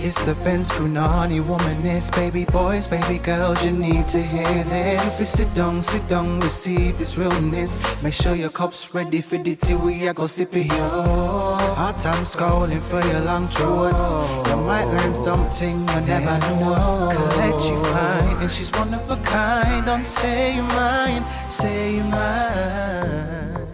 It's 0.00 0.20
the 0.26 0.34
Benz 0.44 0.68
Brunani 0.68 1.42
womanist, 1.42 2.14
baby 2.14 2.44
boys, 2.44 2.86
baby 2.88 3.18
girls, 3.18 3.64
you 3.64 3.70
need 3.70 4.06
to 4.08 4.20
hear 4.20 4.64
this. 4.64 5.18
You 5.20 5.24
sit 5.24 5.54
down, 5.54 5.82
sit 5.82 6.06
down, 6.08 6.40
receive 6.40 6.98
this 6.98 7.16
realness. 7.16 7.78
Make 8.02 8.12
sure 8.12 8.34
your 8.34 8.50
cup's 8.50 8.92
ready 8.92 9.22
for 9.22 9.38
the 9.38 9.56
tea, 9.56 9.74
we 9.76 10.06
are 10.06 10.12
go 10.12 10.26
sip 10.26 10.54
it 10.56 10.64
here. 10.64 10.88
Hard 11.78 11.96
time 12.00 12.24
scrolling 12.24 12.82
for 12.82 13.00
your 13.06 13.20
long 13.20 13.48
throats. 13.48 14.10
You 14.50 14.56
might 14.56 14.84
learn 14.84 15.14
something 15.14 15.80
you 15.80 16.00
never 16.02 16.38
know. 16.38 17.10
Collect 17.14 17.64
you 17.64 17.82
fine, 17.84 18.36
and 18.42 18.50
she's 18.50 18.70
one 18.72 18.92
of 18.92 19.10
a 19.10 19.16
kind. 19.22 19.86
Don't 19.86 20.04
say 20.04 20.56
your 20.56 20.64
mind, 20.64 21.24
say 21.48 21.96
your 21.96 22.04
mind. 22.04 23.68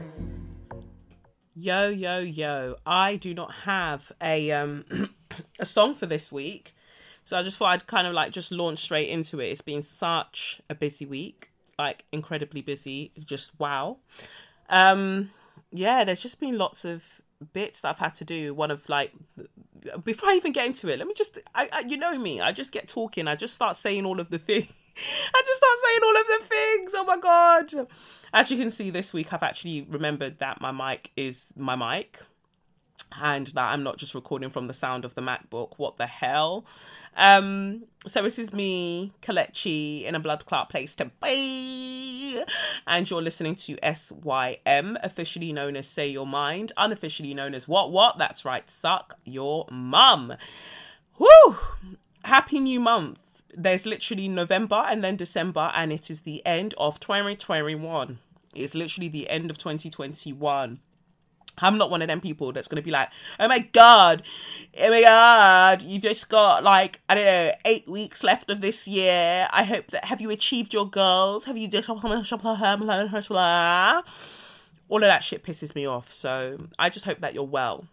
Yo, 1.57 1.89
yo, 1.89 2.21
yo. 2.21 2.77
I 2.87 3.17
do 3.17 3.35
not 3.35 3.53
have 3.65 4.13
a 4.23 4.51
um 4.53 4.85
a 5.59 5.67
song 5.67 5.95
for 5.95 6.07
this 6.07 6.31
week. 6.33 6.75
So 7.25 7.39
I 7.39 7.43
just 7.43 7.59
thought 7.59 7.69
I'd 7.69 7.87
kind 7.87 8.07
of 8.07 8.13
like 8.13 8.33
just 8.33 8.51
launch 8.51 8.79
straight 8.79 9.09
into 9.09 9.41
it. 9.41 9.47
It's 9.47 9.61
been 9.61 9.83
such 9.83 10.61
a 10.69 10.75
busy 10.75 11.07
week, 11.07 11.51
like 11.79 12.05
incredibly 12.13 12.63
busy. 12.63 13.13
Just 13.25 13.59
wow. 13.59 13.99
Um 14.69 15.31
yeah, 15.71 16.05
there's 16.05 16.23
just 16.23 16.41
been 16.41 16.59
lots 16.59 16.85
of 16.85 17.21
bits 17.53 17.81
that 17.81 17.91
I've 17.91 17.99
had 17.99 18.15
to 18.17 18.25
do. 18.25 18.55
One 18.55 18.71
of 18.71 18.89
like 18.89 19.13
before 20.05 20.31
I 20.31 20.35
even 20.35 20.53
get 20.53 20.67
into 20.67 20.89
it, 20.89 20.99
let 20.99 21.07
me 21.07 21.15
just 21.15 21.39
I, 21.55 21.69
I 21.73 21.81
you 21.87 21.97
know 21.97 22.19
me, 22.19 22.41
I 22.41 22.53
just 22.53 22.73
get 22.73 22.89
talking. 22.89 23.29
I 23.29 23.37
just 23.37 23.55
start 23.55 23.77
saying 23.77 24.05
all 24.05 24.21
of 24.21 24.31
the 24.31 24.39
things. 24.39 24.67
I 25.35 25.43
just 25.47 25.59
start 25.59 25.79
saying 25.85 26.01
all 26.05 26.21
of 26.21 26.27
the 26.27 26.47
things. 26.47 26.95
Oh 26.97 27.05
my 27.05 27.19
god. 27.19 27.89
As 28.33 28.51
you 28.51 28.59
can 28.59 28.71
see 28.71 28.91
this 28.91 29.13
week 29.13 29.33
I've 29.33 29.43
actually 29.43 29.83
remembered 29.83 30.39
that 30.41 30.61
my 30.61 30.73
mic 30.73 31.11
is 31.17 31.53
my 31.57 31.77
mic 31.77 32.21
and 33.21 33.49
that 33.49 33.73
I'm 33.73 33.83
not 33.83 33.97
just 33.97 34.15
recording 34.15 34.51
from 34.51 34.67
the 34.67 34.73
sound 34.73 35.05
of 35.05 35.15
the 35.15 35.21
MacBook. 35.21 35.75
What 35.77 35.97
the 35.97 36.07
hell? 36.07 36.65
Um, 37.17 37.85
so 38.07 38.23
this 38.23 38.39
is 38.39 38.53
me, 38.53 39.13
Kelechi, 39.23 40.05
in 40.05 40.15
a 40.15 40.21
blood 40.21 40.47
clot 40.47 40.71
place 40.71 40.95
to 40.97 41.11
be. 41.23 42.43
And 42.87 43.11
you're 43.11 43.23
listening 43.23 43.57
to 43.57 43.79
SYM, 43.83 44.97
officially 45.03 45.53
known 45.53 45.77
as 45.77 45.89
Say 45.89 46.09
Your 46.09 46.27
Mind, 46.27 46.73
unofficially 46.77 47.35
known 47.35 47.55
as 47.55 47.67
What 47.69 47.91
What? 47.91 48.19
That's 48.19 48.45
right, 48.45 48.69
Suck 48.71 49.19
Your 49.25 49.67
Mum. 49.71 50.35
Woo! 51.19 51.57
Happy 52.25 52.61
new 52.61 52.81
month. 52.81 53.43
There's 53.55 53.87
literally 53.87 54.29
November 54.29 54.85
and 54.89 55.03
then 55.03 55.17
December, 55.17 55.73
and 55.75 55.93
it 55.93 56.11
is 56.11 56.23
the 56.23 56.45
end 56.47 56.75
of 56.79 57.01
2021. 57.01 58.19
It's 58.55 58.75
literally 58.75 59.09
the 59.09 59.29
end 59.29 59.51
of 59.51 59.59
2021 59.59 60.81
I'm 61.61 61.79
not 61.79 61.91
one 61.91 62.03
of 62.03 62.09
them 62.09 62.21
people 62.21 62.53
that's 62.53 62.69
gonna 62.69 62.83
be 62.83 62.91
like, 62.91 63.09
oh 63.39 63.49
my 63.49 63.61
god, 63.61 64.23
oh 64.79 64.91
my 64.91 65.03
god, 65.03 65.83
you've 65.83 66.03
just 66.03 66.29
got 66.29 66.65
like 66.65 67.01
I 67.09 67.15
don't 67.15 67.25
know 67.25 67.53
eight 67.65 67.89
weeks 67.89 68.23
left 68.23 68.51
of 68.51 68.61
this 68.61 68.87
year. 68.87 69.49
I 69.53 69.65
hope 69.65 69.89
that 69.89 70.07
have 70.07 70.21
you 70.21 70.31
achieved 70.31 70.73
your 70.73 70.89
goals? 70.89 71.45
Have 71.45 71.57
you 71.57 71.69
just 71.69 71.89
all 74.91 74.99
of 74.99 75.09
that 75.09 75.23
shit 75.25 75.43
pisses 75.43 75.75
me 75.75 75.87
off. 75.87 76.13
So 76.13 76.69
I 76.79 76.91
just 76.91 77.05
hope 77.07 77.21
that 77.21 77.33
you're 77.33 77.45
well. 77.45 77.87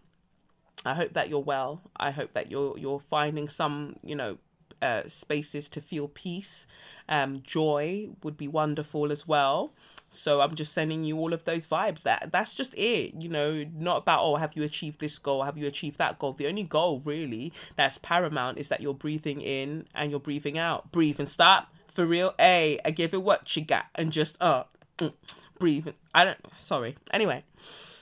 I 0.84 0.94
hope 0.94 1.12
that 1.12 1.28
you're 1.28 1.40
well. 1.40 1.80
I 1.96 2.10
hope 2.10 2.34
that 2.34 2.50
you're 2.50 2.76
you're 2.76 3.00
finding 3.00 3.48
some 3.48 3.96
you 4.02 4.14
know 4.14 4.38
uh, 4.82 5.02
spaces 5.06 5.68
to 5.70 5.80
feel 5.80 6.08
peace. 6.08 6.66
Um, 7.08 7.42
joy 7.42 8.10
would 8.22 8.36
be 8.36 8.48
wonderful 8.48 9.10
as 9.10 9.26
well. 9.26 9.72
So 10.10 10.40
I'm 10.40 10.54
just 10.54 10.72
sending 10.72 11.04
you 11.04 11.18
all 11.18 11.32
of 11.32 11.44
those 11.44 11.66
vibes. 11.66 12.02
That 12.02 12.30
that's 12.32 12.54
just 12.54 12.74
it. 12.74 13.14
You 13.20 13.28
know, 13.28 13.64
not 13.74 13.98
about 13.98 14.20
oh, 14.22 14.36
have 14.36 14.54
you 14.56 14.62
achieved 14.62 15.00
this 15.00 15.18
goal? 15.18 15.42
Have 15.42 15.58
you 15.58 15.66
achieved 15.66 15.98
that 15.98 16.18
goal? 16.18 16.32
The 16.32 16.46
only 16.46 16.64
goal 16.64 17.00
really 17.04 17.52
that's 17.76 17.98
paramount 17.98 18.58
is 18.58 18.68
that 18.68 18.80
you're 18.80 18.94
breathing 18.94 19.40
in 19.40 19.86
and 19.94 20.10
you're 20.10 20.20
breathing 20.20 20.58
out. 20.58 20.90
Breathe 20.92 21.18
and 21.18 21.28
stop. 21.28 21.72
For 21.88 22.06
real. 22.06 22.34
A, 22.38 22.78
I 22.84 22.90
give 22.90 23.12
it 23.12 23.22
what 23.22 23.54
you 23.56 23.64
got 23.64 23.86
and 23.94 24.12
just 24.12 24.40
uh 24.40 24.64
mm, 24.98 25.12
breathe. 25.58 25.88
I 26.14 26.24
don't 26.24 26.38
sorry. 26.56 26.96
Anyway. 27.12 27.44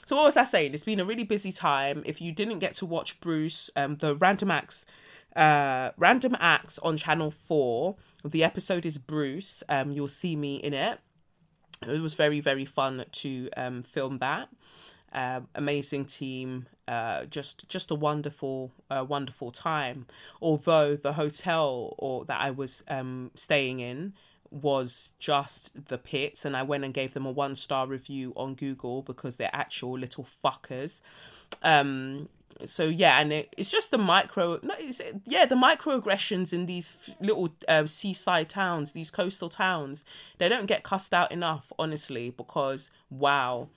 So 0.04 0.14
what 0.14 0.26
was 0.26 0.36
I 0.36 0.44
saying? 0.44 0.72
It's 0.72 0.84
been 0.84 1.00
a 1.00 1.04
really 1.04 1.24
busy 1.24 1.50
time. 1.50 2.04
If 2.06 2.20
you 2.20 2.30
didn't 2.30 2.60
get 2.60 2.76
to 2.76 2.86
watch 2.86 3.18
Bruce, 3.18 3.70
um, 3.74 3.96
the 3.96 4.14
Random 4.14 4.52
Acts, 4.52 4.86
uh, 5.34 5.90
Random 5.96 6.36
Acts 6.38 6.78
on 6.78 6.96
Channel 6.96 7.32
Four, 7.32 7.96
the 8.24 8.44
episode 8.44 8.86
is 8.86 8.98
Bruce. 8.98 9.64
Um, 9.68 9.90
you'll 9.90 10.06
see 10.06 10.36
me 10.36 10.56
in 10.56 10.72
it 10.74 11.00
it 11.82 12.00
was 12.00 12.14
very 12.14 12.40
very 12.40 12.64
fun 12.64 13.04
to 13.12 13.48
um, 13.56 13.82
film 13.82 14.18
that. 14.18 14.48
Uh, 15.12 15.40
amazing 15.54 16.04
team 16.04 16.66
uh, 16.88 17.24
just 17.24 17.68
just 17.68 17.90
a 17.90 17.94
wonderful 17.94 18.72
uh, 18.90 19.04
wonderful 19.06 19.50
time. 19.50 20.06
Although 20.40 20.96
the 20.96 21.14
hotel 21.14 21.94
or 21.98 22.24
that 22.26 22.40
i 22.40 22.50
was 22.50 22.84
um, 22.88 23.30
staying 23.34 23.80
in 23.80 24.12
was 24.50 25.14
just 25.18 25.88
the 25.88 25.98
pits 25.98 26.44
and 26.44 26.56
i 26.56 26.62
went 26.62 26.84
and 26.84 26.94
gave 26.94 27.14
them 27.14 27.26
a 27.26 27.30
one 27.30 27.54
star 27.56 27.86
review 27.86 28.32
on 28.36 28.54
google 28.54 29.02
because 29.02 29.36
they're 29.36 29.50
actual 29.52 29.98
little 29.98 30.26
fuckers. 30.44 31.00
Um, 31.62 32.28
so 32.64 32.84
yeah, 32.84 33.20
and 33.20 33.32
it, 33.32 33.54
it's 33.56 33.68
just 33.68 33.90
the 33.90 33.98
micro, 33.98 34.58
no, 34.62 34.74
yeah, 35.26 35.44
the 35.44 35.54
microaggressions 35.54 36.52
in 36.52 36.66
these 36.66 36.96
little 37.20 37.50
uh, 37.68 37.86
seaside 37.86 38.48
towns, 38.48 38.92
these 38.92 39.10
coastal 39.10 39.48
towns, 39.48 40.04
they 40.38 40.48
don't 40.48 40.66
get 40.66 40.82
cussed 40.82 41.12
out 41.12 41.30
enough, 41.30 41.72
honestly, 41.78 42.30
because 42.30 42.90
wow, 43.10 43.68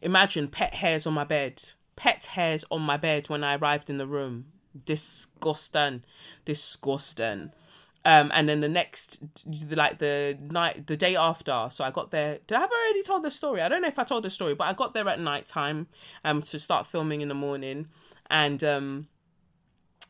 imagine 0.00 0.48
pet 0.48 0.74
hairs 0.74 1.06
on 1.06 1.12
my 1.12 1.24
bed, 1.24 1.62
pet 1.94 2.24
hairs 2.26 2.64
on 2.70 2.82
my 2.82 2.96
bed 2.96 3.28
when 3.28 3.44
I 3.44 3.56
arrived 3.56 3.90
in 3.90 3.98
the 3.98 4.06
room, 4.06 4.46
disgusting, 4.84 6.02
disgusting. 6.44 7.52
Um, 8.04 8.30
and 8.32 8.48
then 8.48 8.60
the 8.60 8.68
next, 8.68 9.18
like 9.68 9.98
the 9.98 10.38
night, 10.40 10.86
the 10.86 10.96
day 10.96 11.16
after, 11.16 11.66
so 11.70 11.82
I 11.82 11.90
got 11.90 12.12
there. 12.12 12.38
Did 12.46 12.54
I 12.54 12.60
have 12.60 12.70
already 12.70 13.02
told 13.02 13.24
the 13.24 13.32
story? 13.32 13.60
I 13.60 13.68
don't 13.68 13.82
know 13.82 13.88
if 13.88 13.98
I 13.98 14.04
told 14.04 14.22
the 14.22 14.30
story, 14.30 14.54
but 14.54 14.68
I 14.68 14.74
got 14.74 14.94
there 14.94 15.08
at 15.08 15.18
night 15.18 15.46
time 15.46 15.88
um, 16.24 16.40
to 16.42 16.58
start 16.60 16.86
filming 16.86 17.20
in 17.20 17.26
the 17.26 17.34
morning 17.34 17.88
and 18.30 18.62
um 18.64 19.08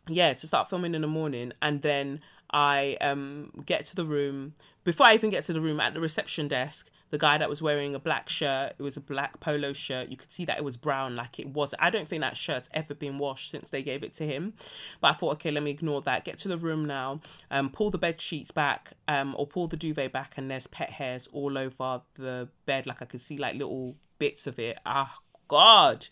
yeah 0.08 0.32
to 0.34 0.46
start 0.46 0.68
filming 0.68 0.94
in 0.94 1.02
the 1.02 1.08
morning. 1.08 1.52
And 1.60 1.82
then 1.82 2.20
i 2.50 2.96
um 3.00 3.50
get 3.64 3.84
to 3.86 3.96
the 3.96 4.04
room. 4.04 4.54
Before 4.84 5.06
i 5.06 5.14
even 5.14 5.30
get 5.30 5.44
to 5.44 5.52
the 5.52 5.60
room 5.60 5.80
at 5.80 5.94
the 5.94 6.00
reception 6.00 6.48
desk 6.48 6.90
the 7.10 7.18
guy 7.18 7.38
that 7.38 7.48
was 7.48 7.62
wearing 7.62 7.94
a 7.94 7.98
black 7.98 8.28
shirt 8.28 8.74
it 8.78 8.82
was 8.82 8.96
a 8.96 9.00
black 9.00 9.38
polo 9.40 9.72
shirt. 9.72 10.08
You 10.08 10.16
could 10.16 10.32
see 10.32 10.44
that 10.44 10.58
it 10.58 10.64
was 10.64 10.76
brown 10.76 11.14
like 11.14 11.38
it 11.38 11.48
was. 11.48 11.72
I 11.78 11.90
don't 11.90 12.08
think 12.08 12.22
that 12.22 12.36
shirt's 12.36 12.68
ever 12.74 12.94
been 12.94 13.18
washed 13.18 13.50
since 13.50 13.68
they 13.68 13.82
gave 13.82 14.02
it 14.02 14.12
to 14.14 14.26
him. 14.26 14.54
But 15.00 15.08
i 15.08 15.12
thought 15.14 15.32
okay 15.34 15.50
let 15.50 15.62
me 15.62 15.70
ignore 15.70 16.02
that. 16.02 16.24
Get 16.24 16.38
to 16.38 16.48
the 16.48 16.58
room 16.58 16.84
now 16.84 17.20
um 17.50 17.70
pull 17.70 17.90
the 17.90 17.98
bed 17.98 18.20
sheets 18.20 18.50
back 18.50 18.92
um 19.06 19.34
or 19.38 19.46
pull 19.46 19.68
the 19.68 19.76
duvet 19.76 20.12
back 20.12 20.34
and 20.36 20.50
there's 20.50 20.66
pet 20.66 20.90
hairs 20.90 21.28
all 21.32 21.56
over 21.56 22.02
the 22.14 22.48
bed. 22.64 22.86
Like 22.86 23.02
i 23.02 23.04
could 23.04 23.20
see 23.20 23.36
like 23.36 23.54
little 23.54 23.94
bits 24.18 24.46
of 24.46 24.58
it. 24.58 24.78
Ah 24.84 25.18
god. 25.48 26.08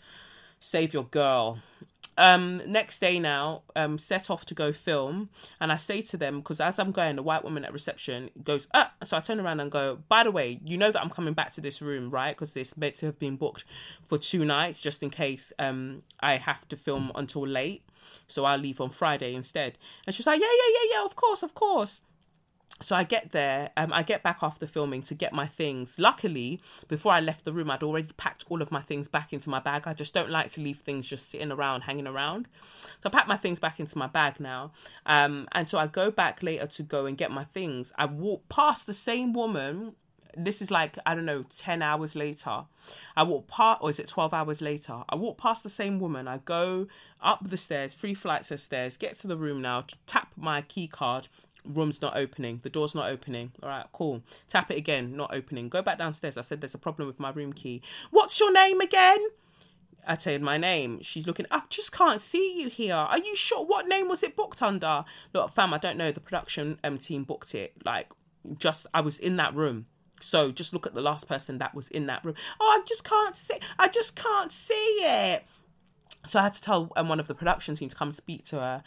Save 0.60 0.94
your 0.94 1.04
girl 1.04 1.58
um 2.16 2.62
next 2.66 3.00
day 3.00 3.18
now 3.18 3.62
um 3.74 3.98
set 3.98 4.30
off 4.30 4.44
to 4.46 4.54
go 4.54 4.72
film. 4.72 5.28
And 5.60 5.72
i 5.72 5.76
say 5.76 6.02
to 6.02 6.16
them 6.16 6.38
because 6.38 6.60
as 6.60 6.78
i'm 6.78 6.92
going 6.92 7.16
the 7.16 7.22
white 7.22 7.44
woman 7.44 7.64
at 7.64 7.72
reception 7.72 8.30
goes 8.42 8.68
ah 8.74 8.92
so 9.02 9.16
i 9.16 9.20
turn 9.20 9.40
around 9.40 9.60
and 9.60 9.70
go 9.70 9.98
by 10.08 10.24
the 10.24 10.30
way 10.30 10.60
you 10.64 10.76
know 10.78 10.90
that 10.90 11.00
i'm 11.02 11.10
coming 11.10 11.34
back 11.34 11.52
to 11.52 11.60
this 11.60 11.82
room 11.82 12.10
right? 12.10 12.34
Because 12.34 12.52
this 12.52 12.76
meant 12.76 12.96
to 12.96 13.06
have 13.06 13.18
been 13.18 13.36
booked 13.36 13.64
for 14.02 14.18
two 14.18 14.44
nights 14.44 14.80
just 14.80 15.02
in 15.02 15.10
case 15.10 15.52
um 15.58 16.02
i 16.20 16.36
have 16.36 16.66
to 16.68 16.76
film 16.76 17.10
until 17.14 17.46
late. 17.46 17.82
So 18.26 18.44
i'll 18.44 18.58
leave 18.58 18.80
on 18.80 18.90
friday 18.90 19.34
instead. 19.34 19.78
And 20.06 20.14
she's 20.14 20.26
like 20.26 20.40
yeah 20.40 20.46
yeah 20.46 20.70
yeah 20.74 20.98
yeah 20.98 21.04
of 21.04 21.16
course 21.16 21.42
of 21.42 21.54
course 21.54 22.00
so 22.80 22.96
I 22.96 23.04
get 23.04 23.30
there, 23.30 23.70
um, 23.76 23.92
I 23.92 24.02
get 24.02 24.22
back 24.22 24.38
after 24.42 24.66
filming 24.66 25.02
to 25.02 25.14
get 25.14 25.32
my 25.32 25.46
things. 25.46 25.98
Luckily, 25.98 26.60
before 26.88 27.12
I 27.12 27.20
left 27.20 27.44
the 27.44 27.52
room, 27.52 27.70
I'd 27.70 27.84
already 27.84 28.10
packed 28.16 28.44
all 28.48 28.60
of 28.60 28.72
my 28.72 28.80
things 28.80 29.06
back 29.06 29.32
into 29.32 29.48
my 29.48 29.60
bag. 29.60 29.86
I 29.86 29.94
just 29.94 30.12
don't 30.12 30.30
like 30.30 30.50
to 30.52 30.60
leave 30.60 30.78
things 30.78 31.08
just 31.08 31.28
sitting 31.28 31.52
around, 31.52 31.82
hanging 31.82 32.06
around. 32.06 32.48
So 33.02 33.06
I 33.06 33.08
pack 33.10 33.28
my 33.28 33.36
things 33.36 33.60
back 33.60 33.78
into 33.78 33.96
my 33.96 34.08
bag 34.08 34.40
now. 34.40 34.72
Um, 35.06 35.48
and 35.52 35.68
so 35.68 35.78
I 35.78 35.86
go 35.86 36.10
back 36.10 36.42
later 36.42 36.66
to 36.66 36.82
go 36.82 37.06
and 37.06 37.16
get 37.16 37.30
my 37.30 37.44
things. 37.44 37.92
I 37.96 38.06
walk 38.06 38.48
past 38.48 38.86
the 38.86 38.94
same 38.94 39.32
woman. 39.32 39.94
This 40.36 40.60
is 40.60 40.72
like, 40.72 40.98
I 41.06 41.14
don't 41.14 41.26
know, 41.26 41.44
10 41.44 41.80
hours 41.80 42.16
later. 42.16 42.64
I 43.16 43.22
walk 43.22 43.46
past, 43.46 43.82
or 43.82 43.90
is 43.90 44.00
it 44.00 44.08
12 44.08 44.34
hours 44.34 44.60
later? 44.60 45.04
I 45.08 45.14
walk 45.14 45.38
past 45.38 45.62
the 45.62 45.70
same 45.70 46.00
woman. 46.00 46.26
I 46.26 46.38
go 46.38 46.88
up 47.22 47.48
the 47.48 47.56
stairs, 47.56 47.94
three 47.94 48.14
flights 48.14 48.50
of 48.50 48.58
stairs, 48.58 48.96
get 48.96 49.14
to 49.18 49.28
the 49.28 49.36
room 49.36 49.62
now, 49.62 49.84
tap 50.06 50.32
my 50.36 50.60
key 50.60 50.88
card, 50.88 51.28
room's 51.64 52.00
not 52.02 52.16
opening, 52.16 52.60
the 52.62 52.70
door's 52.70 52.94
not 52.94 53.10
opening. 53.10 53.52
All 53.62 53.68
right, 53.68 53.86
cool. 53.92 54.22
Tap 54.48 54.70
it 54.70 54.76
again, 54.76 55.16
not 55.16 55.34
opening. 55.34 55.68
Go 55.68 55.82
back 55.82 55.98
downstairs. 55.98 56.36
I 56.36 56.42
said 56.42 56.60
there's 56.60 56.74
a 56.74 56.78
problem 56.78 57.06
with 57.08 57.20
my 57.20 57.30
room 57.30 57.52
key. 57.52 57.82
What's 58.10 58.38
your 58.40 58.52
name 58.52 58.80
again? 58.80 59.18
I 60.06 60.16
said 60.16 60.42
my 60.42 60.58
name. 60.58 61.00
She's 61.02 61.26
looking, 61.26 61.46
I 61.50 61.62
just 61.70 61.92
can't 61.92 62.20
see 62.20 62.60
you 62.60 62.68
here. 62.68 62.94
Are 62.94 63.18
you 63.18 63.34
sure? 63.34 63.64
What 63.64 63.88
name 63.88 64.08
was 64.08 64.22
it 64.22 64.36
booked 64.36 64.62
under? 64.62 65.04
Look, 65.32 65.54
fam, 65.54 65.72
I 65.72 65.78
don't 65.78 65.96
know. 65.96 66.12
The 66.12 66.20
production 66.20 66.78
um, 66.84 66.98
team 66.98 67.24
booked 67.24 67.54
it. 67.54 67.74
Like, 67.84 68.08
just, 68.58 68.86
I 68.92 69.00
was 69.00 69.18
in 69.18 69.36
that 69.36 69.54
room. 69.54 69.86
So 70.20 70.50
just 70.52 70.72
look 70.72 70.86
at 70.86 70.94
the 70.94 71.00
last 71.00 71.28
person 71.28 71.58
that 71.58 71.74
was 71.74 71.88
in 71.88 72.06
that 72.06 72.24
room. 72.24 72.34
Oh, 72.60 72.80
I 72.80 72.84
just 72.86 73.04
can't 73.04 73.36
see. 73.36 73.58
I 73.78 73.88
just 73.88 74.16
can't 74.16 74.52
see 74.52 74.74
it. 74.74 75.44
So 76.26 76.40
I 76.40 76.44
had 76.44 76.54
to 76.54 76.62
tell 76.62 76.90
um, 76.96 77.08
one 77.08 77.20
of 77.20 77.26
the 77.26 77.34
production 77.34 77.74
team 77.74 77.88
to 77.88 77.96
come 77.96 78.12
speak 78.12 78.44
to 78.46 78.56
her. 78.60 78.82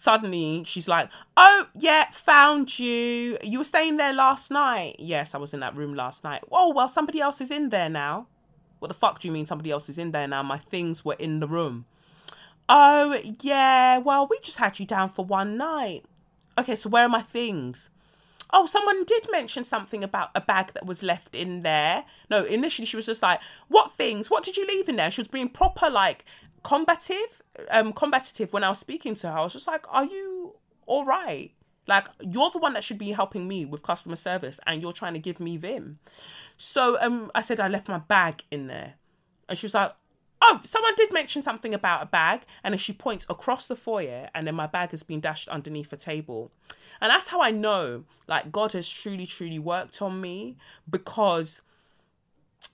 Suddenly, 0.00 0.62
she's 0.62 0.86
like, 0.86 1.10
"Oh 1.36 1.66
yeah, 1.74 2.08
found 2.12 2.78
you. 2.78 3.36
You 3.42 3.58
were 3.58 3.64
staying 3.64 3.96
there 3.96 4.12
last 4.12 4.48
night. 4.48 4.94
Yes, 5.00 5.34
I 5.34 5.38
was 5.38 5.52
in 5.52 5.58
that 5.58 5.74
room 5.74 5.92
last 5.92 6.22
night. 6.22 6.44
Oh 6.52 6.72
well, 6.72 6.86
somebody 6.86 7.20
else 7.20 7.40
is 7.40 7.50
in 7.50 7.70
there 7.70 7.88
now. 7.88 8.28
What 8.78 8.86
the 8.86 8.94
fuck 8.94 9.18
do 9.18 9.26
you 9.26 9.32
mean 9.32 9.44
somebody 9.44 9.72
else 9.72 9.88
is 9.88 9.98
in 9.98 10.12
there 10.12 10.28
now? 10.28 10.44
My 10.44 10.56
things 10.56 11.04
were 11.04 11.16
in 11.18 11.40
the 11.40 11.48
room. 11.48 11.86
Oh 12.68 13.20
yeah, 13.42 13.98
well 13.98 14.28
we 14.30 14.38
just 14.38 14.58
had 14.58 14.78
you 14.78 14.86
down 14.86 15.08
for 15.08 15.24
one 15.24 15.56
night. 15.56 16.04
Okay, 16.56 16.76
so 16.76 16.88
where 16.88 17.06
are 17.06 17.08
my 17.08 17.22
things? 17.22 17.90
oh, 18.50 18.66
someone 18.66 19.04
did 19.04 19.26
mention 19.30 19.64
something 19.64 20.02
about 20.02 20.30
a 20.34 20.40
bag 20.40 20.72
that 20.74 20.86
was 20.86 21.02
left 21.02 21.34
in 21.34 21.62
there. 21.62 22.04
No, 22.30 22.44
initially 22.44 22.86
she 22.86 22.96
was 22.96 23.06
just 23.06 23.22
like, 23.22 23.40
what 23.68 23.92
things? 23.92 24.30
What 24.30 24.44
did 24.44 24.56
you 24.56 24.66
leave 24.66 24.88
in 24.88 24.96
there? 24.96 25.10
She 25.10 25.20
was 25.20 25.28
being 25.28 25.48
proper 25.48 25.90
like 25.90 26.24
combative, 26.62 27.42
um, 27.70 27.92
combative 27.92 28.52
when 28.52 28.64
I 28.64 28.68
was 28.68 28.78
speaking 28.78 29.14
to 29.16 29.30
her. 29.30 29.38
I 29.38 29.42
was 29.42 29.52
just 29.52 29.66
like, 29.66 29.84
are 29.88 30.04
you 30.04 30.56
all 30.86 31.04
right? 31.04 31.52
Like 31.86 32.08
you're 32.20 32.50
the 32.50 32.58
one 32.58 32.74
that 32.74 32.84
should 32.84 32.98
be 32.98 33.12
helping 33.12 33.48
me 33.48 33.64
with 33.64 33.82
customer 33.82 34.16
service, 34.16 34.60
and 34.66 34.82
you're 34.82 34.92
trying 34.92 35.14
to 35.14 35.18
give 35.20 35.40
me 35.40 35.56
vim. 35.56 35.98
So 36.56 36.98
um, 37.00 37.30
I 37.34 37.40
said 37.40 37.60
I 37.60 37.68
left 37.68 37.88
my 37.88 37.98
bag 37.98 38.44
in 38.50 38.66
there, 38.66 38.94
and 39.48 39.58
she 39.58 39.64
was 39.64 39.74
like, 39.74 39.92
"Oh, 40.42 40.60
someone 40.64 40.94
did 40.96 41.12
mention 41.12 41.40
something 41.40 41.72
about 41.72 42.02
a 42.02 42.06
bag," 42.06 42.42
and 42.62 42.74
then 42.74 42.78
she 42.78 42.92
points 42.92 43.26
across 43.30 43.66
the 43.66 43.74
foyer, 43.74 44.28
and 44.34 44.46
then 44.46 44.54
my 44.54 44.66
bag 44.66 44.90
has 44.90 45.02
been 45.02 45.20
dashed 45.20 45.48
underneath 45.48 45.90
a 45.92 45.96
table, 45.96 46.52
and 47.00 47.10
that's 47.10 47.28
how 47.28 47.40
I 47.40 47.50
know 47.50 48.04
like 48.26 48.52
God 48.52 48.72
has 48.72 48.88
truly, 48.88 49.24
truly 49.24 49.58
worked 49.58 50.02
on 50.02 50.20
me 50.20 50.58
because 50.88 51.62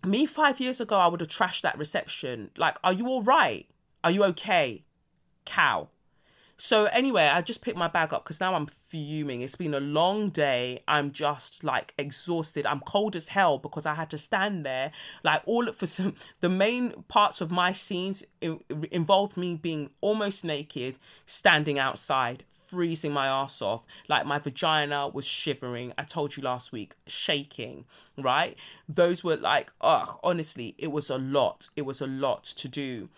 me 0.05 0.27
five 0.27 0.61
years 0.61 0.81
ago 0.81 0.99
I 0.99 1.07
would 1.07 1.21
have 1.21 1.29
trashed 1.29 1.63
that 1.63 1.79
reception. 1.79 2.51
Like, 2.57 2.79
are 2.83 2.93
you 2.93 3.07
all 3.07 3.23
right? 3.23 3.67
Are 4.05 4.11
you 4.11 4.23
okay? 4.25 4.85
Cow. 5.47 5.89
So 6.59 6.85
anyway, 6.87 7.25
I 7.25 7.41
just 7.41 7.63
picked 7.63 7.79
my 7.79 7.89
bag 7.89 8.13
up 8.13 8.23
because 8.23 8.39
now 8.39 8.55
I'm 8.55 8.67
fuming. 8.67 9.41
It's 9.41 9.57
been 9.57 9.73
a 9.73 9.81
long 9.81 10.29
day. 10.29 10.83
I'm 10.87 11.11
just 11.11 11.65
like 11.65 11.95
exhausted. 11.99 12.67
I'm 12.67 12.81
cold 12.81 13.17
as 13.17 13.29
hell 13.29 13.57
because 13.59 13.87
I 13.87 13.95
had 13.95 14.11
to 14.11 14.19
stand 14.19 14.65
there. 14.65 14.93
Like 15.25 15.41
all 15.47 15.73
for 15.73 15.87
some, 15.87 16.15
the 16.43 16.51
main 16.51 17.05
parts 17.09 17.41
of 17.41 17.51
my 17.51 17.73
scenes 17.73 18.25
involved 18.91 19.39
me 19.39 19.57
being 19.57 19.89
almost 20.03 20.45
naked, 20.45 20.99
standing 21.25 21.79
outside, 21.79 22.45
freezing 22.53 23.13
my 23.13 23.27
ass 23.27 23.63
off. 23.63 23.87
Like 24.07 24.27
my 24.27 24.39
vagina 24.39 25.09
was 25.09 25.25
shivering. 25.25 25.95
I 25.97 26.05
told 26.05 26.37
you 26.37 26.43
last 26.43 26.73
week, 26.73 26.95
shaking, 27.07 27.87
right? 28.19 28.57
Those 28.87 29.25
were 29.25 29.37
like, 29.37 29.73
oh, 29.81 30.21
honestly, 30.23 30.75
it 30.77 30.93
was 30.93 31.09
a 31.09 31.19
lot. 31.19 31.71
It 31.75 31.83
was 31.83 32.03
a 32.03 32.07
lot 32.07 32.45
to 32.45 32.69
do. 32.69 33.09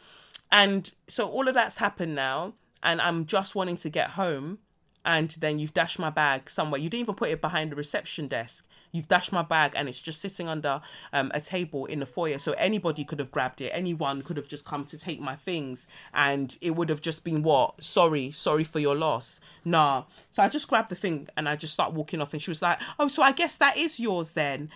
And 0.50 0.90
so 1.08 1.28
all 1.28 1.48
of 1.48 1.54
that's 1.54 1.78
happened 1.78 2.14
now 2.14 2.54
and 2.82 3.00
I'm 3.00 3.26
just 3.26 3.54
wanting 3.54 3.76
to 3.78 3.90
get 3.90 4.10
home 4.10 4.58
and 5.04 5.30
then 5.40 5.58
you've 5.58 5.72
dashed 5.72 5.98
my 5.98 6.10
bag 6.10 6.50
somewhere. 6.50 6.80
You 6.80 6.90
didn't 6.90 7.02
even 7.02 7.14
put 7.14 7.30
it 7.30 7.40
behind 7.40 7.70
the 7.70 7.76
reception 7.76 8.26
desk. 8.26 8.68
You've 8.90 9.06
dashed 9.06 9.30
my 9.30 9.42
bag 9.42 9.72
and 9.76 9.88
it's 9.88 10.00
just 10.00 10.20
sitting 10.20 10.48
under 10.48 10.80
um, 11.12 11.30
a 11.32 11.40
table 11.40 11.86
in 11.86 12.00
the 12.00 12.06
foyer. 12.06 12.38
So 12.38 12.52
anybody 12.52 13.04
could 13.04 13.20
have 13.20 13.30
grabbed 13.30 13.60
it. 13.60 13.70
Anyone 13.72 14.22
could 14.22 14.36
have 14.36 14.48
just 14.48 14.64
come 14.64 14.84
to 14.86 14.98
take 14.98 15.20
my 15.20 15.36
things 15.36 15.86
and 16.12 16.56
it 16.60 16.74
would 16.74 16.88
have 16.88 17.00
just 17.02 17.22
been 17.22 17.42
what? 17.42 17.82
Sorry, 17.84 18.32
sorry 18.32 18.64
for 18.64 18.80
your 18.80 18.96
loss. 18.96 19.38
Nah. 19.64 20.04
So 20.32 20.42
I 20.42 20.48
just 20.48 20.68
grabbed 20.68 20.88
the 20.88 20.96
thing 20.96 21.28
and 21.36 21.48
I 21.48 21.54
just 21.56 21.74
start 21.74 21.92
walking 21.92 22.20
off 22.20 22.32
and 22.32 22.42
she 22.42 22.50
was 22.50 22.62
like, 22.62 22.80
oh, 22.98 23.08
so 23.08 23.22
I 23.22 23.32
guess 23.32 23.56
that 23.58 23.76
is 23.76 24.00
yours 24.00 24.32
then 24.32 24.70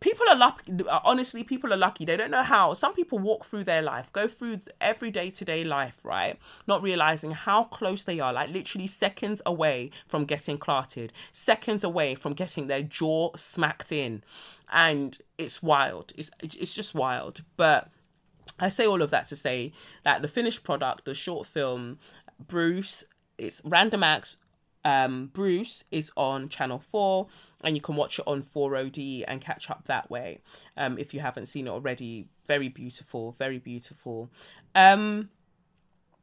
people 0.00 0.26
are 0.28 0.36
lucky 0.36 0.72
honestly 1.04 1.42
people 1.42 1.72
are 1.72 1.76
lucky. 1.76 2.04
They 2.04 2.16
don't 2.16 2.30
know 2.30 2.42
how. 2.42 2.74
Some 2.74 2.94
people 2.94 3.18
walk 3.18 3.44
through 3.44 3.64
their 3.64 3.82
life 3.82 4.12
go 4.12 4.28
through 4.28 4.60
every 4.80 5.10
day 5.10 5.30
to 5.30 5.44
day 5.44 5.64
life 5.64 6.00
right? 6.04 6.38
Not 6.66 6.82
realizing 6.82 7.32
how 7.32 7.64
close 7.64 8.04
they 8.04 8.20
are 8.20 8.32
like 8.32 8.50
literally 8.50 8.86
seconds 8.86 9.42
away 9.46 9.90
from 10.06 10.24
getting 10.24 10.58
clarted 10.58 11.12
seconds 11.32 11.82
away 11.84 12.14
from 12.14 12.34
getting 12.34 12.66
their 12.66 12.82
jaw 12.82 13.34
smacked 13.36 13.92
in. 13.92 14.22
And 14.70 15.18
it's 15.38 15.62
wild. 15.62 16.12
It's 16.16 16.30
it's 16.42 16.74
just 16.74 16.94
wild. 16.94 17.42
But 17.56 17.90
i 18.58 18.68
say 18.68 18.86
all 18.86 19.02
of 19.02 19.10
that 19.10 19.26
to 19.26 19.36
say 19.36 19.72
that 20.02 20.22
the 20.22 20.28
finished 20.28 20.62
product 20.62 21.04
the 21.04 21.12
short 21.12 21.46
film 21.46 21.98
bruce 22.38 23.04
it's 23.36 23.60
random 23.64 24.02
acts 24.02 24.38
um, 24.86 25.30
Bruce 25.32 25.82
is 25.90 26.12
on 26.16 26.48
Channel 26.48 26.78
4 26.78 27.26
and 27.66 27.74
you 27.74 27.82
can 27.82 27.96
watch 27.96 28.20
it 28.20 28.24
on 28.28 28.44
4OD 28.44 29.24
and 29.26 29.40
catch 29.40 29.68
up 29.68 29.86
that 29.86 30.08
way 30.08 30.38
um, 30.76 30.96
if 30.98 31.12
you 31.12 31.18
haven't 31.18 31.46
seen 31.46 31.66
it 31.66 31.70
already. 31.70 32.28
Very 32.46 32.68
beautiful, 32.68 33.32
very 33.32 33.58
beautiful. 33.58 34.30
Um, 34.76 35.30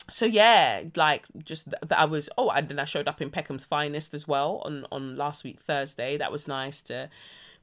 so 0.09 0.25
yeah, 0.25 0.83
like 0.95 1.25
just 1.43 1.69
that 1.69 1.89
th- 1.89 1.99
I 1.99 2.05
was 2.05 2.29
oh, 2.37 2.49
and 2.49 2.69
then 2.69 2.79
I 2.79 2.85
showed 2.85 3.09
up 3.09 3.21
in 3.21 3.29
Peckham's 3.29 3.65
Finest 3.65 4.13
as 4.13 4.25
well 4.25 4.61
on 4.63 4.85
on 4.89 5.17
last 5.17 5.43
week 5.43 5.59
Thursday. 5.59 6.15
That 6.15 6.31
was 6.31 6.47
nice 6.47 6.81
to 6.83 7.09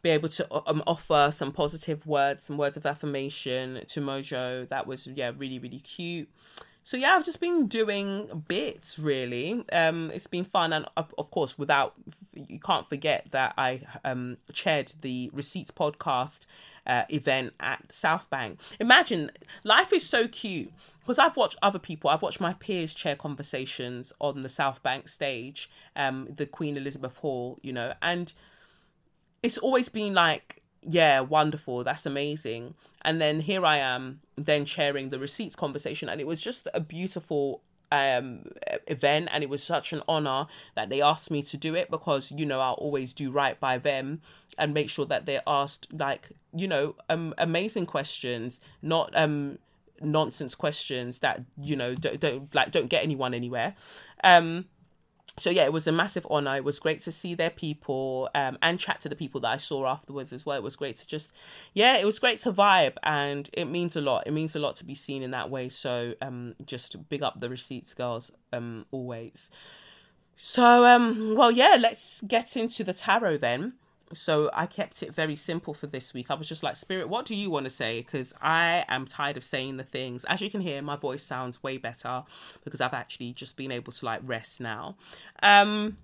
be 0.02 0.10
able 0.10 0.28
to 0.28 0.46
um, 0.68 0.82
offer 0.86 1.30
some 1.32 1.50
positive 1.50 2.06
words, 2.06 2.44
some 2.44 2.58
words 2.58 2.76
of 2.76 2.84
affirmation 2.84 3.80
to 3.88 4.00
Mojo. 4.02 4.68
That 4.68 4.86
was 4.86 5.06
yeah, 5.06 5.32
really 5.36 5.58
really 5.58 5.80
cute 5.80 6.28
so 6.82 6.96
yeah 6.96 7.14
i've 7.16 7.24
just 7.24 7.40
been 7.40 7.66
doing 7.66 8.44
bits 8.48 8.98
really. 8.98 9.64
Um 9.72 10.10
it's 10.12 10.26
been 10.26 10.44
fun 10.44 10.72
and 10.72 10.86
of 10.96 11.30
course 11.30 11.58
without 11.58 11.94
you 12.34 12.58
can't 12.58 12.88
forget 12.88 13.26
that 13.30 13.54
i 13.56 13.82
um 14.04 14.38
chaired 14.52 14.92
the 15.00 15.30
receipts 15.32 15.70
podcast 15.70 16.46
uh, 16.86 17.04
event 17.08 17.52
at 17.60 17.92
south 17.92 18.28
bank. 18.30 18.58
Imagine 18.78 19.30
life 19.64 19.92
is 19.92 20.08
so 20.08 20.26
cute. 20.26 20.72
Because 21.00 21.18
I've 21.18 21.36
watched 21.36 21.56
other 21.62 21.78
people, 21.78 22.10
I've 22.10 22.22
watched 22.22 22.40
my 22.40 22.52
peers 22.52 22.94
chair 22.94 23.16
conversations 23.16 24.12
on 24.20 24.42
the 24.42 24.48
South 24.48 24.82
Bank 24.82 25.08
stage, 25.08 25.68
um, 25.96 26.28
the 26.36 26.46
Queen 26.46 26.76
Elizabeth 26.76 27.16
Hall, 27.16 27.58
you 27.62 27.72
know, 27.72 27.94
and 28.02 28.32
it's 29.42 29.58
always 29.58 29.88
been 29.88 30.14
like 30.14 30.59
yeah, 30.82 31.20
wonderful, 31.20 31.84
that's 31.84 32.06
amazing. 32.06 32.74
And 33.02 33.20
then 33.20 33.40
here 33.40 33.64
I 33.64 33.76
am, 33.76 34.20
then 34.36 34.64
chairing 34.64 35.10
the 35.10 35.18
receipts 35.18 35.56
conversation, 35.56 36.08
and 36.08 36.20
it 36.20 36.26
was 36.26 36.40
just 36.40 36.68
a 36.74 36.80
beautiful 36.80 37.62
um 37.92 38.44
event. 38.86 39.28
And 39.32 39.42
it 39.42 39.50
was 39.50 39.62
such 39.62 39.92
an 39.92 40.02
honor 40.08 40.46
that 40.76 40.88
they 40.90 41.02
asked 41.02 41.30
me 41.30 41.42
to 41.42 41.56
do 41.56 41.75
it 41.75 41.90
because 41.90 42.30
you 42.32 42.46
know 42.46 42.60
I'll 42.60 42.75
always 42.75 43.12
do 43.12 43.30
right 43.30 43.58
by 43.58 43.78
them 43.78 44.20
and 44.58 44.72
make 44.72 44.90
sure 44.90 45.06
that 45.06 45.26
they're 45.26 45.42
asked 45.46 45.88
like 45.92 46.30
you 46.54 46.68
know 46.68 46.94
um 47.08 47.34
amazing 47.38 47.87
questions 47.87 48.60
not 48.80 49.10
um 49.16 49.58
nonsense 50.00 50.54
questions 50.54 51.18
that 51.18 51.42
you 51.60 51.76
know 51.76 51.94
don't, 51.94 52.20
don't 52.20 52.54
like 52.54 52.70
don't 52.70 52.88
get 52.88 53.02
anyone 53.02 53.34
anywhere. 53.34 53.75
Um 54.22 54.66
so 55.37 55.49
yeah, 55.50 55.64
it 55.64 55.72
was 55.72 55.87
a 55.87 55.92
massive 55.92 56.26
honor. 56.30 56.56
It 56.56 56.64
was 56.64 56.78
great 56.78 57.00
to 57.02 57.12
see 57.12 57.34
their 57.34 57.50
people 57.50 58.28
um, 58.34 58.58
and 58.60 58.78
chat 58.78 59.00
to 59.02 59.08
the 59.08 59.16
people 59.16 59.40
that 59.42 59.50
I 59.50 59.56
saw 59.56 59.87
afterwards 59.87 60.32
as 60.32 60.44
well. 60.44 60.56
It 60.56 60.62
was 60.62 60.76
great 60.76 60.96
to 60.96 61.06
just, 61.06 61.32
yeah, 61.72 61.96
it 61.96 62.04
was 62.04 62.18
great 62.18 62.40
to 62.40 62.52
vibe, 62.52 62.96
and 63.02 63.49
it 63.52 63.66
means 63.66 63.96
a 63.96 64.00
lot. 64.00 64.26
It 64.26 64.32
means 64.32 64.54
a 64.54 64.58
lot 64.58 64.76
to 64.76 64.84
be 64.84 64.94
seen 64.94 65.22
in 65.22 65.30
that 65.30 65.50
way. 65.50 65.68
So 65.68 66.14
um, 66.20 66.54
just 66.64 67.08
big 67.08 67.22
up 67.22 67.38
the 67.38 67.49
receipts 67.49 67.94
girls 67.94 68.30
um 68.52 68.87
always. 68.90 69.50
So 70.37 70.84
um, 70.84 71.34
well 71.37 71.50
yeah, 71.50 71.76
let's 71.78 72.22
get 72.22 72.56
into 72.56 72.84
the 72.84 72.94
tarot 72.94 73.38
then 73.38 73.75
so 74.12 74.50
I 74.52 74.67
kept 74.67 75.02
it 75.02 75.14
very 75.14 75.37
simple 75.37 75.73
for 75.73 75.87
this 75.87 76.12
week. 76.12 76.31
I 76.31 76.35
was 76.35 76.49
just 76.49 76.62
like, 76.62 76.76
Spirit, 76.76 77.09
what 77.09 77.25
do 77.25 77.37
you 77.37 77.49
want 77.49 77.64
to 77.64 77.71
say? 77.71 78.00
Because 78.00 78.35
I 78.43 78.85
am 78.88 79.07
tired 79.07 79.37
of 79.37 79.45
saying 79.45 79.76
the 79.76 79.85
things. 79.85 80.25
As 80.25 80.40
you 80.40 80.50
can 80.50 80.61
hear, 80.61 80.83
my 80.83 80.97
voice 80.97 81.23
sounds 81.23 81.62
way 81.62 81.79
better 81.79 82.25
because 82.64 82.81
I've 82.81 82.95
actually 82.95 83.33
just 83.33 83.57
been 83.57 83.71
able 83.71 83.93
to 83.93 84.05
like 84.05 84.21
rest 84.25 84.61
now. 84.61 84.97
Um, 85.43 85.99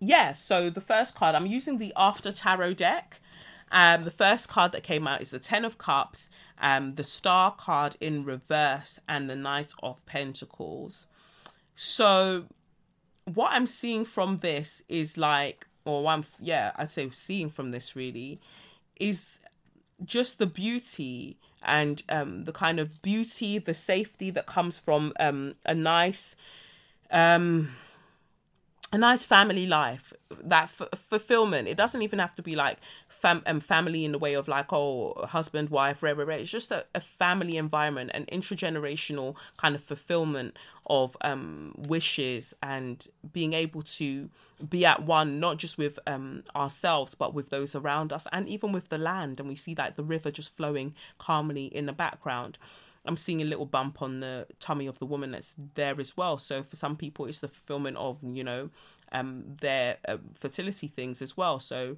yeah, 0.00 0.32
so 0.32 0.70
the 0.70 0.80
first 0.80 1.14
card, 1.14 1.34
I'm 1.34 1.46
using 1.46 1.78
the 1.78 1.92
After 1.96 2.32
Tarot 2.32 2.74
deck. 2.74 3.20
Um, 3.70 4.04
the 4.04 4.10
first 4.10 4.48
card 4.48 4.72
that 4.72 4.82
came 4.82 5.06
out 5.06 5.20
is 5.20 5.30
the 5.30 5.38
Ten 5.38 5.64
of 5.64 5.78
Cups, 5.78 6.30
um, 6.60 6.94
the 6.94 7.04
Star 7.04 7.54
card 7.54 7.96
in 8.00 8.24
reverse, 8.24 8.98
and 9.06 9.28
the 9.28 9.36
Knight 9.36 9.72
of 9.82 10.04
Pentacles. 10.06 11.06
So, 11.74 12.46
what 13.24 13.52
I'm 13.52 13.66
seeing 13.66 14.04
from 14.04 14.38
this 14.38 14.82
is 14.88 15.18
like 15.18 15.66
or 15.84 16.06
I'm 16.06 16.24
yeah 16.40 16.72
I'd 16.76 16.90
say 16.90 17.08
seeing 17.10 17.50
from 17.50 17.70
this 17.70 17.94
really 17.94 18.40
is 18.96 19.40
just 20.04 20.38
the 20.38 20.46
beauty 20.46 21.36
and 21.62 22.02
um, 22.08 22.44
the 22.44 22.52
kind 22.52 22.78
of 22.78 23.00
beauty, 23.02 23.58
the 23.58 23.74
safety 23.74 24.30
that 24.30 24.46
comes 24.46 24.78
from 24.78 25.12
um, 25.18 25.54
a 25.64 25.74
nice, 25.74 26.36
um, 27.10 27.74
a 28.92 28.98
nice 28.98 29.24
family 29.24 29.66
life. 29.66 30.12
That 30.42 30.64
f- 30.64 30.98
fulfillment. 31.08 31.68
It 31.68 31.76
doesn't 31.76 32.02
even 32.02 32.18
have 32.18 32.34
to 32.34 32.42
be 32.42 32.54
like 32.54 32.78
fam- 33.24 33.42
um, 33.46 33.58
family 33.58 34.04
in 34.04 34.12
the 34.12 34.18
way 34.18 34.34
of 34.34 34.46
like 34.48 34.70
oh 34.70 35.14
husband 35.28 35.70
wife 35.70 36.02
rare, 36.02 36.14
rare, 36.14 36.26
rare. 36.26 36.38
it's 36.38 36.50
just 36.50 36.70
a, 36.70 36.84
a 36.94 37.00
family 37.00 37.56
environment 37.56 38.10
an 38.12 38.26
intergenerational 38.26 39.34
kind 39.56 39.74
of 39.74 39.82
fulfillment 39.82 40.54
of 40.86 41.16
um 41.22 41.74
wishes 41.88 42.52
and 42.62 43.08
being 43.32 43.54
able 43.54 43.80
to 43.80 44.28
be 44.68 44.84
at 44.84 45.02
one 45.02 45.40
not 45.40 45.56
just 45.56 45.78
with 45.78 45.98
um 46.06 46.44
ourselves 46.54 47.14
but 47.14 47.32
with 47.32 47.48
those 47.48 47.74
around 47.74 48.12
us 48.12 48.26
and 48.30 48.46
even 48.46 48.72
with 48.72 48.90
the 48.90 48.98
land 48.98 49.40
and 49.40 49.48
we 49.48 49.54
see 49.54 49.74
like 49.74 49.96
the 49.96 50.04
river 50.04 50.30
just 50.30 50.54
flowing 50.54 50.94
calmly 51.16 51.64
in 51.64 51.86
the 51.86 51.94
background 51.94 52.58
I'm 53.06 53.18
seeing 53.18 53.42
a 53.42 53.44
little 53.44 53.66
bump 53.66 54.00
on 54.00 54.20
the 54.20 54.46
tummy 54.60 54.86
of 54.86 54.98
the 54.98 55.04
woman 55.04 55.32
that's 55.32 55.54
there 55.74 56.00
as 56.00 56.16
well. 56.16 56.38
So 56.38 56.62
for 56.62 56.76
some 56.76 56.96
people, 56.96 57.26
it's 57.26 57.40
the 57.40 57.48
fulfillment 57.48 57.98
of 57.98 58.16
you 58.22 58.42
know 58.42 58.70
um, 59.12 59.44
their 59.60 59.98
uh, 60.08 60.16
fertility 60.34 60.88
things 60.88 61.20
as 61.20 61.36
well. 61.36 61.60
So 61.60 61.96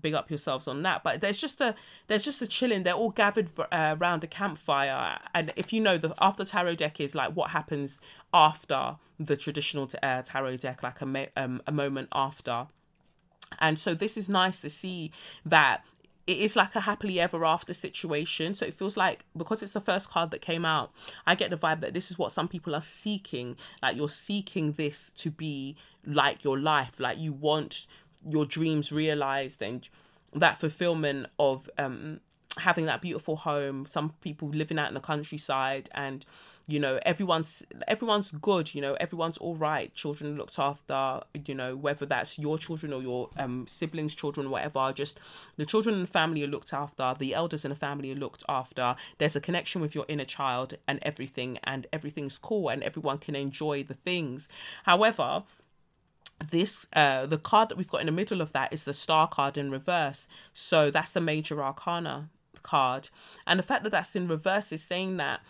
big 0.00 0.14
up 0.14 0.30
yourselves 0.30 0.66
on 0.68 0.82
that. 0.82 1.02
But 1.02 1.20
there's 1.20 1.38
just 1.38 1.60
a 1.60 1.74
there's 2.06 2.24
just 2.24 2.42
a 2.42 2.46
chilling. 2.46 2.82
They're 2.82 2.94
all 2.94 3.10
gathered 3.10 3.50
uh, 3.58 3.96
around 3.98 4.24
a 4.24 4.26
campfire, 4.26 5.18
and 5.34 5.52
if 5.56 5.72
you 5.72 5.80
know 5.80 5.98
the 5.98 6.14
after 6.20 6.44
tarot 6.44 6.76
deck 6.76 7.00
is 7.00 7.14
like 7.14 7.32
what 7.32 7.50
happens 7.50 8.00
after 8.32 8.96
the 9.18 9.36
traditional 9.36 9.88
uh, 10.02 10.22
tarot 10.22 10.56
deck, 10.58 10.82
like 10.82 11.00
a 11.00 11.28
um, 11.36 11.62
a 11.66 11.72
moment 11.72 12.08
after. 12.12 12.66
And 13.60 13.78
so 13.78 13.94
this 13.94 14.16
is 14.16 14.28
nice 14.30 14.60
to 14.60 14.70
see 14.70 15.12
that 15.44 15.84
it 16.26 16.38
is 16.38 16.54
like 16.54 16.74
a 16.76 16.80
happily 16.80 17.18
ever 17.18 17.44
after 17.44 17.74
situation. 17.74 18.54
So 18.54 18.66
it 18.66 18.74
feels 18.74 18.96
like 18.96 19.24
because 19.36 19.62
it's 19.62 19.72
the 19.72 19.80
first 19.80 20.10
card 20.10 20.30
that 20.30 20.40
came 20.40 20.64
out, 20.64 20.92
I 21.26 21.34
get 21.34 21.50
the 21.50 21.56
vibe 21.56 21.80
that 21.80 21.94
this 21.94 22.10
is 22.10 22.18
what 22.18 22.32
some 22.32 22.48
people 22.48 22.74
are 22.74 22.82
seeking. 22.82 23.56
Like 23.82 23.96
you're 23.96 24.08
seeking 24.08 24.72
this 24.72 25.10
to 25.16 25.30
be 25.30 25.76
like 26.06 26.44
your 26.44 26.58
life. 26.58 27.00
Like 27.00 27.18
you 27.18 27.32
want 27.32 27.86
your 28.28 28.44
dreams 28.44 28.92
realized 28.92 29.62
and 29.62 29.88
that 30.34 30.58
fulfillment 30.58 31.26
of 31.38 31.68
um 31.78 32.20
having 32.58 32.84
that 32.84 33.00
beautiful 33.00 33.36
home 33.36 33.86
some 33.86 34.12
people 34.20 34.48
living 34.48 34.78
out 34.78 34.88
in 34.88 34.94
the 34.94 35.00
countryside 35.00 35.88
and 35.94 36.26
you 36.66 36.78
know 36.78 37.00
everyone's 37.04 37.62
everyone's 37.88 38.30
good 38.30 38.74
you 38.74 38.80
know 38.80 38.94
everyone's 38.94 39.38
all 39.38 39.56
right 39.56 39.94
children 39.94 40.36
looked 40.36 40.58
after 40.58 41.20
you 41.46 41.54
know 41.54 41.74
whether 41.74 42.04
that's 42.06 42.38
your 42.38 42.58
children 42.58 42.92
or 42.92 43.02
your 43.02 43.30
um 43.38 43.66
siblings 43.66 44.14
children 44.14 44.50
whatever 44.50 44.92
just 44.92 45.18
the 45.56 45.66
children 45.66 45.94
in 45.94 46.02
the 46.02 46.06
family 46.06 46.44
are 46.44 46.48
looked 46.48 46.72
after 46.72 47.14
the 47.18 47.34
elders 47.34 47.64
in 47.64 47.70
the 47.70 47.74
family 47.74 48.12
are 48.12 48.16
looked 48.16 48.44
after 48.48 48.94
there's 49.18 49.34
a 49.34 49.40
connection 49.40 49.80
with 49.80 49.94
your 49.94 50.04
inner 50.08 50.24
child 50.24 50.74
and 50.86 50.98
everything 51.02 51.58
and 51.64 51.86
everything's 51.92 52.38
cool 52.38 52.68
and 52.68 52.82
everyone 52.82 53.18
can 53.18 53.34
enjoy 53.34 53.82
the 53.82 53.94
things. 53.94 54.48
However 54.84 55.42
this 56.50 56.86
uh 56.92 57.26
the 57.26 57.38
card 57.38 57.68
that 57.68 57.78
we've 57.78 57.88
got 57.88 58.00
in 58.00 58.06
the 58.06 58.12
middle 58.12 58.40
of 58.40 58.52
that 58.52 58.72
is 58.72 58.84
the 58.84 58.94
star 58.94 59.28
card 59.28 59.56
in 59.56 59.70
reverse. 59.70 60.28
So 60.52 60.90
that's 60.90 61.12
the 61.12 61.20
major 61.20 61.62
arcana 61.62 62.28
card. 62.62 63.08
And 63.46 63.58
the 63.58 63.64
fact 63.64 63.82
that 63.84 63.90
that's 63.90 64.16
in 64.16 64.28
reverse 64.28 64.72
is 64.72 64.82
saying 64.82 65.16
that 65.18 65.40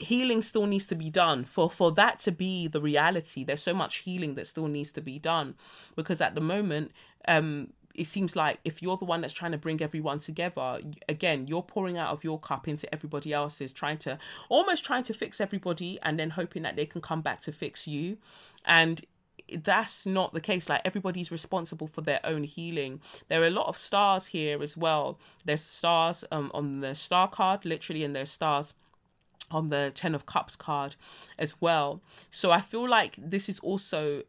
healing 0.00 0.42
still 0.42 0.66
needs 0.66 0.86
to 0.86 0.94
be 0.94 1.10
done. 1.10 1.44
For 1.44 1.70
for 1.70 1.92
that 1.92 2.18
to 2.20 2.32
be 2.32 2.68
the 2.68 2.80
reality 2.80 3.44
there's 3.44 3.62
so 3.62 3.74
much 3.74 3.98
healing 3.98 4.34
that 4.34 4.46
still 4.46 4.68
needs 4.68 4.90
to 4.92 5.00
be 5.00 5.18
done. 5.18 5.54
Because 5.96 6.20
at 6.20 6.34
the 6.34 6.40
moment 6.40 6.92
um 7.26 7.72
it 7.94 8.06
seems 8.06 8.36
like 8.36 8.60
if 8.64 8.80
you're 8.80 8.96
the 8.96 9.04
one 9.04 9.20
that's 9.22 9.32
trying 9.32 9.50
to 9.50 9.58
bring 9.58 9.82
everyone 9.82 10.20
together 10.20 10.80
again 11.08 11.48
you're 11.48 11.62
pouring 11.62 11.98
out 11.98 12.12
of 12.12 12.22
your 12.22 12.38
cup 12.38 12.68
into 12.68 12.92
everybody 12.94 13.32
else's 13.32 13.72
trying 13.72 13.98
to 13.98 14.16
almost 14.48 14.84
trying 14.84 15.02
to 15.02 15.12
fix 15.12 15.40
everybody 15.40 15.98
and 16.02 16.16
then 16.16 16.30
hoping 16.30 16.62
that 16.62 16.76
they 16.76 16.86
can 16.86 17.00
come 17.00 17.22
back 17.22 17.40
to 17.40 17.52
fix 17.52 17.88
you. 17.88 18.18
And 18.64 19.04
that's 19.62 20.06
not 20.06 20.32
the 20.32 20.40
case. 20.40 20.68
Like 20.68 20.82
everybody's 20.84 21.30
responsible 21.30 21.86
for 21.86 22.00
their 22.00 22.20
own 22.24 22.44
healing. 22.44 23.00
There 23.28 23.42
are 23.42 23.46
a 23.46 23.50
lot 23.50 23.68
of 23.68 23.78
stars 23.78 24.28
here 24.28 24.62
as 24.62 24.76
well. 24.76 25.18
There's 25.44 25.62
stars 25.62 26.24
um, 26.30 26.50
on 26.54 26.80
the 26.80 26.94
star 26.94 27.28
card, 27.28 27.64
literally, 27.64 28.04
and 28.04 28.14
there's 28.14 28.30
stars 28.30 28.74
on 29.50 29.70
the 29.70 29.90
Ten 29.94 30.14
of 30.14 30.26
Cups 30.26 30.56
card 30.56 30.96
as 31.38 31.60
well. 31.60 32.02
So 32.30 32.50
I 32.50 32.60
feel 32.60 32.88
like 32.88 33.16
this 33.16 33.48
is 33.48 33.58
also 33.60 34.22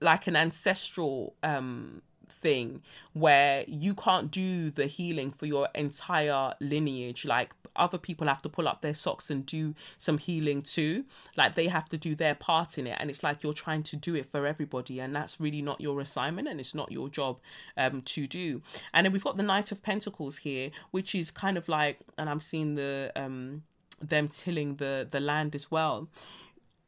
like 0.00 0.26
an 0.26 0.36
ancestral 0.36 1.34
um 1.42 2.02
thing 2.44 2.82
where 3.14 3.64
you 3.66 3.94
can't 3.94 4.30
do 4.30 4.70
the 4.70 4.86
healing 4.86 5.32
for 5.32 5.46
your 5.46 5.68
entire 5.74 6.54
lineage. 6.60 7.24
Like 7.24 7.54
other 7.74 7.98
people 7.98 8.28
have 8.28 8.42
to 8.42 8.48
pull 8.48 8.68
up 8.68 8.82
their 8.82 8.94
socks 8.94 9.30
and 9.30 9.44
do 9.44 9.74
some 9.98 10.18
healing 10.18 10.62
too. 10.62 11.06
Like 11.36 11.56
they 11.56 11.68
have 11.68 11.88
to 11.88 11.96
do 11.96 12.14
their 12.14 12.34
part 12.34 12.78
in 12.78 12.86
it. 12.86 12.96
And 13.00 13.10
it's 13.10 13.22
like 13.22 13.42
you're 13.42 13.52
trying 13.54 13.82
to 13.84 13.96
do 13.96 14.14
it 14.14 14.26
for 14.26 14.46
everybody. 14.46 15.00
And 15.00 15.16
that's 15.16 15.40
really 15.40 15.62
not 15.62 15.80
your 15.80 16.00
assignment 16.00 16.46
and 16.46 16.60
it's 16.60 16.74
not 16.74 16.92
your 16.92 17.08
job 17.08 17.40
um 17.76 18.02
to 18.02 18.26
do. 18.26 18.62
And 18.92 19.06
then 19.06 19.12
we've 19.12 19.24
got 19.24 19.38
the 19.38 19.42
knight 19.42 19.72
of 19.72 19.82
pentacles 19.82 20.38
here 20.38 20.70
which 20.90 21.14
is 21.14 21.30
kind 21.30 21.56
of 21.56 21.68
like 21.68 21.98
and 22.18 22.28
i'm 22.28 22.40
seeing 22.40 22.74
the 22.74 23.10
um 23.16 23.62
them 24.00 24.28
tilling 24.28 24.76
the 24.76 25.06
the 25.10 25.20
land 25.20 25.54
as 25.54 25.70
well. 25.70 26.08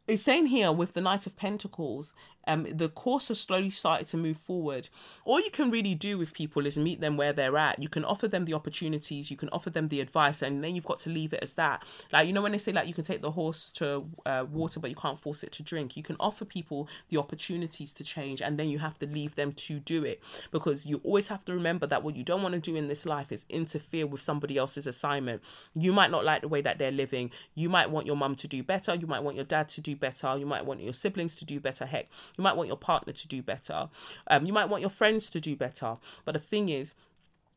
It's 0.07 0.23
saying 0.23 0.47
here 0.47 0.71
with 0.71 0.95
the 0.95 1.01
Knight 1.01 1.27
of 1.27 1.37
Pentacles, 1.37 2.15
um, 2.47 2.67
the 2.73 2.89
course 2.89 3.29
has 3.29 3.41
slowly 3.41 3.71
started 3.71 4.07
to 4.09 4.17
move 4.17 4.39
forward. 4.39 4.89
All 5.25 5.41
you 5.41 5.51
can 5.51 5.71
really 5.71 5.95
do 5.95 6.19
with 6.19 6.33
people 6.33 6.67
is 6.67 6.79
meet 6.79 7.01
them 7.01 7.17
where 7.17 7.33
they're 7.33 7.57
at. 7.59 7.83
You 7.83 7.89
can 7.89 8.05
offer 8.05 8.29
them 8.29 8.45
the 8.45 8.55
opportunities, 8.55 9.31
you 9.31 9.37
can 9.37 9.49
offer 9.51 9.71
them 9.71 9.89
the 9.89 10.01
advice, 10.01 10.43
and 10.43 10.63
then 10.63 10.75
you've 10.75 10.87
got 10.87 10.99
to 11.01 11.11
leave 11.11 11.33
it 11.33 11.43
as 11.43 11.55
that. 11.55 11.83
Like, 12.13 12.27
you 12.27 12.33
know, 12.33 12.43
when 12.43 12.53
they 12.53 12.59
say, 12.59 12.73
like, 12.73 12.89
you 12.89 12.95
can 12.95 13.05
take 13.05 13.23
the 13.23 13.33
horse 13.33 13.71
to 13.73 14.07
uh, 14.25 14.45
water, 14.51 14.81
but 14.81 14.91
you 14.91 14.97
can't 14.97 15.19
force 15.19 15.43
it 15.43 15.53
to 15.53 15.63
drink, 15.63 15.97
you 15.97 16.03
can 16.03 16.17
offer 16.21 16.45
people 16.45 16.89
the 17.09 17.17
opportunities 17.17 17.93
to 17.93 18.05
change, 18.05 18.41
and 18.41 18.59
then 18.59 18.69
you 18.69 18.79
have 18.79 18.99
to 18.99 19.07
leave 19.07 19.35
them 19.35 19.53
to 19.53 19.79
do 19.81 20.05
it. 20.05 20.23
Because 20.51 20.87
you 20.87 21.01
always 21.05 21.29
have 21.29 21.45
to 21.47 21.53
remember 21.53 21.87
that 21.87 22.03
what 22.03 22.17
you 22.17 22.25
don't 22.25 22.43
want 22.43 22.55
to 22.55 22.61
do 22.61 22.77
in 22.77 22.87
this 22.87 23.07
life 23.07 23.33
is 23.33 23.45
interfere 23.49 24.07
with 24.07 24.21
somebody 24.21 24.57
else's 24.57 24.87
assignment. 24.87 25.43
You 25.75 25.93
might 25.93 26.11
not 26.11 26.25
like 26.25 26.43
the 26.43 26.49
way 26.49 26.61
that 26.61 26.79
they're 26.79 26.91
living. 26.91 27.31
You 27.55 27.69
might 27.69 27.91
want 27.91 28.07
your 28.07 28.17
mum 28.17 28.37
to 28.37 28.49
do 28.49 28.63
better. 28.63 28.95
You 28.95 29.07
might 29.07 29.21
want 29.21 29.37
your 29.37 29.45
dad 29.45 29.69
to 29.71 29.81
do 29.81 29.97
better. 29.97 30.37
You 30.37 30.47
might 30.47 30.65
want 30.65 30.81
your 30.81 30.93
siblings 30.93 31.35
to 31.37 31.45
do 31.45 31.61
better. 31.61 31.87
Heck, 31.87 32.09
you 32.37 32.43
might 32.43 32.57
want 32.57 32.69
your 32.69 32.77
partner 32.77 33.13
to 33.13 33.29
do 33.29 33.43
better. 33.43 33.89
Um, 34.29 34.47
you 34.47 34.53
might 34.53 34.69
want 34.69 34.81
your 34.81 34.91
friends 34.91 35.31
to 35.31 35.41
do 35.41 35.57
better. 35.57 35.97
But 36.25 36.33
the 36.33 36.41
thing 36.41 36.69
is, 36.69 36.95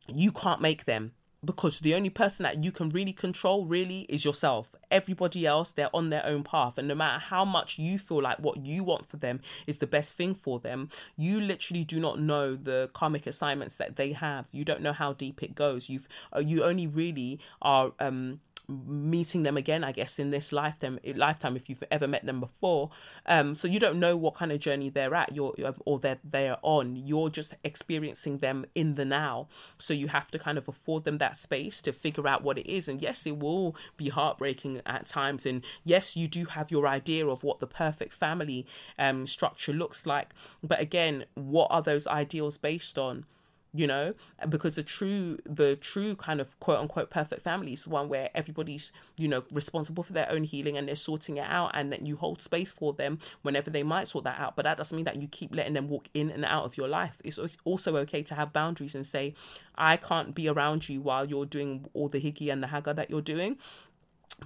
you 0.08 0.32
can't 0.32 0.62
make 0.62 0.86
them 0.86 1.14
because 1.44 1.80
the 1.80 1.96
only 1.96 2.10
person 2.10 2.44
that 2.44 2.64
you 2.64 2.72
can 2.72 2.90
really 2.90 3.14
control 3.14 3.66
really 3.66 4.02
is 4.10 4.26
yourself 4.26 4.76
everybody 4.92 5.46
else 5.46 5.70
they're 5.70 5.96
on 5.96 6.10
their 6.10 6.26
own 6.26 6.44
path 6.44 6.78
and 6.78 6.88
no 6.88 6.96
matter 6.96 7.20
how 7.20 7.46
much 7.46 7.78
you 7.78 7.98
feel 7.98 8.22
like 8.22 8.38
what 8.40 8.66
you 8.66 8.84
want 8.84 9.06
for 9.06 9.18
them 9.18 9.40
is 9.66 9.78
the 9.78 9.88
best 9.88 10.14
thing 10.14 10.36
for 10.36 10.60
them 10.60 10.90
you 11.16 11.40
literally 11.40 11.84
do 11.84 12.00
not 12.00 12.20
know 12.20 12.56
the 12.56 12.90
karmic 12.94 13.26
assignments 13.26 13.76
that 13.76 13.96
they 13.96 14.12
have 14.12 14.48
you 14.52 14.66
don't 14.66 14.82
know 14.82 14.94
how 14.94 15.14
deep 15.14 15.42
it 15.42 15.56
goes 15.56 15.90
you've 15.90 16.08
uh, 16.36 16.40
you 16.40 16.64
only 16.64 16.88
really 16.88 17.40
are 17.62 17.94
um 18.00 18.42
meeting 18.70 19.44
them 19.44 19.58
again 19.58 19.84
i 19.84 19.92
guess 19.92 20.20
in 20.20 20.30
this 20.30 20.52
lifetime 20.52 21.00
lifetime 21.16 21.56
if 21.56 21.70
you've 21.70 21.84
ever 21.92 22.08
met 22.08 22.26
them 22.26 22.40
before. 22.40 22.90
Um 23.26 23.56
so 23.56 23.68
you 23.68 23.80
don't 23.80 24.00
know 24.00 24.16
what 24.16 24.36
kind 24.36 24.52
of 24.52 24.60
journey 24.60 24.90
they're 24.90 25.16
at 25.16 25.36
you're 25.36 25.54
or 25.86 26.00
they're 26.00 26.20
they're 26.24 26.58
on. 26.62 26.96
You're 26.96 27.30
just 27.30 27.54
experiencing 27.64 28.40
them 28.40 28.66
in 28.76 28.96
the 28.96 29.06
now. 29.06 29.48
So 29.78 29.94
you 29.94 30.08
have 30.08 30.32
to 30.32 30.40
kind 30.40 30.58
of 30.58 30.68
afford 30.68 31.04
them 31.04 31.18
that 31.20 31.38
space 31.38 31.82
to 31.84 31.92
figure 31.92 32.28
out 32.28 32.44
what 32.44 32.58
it 32.58 32.68
is. 32.70 32.88
And 32.88 33.02
yes 33.02 33.26
it 33.26 33.38
will 33.38 33.76
be 33.98 34.10
heartbreaking 34.10 34.82
at 34.86 35.08
times. 35.08 35.46
And 35.46 35.64
yes 35.84 36.16
you 36.16 36.28
do 36.28 36.46
have 36.46 36.72
your 36.72 36.88
idea 36.88 37.28
of 37.28 37.44
what 37.44 37.60
the 37.60 37.68
perfect 37.68 38.14
family 38.14 38.66
um 38.98 39.28
structure 39.28 39.74
looks 39.74 40.06
like. 40.06 40.34
But 40.64 40.80
again 40.80 41.26
what 41.36 41.68
are 41.70 41.82
those 41.82 42.08
ideals 42.08 42.58
based 42.58 42.98
on 42.98 43.26
you 43.74 43.86
know 43.86 44.12
because 44.48 44.76
the 44.76 44.84
true 44.84 45.38
the 45.46 45.76
true 45.76 46.16
kind 46.16 46.42
of 46.42 46.60
quote 46.60 46.80
unquote 46.80 47.10
perfect 47.10 47.44
family 47.44 47.74
is 47.74 47.88
one 47.88 48.10
where 48.10 48.30
everybody's 48.34 48.92
you 49.18 49.28
know 49.28 49.44
responsible 49.52 50.04
for 50.04 50.14
their 50.14 50.32
own 50.32 50.44
healing 50.44 50.76
and 50.76 50.88
they're 50.88 50.96
sorting 50.96 51.38
it 51.38 51.46
out 51.46 51.72
and 51.74 51.92
that 51.92 52.06
you 52.06 52.16
hold 52.16 52.42
space 52.42 52.72
for 52.72 52.94
them 52.94 53.20
whenever 53.44 53.70
they 53.70 53.84
might 53.84 54.08
sort 54.08 54.24
that 54.24 54.40
out. 54.40 54.56
But 54.56 54.64
that 54.64 54.78
doesn't 54.78 54.96
mean 54.96 55.06
that 55.06 55.22
you 55.22 55.28
keep 55.28 55.56
letting 55.56 55.74
them 55.74 55.88
walk 55.88 56.10
in 56.14 56.32
and 56.32 56.44
out 56.46 56.66
of 56.66 56.78
your 56.78 56.88
life. 56.88 57.22
It's 57.24 57.40
also 57.64 57.96
okay 57.98 58.24
to 58.24 58.36
have 58.36 58.52
boundaries 58.54 58.96
and 58.96 59.06
say 59.06 59.34
i 59.80 59.96
can't 59.96 60.36
be 60.36 60.48
around 60.48 60.90
you 60.90 61.02
while 61.02 61.26
you're 61.26 61.46
doing 61.46 61.86
all 61.94 62.10
the 62.10 62.20
higgy 62.20 62.52
and 62.52 62.62
the 62.62 62.68
hagga 62.68 62.94
that 62.94 63.10
you're 63.10 63.22
doing 63.22 63.58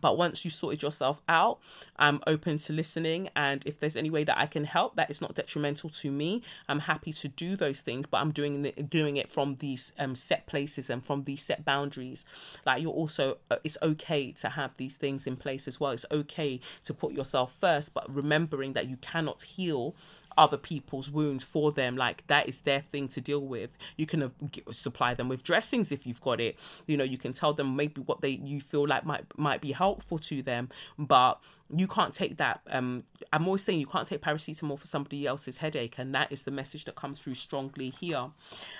but 0.01 0.17
once 0.17 0.43
you 0.43 0.51
sorted 0.51 0.81
yourself 0.81 1.21
out 1.27 1.59
i'm 1.97 2.21
open 2.27 2.57
to 2.57 2.73
listening. 2.73 3.29
And 3.35 3.63
if 3.65 3.79
there's 3.79 3.95
any 3.95 4.09
way 4.09 4.23
that 4.23 4.37
i 4.37 4.45
can 4.45 4.65
help 4.65 4.95
that 4.95 5.09
is 5.09 5.21
not 5.21 5.35
detrimental 5.35 5.89
to 5.89 6.11
me 6.11 6.41
i'm 6.67 6.79
happy 6.79 7.13
to 7.13 7.27
do 7.27 7.55
those 7.55 7.81
things. 7.81 8.05
But 8.05 8.17
i'm 8.17 8.31
doing 8.31 8.65
it 8.65 8.89
doing 8.89 9.17
it 9.17 9.29
from 9.29 9.55
these 9.55 9.93
um 9.99 10.15
set 10.15 10.45
places 10.47 10.89
and 10.89 11.05
from 11.05 11.23
these 11.23 11.43
set 11.43 11.63
boundaries. 11.65 12.25
Like 12.65 12.81
you're 12.81 12.91
also 12.91 13.37
uh, 13.49 13.57
it's 13.63 13.77
okay 13.81 14.31
to 14.33 14.49
have 14.49 14.75
these 14.77 14.95
things 14.95 15.27
in 15.27 15.37
place 15.37 15.67
as 15.67 15.79
well. 15.79 15.91
It's 15.91 16.05
okay 16.11 16.59
to 16.85 16.93
put 16.93 17.13
yourself 17.13 17.55
first 17.59 17.93
but 17.93 18.13
remembering 18.13 18.73
that 18.73 18.87
you 18.87 18.97
cannot 18.97 19.41
heal 19.43 19.95
other 20.37 20.57
people's 20.57 21.09
wounds 21.09 21.43
for 21.43 21.71
them 21.71 21.95
like 21.95 22.25
that 22.27 22.47
is 22.47 22.61
their 22.61 22.81
thing 22.81 23.07
to 23.09 23.21
deal 23.21 23.41
with. 23.41 23.77
You 23.97 24.05
can 24.05 24.23
uh, 24.23 24.29
supply 24.71 25.13
them 25.13 25.29
with 25.29 25.43
dressings 25.43 25.91
if 25.91 26.05
you've 26.05 26.21
got 26.21 26.39
it. 26.39 26.57
You 26.87 26.97
know 26.97 27.03
you 27.03 27.17
can 27.17 27.33
tell 27.33 27.53
them 27.53 27.75
maybe 27.75 28.01
what 28.01 28.21
they 28.21 28.29
you 28.43 28.61
feel 28.61 28.87
like 28.87 29.05
might 29.05 29.25
might 29.37 29.61
be 29.61 29.71
helpful 29.71 30.19
to 30.19 30.41
them 30.41 30.69
but 30.97 31.39
you 31.75 31.87
can't 31.87 32.13
take 32.13 32.37
that 32.37 32.61
um 32.69 33.03
i'm 33.31 33.47
always 33.47 33.63
saying 33.63 33.79
you 33.79 33.85
can't 33.85 34.07
take 34.07 34.21
paracetamol 34.21 34.77
for 34.77 34.85
somebody 34.85 35.25
else's 35.25 35.57
headache 35.57 35.95
and 35.97 36.13
that 36.13 36.31
is 36.31 36.43
the 36.43 36.51
message 36.51 36.85
that 36.85 36.95
comes 36.95 37.19
through 37.19 37.35
strongly 37.35 37.89
here. 37.89 38.31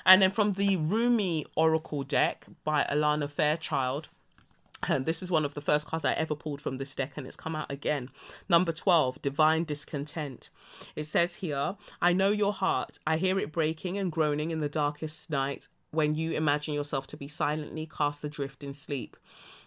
And 0.06 0.22
then 0.22 0.32
from 0.32 0.54
the 0.54 0.78
rumi 0.78 1.46
oracle 1.56 2.04
deck 2.04 2.46
by 2.64 2.86
alana 2.90 3.30
fairchild 3.30 4.10
and 4.88 5.06
this 5.06 5.24
is 5.24 5.32
one 5.32 5.46
of 5.46 5.54
the 5.54 5.62
first 5.62 5.88
cards 5.88 6.06
I 6.06 6.14
ever 6.14 6.36
pulled 6.36 6.62
from 6.62 6.78
this 6.78 6.96
deck, 6.96 7.14
and 7.16 7.26
it's 7.26 7.36
come 7.36 7.56
out 7.56 7.72
again. 7.72 8.10
Number 8.50 8.72
12, 8.72 9.22
Divine 9.22 9.64
Discontent. 9.64 10.50
It 10.96 11.06
says 11.06 11.36
here, 11.36 11.76
I 12.02 12.14
know 12.14 12.32
your 12.32 12.54
heart. 12.54 13.00
I 13.06 13.18
hear 13.18 13.40
it 13.40 13.52
breaking 13.52 13.98
and 13.98 14.12
groaning 14.12 14.52
in 14.52 14.60
the 14.60 14.70
darkest 14.70 15.30
night 15.30 15.68
when 15.92 16.16
you 16.16 16.32
imagine 16.32 16.74
yourself 16.74 17.06
to 17.08 17.18
be 17.18 17.28
silently 17.28 17.86
cast 17.86 18.24
adrift 18.24 18.64
in 18.64 18.74
sleep. 18.74 19.16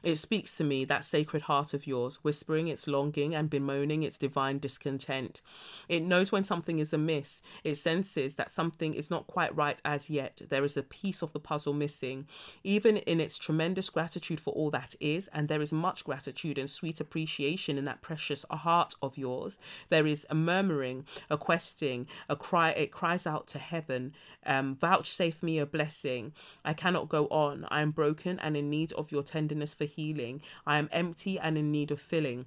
It 0.06 0.18
speaks 0.18 0.56
to 0.58 0.62
me, 0.62 0.84
that 0.84 1.04
sacred 1.04 1.42
heart 1.42 1.74
of 1.74 1.84
yours, 1.84 2.20
whispering 2.22 2.68
its 2.68 2.86
longing 2.86 3.34
and 3.34 3.50
bemoaning 3.50 4.04
its 4.04 4.16
divine 4.16 4.60
discontent. 4.60 5.42
It 5.88 6.04
knows 6.04 6.30
when 6.30 6.44
something 6.44 6.78
is 6.78 6.92
amiss. 6.92 7.42
It 7.64 7.74
senses 7.74 8.36
that 8.36 8.52
something 8.52 8.94
is 8.94 9.10
not 9.10 9.26
quite 9.26 9.52
right 9.56 9.80
as 9.84 10.08
yet. 10.08 10.42
There 10.48 10.62
is 10.62 10.76
a 10.76 10.84
piece 10.84 11.22
of 11.22 11.32
the 11.32 11.40
puzzle 11.40 11.72
missing. 11.72 12.28
Even 12.62 12.98
in 12.98 13.20
its 13.20 13.36
tremendous 13.36 13.90
gratitude 13.90 14.38
for 14.38 14.54
all 14.54 14.70
that 14.70 14.94
is, 15.00 15.28
and 15.32 15.48
there 15.48 15.60
is 15.60 15.72
much 15.72 16.04
gratitude 16.04 16.56
and 16.56 16.70
sweet 16.70 17.00
appreciation 17.00 17.76
in 17.76 17.84
that 17.86 18.00
precious 18.00 18.44
heart 18.48 18.94
of 19.02 19.18
yours, 19.18 19.58
there 19.88 20.06
is 20.06 20.24
a 20.30 20.36
murmuring, 20.36 21.04
a 21.28 21.36
questing, 21.36 22.06
a 22.28 22.36
cry. 22.36 22.70
It 22.70 22.92
cries 22.92 23.26
out 23.26 23.48
to 23.48 23.58
heaven, 23.58 24.14
um, 24.46 24.76
vouchsafe 24.76 25.42
me 25.42 25.58
a 25.58 25.66
blessing. 25.66 26.32
I 26.64 26.74
cannot 26.74 27.08
go 27.08 27.26
on. 27.26 27.66
I 27.70 27.80
am 27.80 27.90
broken 27.90 28.38
and 28.38 28.56
in 28.56 28.70
need 28.70 28.92
of 28.92 29.10
your 29.10 29.24
tenderness 29.24 29.74
for 29.74 29.95
healing. 29.96 30.42
I 30.66 30.78
am 30.78 30.88
empty 30.92 31.38
and 31.38 31.56
in 31.58 31.72
need 31.72 31.90
of 31.90 32.00
filling 32.00 32.46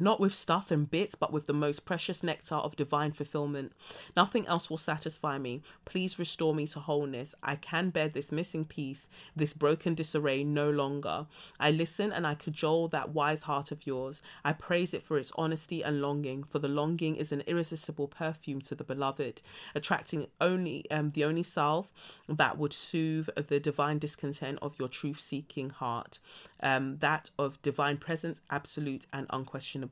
not 0.00 0.20
with 0.20 0.34
stuff 0.34 0.70
and 0.70 0.90
bits, 0.90 1.14
but 1.14 1.32
with 1.32 1.46
the 1.46 1.52
most 1.52 1.84
precious 1.84 2.22
nectar 2.22 2.56
of 2.56 2.76
divine 2.76 3.12
fulfillment. 3.12 3.72
Nothing 4.16 4.46
else 4.46 4.70
will 4.70 4.78
satisfy 4.78 5.38
me. 5.38 5.62
Please 5.84 6.18
restore 6.18 6.54
me 6.54 6.66
to 6.68 6.80
wholeness. 6.80 7.34
I 7.42 7.56
can 7.56 7.90
bear 7.90 8.08
this 8.08 8.32
missing 8.32 8.64
piece, 8.64 9.08
this 9.34 9.52
broken 9.52 9.94
disarray 9.94 10.44
no 10.44 10.70
longer. 10.70 11.26
I 11.58 11.70
listen 11.70 12.12
and 12.12 12.26
I 12.26 12.34
cajole 12.34 12.88
that 12.88 13.10
wise 13.10 13.42
heart 13.42 13.70
of 13.72 13.86
yours. 13.86 14.22
I 14.44 14.52
praise 14.52 14.94
it 14.94 15.02
for 15.02 15.18
its 15.18 15.32
honesty 15.36 15.82
and 15.82 16.00
longing, 16.00 16.44
for 16.44 16.58
the 16.58 16.68
longing 16.68 17.16
is 17.16 17.32
an 17.32 17.42
irresistible 17.46 18.08
perfume 18.08 18.60
to 18.62 18.74
the 18.74 18.84
beloved, 18.84 19.42
attracting 19.74 20.28
only 20.40 20.88
um, 20.90 21.10
the 21.10 21.24
only 21.24 21.42
salve 21.42 21.92
that 22.28 22.58
would 22.58 22.72
soothe 22.72 23.28
the 23.36 23.60
divine 23.60 23.98
discontent 23.98 24.58
of 24.62 24.78
your 24.78 24.88
truth 24.88 25.20
seeking 25.20 25.70
heart, 25.70 26.18
um, 26.62 26.98
that 26.98 27.30
of 27.38 27.60
divine 27.62 27.96
presence, 27.96 28.40
absolute 28.50 29.06
and 29.12 29.26
unquestionable 29.30 29.87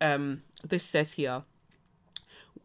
um, 0.00 0.42
this 0.64 0.84
says 0.84 1.12
here, 1.12 1.42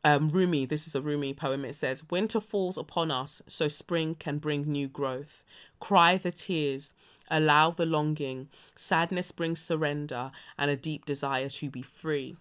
um, 0.04 0.30
Rumi, 0.30 0.66
this 0.66 0.88
is 0.88 0.96
a 0.96 1.02
Rumi 1.02 1.34
poem. 1.34 1.66
It 1.66 1.76
says, 1.76 2.10
Winter 2.10 2.40
falls 2.40 2.78
upon 2.78 3.12
us, 3.12 3.42
so 3.48 3.68
spring 3.68 4.16
can 4.16 4.38
bring 4.38 4.72
new 4.72 4.88
growth. 4.88 5.44
Cry 5.80 6.18
the 6.18 6.32
tears, 6.32 6.94
allow 7.30 7.72
the 7.72 7.86
longing. 7.86 8.50
Sadness 8.76 9.32
brings 9.32 9.60
surrender 9.60 10.32
and 10.58 10.72
a 10.72 10.76
deep 10.76 11.06
desire 11.06 11.50
to 11.50 11.70
be 11.70 11.82
free 11.82 12.38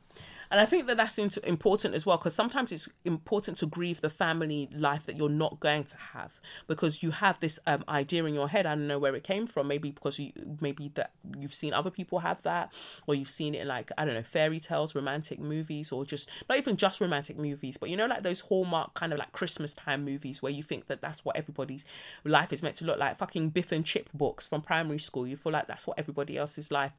and 0.50 0.60
I 0.60 0.66
think 0.66 0.86
that 0.86 0.96
that's 0.96 1.18
important 1.18 1.94
as 1.94 2.06
well 2.06 2.16
because 2.16 2.34
sometimes 2.34 2.72
it's 2.72 2.88
important 3.04 3.56
to 3.58 3.66
grieve 3.66 4.00
the 4.00 4.10
family 4.10 4.68
life 4.72 5.06
that 5.06 5.16
you're 5.16 5.28
not 5.28 5.60
going 5.60 5.84
to 5.84 5.96
have 5.96 6.40
because 6.66 7.02
you 7.02 7.10
have 7.10 7.40
this 7.40 7.58
um, 7.66 7.84
idea 7.88 8.24
in 8.24 8.34
your 8.34 8.48
head. 8.48 8.66
I 8.66 8.70
don't 8.74 8.86
know 8.86 8.98
where 8.98 9.14
it 9.14 9.24
came 9.24 9.46
from. 9.46 9.68
Maybe 9.68 9.90
because 9.90 10.18
you 10.18 10.32
maybe 10.60 10.90
that 10.94 11.12
you've 11.38 11.54
seen 11.54 11.72
other 11.72 11.90
people 11.90 12.20
have 12.20 12.42
that, 12.42 12.72
or 13.06 13.14
you've 13.14 13.30
seen 13.30 13.54
it 13.54 13.62
in 13.62 13.68
like 13.68 13.90
I 13.98 14.04
don't 14.04 14.14
know 14.14 14.22
fairy 14.22 14.60
tales, 14.60 14.94
romantic 14.94 15.38
movies, 15.38 15.92
or 15.92 16.04
just 16.04 16.28
not 16.48 16.58
even 16.58 16.76
just 16.76 17.00
romantic 17.00 17.38
movies, 17.38 17.76
but 17.76 17.90
you 17.90 17.96
know 17.96 18.06
like 18.06 18.22
those 18.22 18.40
Hallmark 18.40 18.94
kind 18.94 19.12
of 19.12 19.18
like 19.18 19.32
Christmas 19.32 19.74
time 19.74 20.04
movies 20.04 20.42
where 20.42 20.52
you 20.52 20.62
think 20.62 20.86
that 20.86 21.00
that's 21.00 21.24
what 21.24 21.36
everybody's 21.36 21.84
life 22.24 22.52
is 22.52 22.62
meant 22.62 22.76
to 22.76 22.84
look 22.84 22.98
like. 22.98 23.18
Fucking 23.18 23.50
Biff 23.50 23.72
and 23.72 23.84
Chip 23.84 24.10
books 24.14 24.46
from 24.46 24.62
primary 24.62 24.98
school. 24.98 25.26
You 25.26 25.36
feel 25.36 25.52
like 25.52 25.66
that's 25.66 25.86
what 25.86 25.98
everybody 25.98 26.36
else's 26.36 26.70
life 26.70 26.92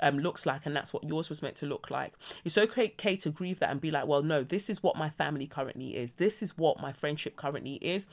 um, 0.00 0.18
looks 0.18 0.46
like 0.46 0.66
and 0.66 0.74
that's 0.74 0.92
what 0.92 1.04
yours 1.04 1.28
was 1.28 1.42
meant 1.42 1.56
to 1.56 1.66
look 1.66 1.90
like. 1.90 2.14
It's 2.44 2.58
okay, 2.58 2.88
to 3.16 3.30
grieve 3.30 3.58
that 3.58 3.70
and 3.70 3.80
be 3.80 3.90
like, 3.90 4.06
well, 4.06 4.22
no, 4.22 4.42
this 4.42 4.70
is 4.70 4.82
what 4.82 4.96
my 4.96 5.10
family 5.10 5.46
currently 5.46 5.96
is. 5.96 6.14
This 6.14 6.42
is 6.42 6.56
what 6.56 6.80
my 6.80 6.92
friendship 6.92 7.36
currently 7.36 7.74
is 7.74 8.06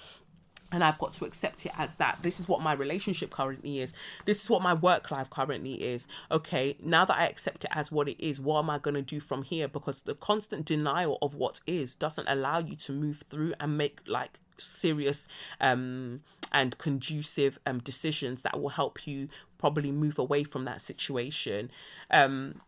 and 0.71 0.83
I've 0.83 0.97
got 0.97 1.13
to 1.13 1.25
accept 1.25 1.65
it 1.65 1.71
as 1.77 1.95
that. 1.95 2.19
This 2.21 2.39
is 2.39 2.47
what 2.47 2.61
my 2.61 2.73
relationship 2.73 3.29
currently 3.29 3.79
is. 3.79 3.93
This 4.25 4.41
is 4.41 4.49
what 4.49 4.61
my 4.61 4.73
work 4.73 5.11
life 5.11 5.29
currently 5.29 5.75
is. 5.75 6.07
Okay, 6.31 6.75
now 6.83 7.05
that 7.05 7.17
I 7.17 7.25
accept 7.25 7.63
it 7.63 7.71
as 7.73 7.91
what 7.91 8.09
it 8.09 8.19
is, 8.19 8.41
what 8.41 8.59
am 8.59 8.69
I 8.69 8.77
going 8.77 8.95
to 8.95 9.01
do 9.01 9.19
from 9.19 9.43
here? 9.43 9.67
Because 9.67 10.01
the 10.01 10.15
constant 10.15 10.65
denial 10.65 11.17
of 11.21 11.35
what 11.35 11.61
is 11.65 11.95
doesn't 11.95 12.27
allow 12.27 12.59
you 12.59 12.75
to 12.75 12.91
move 12.91 13.23
through 13.27 13.53
and 13.59 13.77
make 13.77 14.01
like 14.07 14.39
serious 14.59 15.27
um 15.61 16.21
and 16.51 16.79
conducive 16.79 17.59
um 17.67 17.77
decisions 17.79 18.41
that 18.41 18.59
will 18.59 18.69
help 18.69 19.05
you 19.05 19.29
probably 19.57 19.91
move 19.91 20.19
away 20.19 20.43
from 20.43 20.65
that 20.65 20.81
situation. 20.81 21.71
Um, 22.11 22.61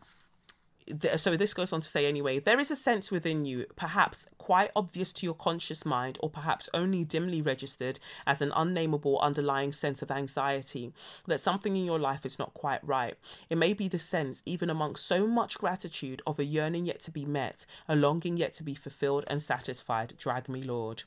so 1.16 1.36
this 1.36 1.54
goes 1.54 1.72
on 1.72 1.80
to 1.80 1.88
say 1.88 2.06
anyway 2.06 2.38
there 2.38 2.58
is 2.58 2.70
a 2.70 2.76
sense 2.76 3.10
within 3.10 3.44
you 3.44 3.66
perhaps 3.76 4.26
quite 4.38 4.70
obvious 4.74 5.12
to 5.12 5.26
your 5.26 5.34
conscious 5.34 5.84
mind 5.84 6.18
or 6.20 6.28
perhaps 6.28 6.68
only 6.74 7.04
dimly 7.04 7.40
registered 7.40 7.98
as 8.26 8.40
an 8.40 8.52
unnameable 8.56 9.18
underlying 9.20 9.72
sense 9.72 10.02
of 10.02 10.10
anxiety 10.10 10.92
that 11.26 11.40
something 11.40 11.76
in 11.76 11.84
your 11.84 11.98
life 11.98 12.26
is 12.26 12.38
not 12.38 12.54
quite 12.54 12.84
right. 12.84 13.14
It 13.48 13.58
may 13.58 13.72
be 13.72 13.88
the 13.88 13.98
sense 13.98 14.42
even 14.46 14.70
amongst 14.70 15.06
so 15.06 15.26
much 15.26 15.58
gratitude 15.58 16.22
of 16.26 16.38
a 16.38 16.44
yearning 16.44 16.86
yet 16.86 17.00
to 17.00 17.10
be 17.10 17.24
met 17.24 17.66
a 17.88 17.94
longing 17.94 18.36
yet 18.36 18.52
to 18.54 18.62
be 18.62 18.74
fulfilled 18.74 19.24
and 19.28 19.42
satisfied. 19.42 20.14
Drag 20.18 20.48
me 20.48 20.62
lord 20.62 21.04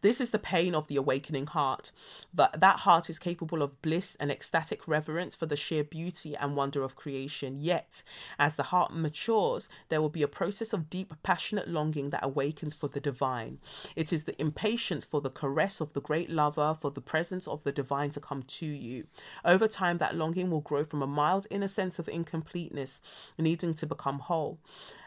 this 0.00 0.20
is 0.20 0.30
the 0.30 0.38
pain 0.38 0.74
of 0.74 0.88
the 0.88 0.96
awakening 0.96 1.46
heart. 1.46 1.92
But 2.32 2.60
that 2.60 2.80
heart 2.80 3.08
is 3.08 3.18
capable 3.18 3.62
of 3.62 3.80
bliss 3.82 4.16
and 4.20 4.30
ecstatic 4.30 4.86
reverence 4.88 5.34
for 5.34 5.46
the 5.46 5.56
sheer 5.56 5.84
beauty 5.84 6.36
and 6.36 6.56
wonder 6.56 6.82
of 6.82 6.96
creation. 6.96 7.60
Yet, 7.60 8.02
as 8.38 8.56
the 8.56 8.64
heart 8.64 8.94
matures, 8.94 9.68
there 9.88 10.00
will 10.00 10.08
be 10.08 10.22
a 10.22 10.28
process 10.28 10.72
of 10.72 10.90
deep, 10.90 11.14
passionate 11.22 11.68
longing 11.68 12.10
that 12.10 12.24
awakens 12.24 12.74
for 12.74 12.88
the 12.88 13.00
divine. 13.00 13.58
It 13.96 14.12
is 14.12 14.24
the 14.24 14.40
impatience 14.40 15.04
for 15.04 15.20
the 15.20 15.30
caress 15.30 15.80
of 15.80 15.92
the 15.92 16.00
great 16.00 16.30
lover, 16.30 16.76
for 16.78 16.90
the 16.90 17.00
presence 17.00 17.46
of 17.46 17.64
the 17.64 17.72
divine 17.72 18.10
to 18.10 18.20
come 18.20 18.42
to 18.42 18.66
you. 18.66 19.06
Over 19.44 19.68
time, 19.68 19.98
that 19.98 20.14
longing 20.14 20.50
will 20.50 20.60
grow 20.60 20.84
from 20.84 21.02
a 21.02 21.06
mild 21.06 21.46
inner 21.50 21.68
sense 21.68 21.98
of 21.98 22.08
incompleteness, 22.08 23.00
needing 23.38 23.74
to 23.74 23.86
become 23.86 24.18
whole. 24.20 24.58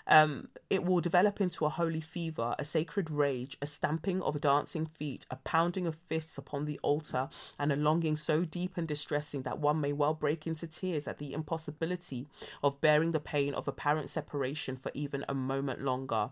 Um, 0.07 0.47
it 0.69 0.83
will 0.85 1.01
develop 1.01 1.41
into 1.41 1.65
a 1.65 1.69
holy 1.69 2.01
fever, 2.01 2.55
a 2.57 2.63
sacred 2.63 3.11
rage, 3.11 3.57
a 3.61 3.67
stamping 3.67 4.21
of 4.21 4.39
dancing 4.39 4.85
feet, 4.85 5.25
a 5.29 5.35
pounding 5.37 5.85
of 5.85 5.95
fists 5.95 6.37
upon 6.37 6.65
the 6.65 6.79
altar, 6.81 7.29
and 7.59 7.71
a 7.71 7.75
longing 7.75 8.15
so 8.15 8.45
deep 8.45 8.77
and 8.77 8.87
distressing 8.87 9.41
that 9.41 9.59
one 9.59 9.81
may 9.81 9.93
well 9.93 10.13
break 10.13 10.47
into 10.47 10.67
tears 10.67 11.07
at 11.07 11.17
the 11.17 11.33
impossibility 11.33 12.27
of 12.63 12.81
bearing 12.81 13.11
the 13.11 13.19
pain 13.19 13.53
of 13.53 13.67
apparent 13.67 14.09
separation 14.09 14.77
for 14.77 14.91
even 14.93 15.25
a 15.27 15.33
moment 15.33 15.81
longer. 15.81 16.29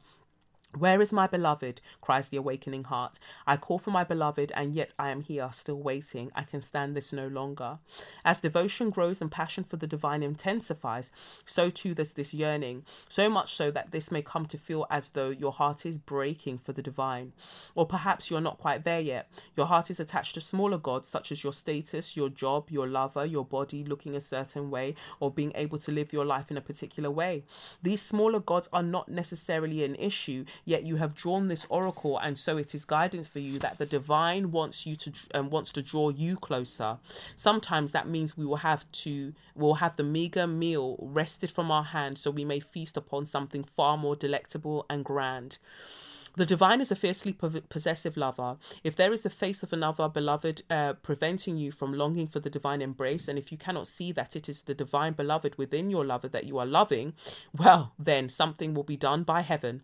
Where 0.77 1.01
is 1.01 1.13
my 1.13 1.25
beloved? 1.25 1.79
cries 2.01 2.27
the 2.27 2.37
awakening 2.37 2.85
heart. 2.85 3.17
I 3.47 3.55
call 3.55 3.79
for 3.79 3.91
my 3.91 4.03
beloved, 4.03 4.51
and 4.55 4.73
yet 4.73 4.93
I 4.99 5.09
am 5.09 5.21
here, 5.21 5.49
still 5.53 5.79
waiting. 5.79 6.31
I 6.35 6.43
can 6.43 6.61
stand 6.61 6.95
this 6.95 7.13
no 7.13 7.27
longer. 7.27 7.79
As 8.25 8.41
devotion 8.41 8.89
grows 8.89 9.21
and 9.21 9.31
passion 9.31 9.63
for 9.63 9.77
the 9.77 9.87
divine 9.87 10.21
intensifies, 10.21 11.11
so 11.45 11.69
too 11.69 11.93
does 11.93 12.13
this 12.13 12.33
yearning, 12.33 12.83
so 13.07 13.29
much 13.29 13.55
so 13.55 13.71
that 13.71 13.91
this 13.91 14.11
may 14.11 14.21
come 14.21 14.45
to 14.47 14.57
feel 14.57 14.85
as 14.89 15.09
though 15.09 15.29
your 15.29 15.53
heart 15.53 15.85
is 15.85 15.97
breaking 15.97 16.57
for 16.57 16.73
the 16.73 16.81
divine. 16.81 17.31
Or 17.73 17.85
perhaps 17.85 18.29
you're 18.29 18.41
not 18.41 18.57
quite 18.57 18.83
there 18.83 18.99
yet. 18.99 19.29
Your 19.55 19.67
heart 19.67 19.89
is 19.89 20.01
attached 20.01 20.33
to 20.33 20.41
smaller 20.41 20.77
gods, 20.77 21.07
such 21.07 21.31
as 21.31 21.41
your 21.41 21.53
status, 21.53 22.17
your 22.17 22.29
job, 22.29 22.69
your 22.69 22.87
lover, 22.87 23.25
your 23.25 23.45
body 23.45 23.85
looking 23.85 24.13
a 24.13 24.21
certain 24.21 24.69
way, 24.69 24.95
or 25.21 25.31
being 25.31 25.53
able 25.55 25.77
to 25.77 25.91
live 25.91 26.11
your 26.11 26.25
life 26.25 26.51
in 26.51 26.57
a 26.57 26.61
particular 26.61 27.09
way. 27.09 27.45
These 27.81 28.01
smaller 28.01 28.41
gods 28.41 28.67
are 28.73 28.83
not 28.83 29.07
necessarily 29.07 29.85
an 29.85 29.95
issue 29.95 30.43
yet 30.65 30.83
you 30.83 30.97
have 30.97 31.15
drawn 31.15 31.47
this 31.47 31.65
oracle 31.69 32.17
and 32.17 32.37
so 32.37 32.57
it 32.57 32.75
is 32.75 32.83
guidance 32.83 33.27
for 33.27 33.39
you 33.39 33.59
that 33.59 33.77
the 33.77 33.85
divine 33.85 34.51
wants 34.51 34.85
you 34.85 34.95
to 34.95 35.13
um, 35.33 35.49
wants 35.49 35.71
to 35.71 35.81
draw 35.81 36.09
you 36.09 36.35
closer. 36.35 36.97
Sometimes 37.35 37.91
that 37.91 38.07
means 38.07 38.35
we 38.35 38.45
will 38.45 38.57
have 38.57 38.91
to 38.91 39.33
we'll 39.55 39.75
have 39.75 39.95
the 39.95 40.03
meager 40.03 40.47
meal 40.47 40.97
wrested 40.99 41.51
from 41.51 41.71
our 41.71 41.83
hands 41.83 42.19
so 42.19 42.31
we 42.31 42.43
may 42.43 42.59
feast 42.59 42.97
upon 42.97 43.25
something 43.25 43.63
far 43.63 43.97
more 43.97 44.15
delectable 44.15 44.85
and 44.89 45.05
grand. 45.05 45.59
The 46.37 46.45
divine 46.45 46.81
is 46.81 46.91
a 46.91 46.97
fiercely 46.97 47.31
possessive 47.31 48.17
lover. 48.17 48.57
If 48.83 48.97
there 48.97 49.13
is 49.13 49.23
the 49.23 49.29
face 49.29 49.63
of 49.63 49.71
another 49.71 50.09
beloved 50.09 50.63
uh, 50.69 50.93
preventing 50.93 51.55
you 51.55 51.71
from 51.71 51.93
longing 51.93 52.27
for 52.27 52.41
the 52.41 52.49
divine 52.49 52.81
embrace, 52.81 53.29
and 53.29 53.39
if 53.39 53.53
you 53.53 53.57
cannot 53.57 53.87
see 53.87 54.11
that 54.11 54.35
it 54.35 54.49
is 54.49 54.61
the 54.61 54.73
divine 54.73 55.13
beloved 55.13 55.57
within 55.57 55.89
your 55.89 56.03
lover 56.03 56.27
that 56.27 56.43
you 56.43 56.57
are 56.57 56.65
loving, 56.65 57.13
well, 57.57 57.93
then 57.97 58.27
something 58.27 58.73
will 58.73 58.83
be 58.83 58.97
done 58.97 59.23
by 59.23 59.41
heaven 59.41 59.83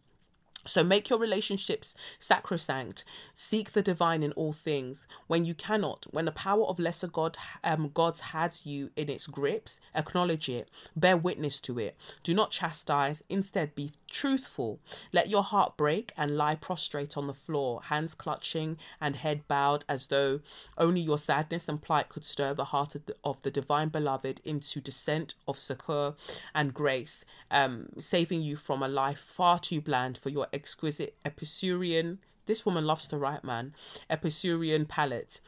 so 0.66 0.84
make 0.84 1.10
your 1.10 1.20
relationships 1.20 1.96
sacrosanct. 2.20 3.04
Seek 3.34 3.72
the 3.72 3.82
divine 3.82 4.24
in 4.24 4.32
all 4.34 4.54
things. 4.54 5.08
When 5.28 5.46
you 5.46 5.54
cannot, 5.54 6.06
when 6.12 6.26
the 6.26 6.32
power 6.32 6.66
of 6.66 6.80
lesser 6.80 7.08
God 7.08 7.38
um, 7.64 7.92
gods 7.94 8.20
has 8.20 8.66
you 8.66 8.92
in 8.96 9.10
its 9.10 9.28
grips, 9.28 9.80
acknowledge 9.96 10.48
it. 10.50 10.70
Bear 10.96 11.18
witness 11.18 11.60
to 11.62 11.80
it. 11.80 11.98
Do 12.24 12.34
not 12.34 12.52
chastise. 12.52 13.24
Instead, 13.30 13.74
be 13.76 13.92
truthful. 14.10 14.80
Let 15.12 15.30
your 15.30 15.44
heart 15.44 15.78
break 15.78 16.14
and 16.18 16.38
lie 16.38 16.56
prostrate 16.56 17.18
on 17.18 17.28
the 17.28 17.34
floor, 17.34 17.82
hands 17.86 18.14
clutching 18.14 18.78
and 19.00 19.16
head 19.16 19.48
bowed, 19.48 19.84
as 19.90 20.08
though 20.08 20.42
only 20.78 21.02
your 21.02 21.18
sadness 21.18 21.68
and 21.68 21.82
plight 21.82 22.10
could 22.10 22.26
stir 22.26 22.54
the 22.54 22.66
heart 22.66 22.96
of 22.96 23.06
the, 23.06 23.16
of 23.24 23.42
the 23.42 23.52
divine 23.52 23.90
beloved 23.90 24.42
into 24.46 24.82
descent 24.82 25.34
of 25.48 25.58
succor 25.58 26.14
and 26.54 26.74
grace, 26.74 27.26
um, 27.50 27.88
saving 28.00 28.42
you 28.42 28.56
from 28.56 28.84
a 28.84 28.88
life 28.88 29.20
far 29.20 29.60
too 29.60 29.82
bland 29.82 30.18
for 30.18 30.30
your 30.30 30.48
exquisite 30.54 31.16
Epicurean. 31.26 32.20
This 32.46 32.66
woman 32.66 32.86
loves 32.86 33.08
to 33.10 33.18
write, 33.18 33.44
man. 33.44 33.74
Epicurean 34.10 34.86
palate. 34.86 35.40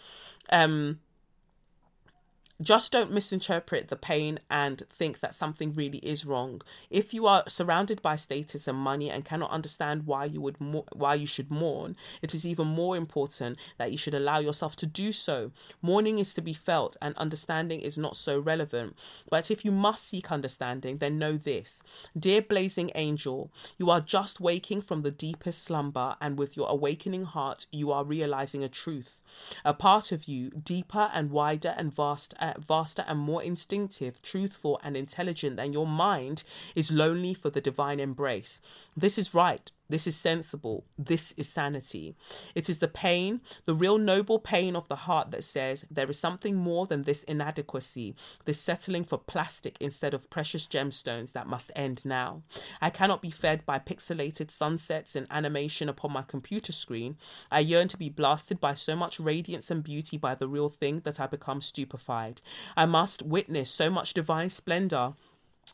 Um, 0.52 1.00
just 2.62 2.92
don't 2.92 3.12
misinterpret 3.12 3.88
the 3.88 3.96
pain 3.96 4.40
and 4.50 4.84
think 4.90 5.20
that 5.20 5.34
something 5.34 5.74
really 5.74 5.98
is 6.00 6.26
wrong. 6.26 6.62
If 6.90 7.14
you 7.14 7.26
are 7.26 7.44
surrounded 7.48 8.02
by 8.02 8.16
status 8.16 8.68
and 8.68 8.78
money 8.78 9.10
and 9.10 9.26
cannot 9.26 9.52
understand 9.52 10.06
why 10.06 10.26
you 10.26 10.40
would 10.42 10.62
mo- 10.62 10.86
why 10.94 11.16
you 11.16 11.26
should 11.26 11.50
mourn, 11.50 11.96
it 12.22 12.34
is 12.34 12.46
even 12.46 12.68
more 12.68 12.96
important 12.96 13.58
that 13.78 13.92
you 13.92 13.98
should 13.98 14.14
allow 14.14 14.40
yourself 14.40 14.76
to 14.78 14.86
do 14.86 15.12
so. 15.12 15.52
Mourning 15.82 16.20
is 16.20 16.34
to 16.36 16.42
be 16.42 16.54
felt 16.54 16.96
and 17.02 17.16
understanding 17.18 17.80
is 17.80 17.98
not 17.98 18.16
so 18.16 18.40
relevant. 18.40 18.96
But 19.30 19.50
if 19.50 19.66
you 19.66 19.72
must 19.72 20.08
seek 20.08 20.32
understanding, 20.32 20.98
then 20.98 21.18
know 21.18 21.38
this. 21.38 21.82
Dear 22.18 22.42
blazing 22.42 22.92
angel, 22.96 23.52
you 23.78 23.90
are 23.90 24.02
just 24.02 24.40
waking 24.40 24.82
from 24.82 25.02
the 25.02 25.12
deepest 25.12 25.64
slumber 25.64 26.16
and 26.22 26.38
with 26.38 26.56
your 26.56 26.70
awakening 26.70 27.26
heart 27.26 27.66
you 27.72 27.92
are 27.92 28.04
realizing 28.04 28.64
a 28.64 28.70
truth. 28.70 29.23
A 29.66 29.74
part 29.74 30.12
of 30.12 30.28
you, 30.28 30.50
deeper 30.52 31.10
and 31.14 31.32
wider 31.32 31.74
and 31.78 31.94
vast, 31.94 32.34
uh, 32.40 32.54
vaster 32.60 33.04
and 33.08 33.20
more 33.20 33.44
instinctive, 33.44 34.22
truthful 34.22 34.80
and 34.84 34.96
intelligent 34.98 35.58
than 35.58 35.74
your 35.74 35.88
mind, 35.88 36.44
is 36.76 36.92
lonely 36.92 37.34
for 37.34 37.50
the 37.50 37.62
divine 37.62 38.00
embrace. 38.00 38.60
This 38.96 39.18
is 39.18 39.34
right. 39.34 39.72
This 39.94 40.08
is 40.08 40.18
sensible. 40.18 40.86
This 40.98 41.34
is 41.34 41.48
sanity. 41.48 42.16
It 42.56 42.68
is 42.68 42.80
the 42.80 42.88
pain, 42.88 43.42
the 43.66 43.76
real 43.76 44.00
noble 44.00 44.40
pain 44.40 44.76
of 44.76 44.88
the 44.88 44.96
heart 44.96 45.30
that 45.30 45.44
says 45.44 45.86
there 45.92 46.10
is 46.10 46.18
something 46.18 46.56
more 46.56 46.88
than 46.88 47.04
this 47.04 47.22
inadequacy, 47.22 48.16
this 48.46 48.60
settling 48.60 49.04
for 49.04 49.20
plastic 49.20 49.78
instead 49.80 50.16
of 50.16 50.32
precious 50.32 50.66
gemstones 50.66 51.34
that 51.34 51.46
must 51.46 51.72
end 51.76 52.04
now. 52.06 52.42
I 52.82 52.90
cannot 52.90 53.22
be 53.22 53.30
fed 53.30 53.68
by 53.68 53.78
pixelated 53.78 54.50
sunsets 54.50 55.16
and 55.16 55.28
animation 55.30 55.88
upon 55.88 56.12
my 56.12 56.24
computer 56.24 56.72
screen. 56.72 57.16
I 57.52 57.60
yearn 57.60 57.88
to 57.90 57.98
be 57.98 58.10
blasted 58.10 58.60
by 58.60 58.74
so 58.74 58.96
much 58.96 59.20
radiance 59.20 59.70
and 59.70 59.84
beauty 59.84 60.18
by 60.18 60.34
the 60.34 60.48
real 60.48 60.70
thing 60.70 61.02
that 61.02 61.20
I 61.20 61.28
become 61.28 61.62
stupefied. 61.62 62.42
I 62.76 62.88
must 62.88 63.22
witness 63.22 63.70
so 63.70 63.92
much 63.92 64.16
divine 64.16 64.50
splendor 64.50 65.14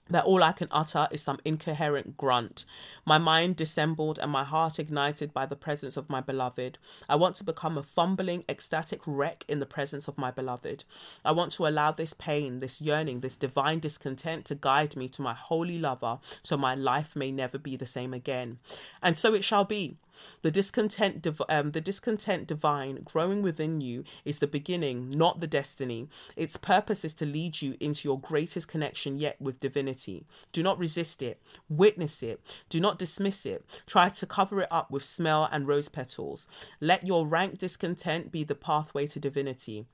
that 0.09 0.25
all 0.25 0.43
I 0.43 0.51
can 0.51 0.67
utter 0.71 1.07
is 1.11 1.21
some 1.21 1.39
incoherent 1.45 2.17
grunt. 2.17 2.65
My 3.05 3.17
mind 3.17 3.55
dissembled 3.55 4.19
and 4.19 4.31
my 4.31 4.43
heart 4.43 4.79
ignited 4.79 5.33
by 5.33 5.45
the 5.45 5.55
presence 5.55 5.97
of 5.97 6.09
my 6.09 6.21
beloved. 6.21 6.77
I 7.07 7.15
want 7.15 7.35
to 7.37 7.43
become 7.43 7.77
a 7.77 7.83
fumbling, 7.83 8.43
ecstatic 8.49 9.01
wreck 9.05 9.45
in 9.47 9.59
the 9.59 9.65
presence 9.65 10.07
of 10.07 10.17
my 10.17 10.31
beloved. 10.31 10.83
I 11.23 11.31
want 11.31 11.51
to 11.53 11.67
allow 11.67 11.91
this 11.91 12.13
pain, 12.13 12.59
this 12.59 12.81
yearning, 12.81 13.19
this 13.19 13.35
divine 13.35 13.79
discontent 13.79 14.45
to 14.45 14.55
guide 14.55 14.95
me 14.95 15.07
to 15.09 15.21
my 15.21 15.33
holy 15.33 15.77
lover 15.77 16.19
so 16.41 16.57
my 16.57 16.75
life 16.75 17.15
may 17.15 17.31
never 17.31 17.57
be 17.57 17.75
the 17.75 17.85
same 17.85 18.13
again. 18.13 18.57
And 19.03 19.15
so 19.15 19.33
it 19.33 19.43
shall 19.43 19.63
be. 19.63 19.97
The 20.41 20.51
discontent, 20.51 21.21
div- 21.21 21.41
um, 21.49 21.71
the 21.71 21.81
discontent 21.81 22.47
divine 22.47 23.01
growing 23.03 23.41
within 23.41 23.81
you 23.81 24.03
is 24.25 24.39
the 24.39 24.47
beginning, 24.47 25.09
not 25.11 25.39
the 25.39 25.47
destiny. 25.47 26.07
Its 26.35 26.57
purpose 26.57 27.03
is 27.03 27.13
to 27.15 27.25
lead 27.25 27.61
you 27.61 27.75
into 27.79 28.07
your 28.07 28.19
greatest 28.19 28.67
connection 28.67 29.17
yet 29.17 29.39
with 29.41 29.59
divinity. 29.59 30.25
Do 30.51 30.63
not 30.63 30.79
resist 30.79 31.21
it. 31.21 31.41
Witness 31.67 32.23
it. 32.23 32.41
Do 32.69 32.79
not 32.79 32.99
dismiss 32.99 33.45
it. 33.45 33.65
Try 33.85 34.09
to 34.09 34.25
cover 34.25 34.61
it 34.61 34.71
up 34.71 34.91
with 34.91 35.03
smell 35.03 35.49
and 35.51 35.67
rose 35.67 35.89
petals. 35.89 36.47
Let 36.79 37.05
your 37.05 37.25
rank 37.25 37.57
discontent 37.57 38.31
be 38.31 38.43
the 38.43 38.55
pathway 38.55 39.07
to 39.07 39.19
divinity. 39.19 39.85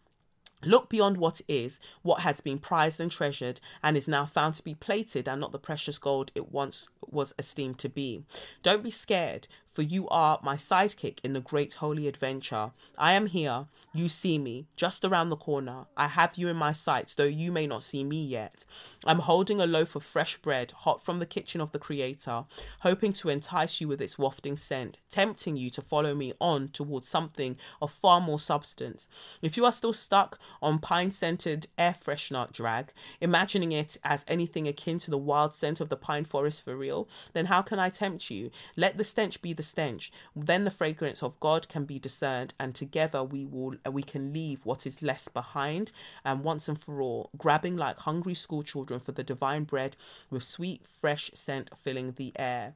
Look 0.64 0.90
beyond 0.90 1.18
what 1.18 1.42
is, 1.48 1.80
what 2.02 2.22
has 2.22 2.40
been 2.40 2.58
prized 2.58 3.00
and 3.00 3.12
treasured, 3.12 3.60
and 3.84 3.96
is 3.96 4.08
now 4.08 4.26
found 4.26 4.56
to 4.56 4.64
be 4.64 4.74
plated 4.74 5.28
and 5.28 5.40
not 5.40 5.52
the 5.52 5.60
precious 5.60 5.98
gold 6.00 6.32
it 6.34 6.52
once 6.52 6.90
was 7.06 7.34
esteemed 7.38 7.78
to 7.80 7.90
be. 7.90 8.24
Don't 8.64 8.84
be 8.84 8.90
scared 8.90 9.48
for 9.76 9.82
you 9.82 10.08
are 10.08 10.40
my 10.42 10.56
sidekick 10.56 11.20
in 11.22 11.34
the 11.34 11.42
great 11.42 11.76
holy 11.76 12.08
adventure. 12.08 12.72
I 12.98 13.12
am 13.12 13.28
here. 13.28 13.66
You 13.94 14.10
see 14.10 14.38
me, 14.38 14.68
just 14.76 15.06
around 15.06 15.30
the 15.30 15.38
corner. 15.38 15.86
I 15.96 16.08
have 16.08 16.38
you 16.38 16.48
in 16.48 16.56
my 16.56 16.72
sights, 16.72 17.14
though 17.14 17.24
you 17.24 17.52
may 17.52 17.68
not 17.68 17.84
see 17.84 18.04
me 18.04 18.24
yet. 18.24 18.66
I'm 19.06 19.20
holding 19.20 19.62
a 19.62 19.68
loaf 19.68 19.96
of 19.96 20.04
fresh 20.04 20.38
bread, 20.38 20.72
hot 20.72 21.04
from 21.04 21.20
the 21.20 21.26
kitchen 21.26 21.62
of 21.62 21.72
the 21.72 21.80
Creator, 21.80 22.46
hoping 22.80 23.14
to 23.14 23.30
entice 23.30 23.80
you 23.80 23.88
with 23.88 24.02
its 24.02 24.18
wafting 24.18 24.58
scent, 24.58 25.00
tempting 25.10 25.56
you 25.56 25.70
to 25.72 25.82
follow 25.82 26.16
me 26.16 26.34
on 26.40 26.70
towards 26.70 27.08
something 27.08 27.58
of 27.82 27.92
far 27.92 28.20
more 28.20 28.40
substance. 28.40 29.08
If 29.42 29.56
you 29.56 29.66
are 29.66 29.72
still 29.72 29.94
stuck 29.94 30.40
on 30.62 30.80
pine 30.80 31.12
scented 31.12 31.68
air 31.78 31.96
freshener 32.02 32.52
drag, 32.52 32.92
imagining 33.22 33.72
it 33.72 33.98
as 34.04 34.26
anything 34.28 34.68
akin 34.68 35.00
to 35.00 35.12
the 35.12 35.18
wild 35.18 35.54
scent 35.54 35.80
of 35.80 35.90
the 35.90 35.98
pine 35.98 36.26
forest 36.26 36.64
for 36.64 36.76
real, 36.76 37.08
then 37.34 37.46
how 37.46 37.62
can 37.62 37.80
I 37.80 37.90
tempt 37.90 38.30
you? 38.30 38.52
Let 38.76 38.98
the 38.98 39.04
stench 39.04 39.42
be 39.42 39.54
the 39.54 39.65
stench 39.66 40.12
then 40.36 40.64
the 40.64 40.72
fragrance 40.72 41.22
of 41.22 41.40
god 41.40 41.68
can 41.68 41.86
be 41.86 42.00
discerned 42.00 42.54
and 42.60 42.74
together 42.76 43.24
we 43.24 43.46
will 43.46 43.76
we 43.92 44.04
can 44.04 44.32
leave 44.32 44.66
what 44.66 44.86
is 44.86 45.02
less 45.02 45.28
behind 45.28 45.92
and 46.24 46.44
once 46.44 46.68
and 46.68 46.80
for 46.80 47.02
all 47.02 47.30
grabbing 47.38 47.76
like 47.76 47.98
hungry 48.00 48.34
school 48.34 48.64
children 48.64 49.00
for 49.00 49.12
the 49.12 49.24
divine 49.24 49.64
bread 49.64 49.96
with 50.30 50.44
sweet 50.44 50.82
fresh 51.02 51.32
scent 51.34 51.70
filling 51.84 52.14
the 52.14 52.32
air. 52.36 52.74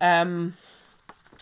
Um 0.00 0.54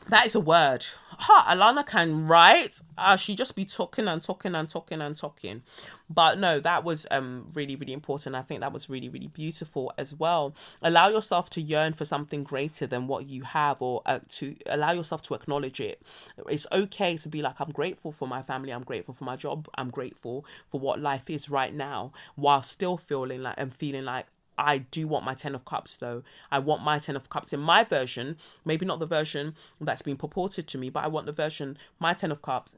that 0.08 0.26
is 0.26 0.34
a 0.34 0.40
word. 0.40 0.87
Ha, 1.20 1.46
Alana 1.50 1.84
can 1.84 2.26
write. 2.26 2.80
Uh, 2.96 3.16
she 3.16 3.34
just 3.34 3.56
be 3.56 3.64
talking 3.64 4.06
and 4.06 4.22
talking 4.22 4.54
and 4.54 4.70
talking 4.70 5.00
and 5.00 5.16
talking. 5.16 5.62
But 6.08 6.38
no, 6.38 6.61
that 6.61 6.84
was 6.84 7.06
um 7.11 7.48
really, 7.54 7.76
really 7.76 7.92
important. 7.92 8.37
I 8.37 8.42
think 8.42 8.61
that 8.61 8.72
was 8.72 8.88
really, 8.88 9.08
really 9.08 9.26
beautiful 9.26 9.92
as 9.98 10.14
well. 10.14 10.54
Allow 10.80 11.08
yourself 11.08 11.50
to 11.50 11.61
yearn 11.61 11.92
for 11.92 12.04
something 12.04 12.44
greater 12.44 12.87
than 12.87 13.08
what 13.08 13.26
you 13.26 13.42
have 13.42 13.82
or 13.82 14.02
uh, 14.06 14.20
to 14.28 14.56
allow 14.66 14.92
yourself 14.92 15.22
to 15.22 15.34
acknowledge 15.34 15.80
it. 15.80 16.00
It's 16.48 16.66
okay 16.70 17.16
to 17.16 17.28
be 17.28 17.42
like, 17.42 17.61
I'm 17.61 17.72
grateful 17.72 18.12
for 18.12 18.28
my 18.28 18.42
family, 18.42 18.70
I'm 18.72 18.84
grateful 18.84 19.14
for 19.14 19.24
my 19.24 19.37
job, 19.37 19.68
I'm 19.74 19.90
grateful 19.90 20.46
for 20.68 20.80
what 20.80 21.00
life 21.00 21.28
is 21.28 21.50
right 21.50 21.74
now, 21.74 22.12
while 22.37 22.62
still 22.62 22.96
feeling 22.96 23.42
like 23.42 23.54
and 23.58 23.74
feeling 23.74 24.04
like 24.04 24.26
I 24.58 24.78
do 24.78 25.06
want 25.06 25.24
my 25.24 25.34
Ten 25.34 25.54
of 25.54 25.64
Cups 25.64 25.96
though. 25.96 26.22
I 26.50 26.58
want 26.58 26.82
my 26.82 26.98
Ten 26.98 27.16
of 27.16 27.28
Cups 27.30 27.52
in 27.52 27.60
my 27.60 27.84
version, 27.84 28.36
maybe 28.64 28.84
not 28.84 28.98
the 28.98 29.06
version 29.06 29.54
that's 29.80 30.02
been 30.02 30.16
purported 30.16 30.66
to 30.68 30.78
me, 30.78 30.90
but 30.90 31.04
I 31.04 31.08
want 31.08 31.26
the 31.26 31.32
version, 31.32 31.78
my 31.98 32.12
Ten 32.12 32.32
of 32.32 32.42
Cups 32.42 32.76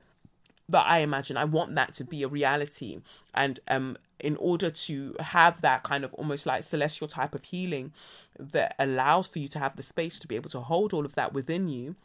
that 0.69 0.87
I 0.87 0.99
imagine. 0.99 1.37
I 1.37 1.45
want 1.45 1.75
that 1.75 1.93
to 1.95 2.05
be 2.05 2.23
a 2.23 2.29
reality. 2.29 3.01
And 3.35 3.61
um 3.69 3.97
in 4.21 4.37
order 4.37 4.71
to 4.71 5.17
have 5.19 5.61
that 5.63 5.83
kind 5.83 6.05
of 6.05 6.13
almost 6.15 6.47
like 6.47 6.63
celestial 6.63 7.09
type 7.09 7.35
of 7.35 7.45
healing 7.45 7.93
that 8.39 8.75
allows 8.79 9.27
for 9.27 9.39
you 9.39 9.49
to 9.49 9.59
have 9.59 9.77
the 9.77 9.83
space 9.83 10.19
to 10.19 10.27
be 10.29 10.37
able 10.37 10.51
to 10.51 10.61
hold 10.61 10.93
all 10.93 11.05
of 11.05 11.15
that 11.15 11.33
within 11.33 11.69
you 11.69 11.97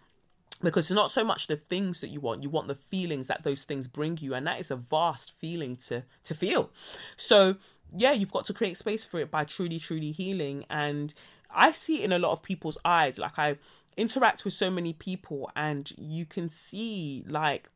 because 0.62 0.86
it's 0.86 0.96
not 0.96 1.12
so 1.12 1.24
much 1.24 1.48
the 1.48 1.58
things 1.58 2.02
that 2.02 2.08
you 2.08 2.20
want 2.20 2.42
you 2.42 2.50
want 2.50 2.68
the 2.68 2.76
feelings 2.76 3.28
that 3.28 3.44
those 3.44 3.66
things 3.66 3.88
bring 3.88 4.18
you 4.22 4.34
and 4.34 4.48
that 4.48 4.60
is 4.60 4.72
a 4.72 4.76
vast 4.76 5.34
feeling 5.38 5.76
to 5.76 6.04
to 6.24 6.34
feel 6.34 6.72
so 7.18 7.56
yeah, 7.96 8.12
you've 8.12 8.32
got 8.32 8.46
to 8.46 8.54
create 8.54 8.78
space 8.78 9.06
for 9.06 9.20
it 9.20 9.32
by 9.32 9.44
truly, 9.44 9.80
truly 9.80 10.12
healing. 10.12 10.66
And 10.70 11.14
I 11.54 11.72
see 11.72 12.02
it 12.02 12.06
in 12.06 12.12
a 12.12 12.20
lot 12.20 12.32
of 12.32 12.44
people's 12.44 12.78
eyes. 12.86 13.18
Like 13.18 13.38
I 13.38 13.58
interact 13.98 14.44
with 14.46 14.54
so 14.54 14.70
many 14.70 14.94
people, 14.94 15.52
and 15.56 15.92
you 15.98 16.26
can 16.26 16.50
see 16.50 17.24
like 17.28 17.70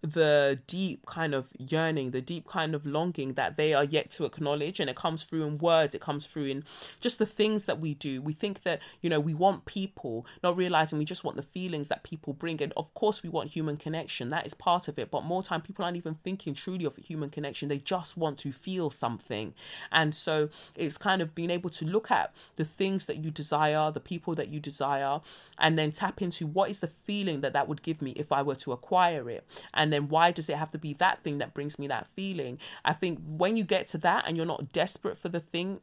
the 0.00 0.60
deep 0.66 1.06
kind 1.06 1.34
of 1.34 1.48
yearning, 1.58 2.10
the 2.10 2.20
deep 2.20 2.46
kind 2.46 2.74
of 2.74 2.86
longing 2.86 3.34
that 3.34 3.56
they 3.56 3.74
are 3.74 3.84
yet 3.84 4.10
to 4.12 4.24
acknowledge. 4.24 4.80
And 4.80 4.88
it 4.88 4.96
comes 4.96 5.24
through 5.24 5.44
in 5.44 5.58
words, 5.58 5.94
it 5.94 6.00
comes 6.00 6.26
through 6.26 6.46
in 6.46 6.64
just 7.00 7.18
the 7.18 7.26
things 7.26 7.66
that 7.66 7.80
we 7.80 7.94
do. 7.94 8.22
We 8.22 8.32
think 8.32 8.62
that, 8.62 8.80
you 9.00 9.10
know, 9.10 9.20
we 9.20 9.34
want 9.34 9.64
people, 9.64 10.26
not 10.42 10.56
realizing 10.56 10.98
we 10.98 11.04
just 11.04 11.24
want 11.24 11.36
the 11.36 11.42
feelings 11.42 11.88
that 11.88 12.02
people 12.02 12.32
bring. 12.32 12.62
And 12.62 12.72
of 12.76 12.92
course, 12.94 13.22
we 13.22 13.28
want 13.28 13.50
human 13.50 13.76
connection. 13.76 14.28
That 14.28 14.46
is 14.46 14.54
part 14.54 14.88
of 14.88 14.98
it. 14.98 15.10
But 15.10 15.24
more 15.24 15.42
time, 15.42 15.62
people 15.62 15.84
aren't 15.84 15.96
even 15.96 16.14
thinking 16.14 16.54
truly 16.54 16.84
of 16.84 16.96
human 16.96 17.30
connection. 17.30 17.68
They 17.68 17.78
just 17.78 18.16
want 18.16 18.38
to 18.38 18.52
feel 18.52 18.90
something. 18.90 19.54
And 19.90 20.14
so 20.14 20.48
it's 20.74 20.98
kind 20.98 21.22
of 21.22 21.34
being 21.34 21.50
able 21.50 21.70
to 21.70 21.84
look 21.84 22.10
at 22.10 22.32
the 22.56 22.64
things 22.64 23.06
that 23.06 23.18
you 23.18 23.30
desire, 23.30 23.90
the 23.90 24.00
people 24.00 24.34
that 24.34 24.48
you 24.48 24.60
desire, 24.60 25.20
and 25.58 25.78
then 25.78 25.92
tap 25.92 26.22
into 26.22 26.46
what 26.46 26.70
is 26.70 26.80
the 26.80 26.88
feeling 26.88 27.40
that 27.40 27.52
that 27.52 27.68
would 27.68 27.82
give 27.82 28.00
me 28.00 28.12
if 28.12 28.32
I 28.32 28.42
were 28.42 28.54
to 28.56 28.72
acquire 28.72 29.28
it. 29.30 29.44
And 29.74 29.87
and 29.88 29.92
then 29.94 30.08
why 30.10 30.30
does 30.30 30.50
it 30.50 30.58
have 30.58 30.68
to 30.68 30.76
be 30.76 30.92
that 30.92 31.18
thing 31.20 31.38
that 31.38 31.54
brings 31.54 31.78
me 31.78 31.86
that 31.86 32.08
feeling? 32.14 32.58
I 32.84 32.92
think 32.92 33.20
when 33.26 33.56
you 33.56 33.64
get 33.64 33.86
to 33.86 33.98
that 33.98 34.24
and 34.26 34.36
you're 34.36 34.44
not 34.44 34.70
desperate 34.70 35.16
for 35.16 35.30
the 35.30 35.40
thing 35.40 35.80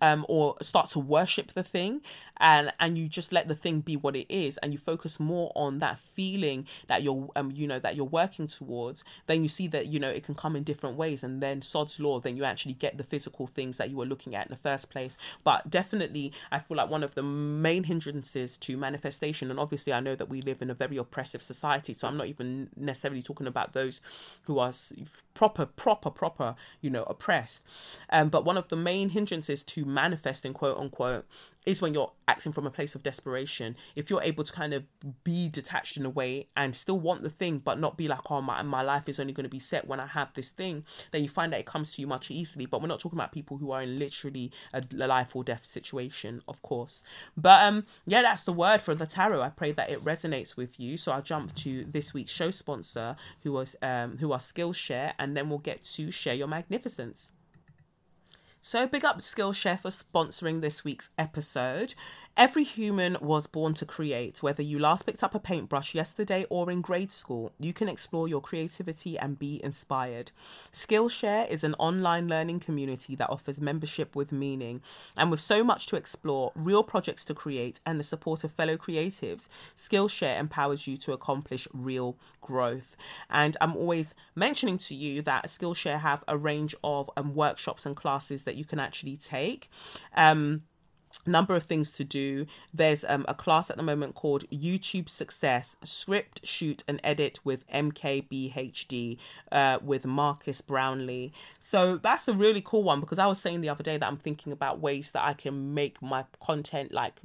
um, 0.00 0.24
or 0.28 0.56
start 0.62 0.88
to 0.90 0.98
worship 0.98 1.52
the 1.52 1.62
thing 1.62 2.00
and 2.38 2.72
and 2.78 2.98
you 2.98 3.08
just 3.08 3.32
let 3.32 3.48
the 3.48 3.54
thing 3.54 3.80
be 3.80 3.96
what 3.96 4.14
it 4.14 4.26
is 4.28 4.58
and 4.58 4.72
you 4.72 4.78
focus 4.78 5.18
more 5.18 5.52
on 5.54 5.78
that 5.78 5.98
feeling 5.98 6.66
that 6.86 7.02
you're 7.02 7.28
um 7.36 7.50
you 7.50 7.66
know 7.66 7.78
that 7.78 7.96
you're 7.96 8.04
working 8.04 8.46
towards 8.46 9.04
then 9.26 9.42
you 9.42 9.48
see 9.48 9.66
that 9.66 9.86
you 9.86 9.98
know 9.98 10.10
it 10.10 10.24
can 10.24 10.34
come 10.34 10.54
in 10.54 10.62
different 10.62 10.96
ways 10.96 11.24
and 11.24 11.42
then 11.42 11.62
sod's 11.62 11.98
law 11.98 12.20
then 12.20 12.36
you 12.36 12.44
actually 12.44 12.74
get 12.74 12.98
the 12.98 13.04
physical 13.04 13.46
things 13.46 13.76
that 13.76 13.90
you 13.90 13.96
were 13.96 14.04
looking 14.04 14.34
at 14.34 14.46
in 14.46 14.50
the 14.50 14.56
first 14.56 14.90
place. 14.90 15.16
But 15.44 15.70
definitely 15.70 16.32
i 16.50 16.58
feel 16.58 16.76
like 16.76 16.90
one 16.90 17.02
of 17.02 17.14
the 17.14 17.22
main 17.22 17.84
hindrances 17.84 18.56
to 18.58 18.76
manifestation 18.76 19.50
and 19.50 19.58
obviously 19.58 19.92
i 19.92 20.00
know 20.00 20.14
that 20.14 20.28
we 20.28 20.42
live 20.42 20.62
in 20.62 20.70
a 20.70 20.74
very 20.74 20.96
oppressive 20.96 21.42
society 21.42 21.92
so 21.92 22.08
i'm 22.08 22.16
not 22.16 22.26
even 22.26 22.68
necessarily 22.76 23.22
talking 23.22 23.46
about 23.46 23.72
those 23.72 24.00
who 24.42 24.58
are 24.58 24.72
proper 25.34 25.66
proper 25.66 26.10
proper 26.10 26.54
you 26.80 26.90
know 26.90 27.04
oppressed. 27.04 27.64
Um 28.10 28.28
but 28.28 28.44
one 28.44 28.56
of 28.56 28.68
the 28.68 28.76
main 28.76 29.10
hindrances 29.10 29.55
to 29.64 29.84
manifesting 29.84 30.52
quote 30.52 30.78
unquote 30.78 31.26
is 31.66 31.82
when 31.82 31.92
you're 31.92 32.12
acting 32.28 32.52
from 32.52 32.66
a 32.66 32.70
place 32.70 32.94
of 32.94 33.02
desperation. 33.02 33.76
If 33.96 34.08
you're 34.08 34.22
able 34.22 34.44
to 34.44 34.52
kind 34.52 34.72
of 34.72 34.84
be 35.24 35.48
detached 35.48 35.96
in 35.96 36.06
a 36.06 36.10
way 36.10 36.46
and 36.56 36.74
still 36.74 36.98
want 36.98 37.22
the 37.24 37.28
thing, 37.28 37.58
but 37.58 37.80
not 37.80 37.96
be 37.96 38.06
like, 38.06 38.30
oh, 38.30 38.40
my, 38.40 38.62
my 38.62 38.82
life 38.82 39.08
is 39.08 39.18
only 39.18 39.32
going 39.32 39.44
to 39.44 39.50
be 39.50 39.58
set 39.58 39.86
when 39.86 39.98
I 39.98 40.06
have 40.06 40.32
this 40.34 40.50
thing, 40.50 40.84
then 41.10 41.24
you 41.24 41.28
find 41.28 41.52
that 41.52 41.60
it 41.60 41.66
comes 41.66 41.92
to 41.92 42.00
you 42.00 42.06
much 42.06 42.30
easily. 42.30 42.66
But 42.66 42.80
we're 42.80 42.88
not 42.88 43.00
talking 43.00 43.18
about 43.18 43.32
people 43.32 43.58
who 43.58 43.72
are 43.72 43.82
in 43.82 43.98
literally 43.98 44.52
a, 44.72 44.82
a 44.98 45.06
life 45.08 45.34
or 45.34 45.42
death 45.42 45.66
situation, 45.66 46.40
of 46.46 46.62
course. 46.62 47.02
But 47.36 47.62
um, 47.62 47.84
yeah, 48.06 48.22
that's 48.22 48.44
the 48.44 48.52
word 48.52 48.80
for 48.80 48.94
the 48.94 49.06
tarot. 49.06 49.42
I 49.42 49.48
pray 49.48 49.72
that 49.72 49.90
it 49.90 50.04
resonates 50.04 50.56
with 50.56 50.78
you. 50.78 50.96
So 50.96 51.10
I'll 51.10 51.22
jump 51.22 51.54
to 51.56 51.84
this 51.84 52.14
week's 52.14 52.32
show 52.32 52.52
sponsor, 52.52 53.16
who 53.42 53.52
was 53.52 53.74
um, 53.82 54.18
who 54.18 54.30
are 54.30 54.38
Skillshare, 54.38 55.14
and 55.18 55.36
then 55.36 55.48
we'll 55.48 55.58
get 55.58 55.82
to 55.82 56.12
share 56.12 56.34
your 56.34 56.46
magnificence. 56.46 57.32
So 58.60 58.86
big 58.86 59.04
up 59.04 59.20
Skillshare 59.20 59.80
for 59.80 59.90
sponsoring 59.90 60.60
this 60.60 60.84
week's 60.84 61.10
episode. 61.16 61.94
Every 62.36 62.64
human 62.64 63.16
was 63.22 63.46
born 63.46 63.72
to 63.74 63.86
create. 63.86 64.42
Whether 64.42 64.62
you 64.62 64.78
last 64.78 65.06
picked 65.06 65.22
up 65.22 65.34
a 65.34 65.40
paintbrush 65.40 65.94
yesterday 65.94 66.44
or 66.50 66.70
in 66.70 66.82
grade 66.82 67.10
school, 67.10 67.50
you 67.58 67.72
can 67.72 67.88
explore 67.88 68.28
your 68.28 68.42
creativity 68.42 69.18
and 69.18 69.38
be 69.38 69.58
inspired. 69.64 70.32
Skillshare 70.70 71.48
is 71.48 71.64
an 71.64 71.72
online 71.78 72.28
learning 72.28 72.60
community 72.60 73.14
that 73.14 73.30
offers 73.30 73.58
membership 73.58 74.14
with 74.14 74.32
meaning. 74.32 74.82
And 75.16 75.30
with 75.30 75.40
so 75.40 75.64
much 75.64 75.86
to 75.86 75.96
explore, 75.96 76.52
real 76.54 76.82
projects 76.82 77.24
to 77.24 77.34
create, 77.34 77.80
and 77.86 77.98
the 77.98 78.04
support 78.04 78.44
of 78.44 78.52
fellow 78.52 78.76
creatives, 78.76 79.48
Skillshare 79.74 80.38
empowers 80.38 80.86
you 80.86 80.98
to 80.98 81.14
accomplish 81.14 81.66
real 81.72 82.18
growth. 82.42 82.98
And 83.30 83.56
I'm 83.62 83.74
always 83.74 84.12
mentioning 84.34 84.76
to 84.76 84.94
you 84.94 85.22
that 85.22 85.46
Skillshare 85.46 86.00
have 86.00 86.22
a 86.28 86.36
range 86.36 86.74
of 86.84 87.10
um, 87.16 87.34
workshops 87.34 87.86
and 87.86 87.96
classes 87.96 88.44
that 88.44 88.56
you 88.56 88.66
can 88.66 88.78
actually 88.78 89.16
take. 89.16 89.70
Um, 90.14 90.64
number 91.26 91.54
of 91.54 91.64
things 91.64 91.92
to 91.92 92.04
do. 92.04 92.46
There's 92.72 93.04
um, 93.04 93.24
a 93.28 93.34
class 93.34 93.70
at 93.70 93.76
the 93.76 93.82
moment 93.82 94.14
called 94.14 94.48
youtube 94.50 95.08
success 95.08 95.76
script 95.84 96.44
shoot 96.46 96.84
and 96.88 97.00
edit 97.04 97.38
with 97.44 97.66
mkbhd 97.68 99.18
uh, 99.52 99.78
with 99.82 100.06
Marques 100.06 100.60
Brownlee. 100.60 101.32
So 101.58 101.98
that's 101.98 102.28
a 102.28 102.32
really 102.32 102.62
cool 102.64 102.82
one 102.82 103.00
because 103.00 103.18
i 103.18 103.26
was 103.26 103.40
saying 103.40 103.60
the 103.60 103.68
other 103.68 103.82
day 103.82 103.96
that 103.96 104.06
i'm 104.06 104.16
thinking 104.16 104.52
about 104.52 104.80
ways 104.80 105.10
that 105.12 105.24
i 105.24 105.32
can 105.32 105.74
make 105.74 106.00
my 106.02 106.24
content 106.40 106.92
like 106.92 107.20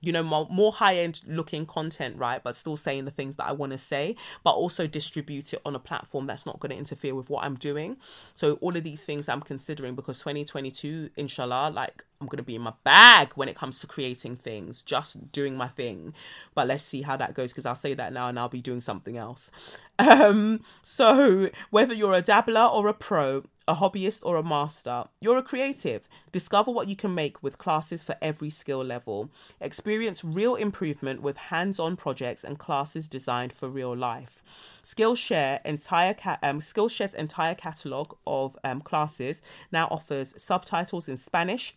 you 0.00 0.12
know 0.12 0.22
more, 0.22 0.46
more 0.50 0.72
high 0.72 0.96
end 0.96 1.22
looking 1.26 1.66
content 1.66 2.16
right 2.16 2.42
but 2.42 2.56
still 2.56 2.76
saying 2.76 3.04
the 3.04 3.10
things 3.10 3.36
that 3.36 3.46
i 3.46 3.52
want 3.52 3.72
to 3.72 3.78
say 3.78 4.16
but 4.44 4.52
also 4.52 4.86
distribute 4.86 5.52
it 5.52 5.60
on 5.64 5.74
a 5.74 5.78
platform 5.78 6.26
that's 6.26 6.46
not 6.46 6.58
going 6.60 6.70
to 6.70 6.76
interfere 6.76 7.14
with 7.14 7.30
what 7.30 7.44
i'm 7.44 7.56
doing. 7.56 7.96
So 8.34 8.54
all 8.54 8.76
of 8.76 8.84
these 8.84 9.04
things 9.04 9.28
i'm 9.28 9.40
considering 9.40 9.94
because 9.94 10.18
2022 10.18 11.10
inshallah 11.16 11.70
like 11.74 12.04
i'm 12.20 12.26
going 12.26 12.38
to 12.38 12.42
be 12.42 12.56
in 12.56 12.62
my 12.62 12.72
bag 12.84 13.30
when 13.34 13.48
it 13.48 13.56
comes 13.56 13.78
to 13.80 13.86
creating 13.86 14.36
things 14.36 14.82
just 14.82 15.32
doing 15.32 15.56
my 15.56 15.68
thing. 15.68 16.14
But 16.54 16.66
let's 16.66 16.84
see 16.84 17.02
how 17.02 17.16
that 17.16 17.34
goes 17.34 17.52
because 17.52 17.66
i'll 17.66 17.74
say 17.74 17.94
that 17.94 18.12
now 18.12 18.28
and 18.28 18.38
i'll 18.38 18.48
be 18.48 18.60
doing 18.60 18.80
something 18.80 19.16
else. 19.16 19.50
Um 19.98 20.60
so 20.82 21.48
whether 21.70 21.94
you're 21.94 22.12
a 22.12 22.20
dabbler 22.20 22.66
or 22.66 22.86
a 22.86 22.92
pro 22.92 23.44
a 23.68 23.74
hobbyist, 23.74 24.20
or 24.22 24.36
a 24.36 24.42
master. 24.42 25.04
You're 25.20 25.38
a 25.38 25.42
creative. 25.42 26.08
Discover 26.30 26.70
what 26.70 26.88
you 26.88 26.94
can 26.94 27.14
make 27.14 27.42
with 27.42 27.58
classes 27.58 28.02
for 28.02 28.16
every 28.22 28.50
skill 28.50 28.84
level. 28.84 29.30
Experience 29.60 30.22
real 30.24 30.54
improvement 30.54 31.20
with 31.20 31.36
hands 31.36 31.80
on 31.80 31.96
projects 31.96 32.44
and 32.44 32.58
classes 32.58 33.08
designed 33.08 33.52
for 33.52 33.68
real 33.68 33.96
life. 33.96 34.44
Skillshare 34.84 35.60
entire 35.64 36.14
ca- 36.14 36.38
um, 36.42 36.60
Skillshare's 36.60 37.14
entire 37.14 37.56
catalog 37.56 38.14
of 38.26 38.56
um, 38.62 38.80
classes 38.80 39.42
now 39.72 39.88
offers 39.90 40.40
subtitles 40.40 41.08
in 41.08 41.16
Spanish, 41.16 41.74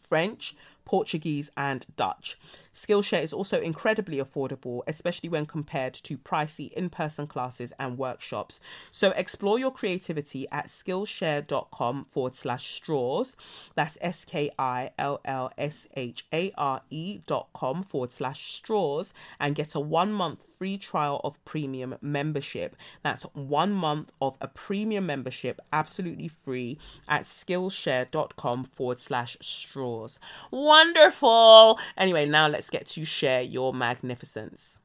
French, 0.00 0.56
Portuguese, 0.84 1.50
and 1.56 1.86
Dutch. 1.96 2.36
Skillshare 2.74 3.22
is 3.22 3.32
also 3.32 3.60
incredibly 3.60 4.18
affordable, 4.18 4.82
especially 4.86 5.28
when 5.28 5.46
compared 5.46 5.94
to 5.94 6.16
pricey 6.16 6.72
in 6.72 6.88
person 6.90 7.26
classes 7.26 7.72
and 7.78 7.98
workshops. 7.98 8.60
So 8.90 9.10
explore 9.10 9.58
your 9.58 9.70
creativity 9.70 10.46
at 10.50 10.68
skillshare.com 10.68 12.06
forward 12.06 12.34
slash 12.34 12.72
straws. 12.72 13.36
That's 13.74 13.98
S 14.00 14.24
K 14.24 14.50
I 14.58 14.90
L 14.98 15.20
L 15.24 15.52
S 15.58 15.86
H 15.94 16.24
A 16.32 16.52
R 16.56 16.82
E 16.90 17.20
dot 17.26 17.48
com 17.52 17.82
forward 17.82 18.12
slash 18.12 18.52
straws 18.52 19.12
and 19.38 19.54
get 19.54 19.74
a 19.74 19.80
one 19.80 20.12
month 20.12 20.42
free 20.42 20.78
trial 20.78 21.20
of 21.24 21.44
premium 21.44 21.96
membership. 22.00 22.76
That's 23.02 23.22
one 23.34 23.72
month 23.72 24.12
of 24.20 24.36
a 24.40 24.48
premium 24.48 25.06
membership 25.06 25.60
absolutely 25.72 26.28
free 26.28 26.78
at 27.08 27.22
skillshare.com 27.22 28.64
forward 28.64 29.00
slash 29.00 29.36
straws. 29.40 30.18
Wonderful. 30.50 31.78
Anyway, 31.96 32.26
now 32.26 32.48
let's 32.48 32.61
get 32.70 32.86
to 32.86 33.04
share 33.04 33.42
your 33.42 33.72
magnificence. 33.72 34.80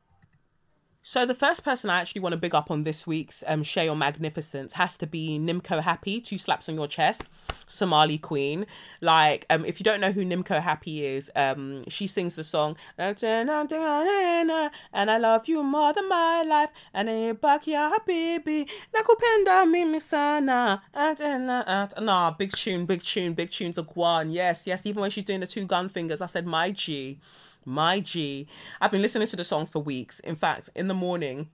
So 1.09 1.25
the 1.25 1.33
first 1.33 1.63
person 1.63 1.89
I 1.89 2.01
actually 2.01 2.19
want 2.19 2.33
to 2.33 2.37
big 2.37 2.53
up 2.53 2.69
on 2.69 2.83
this 2.83 3.07
week's 3.07 3.41
um, 3.47 3.63
Share 3.63 3.85
Your 3.85 3.95
Magnificence 3.95 4.73
has 4.73 4.97
to 4.97 5.07
be 5.07 5.39
Nimco 5.39 5.81
Happy, 5.81 6.19
two 6.19 6.37
slaps 6.37 6.67
on 6.67 6.75
your 6.75 6.85
chest, 6.85 7.23
Somali 7.65 8.17
Queen. 8.17 8.65
Like, 8.99 9.45
um, 9.49 9.63
if 9.63 9.79
you 9.79 9.85
don't 9.85 10.01
know 10.01 10.11
who 10.11 10.25
Nimco 10.25 10.61
Happy 10.61 11.05
is, 11.05 11.31
um, 11.33 11.85
she 11.87 12.07
sings 12.07 12.35
the 12.35 12.43
song 12.43 12.75
and 12.97 13.23
I 14.93 15.17
love 15.17 15.47
you 15.47 15.63
more 15.63 15.93
than 15.93 16.09
my 16.09 16.43
life. 16.43 16.71
And 16.93 17.07
habibi 17.07 18.67
nakupenda 18.93 19.65
mimi 19.65 20.01
sana. 20.01 20.81
Nah 22.01 22.31
big 22.31 22.51
tune 22.51 22.85
big 22.85 23.01
tune 23.01 23.33
big 23.33 23.49
tunes 23.49 23.77
of 23.77 23.87
Guan. 23.87 24.33
Yes 24.33 24.67
yes 24.67 24.85
even 24.85 24.99
when 24.99 25.11
she's 25.11 25.23
doing 25.23 25.39
the 25.39 25.47
two 25.47 25.65
gun 25.65 25.87
fingers 25.87 26.19
I 26.19 26.25
said 26.25 26.45
my 26.45 26.71
G 26.71 27.21
my 27.67 27.99
G. 27.99 28.47
I've 28.81 28.91
been 28.91 29.01
listening 29.01 29.27
to 29.27 29.35
the 29.35 29.43
song 29.43 29.65
for 29.65 29.79
weeks. 29.79 30.19
In 30.21 30.35
fact, 30.35 30.69
in 30.75 30.87
the 30.87 30.93
morning, 30.93 31.49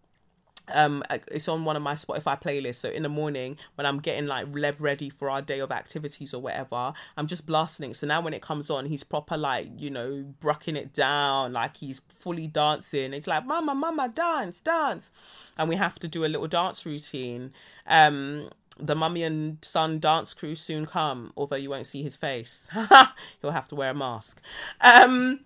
um 0.71 1.03
it's 1.09 1.47
on 1.47 1.65
one 1.65 1.75
of 1.75 1.81
my 1.81 1.93
spotify 1.93 2.41
playlists. 2.41 2.75
So 2.75 2.89
in 2.89 3.03
the 3.03 3.09
morning 3.09 3.57
when 3.75 3.85
i'm 3.85 3.99
getting 3.99 4.27
like 4.27 4.47
lev 4.53 4.81
ready 4.81 5.09
for 5.09 5.29
our 5.29 5.41
day 5.41 5.59
of 5.59 5.71
activities 5.71 6.33
or 6.33 6.41
whatever 6.41 6.93
i'm 7.17 7.27
just 7.27 7.45
blasting 7.45 7.91
it. 7.91 7.95
So 7.95 8.07
now 8.07 8.21
when 8.21 8.33
it 8.33 8.41
comes 8.41 8.69
on 8.69 8.85
he's 8.85 9.03
proper 9.03 9.35
like 9.35 9.67
you 9.77 9.89
know 9.89 10.25
brucking 10.41 10.77
it 10.77 10.93
down. 10.93 11.53
Like 11.53 11.77
he's 11.77 11.99
fully 12.07 12.47
dancing. 12.47 13.13
It's 13.13 13.27
like 13.27 13.45
mama 13.45 13.75
mama 13.75 14.09
dance 14.13 14.61
dance. 14.61 15.11
And 15.57 15.67
we 15.69 15.75
have 15.75 15.99
to 15.99 16.07
do 16.07 16.25
a 16.25 16.27
little 16.27 16.47
dance 16.47 16.85
routine. 16.85 17.51
Um 17.85 18.49
the 18.79 18.95
mummy 18.95 19.23
and 19.23 19.57
son 19.61 19.99
dance 19.99 20.33
crew 20.33 20.55
soon 20.55 20.85
come 20.85 21.31
although 21.37 21.57
you 21.57 21.69
won't 21.69 21.87
see 21.87 22.03
his 22.03 22.15
face. 22.15 22.69
He'll 23.41 23.51
have 23.51 23.67
to 23.67 23.75
wear 23.75 23.91
a 23.91 23.93
mask. 23.93 24.41
Um 24.79 25.41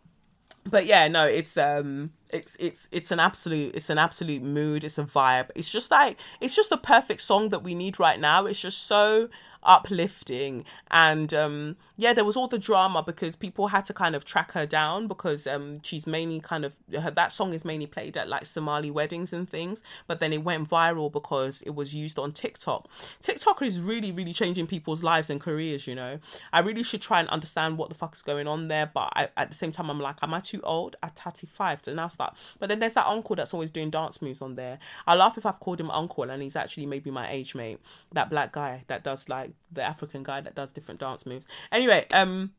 but 0.69 0.85
yeah, 0.85 1.07
no, 1.07 1.25
it's 1.25 1.57
um 1.57 2.11
it's 2.29 2.57
it's 2.59 2.89
it's 2.91 3.11
an 3.11 3.19
absolute 3.19 3.73
it's 3.73 3.89
an 3.89 3.97
absolute 3.97 4.41
mood 4.41 4.83
it's 4.83 4.97
a 4.97 5.03
vibe. 5.03 5.49
It's 5.55 5.69
just 5.69 5.91
like 5.91 6.19
it's 6.41 6.55
just 6.55 6.69
the 6.69 6.77
perfect 6.77 7.21
song 7.21 7.49
that 7.49 7.63
we 7.63 7.75
need 7.75 7.99
right 7.99 8.19
now. 8.19 8.45
It's 8.45 8.59
just 8.59 8.83
so 8.83 9.29
uplifting. 9.63 10.63
And 10.89 11.33
um 11.33 11.75
yeah 11.97 12.13
there 12.13 12.23
was 12.23 12.37
all 12.37 12.47
the 12.47 12.59
drama 12.59 13.03
because 13.03 13.35
people 13.35 13.67
had 13.67 13.83
to 13.85 13.93
kind 13.93 14.15
of 14.15 14.23
track 14.23 14.51
her 14.51 14.65
down 14.65 15.07
because 15.07 15.45
um 15.47 15.81
she's 15.81 16.07
mainly 16.07 16.39
kind 16.39 16.63
of 16.63 16.75
her, 16.93 17.11
that 17.11 17.31
song 17.31 17.53
is 17.53 17.65
mainly 17.65 17.87
played 17.87 18.15
at 18.15 18.29
like 18.29 18.45
somali 18.45 18.91
weddings 18.91 19.33
and 19.33 19.49
things 19.49 19.83
but 20.05 20.19
then 20.19 20.31
it 20.31 20.43
went 20.43 20.69
viral 20.69 21.11
because 21.11 21.61
it 21.63 21.75
was 21.75 21.93
used 21.93 22.17
on 22.17 22.31
tiktok. 22.31 22.87
Tiktok 23.21 23.61
is 23.61 23.81
really 23.81 24.11
really 24.11 24.33
changing 24.33 24.67
people's 24.67 25.03
lives 25.03 25.29
and 25.29 25.41
careers 25.41 25.87
you 25.87 25.95
know? 25.95 26.19
I 26.53 26.59
really 26.59 26.83
should 26.83 27.01
try 27.01 27.19
and 27.19 27.27
understand 27.29 27.77
what 27.77 27.89
the 27.89 27.95
fuck 27.95 28.15
is 28.15 28.21
going 28.21 28.47
on 28.47 28.67
there 28.67 28.89
but 28.91 29.11
I, 29.15 29.29
at 29.35 29.49
the 29.49 29.55
same 29.55 29.71
time 29.71 29.89
i'm 29.89 29.99
like 29.99 30.17
am 30.23 30.33
i 30.33 30.39
too 30.39 30.61
old? 30.63 30.95
At 31.03 31.17
35 31.17 31.81
to 31.83 31.93
now 31.93 32.07
start 32.17 32.35
but 32.59 32.69
then 32.69 32.79
there's 32.79 32.93
that 32.93 33.05
uncle 33.05 33.35
that's 33.35 33.53
always 33.53 33.71
doing 33.71 33.89
dance 33.89 34.21
moves 34.21 34.41
on 34.41 34.55
there 34.55 34.79
i 35.05 35.15
laugh 35.15 35.37
if 35.37 35.45
i've 35.45 35.59
called 35.59 35.79
him 35.79 35.91
uncle 35.91 36.29
and 36.29 36.41
he's 36.41 36.55
actually 36.55 36.85
maybe 36.85 37.11
my 37.11 37.29
age 37.31 37.55
mate 37.55 37.79
that 38.11 38.29
black 38.29 38.51
guy 38.51 38.83
that 38.87 39.03
does 39.03 39.29
like 39.29 39.51
the 39.71 39.83
African 39.83 40.23
guy 40.23 40.41
that 40.41 40.55
does 40.55 40.71
different 40.71 40.99
dance 40.99 41.25
moves. 41.25 41.47
Anyway, 41.71 42.05
um 42.13 42.51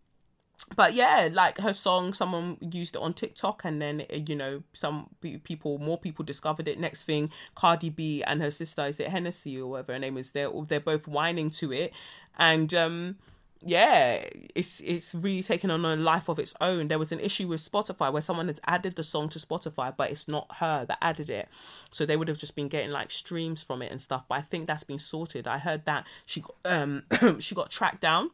but 0.74 0.92
yeah, 0.92 1.28
like 1.32 1.58
her 1.58 1.72
song, 1.72 2.12
someone 2.12 2.58
used 2.60 2.96
it 2.96 3.00
on 3.00 3.14
TikTok, 3.14 3.64
and 3.64 3.80
then 3.80 4.04
you 4.10 4.34
know 4.34 4.64
some 4.72 5.08
people, 5.44 5.78
more 5.78 5.98
people 5.98 6.24
discovered 6.24 6.66
it. 6.66 6.80
Next 6.80 7.04
thing, 7.04 7.30
Cardi 7.54 7.90
B 7.90 8.24
and 8.24 8.42
her 8.42 8.50
sister, 8.50 8.84
is 8.86 8.98
it 8.98 9.08
Hennessy 9.08 9.60
or 9.60 9.70
whatever 9.70 9.92
her 9.92 10.00
name 10.00 10.18
is, 10.18 10.32
they're 10.32 10.50
they're 10.66 10.80
both 10.80 11.06
whining 11.06 11.50
to 11.50 11.72
it, 11.72 11.92
and 12.36 12.74
um 12.74 13.16
yeah, 13.60 14.24
it's 14.54 14.80
it's 14.80 15.14
really 15.14 15.42
taken 15.42 15.70
on 15.70 15.84
a 15.84 15.96
life 15.96 16.28
of 16.28 16.38
its 16.38 16.54
own. 16.60 16.88
There 16.88 16.98
was 16.98 17.10
an 17.10 17.18
issue 17.18 17.48
with 17.48 17.60
Spotify 17.60 18.12
where 18.12 18.22
someone 18.22 18.46
had 18.46 18.60
added 18.66 18.94
the 18.94 19.02
song 19.02 19.28
to 19.30 19.38
Spotify, 19.38 19.92
but 19.96 20.10
it's 20.10 20.28
not 20.28 20.46
her 20.56 20.84
that 20.84 20.98
added 21.02 21.28
it. 21.28 21.48
So 21.90 22.06
they 22.06 22.16
would 22.16 22.28
have 22.28 22.38
just 22.38 22.54
been 22.54 22.68
getting 22.68 22.90
like 22.90 23.10
streams 23.10 23.62
from 23.62 23.82
it 23.82 23.90
and 23.90 24.00
stuff. 24.00 24.24
But 24.28 24.36
I 24.36 24.42
think 24.42 24.68
that's 24.68 24.84
been 24.84 25.00
sorted. 25.00 25.48
I 25.48 25.58
heard 25.58 25.86
that 25.86 26.06
she 26.24 26.40
got 26.40 26.54
um 26.64 27.02
she 27.40 27.54
got 27.54 27.70
tracked 27.70 28.00
down 28.00 28.30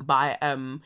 by 0.00 0.38
um 0.40 0.82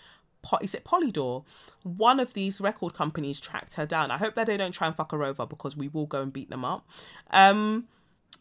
is 0.63 0.75
it 0.75 0.85
Polydor? 0.85 1.45
One 1.83 2.21
of 2.21 2.33
these 2.35 2.61
record 2.61 2.95
companies 2.95 3.39
tracked 3.39 3.75
her 3.75 3.87
down. 3.87 4.11
I 4.11 4.17
hope 4.17 4.35
that 4.35 4.47
they 4.47 4.57
don't 4.57 4.73
try 4.73 4.87
and 4.87 4.97
fuck 4.97 5.13
her 5.13 5.23
over 5.23 5.47
because 5.47 5.77
we 5.77 5.89
will 5.89 6.07
go 6.07 6.23
and 6.23 6.33
beat 6.33 6.49
them 6.49 6.65
up. 6.65 6.89
Um 7.31 7.87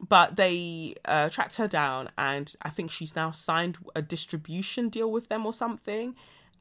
but 0.08 0.36
they 0.36 0.96
uh, 1.06 1.30
tracked 1.30 1.58
her 1.58 1.68
down 1.68 2.10
and 2.18 2.56
i 2.64 2.70
think 2.70 2.90
she's 2.90 3.16
now 3.16 3.32
signed 3.32 3.78
a 3.96 4.02
distribution 4.02 4.90
deal 4.90 5.12
with 5.12 5.30
them 5.30 5.46
or 5.46 5.54
something. 5.54 6.16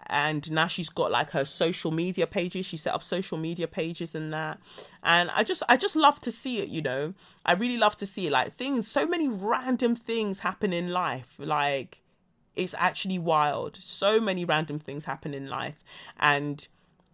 And 0.06 0.50
now 0.50 0.66
she's 0.66 0.88
got 0.88 1.10
like 1.10 1.30
her 1.30 1.44
social 1.44 1.90
media 1.90 2.26
pages. 2.26 2.66
She 2.66 2.76
set 2.76 2.94
up 2.94 3.04
social 3.04 3.38
media 3.38 3.68
pages 3.68 4.14
and 4.14 4.32
that. 4.32 4.58
And 5.02 5.30
i 5.30 5.44
just 5.44 5.62
i 5.68 5.76
just 5.76 5.94
love 5.94 6.20
to 6.22 6.32
see 6.32 6.58
it 6.58 6.68
you 6.68 6.82
know? 6.82 7.14
I 7.44 7.52
really 7.52 7.76
love 7.76 7.96
to 7.98 8.06
see 8.06 8.26
it. 8.26 8.32
Like 8.32 8.52
things 8.52 8.88
so 8.88 9.06
many 9.06 9.28
random 9.28 9.94
things 9.94 10.40
happen 10.40 10.72
in 10.72 10.90
life. 10.90 11.34
Like 11.38 12.00
it's 12.56 12.74
actually 12.74 13.18
wild. 13.18 13.76
So 13.76 14.20
many 14.20 14.44
random 14.44 14.78
things 14.78 15.04
happen 15.04 15.34
in 15.34 15.48
life. 15.48 15.82
And 16.18 16.66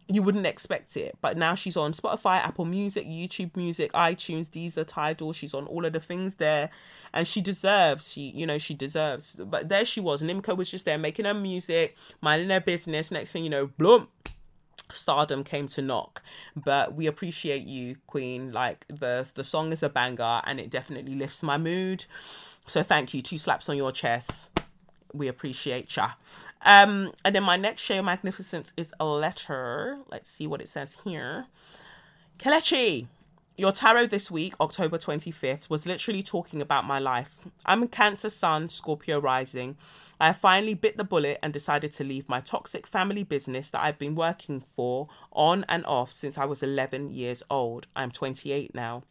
you 0.08 0.22
wouldn't 0.22 0.46
expect 0.46 0.96
it. 0.96 1.16
But 1.20 1.36
now 1.36 1.54
she's 1.54 1.76
on 1.76 1.92
Spotify, 1.92 2.36
Apple 2.36 2.64
Music, 2.64 3.06
YouTube 3.06 3.56
Music, 3.56 3.92
iTunes, 3.92 4.48
Deezer, 4.48 4.84
Tidal. 4.86 5.32
She's 5.32 5.54
on 5.54 5.66
all 5.66 5.84
of 5.84 5.92
the 5.92 6.00
things 6.00 6.36
there, 6.36 6.70
and 7.12 7.26
she 7.26 7.40
deserves. 7.40 8.12
She, 8.12 8.30
you 8.30 8.46
know, 8.46 8.58
she 8.58 8.74
deserves. 8.74 9.36
But 9.36 9.68
there 9.68 9.84
she 9.84 10.00
was. 10.00 10.22
Nimco 10.22 10.56
was 10.56 10.70
just 10.70 10.84
there 10.84 10.98
making 10.98 11.24
her 11.24 11.34
music, 11.34 11.96
minding 12.20 12.50
her 12.50 12.60
business. 12.60 13.10
Next 13.10 13.32
thing 13.32 13.44
you 13.44 13.50
know, 13.50 13.66
bloom, 13.78 14.08
stardom 14.92 15.42
came 15.42 15.66
to 15.68 15.82
knock. 15.82 16.22
But 16.54 16.94
we 16.94 17.06
appreciate 17.06 17.62
you, 17.62 17.96
Queen. 18.06 18.52
Like 18.52 18.86
the 18.88 19.28
the 19.34 19.44
song 19.44 19.72
is 19.72 19.82
a 19.82 19.88
banger, 19.88 20.40
and 20.44 20.60
it 20.60 20.70
definitely 20.70 21.16
lifts 21.16 21.42
my 21.42 21.58
mood. 21.58 22.04
So 22.66 22.82
thank 22.82 23.12
you. 23.12 23.22
Two 23.22 23.38
slaps 23.38 23.68
on 23.68 23.76
your 23.76 23.92
chest. 23.92 24.55
We 25.16 25.28
appreciate 25.28 25.94
ya. 25.96 26.10
Um, 26.62 27.12
and 27.24 27.34
then 27.34 27.42
my 27.42 27.56
next 27.56 27.82
show, 27.82 28.02
Magnificence, 28.02 28.72
is 28.76 28.92
a 28.98 29.04
letter. 29.04 29.98
Let's 30.10 30.30
see 30.30 30.46
what 30.46 30.60
it 30.60 30.68
says 30.68 30.96
here. 31.04 31.46
Kelechi, 32.38 33.06
your 33.56 33.72
tarot 33.72 34.06
this 34.06 34.30
week, 34.30 34.54
October 34.60 34.98
25th, 34.98 35.70
was 35.70 35.86
literally 35.86 36.22
talking 36.22 36.60
about 36.60 36.84
my 36.84 36.98
life. 36.98 37.46
I'm 37.64 37.82
a 37.82 37.88
Cancer 37.88 38.30
Sun, 38.30 38.68
Scorpio 38.68 39.18
rising. 39.18 39.76
I 40.18 40.32
finally 40.32 40.74
bit 40.74 40.96
the 40.96 41.04
bullet 41.04 41.38
and 41.42 41.52
decided 41.52 41.92
to 41.92 42.04
leave 42.04 42.28
my 42.28 42.40
toxic 42.40 42.86
family 42.86 43.22
business 43.22 43.70
that 43.70 43.82
I've 43.82 43.98
been 43.98 44.14
working 44.14 44.60
for 44.60 45.08
on 45.32 45.64
and 45.68 45.84
off 45.86 46.10
since 46.10 46.38
I 46.38 46.46
was 46.46 46.62
11 46.62 47.10
years 47.10 47.42
old. 47.50 47.86
I'm 47.94 48.10
28 48.10 48.74
now. 48.74 49.02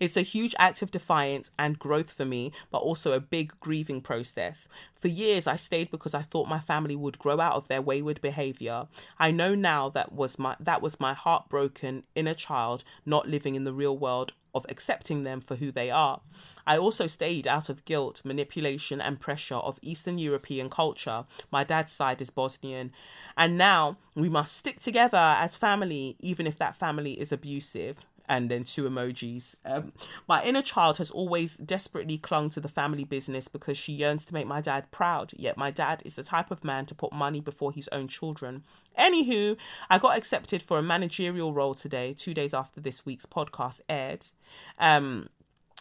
It's 0.00 0.16
a 0.16 0.22
huge 0.22 0.54
act 0.58 0.82
of 0.82 0.90
defiance 0.90 1.50
and 1.58 1.78
growth 1.78 2.12
for 2.12 2.24
me, 2.24 2.52
but 2.70 2.78
also 2.78 3.12
a 3.12 3.20
big 3.20 3.52
grieving 3.60 4.00
process. 4.00 4.68
For 5.00 5.08
years, 5.08 5.46
I 5.46 5.56
stayed 5.56 5.90
because 5.90 6.14
I 6.14 6.22
thought 6.22 6.48
my 6.48 6.60
family 6.60 6.96
would 6.96 7.18
grow 7.18 7.40
out 7.40 7.54
of 7.54 7.68
their 7.68 7.82
wayward 7.82 8.20
behavior. 8.20 8.86
I 9.18 9.30
know 9.30 9.54
now 9.54 9.88
that 9.90 10.12
was 10.12 10.38
my 10.38 10.56
that 10.60 10.82
was 10.82 11.00
my 11.00 11.14
heartbroken 11.14 12.04
inner 12.14 12.34
child 12.34 12.84
not 13.04 13.28
living 13.28 13.54
in 13.54 13.64
the 13.64 13.72
real 13.72 13.96
world 13.96 14.32
of 14.54 14.66
accepting 14.68 15.24
them 15.24 15.40
for 15.40 15.56
who 15.56 15.72
they 15.72 15.90
are. 15.90 16.20
I 16.66 16.76
also 16.78 17.06
stayed 17.06 17.46
out 17.46 17.68
of 17.68 17.84
guilt, 17.84 18.20
manipulation, 18.24 19.00
and 19.00 19.18
pressure 19.18 19.56
of 19.56 19.78
Eastern 19.82 20.18
European 20.18 20.70
culture. 20.70 21.24
My 21.50 21.64
dad's 21.64 21.92
side 21.92 22.20
is 22.20 22.30
Bosnian. 22.30 22.92
And 23.36 23.58
now 23.58 23.96
we 24.14 24.28
must 24.28 24.56
stick 24.56 24.78
together 24.78 25.16
as 25.16 25.56
family, 25.56 26.16
even 26.20 26.46
if 26.46 26.58
that 26.58 26.76
family 26.76 27.14
is 27.14 27.32
abusive 27.32 27.96
and 28.28 28.50
then 28.50 28.64
two 28.64 28.84
emojis. 28.84 29.56
Um, 29.64 29.92
my 30.28 30.42
inner 30.44 30.62
child 30.62 30.98
has 30.98 31.10
always 31.10 31.56
desperately 31.56 32.18
clung 32.18 32.50
to 32.50 32.60
the 32.60 32.68
family 32.68 33.04
business 33.04 33.48
because 33.48 33.76
she 33.76 33.92
yearns 33.92 34.24
to 34.26 34.34
make 34.34 34.46
my 34.46 34.60
dad 34.60 34.90
proud. 34.90 35.32
Yet 35.36 35.56
my 35.56 35.70
dad 35.70 36.02
is 36.04 36.14
the 36.14 36.22
type 36.22 36.50
of 36.50 36.64
man 36.64 36.86
to 36.86 36.94
put 36.94 37.12
money 37.12 37.40
before 37.40 37.72
his 37.72 37.88
own 37.88 38.08
children. 38.08 38.64
Anywho, 38.98 39.56
I 39.88 39.98
got 39.98 40.16
accepted 40.16 40.62
for 40.62 40.78
a 40.78 40.82
managerial 40.82 41.52
role 41.52 41.74
today, 41.74 42.12
two 42.12 42.34
days 42.34 42.52
after 42.54 42.80
this 42.80 43.06
week's 43.06 43.26
podcast 43.26 43.80
aired. 43.88 44.26
Um, 44.78 45.28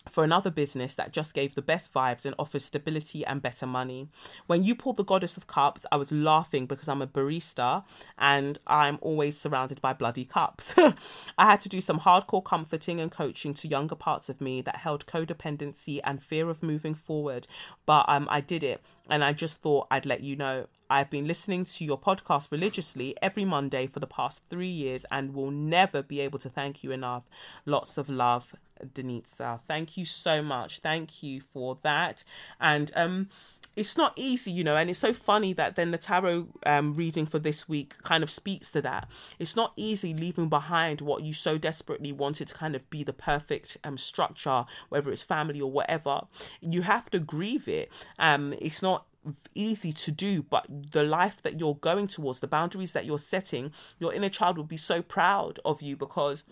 for 0.09 0.23
another 0.23 0.49
business 0.49 0.93
that 0.95 1.13
just 1.13 1.33
gave 1.33 1.55
the 1.55 1.61
best 1.61 1.93
vibes 1.93 2.25
and 2.25 2.35
offers 2.39 2.65
stability 2.65 3.25
and 3.25 3.41
better 3.41 3.65
money. 3.65 4.09
When 4.47 4.63
you 4.63 4.75
pulled 4.75 4.97
the 4.97 5.03
Goddess 5.03 5.37
of 5.37 5.47
Cups, 5.47 5.85
I 5.91 5.97
was 5.97 6.11
laughing 6.11 6.65
because 6.65 6.87
I'm 6.87 7.01
a 7.01 7.07
barista 7.07 7.83
and 8.17 8.59
I'm 8.67 8.97
always 9.01 9.37
surrounded 9.37 9.81
by 9.81 9.93
bloody 9.93 10.25
cups. 10.25 10.73
I 11.37 11.45
had 11.45 11.61
to 11.61 11.69
do 11.69 11.81
some 11.81 11.99
hardcore 11.99 12.43
comforting 12.43 12.99
and 12.99 13.11
coaching 13.11 13.53
to 13.55 13.67
younger 13.67 13.95
parts 13.95 14.29
of 14.29 14.41
me 14.41 14.61
that 14.61 14.77
held 14.77 15.05
codependency 15.05 15.99
and 16.03 16.21
fear 16.21 16.49
of 16.49 16.63
moving 16.63 16.95
forward, 16.95 17.47
but 17.85 18.05
um, 18.07 18.27
I 18.31 18.41
did 18.41 18.63
it 18.63 18.81
and 19.09 19.23
I 19.23 19.33
just 19.33 19.61
thought 19.61 19.87
I'd 19.91 20.05
let 20.05 20.21
you 20.21 20.35
know. 20.35 20.67
I've 20.89 21.09
been 21.09 21.25
listening 21.25 21.63
to 21.63 21.85
your 21.85 21.97
podcast 21.97 22.51
religiously 22.51 23.15
every 23.21 23.45
Monday 23.45 23.87
for 23.87 24.01
the 24.01 24.07
past 24.07 24.43
three 24.49 24.67
years 24.67 25.05
and 25.09 25.33
will 25.33 25.51
never 25.51 26.03
be 26.03 26.19
able 26.19 26.39
to 26.39 26.49
thank 26.49 26.83
you 26.83 26.91
enough. 26.91 27.23
Lots 27.65 27.97
of 27.97 28.09
love, 28.09 28.55
Denitsa. 28.85 29.61
Thank 29.67 29.97
you 29.97 30.05
so 30.05 30.41
much. 30.41 30.79
Thank 30.79 31.23
you 31.23 31.41
for 31.41 31.77
that. 31.83 32.23
And 32.59 32.91
um 32.95 33.29
it's 33.75 33.95
not 33.95 34.13
easy, 34.17 34.51
you 34.51 34.63
know, 34.63 34.75
and 34.75 34.89
it's 34.89 34.99
so 34.99 35.13
funny 35.13 35.53
that 35.53 35.75
then 35.75 35.91
the 35.91 35.97
tarot 35.97 36.47
um, 36.65 36.93
reading 36.93 37.25
for 37.25 37.39
this 37.39 37.69
week 37.69 37.95
kind 38.03 38.21
of 38.21 38.29
speaks 38.29 38.69
to 38.71 38.81
that. 38.81 39.07
It's 39.39 39.55
not 39.55 39.71
easy 39.77 40.13
leaving 40.13 40.49
behind 40.49 40.99
what 40.99 41.23
you 41.23 41.33
so 41.33 41.57
desperately 41.57 42.11
wanted 42.11 42.49
to 42.49 42.53
kind 42.53 42.75
of 42.75 42.89
be 42.89 43.03
the 43.03 43.13
perfect 43.13 43.77
um, 43.83 43.97
structure, 43.97 44.65
whether 44.89 45.09
it's 45.11 45.23
family 45.23 45.61
or 45.61 45.71
whatever. 45.71 46.23
You 46.59 46.81
have 46.81 47.09
to 47.11 47.19
grieve 47.19 47.67
it. 47.67 47.89
Um, 48.19 48.53
it's 48.59 48.81
not 48.81 49.05
easy 49.55 49.93
to 49.93 50.11
do, 50.11 50.43
but 50.43 50.65
the 50.91 51.03
life 51.03 51.41
that 51.41 51.59
you're 51.59 51.75
going 51.75 52.07
towards, 52.07 52.41
the 52.41 52.47
boundaries 52.47 52.91
that 52.93 53.05
you're 53.05 53.19
setting, 53.19 53.71
your 53.99 54.13
inner 54.13 54.29
child 54.29 54.57
will 54.57 54.65
be 54.65 54.77
so 54.77 55.01
proud 55.01 55.59
of 55.63 55.81
you 55.81 55.95
because 55.95 56.43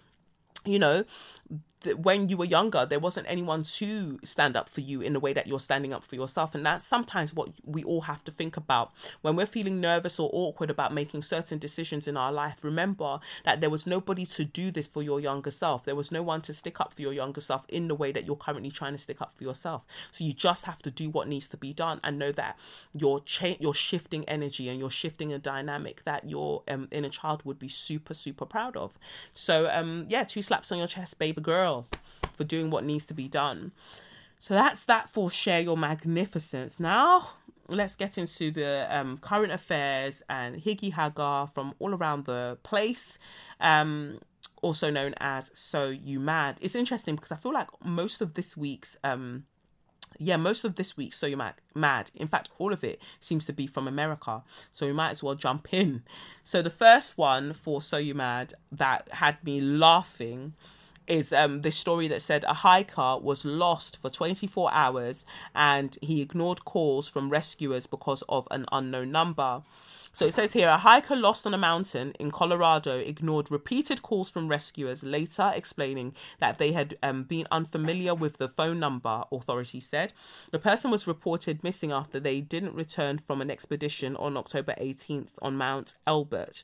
you 0.66 0.78
know 0.78 1.06
when 1.86 2.28
you 2.28 2.36
were 2.36 2.46
younger, 2.46 2.86
there 2.86 3.00
wasn't 3.00 3.26
anyone 3.30 3.64
to 3.64 4.20
stand 4.24 4.58
up 4.58 4.68
for 4.68 4.82
you 4.82 5.00
in 5.00 5.14
the 5.14 5.20
way 5.20 5.32
that 5.32 5.48
you're 5.48 5.60
standing 5.60 5.94
up 5.94 6.04
for 6.04 6.16
yourself. 6.16 6.54
And 6.54 6.66
that's 6.66 6.86
sometimes 6.86 7.34
what 7.34 7.50
we 7.64 7.84
all 7.84 8.02
have 8.02 8.24
to 8.26 8.32
think 8.32 8.58
about. 8.58 8.92
When 9.22 9.38
we're 9.38 9.46
feeling 9.46 9.80
nervous 9.80 10.20
or 10.20 10.30
awkward 10.34 10.70
about 10.70 10.94
making 10.94 11.22
certain 11.22 11.58
decisions 11.58 12.08
in 12.08 12.18
our 12.18 12.34
life, 12.34 12.64
remember 12.64 13.20
that 13.46 13.62
there 13.62 13.70
was 13.70 13.88
nobody 13.88 14.26
to 14.26 14.44
do 14.44 14.72
this 14.72 14.88
for 14.88 15.02
your 15.02 15.22
younger 15.22 15.52
self. 15.52 15.86
There 15.86 15.96
was 15.96 16.12
no 16.12 16.22
one 16.22 16.42
to 16.42 16.54
stick 16.54 16.82
up 16.82 16.94
for 16.94 17.02
your 17.02 17.14
younger 17.14 17.42
self 17.42 17.66
in 17.70 17.88
the 17.88 17.96
way 17.96 18.12
that 18.12 18.26
you're 18.26 18.36
currently 18.36 18.72
trying 18.72 18.94
to 18.94 18.98
stick 18.98 19.22
up 19.22 19.38
for 19.38 19.46
yourself. 19.46 19.84
So 20.12 20.26
you 20.26 20.34
just 20.34 20.66
have 20.66 20.82
to 20.82 20.92
do 20.92 21.10
what 21.10 21.30
needs 21.30 21.48
to 21.50 21.58
be 21.58 21.72
done 21.72 22.02
and 22.04 22.20
know 22.20 22.34
that 22.34 22.58
you're, 22.94 23.22
cha- 23.22 23.58
you're 23.60 23.74
shifting 23.74 24.28
energy 24.28 24.68
and 24.68 24.80
you're 24.80 24.90
shifting 24.90 25.32
a 25.32 25.40
dynamic 25.40 26.04
that 26.04 26.30
your 26.30 26.64
um, 26.68 26.90
inner 26.92 27.10
child 27.10 27.46
would 27.46 27.58
be 27.58 27.70
super, 27.70 28.14
super 28.14 28.46
proud 28.46 28.76
of. 28.76 29.00
So, 29.34 29.70
um, 29.72 30.08
yeah, 30.10 30.26
two 30.26 30.42
slaps 30.42 30.74
on 30.74 30.78
your 30.78 30.88
chest, 30.88 31.18
baby 31.20 31.40
girl 31.40 31.69
for 32.36 32.44
doing 32.44 32.70
what 32.70 32.84
needs 32.84 33.06
to 33.08 33.14
be 33.14 33.28
done. 33.28 33.72
So 34.40 34.54
that's 34.54 34.84
that 34.86 35.10
for 35.10 35.30
share 35.30 35.60
your 35.60 35.78
magnificence. 35.78 36.80
Now 36.80 37.32
let's 37.68 37.96
get 37.96 38.18
into 38.18 38.52
the 38.52 38.88
um, 38.90 39.18
current 39.18 39.52
affairs 39.52 40.24
and 40.30 40.56
higgy 40.64 40.94
haggar 40.94 41.48
from 41.54 41.74
all 41.80 41.94
around 41.94 42.26
the 42.26 42.58
place. 42.64 43.20
Um, 43.60 44.20
also 44.62 44.90
known 44.90 45.14
as 45.20 45.52
So 45.54 45.90
You 45.90 46.20
Mad. 46.20 46.58
It's 46.62 46.76
interesting 46.76 47.16
because 47.16 47.32
I 47.32 47.38
feel 47.38 47.54
like 47.54 47.68
most 47.84 48.22
of 48.22 48.34
this 48.34 48.58
week's 48.58 48.98
um 49.04 49.46
yeah, 50.18 50.38
most 50.38 50.66
of 50.66 50.76
this 50.76 50.98
week's 50.98 51.18
So 51.18 51.28
You 51.28 51.38
Mad, 51.38 51.54
mad. 51.76 52.12
In 52.16 52.28
fact, 52.28 52.50
all 52.58 52.74
of 52.74 52.84
it 52.84 53.02
seems 53.20 53.46
to 53.46 53.54
be 53.54 53.68
from 53.68 53.88
America. 53.88 54.44
So 54.74 54.86
we 54.86 54.94
might 54.94 55.12
as 55.12 55.24
well 55.24 55.36
jump 55.36 55.74
in. 55.74 56.04
So 56.44 56.62
the 56.62 56.70
first 56.70 57.18
one 57.18 57.54
for 57.54 57.82
So 57.82 57.98
You 57.98 58.16
Mad 58.16 58.54
that 58.72 59.08
had 59.14 59.44
me 59.44 59.62
laughing 59.62 60.56
is 61.10 61.34
um 61.34 61.62
this 61.62 61.76
story 61.76 62.08
that 62.08 62.22
said 62.22 62.46
a 62.46 62.54
hiker 62.54 63.18
was 63.18 63.44
lost 63.44 63.98
for 63.98 64.10
24 64.10 64.72
hours 64.72 65.26
and 65.56 65.98
he 66.02 66.22
ignored 66.22 66.64
calls 66.64 67.10
from 67.10 67.30
rescuers 67.30 67.88
because 67.88 68.24
of 68.30 68.48
an 68.52 68.66
unknown 68.72 69.12
number. 69.12 69.64
So 70.14 70.26
it 70.26 70.34
says 70.34 70.54
here 70.54 70.70
a 70.70 70.78
hiker 70.78 71.16
lost 71.16 71.46
on 71.46 71.54
a 71.54 71.58
mountain 71.58 72.14
in 72.20 72.32
Colorado 72.32 72.98
ignored 72.98 73.50
repeated 73.52 74.02
calls 74.02 74.30
from 74.30 74.48
rescuers, 74.48 75.04
later 75.04 75.52
explaining 75.54 76.14
that 76.40 76.58
they 76.58 76.72
had 76.72 76.98
um, 77.04 77.24
been 77.24 77.48
unfamiliar 77.52 78.16
with 78.16 78.38
the 78.38 78.50
phone 78.50 78.80
number, 78.80 79.24
authorities 79.32 79.86
said. 79.86 80.14
The 80.52 80.60
person 80.60 80.92
was 80.92 81.08
reported 81.08 81.64
missing 81.64 81.92
after 81.92 82.20
they 82.20 82.42
didn't 82.42 82.74
return 82.74 83.18
from 83.20 83.40
an 83.40 83.52
expedition 83.52 84.16
on 84.16 84.36
October 84.36 84.74
18th 84.80 85.34
on 85.42 85.56
Mount 85.56 85.96
Elbert, 86.08 86.64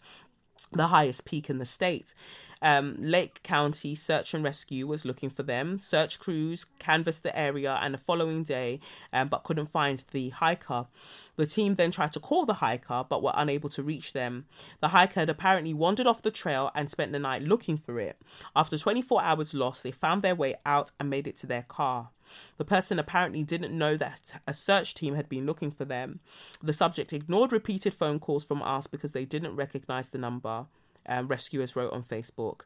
the 0.72 0.88
highest 0.88 1.26
peak 1.26 1.50
in 1.50 1.60
the 1.60 1.66
state. 1.66 2.14
Um, 2.62 2.96
Lake 3.00 3.44
County 3.44 3.96
Search 3.96 4.34
and 4.34 4.44
Rescue 4.44 4.88
was 4.88 5.06
looking 5.06 5.30
for 5.30 5.44
them. 5.44 5.78
Search 5.78 6.20
crews 6.20 6.66
canvassed 6.80 7.24
the 7.24 7.38
area 7.38 7.78
and 7.82 7.94
the 7.94 8.00
following 8.00 8.44
day, 8.44 8.80
um, 9.14 9.28
but 9.28 9.44
couldn't 9.44 9.68
find 9.68 10.04
the 10.12 10.30
hiker. 10.30 10.88
The 11.36 11.46
team 11.46 11.76
then 11.76 11.92
tried 11.92 12.14
to 12.14 12.20
call 12.20 12.46
the 12.46 12.56
hiker, 12.56 13.06
but 13.08 13.22
were 13.22 13.34
unable 13.36 13.70
to 13.70 13.84
reach 13.84 14.14
them. 14.14 14.46
The 14.80 14.90
hiker 14.90 15.22
had 15.22 15.30
apparently 15.30 15.74
wandered 15.74 16.08
off 16.08 16.22
the 16.22 16.32
trail 16.32 16.72
and 16.74 16.90
spent 16.90 17.12
the 17.12 17.20
night 17.20 17.44
looking 17.44 17.78
for 17.78 18.00
it. 18.00 18.18
After 18.56 18.78
24 18.78 19.22
hours 19.22 19.54
lost, 19.54 19.84
they 19.84 19.92
found 19.92 20.22
their 20.22 20.36
way 20.36 20.56
out 20.66 20.92
and 21.00 21.10
made 21.10 21.28
it 21.28 21.38
to 21.38 21.48
their 21.48 21.64
car. 21.64 22.10
The 22.58 22.66
person 22.66 23.00
apparently 23.00 23.44
didn't 23.44 23.78
know 23.78 23.98
that 23.98 24.42
a 24.48 24.54
search 24.54 24.94
team 24.94 25.16
had 25.16 25.30
been 25.30 25.46
looking 25.46 25.72
for 25.72 25.86
them. 25.86 26.20
The 26.62 26.74
subject 26.74 27.14
ignored 27.14 27.52
repeated 27.52 27.94
phone 27.94 28.20
calls 28.20 28.44
from 28.44 28.62
us 28.62 28.88
because 28.88 29.12
they 29.12 29.26
didn't 29.26 29.56
recognize 29.56 30.10
the 30.10 30.18
number 30.18 30.66
um, 31.08 31.28
rescuers 31.28 31.76
wrote 31.76 31.94
on 31.94 32.04
Facebook. 32.04 32.62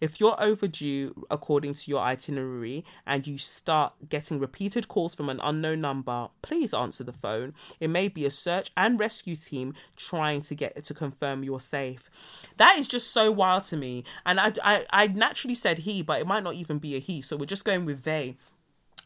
If 0.00 0.20
you're 0.20 0.40
overdue 0.42 1.26
according 1.30 1.74
to 1.74 1.90
your 1.90 2.00
itinerary 2.00 2.84
and 3.06 3.26
you 3.26 3.38
start 3.38 3.94
getting 4.08 4.38
repeated 4.38 4.88
calls 4.88 5.14
from 5.14 5.28
an 5.28 5.40
unknown 5.42 5.80
number, 5.80 6.28
please 6.42 6.74
answer 6.74 7.04
the 7.04 7.12
phone. 7.12 7.54
It 7.80 7.88
may 7.88 8.08
be 8.08 8.24
a 8.26 8.30
search 8.30 8.70
and 8.76 8.98
rescue 8.98 9.36
team 9.36 9.74
trying 9.96 10.40
to 10.42 10.54
get 10.54 10.82
to 10.84 10.94
confirm 10.94 11.44
you're 11.44 11.60
safe. 11.60 12.10
That 12.56 12.78
is 12.78 12.88
just 12.88 13.12
so 13.12 13.30
wild 13.30 13.64
to 13.64 13.76
me. 13.76 14.04
And 14.24 14.40
I, 14.40 14.52
I, 14.62 14.86
I 14.90 15.06
naturally 15.08 15.54
said 15.54 15.78
he, 15.78 16.02
but 16.02 16.20
it 16.20 16.26
might 16.26 16.44
not 16.44 16.54
even 16.54 16.78
be 16.78 16.96
a 16.96 16.98
he. 16.98 17.20
So 17.22 17.36
we're 17.36 17.46
just 17.46 17.64
going 17.64 17.84
with 17.84 18.04
they 18.04 18.36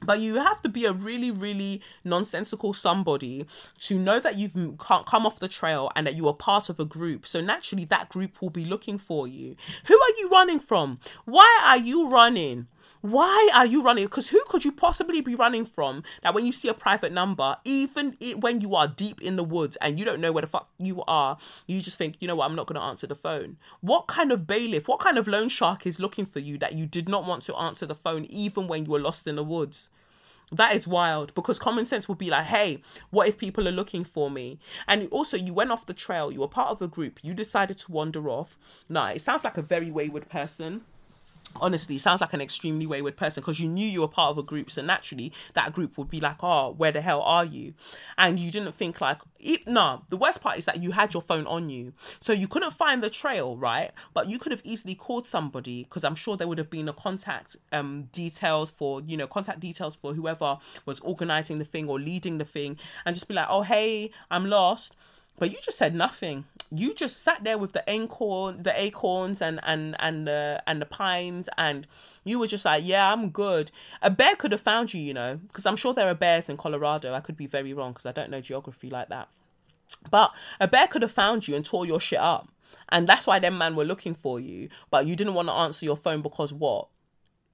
but 0.03 0.21
you 0.21 0.37
have 0.37 0.63
to 0.63 0.69
be 0.69 0.85
a 0.85 0.93
really 0.93 1.31
really 1.31 1.81
nonsensical 2.05 2.73
somebody 2.73 3.47
to 3.79 3.99
know 3.99 4.21
that 4.21 4.37
you've 4.37 4.55
can't 4.79 5.07
come 5.07 5.27
off 5.27 5.41
the 5.41 5.49
trail 5.49 5.91
and 5.95 6.07
that 6.07 6.15
you 6.15 6.27
are 6.29 6.35
part 6.35 6.69
of 6.69 6.81
a 6.81 6.85
group. 6.85 7.27
So 7.27 7.41
naturally 7.41 7.85
that 7.87 8.09
group 8.09 8.41
will 8.41 8.51
be 8.51 8.65
looking 8.65 8.99
for 8.99 9.27
you. 9.27 9.57
Who 9.87 9.95
are 9.95 10.19
you 10.19 10.29
running 10.29 10.61
from? 10.61 11.01
Why 11.25 11.61
are 11.65 11.79
you 11.79 12.09
running 12.09 12.67
why 13.01 13.51
are 13.55 13.67
you 13.67 13.83
running? 13.83 14.05
Because 14.05 14.31
who 14.31 14.43
could 14.49 14.65
you 14.65 14.73
possibly 14.73 15.21
be 15.21 15.35
running 15.35 15.65
from 15.65 16.03
that 16.23 16.35
when 16.35 16.47
you 16.47 16.53
see 16.53 16.69
a 16.69 16.75
private 16.75 17.13
number, 17.13 17.57
even 17.65 18.17
when 18.41 18.61
you 18.61 18.75
are 18.75 18.89
deep 18.89 19.21
in 19.21 19.37
the 19.37 19.45
woods 19.45 19.77
and 19.81 19.99
you 19.99 20.05
don't 20.05 20.21
know 20.21 20.33
where 20.33 20.43
the 20.43 20.49
fuck 20.49 20.69
you 20.79 21.03
are, 21.07 21.39
you 21.67 21.81
just 21.81 21.99
think, 21.99 22.17
you 22.21 22.29
know 22.29 22.37
what, 22.37 22.47
I'm 22.47 22.57
not 22.57 22.67
going 22.67 22.81
to 22.81 22.87
answer 22.87 23.07
the 23.07 23.15
phone. 23.15 23.57
What 23.81 24.07
kind 24.07 24.33
of 24.33 24.47
bailiff, 24.47 24.89
what 24.89 25.01
kind 25.01 25.19
of 25.19 25.29
loan 25.29 25.49
shark 25.49 25.87
is 25.87 26.01
looking 26.01 26.27
for 26.27 26.41
you 26.41 26.59
that 26.59 26.75
you 26.75 26.87
did 26.87 27.09
not 27.09 27.25
want 27.25 27.43
to 27.45 27.57
answer 27.57 27.87
the 27.87 27.95
phone 27.95 28.25
even 28.27 28.67
when 28.67 28.85
you 28.85 28.91
were 28.91 29.01
lost 29.01 29.27
in 29.27 29.37
the 29.37 29.45
woods? 29.45 29.91
That 30.51 30.75
is 30.75 30.89
wild 30.89 31.35
because 31.35 31.59
common 31.59 31.85
sense 31.85 32.09
would 32.09 32.19
be 32.19 32.31
like, 32.31 32.47
hey, 32.47 32.83
what 33.11 33.29
if 33.29 33.37
people 33.37 33.69
are 33.69 33.73
looking 33.73 34.03
for 34.03 34.31
me? 34.31 34.59
And 34.87 35.07
also, 35.11 35.37
you 35.37 35.53
went 35.53 35.71
off 35.71 35.85
the 35.85 35.93
trail, 35.93 36.33
you 36.33 36.41
were 36.41 36.49
part 36.49 36.71
of 36.71 36.81
a 36.81 36.89
group, 36.89 37.21
you 37.23 37.35
decided 37.35 37.77
to 37.79 37.93
wander 37.93 38.31
off. 38.31 38.57
Nah, 38.89 39.09
it 39.09 39.21
sounds 39.21 39.45
like 39.45 39.59
a 39.59 39.63
very 39.63 39.91
wayward 39.91 40.31
person 40.31 40.83
honestly 41.57 41.99
sounds 41.99 42.21
like 42.21 42.33
an 42.33 42.41
extremely 42.41 42.87
wayward 42.87 43.17
person 43.17 43.41
because 43.41 43.61
you 43.61 43.69
knew 43.69 43.87
you 43.87 44.01
were 44.01 44.09
part 44.09 44.31
of 44.31 44.39
a 44.39 44.43
group 44.43 44.71
so 44.71 44.83
naturally 44.83 45.33
that 45.55 45.73
group 45.73 45.97
would 45.99 46.09
be 46.11 46.21
like 46.21 46.43
oh 46.43 46.71
where 46.71 46.93
the 46.93 47.01
hell 47.01 47.23
are 47.23 47.45
you? 47.45 47.75
And 48.17 48.39
you 48.39 48.51
didn't 48.51 48.75
think 48.75 49.01
like 49.01 49.21
if 49.41 49.67
no 49.67 50.03
the 50.09 50.17
worst 50.17 50.41
part 50.41 50.59
is 50.59 50.65
that 50.67 50.83
you 50.83 50.93
had 50.93 51.15
your 51.15 51.23
phone 51.23 51.47
on 51.47 51.71
you. 51.71 51.93
So 52.21 52.33
you 52.33 52.49
couldn't 52.49 52.73
find 52.73 53.03
the 53.03 53.11
trail 53.11 53.57
right? 53.57 53.93
But 54.15 54.29
you 54.29 54.39
could 54.39 54.53
have 54.53 54.63
easily 54.65 54.95
called 54.95 55.27
somebody 55.27 55.85
because 55.85 56.05
i'm 56.05 56.15
sure 56.15 56.37
there 56.37 56.49
would 56.49 56.59
have 56.59 56.71
been 56.71 56.89
a 56.89 56.93
contact 56.93 57.57
um 57.73 58.09
details 58.13 58.71
for 58.71 59.01
you 59.03 59.17
know 59.17 59.27
contact 59.27 59.61
details 59.61 59.95
for 59.95 60.15
whoever 60.15 60.59
was 60.85 61.01
organizing 61.01 61.59
the 61.59 61.65
thing 61.65 61.89
or 61.89 61.99
leading 61.99 62.39
the 62.39 62.45
thing 62.45 62.77
and 63.05 63.15
just 63.15 63.29
be 63.29 63.35
like 63.35 63.47
oh 63.49 63.63
hey 63.63 64.11
i'm 64.31 64.47
lost 64.47 64.97
but 65.39 65.51
you 65.51 65.59
just 65.63 65.79
said 65.79 65.95
nothing. 65.95 66.45
You 66.71 66.95
just 66.95 67.23
sat 67.23 67.45
there 67.45 67.59
with 67.59 67.73
the 67.73 67.85
acorn, 67.87 68.63
the 68.63 68.79
acorns, 68.81 69.41
and 69.41 69.61
and 69.63 69.97
and 69.99 70.27
the 70.27 70.63
and 70.67 70.83
the 70.83 70.87
pines, 70.87 71.49
and 71.57 71.87
you 72.25 72.39
were 72.39 72.47
just 72.47 72.65
like, 72.65 72.85
"Yeah, 72.85 73.13
I'm 73.13 73.31
good." 73.31 73.71
A 74.03 74.11
bear 74.11 74.37
could 74.37 74.53
have 74.53 74.61
found 74.61 74.93
you, 74.93 75.01
you 75.01 75.15
know, 75.15 75.41
because 75.49 75.65
I'm 75.65 75.77
sure 75.77 75.95
there 75.95 76.09
are 76.09 76.15
bears 76.15 76.49
in 76.49 76.57
Colorado. 76.57 77.15
I 77.15 77.21
could 77.21 77.37
be 77.37 77.47
very 77.47 77.73
wrong 77.73 77.93
because 77.93 78.07
I 78.07 78.13
don't 78.13 78.31
know 78.31 78.41
geography 78.41 78.91
like 78.91 79.09
that. 79.09 79.29
But 80.11 80.33
a 80.61 80.69
bear 80.69 80.87
could 80.87 81.03
have 81.03 81.11
found 81.11 81.49
you 81.49 81.57
and 81.57 81.65
tore 81.65 81.87
your 81.87 82.01
shit 82.01 82.19
up, 82.19 82.49
and 82.91 83.09
that's 83.09 83.27
why 83.27 83.39
them 83.39 83.57
man 83.57 83.75
were 83.77 83.85
looking 83.85 84.15
for 84.15 84.39
you. 84.39 84.69
But 84.91 85.07
you 85.07 85.17
didn't 85.17 85.35
want 85.35 85.49
to 85.49 85.55
answer 85.55 85.87
your 85.87 85.97
phone 85.97 86.21
because 86.21 86.53
what? 86.53 86.89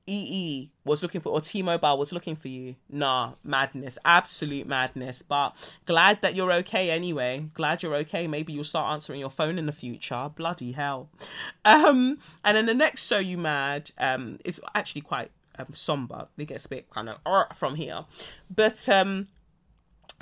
EE 0.06 0.70
was 0.84 1.02
looking 1.02 1.20
for, 1.20 1.30
or 1.30 1.40
T 1.40 1.62
Mobile 1.62 1.98
was 1.98 2.12
looking 2.12 2.36
for 2.36 2.48
you. 2.48 2.76
Nah, 2.90 3.32
madness, 3.42 3.98
absolute 4.04 4.66
madness. 4.66 5.22
But 5.22 5.56
glad 5.86 6.20
that 6.22 6.34
you're 6.34 6.52
okay 6.52 6.90
anyway. 6.90 7.48
Glad 7.54 7.82
you're 7.82 7.94
okay. 7.96 8.26
Maybe 8.26 8.52
you'll 8.52 8.64
start 8.64 8.92
answering 8.92 9.20
your 9.20 9.30
phone 9.30 9.58
in 9.58 9.66
the 9.66 9.72
future. 9.72 10.30
Bloody 10.34 10.72
hell. 10.72 11.08
Um, 11.64 12.18
and 12.44 12.56
then 12.56 12.66
the 12.66 12.74
next 12.74 13.04
So 13.04 13.18
You 13.18 13.38
Mad 13.38 13.90
um, 13.98 14.38
is 14.44 14.60
actually 14.74 15.02
quite 15.02 15.30
um, 15.58 15.68
somber. 15.72 16.28
It 16.36 16.46
gets 16.46 16.66
a 16.66 16.68
bit 16.68 16.90
kind 16.90 17.08
of 17.08 17.56
from 17.56 17.76
here. 17.76 18.04
But 18.54 18.88
um, 18.88 19.28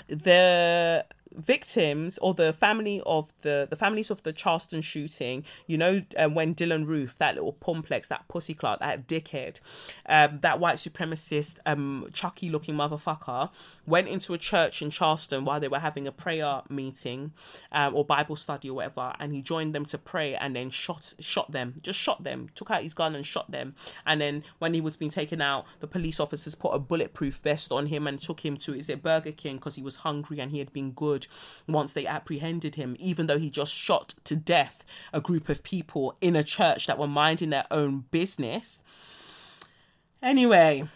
the 0.08 1.04
victims 1.36 2.18
or 2.18 2.34
the 2.34 2.52
family 2.52 3.02
of 3.06 3.32
the 3.42 3.66
the 3.68 3.76
families 3.76 4.10
of 4.10 4.22
the 4.22 4.32
Charleston 4.32 4.82
shooting, 4.82 5.44
you 5.66 5.78
know, 5.78 6.02
um, 6.16 6.34
when 6.34 6.54
Dylann 6.54 6.86
Roof, 6.86 7.18
that 7.18 7.34
little 7.34 7.52
complex, 7.52 8.08
that 8.08 8.26
pussy 8.28 8.54
clout, 8.54 8.80
that 8.80 9.06
dickhead, 9.06 9.60
um, 10.06 10.40
that 10.40 10.60
white 10.60 10.76
supremacist, 10.76 11.56
um, 11.66 12.08
Chucky 12.12 12.50
looking 12.50 12.74
motherfucker, 12.74 13.50
went 13.86 14.08
into 14.08 14.34
a 14.34 14.38
church 14.38 14.82
in 14.82 14.90
Charleston 14.90 15.44
while 15.44 15.60
they 15.60 15.68
were 15.68 15.78
having 15.78 16.06
a 16.06 16.12
prayer 16.12 16.62
meeting, 16.68 17.32
um, 17.72 17.94
or 17.94 18.04
Bible 18.04 18.36
study 18.36 18.70
or 18.70 18.74
whatever, 18.74 19.14
and 19.18 19.32
he 19.32 19.42
joined 19.42 19.74
them 19.74 19.84
to 19.86 19.98
pray 19.98 20.34
and 20.34 20.56
then 20.56 20.70
shot 20.70 21.14
shot 21.20 21.52
them, 21.52 21.74
just 21.82 21.98
shot 21.98 22.24
them, 22.24 22.48
took 22.54 22.70
out 22.70 22.82
his 22.82 22.94
gun 22.94 23.14
and 23.14 23.26
shot 23.26 23.50
them, 23.50 23.74
and 24.06 24.20
then 24.20 24.44
when 24.58 24.74
he 24.74 24.80
was 24.80 24.96
being 24.96 25.10
taken 25.10 25.40
out, 25.40 25.66
the 25.80 25.86
police 25.86 26.20
officers 26.20 26.54
put 26.54 26.70
a 26.70 26.78
bulletproof 26.78 27.36
vest 27.36 27.72
on 27.72 27.86
him 27.86 28.06
and 28.06 28.20
took 28.20 28.44
him 28.44 28.56
to 28.56 28.74
is 28.74 28.88
it 28.88 29.02
Burger 29.02 29.32
King? 29.32 29.56
Because 29.56 29.76
he 29.76 29.82
was 29.82 29.96
hungry 29.96 30.40
and 30.40 30.50
he 30.50 30.58
had 30.58 30.72
been 30.72 30.92
good 30.92 31.21
once 31.66 31.92
they 31.92 32.06
apprehended 32.06 32.74
him, 32.74 32.96
even 32.98 33.26
though 33.26 33.38
he 33.38 33.50
just 33.50 33.72
shot 33.72 34.14
to 34.24 34.36
death 34.36 34.84
a 35.12 35.20
group 35.20 35.48
of 35.48 35.62
people 35.62 36.16
in 36.20 36.36
a 36.36 36.44
church 36.44 36.86
that 36.86 36.98
were 36.98 37.06
minding 37.06 37.50
their 37.50 37.66
own 37.70 38.04
business. 38.10 38.82
Anyway, 40.22 40.88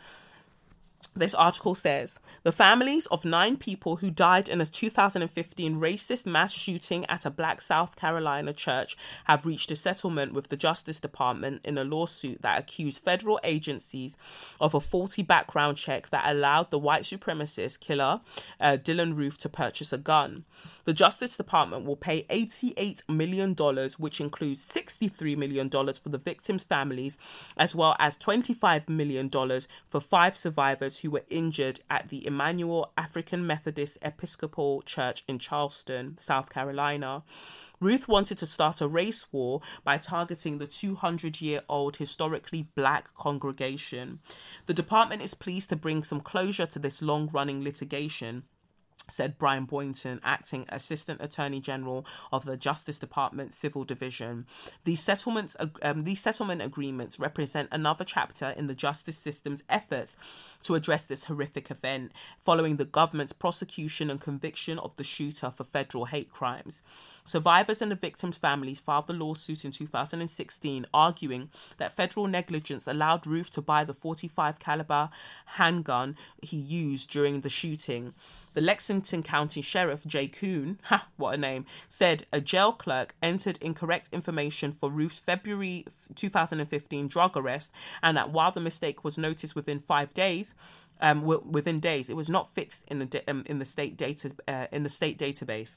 this 1.16 1.34
article 1.34 1.74
says 1.74 2.20
the 2.42 2.52
families 2.52 3.06
of 3.06 3.24
nine 3.24 3.56
people 3.56 3.96
who 3.96 4.10
died 4.10 4.48
in 4.48 4.60
a 4.60 4.66
2015 4.66 5.80
racist 5.80 6.26
mass 6.26 6.52
shooting 6.52 7.06
at 7.06 7.24
a 7.24 7.30
black 7.30 7.60
South 7.60 7.96
Carolina 7.96 8.52
church 8.52 8.96
have 9.24 9.46
reached 9.46 9.70
a 9.70 9.76
settlement 9.76 10.34
with 10.34 10.48
the 10.48 10.56
Justice 10.56 11.00
Department 11.00 11.60
in 11.64 11.78
a 11.78 11.84
lawsuit 11.84 12.42
that 12.42 12.58
accused 12.58 13.02
federal 13.02 13.40
agencies 13.42 14.16
of 14.60 14.74
a 14.74 14.80
faulty 14.80 15.22
background 15.22 15.76
check 15.76 16.10
that 16.10 16.30
allowed 16.30 16.70
the 16.70 16.78
white 16.78 17.02
supremacist 17.02 17.80
killer 17.80 18.20
uh, 18.60 18.76
Dylann 18.76 19.16
Roof 19.16 19.38
to 19.38 19.48
purchase 19.48 19.92
a 19.92 19.98
gun. 19.98 20.44
The 20.84 20.92
Justice 20.92 21.36
Department 21.36 21.84
will 21.84 21.96
pay 21.96 22.22
$88 22.30 23.08
million, 23.08 23.54
which 23.98 24.20
includes 24.20 24.66
$63 24.68 25.36
million 25.36 25.68
for 25.68 26.08
the 26.10 26.18
victims' 26.18 26.62
families, 26.62 27.18
as 27.56 27.74
well 27.74 27.96
as 27.98 28.16
$25 28.16 28.88
million 28.88 29.28
for 29.88 30.00
five 30.00 30.36
survivors 30.36 31.00
who 31.00 31.05
were 31.10 31.24
injured 31.28 31.80
at 31.90 32.08
the 32.08 32.26
Emanuel 32.26 32.92
African 32.96 33.46
Methodist 33.46 33.98
Episcopal 34.02 34.82
Church 34.82 35.24
in 35.28 35.38
Charleston, 35.38 36.18
South 36.18 36.50
Carolina. 36.50 37.22
Roof 37.80 38.08
wanted 38.08 38.38
to 38.38 38.46
start 38.46 38.80
a 38.80 38.88
race 38.88 39.26
war 39.32 39.60
by 39.84 39.98
targeting 39.98 40.58
the 40.58 40.66
200 40.66 41.40
year 41.40 41.60
old 41.68 41.96
historically 41.96 42.68
black 42.74 43.14
congregation. 43.14 44.20
The 44.66 44.74
department 44.74 45.22
is 45.22 45.34
pleased 45.34 45.68
to 45.70 45.76
bring 45.76 46.02
some 46.02 46.20
closure 46.20 46.66
to 46.66 46.78
this 46.78 47.02
long 47.02 47.28
running 47.32 47.62
litigation 47.62 48.44
said 49.08 49.38
Brian 49.38 49.64
Boynton, 49.64 50.20
acting 50.24 50.66
Assistant 50.68 51.20
Attorney 51.20 51.60
General 51.60 52.04
of 52.32 52.44
the 52.44 52.56
Justice 52.56 52.98
Department 52.98 53.54
Civil 53.54 53.84
Division. 53.84 54.46
These 54.84 55.00
settlements, 55.00 55.56
um, 55.82 56.04
these 56.04 56.20
settlement 56.20 56.62
agreements 56.62 57.20
represent 57.20 57.68
another 57.70 58.04
chapter 58.04 58.50
in 58.50 58.66
the 58.66 58.74
justice 58.74 59.16
system's 59.16 59.62
efforts 59.68 60.16
to 60.62 60.74
address 60.74 61.04
this 61.04 61.24
horrific 61.24 61.70
event, 61.70 62.12
following 62.40 62.76
the 62.76 62.84
government's 62.84 63.32
prosecution 63.32 64.10
and 64.10 64.20
conviction 64.20 64.78
of 64.78 64.96
the 64.96 65.04
shooter 65.04 65.50
for 65.50 65.64
federal 65.64 66.06
hate 66.06 66.32
crimes. 66.32 66.82
Survivors 67.24 67.82
and 67.82 67.90
the 67.90 67.96
victims' 67.96 68.36
families 68.36 68.78
filed 68.80 69.06
the 69.06 69.12
lawsuit 69.12 69.64
in 69.64 69.70
2016, 69.70 70.86
arguing 70.94 71.50
that 71.76 71.92
federal 71.92 72.26
negligence 72.26 72.86
allowed 72.86 73.26
Roof 73.26 73.50
to 73.50 73.62
buy 73.62 73.84
the 73.84 73.94
45 73.94 74.58
caliber 74.58 75.10
handgun 75.46 76.16
he 76.40 76.56
used 76.56 77.10
during 77.10 77.40
the 77.40 77.50
shooting. 77.50 78.14
The 78.56 78.62
Lexington 78.62 79.22
County 79.22 79.60
Sheriff 79.60 80.06
Jay 80.06 80.28
Koon, 80.28 80.80
ha, 80.84 81.08
what 81.18 81.34
a 81.34 81.36
name, 81.36 81.66
said 81.90 82.24
a 82.32 82.40
jail 82.40 82.72
clerk 82.72 83.14
entered 83.22 83.58
incorrect 83.60 84.08
information 84.12 84.72
for 84.72 84.90
Roof's 84.90 85.20
February 85.20 85.84
2015 86.14 87.06
drug 87.06 87.36
arrest, 87.36 87.70
and 88.02 88.16
that 88.16 88.30
while 88.30 88.50
the 88.50 88.60
mistake 88.62 89.04
was 89.04 89.18
noticed 89.18 89.54
within 89.54 89.78
five 89.78 90.14
days, 90.14 90.54
um, 91.02 91.22
within 91.22 91.80
days, 91.80 92.08
it 92.08 92.16
was 92.16 92.30
not 92.30 92.48
fixed 92.48 92.86
in 92.88 93.00
the 93.00 93.22
um, 93.28 93.42
in 93.44 93.58
the 93.58 93.66
state 93.66 93.94
data 93.94 94.30
uh, 94.48 94.68
in 94.72 94.84
the 94.84 94.88
state 94.88 95.18
database. 95.18 95.76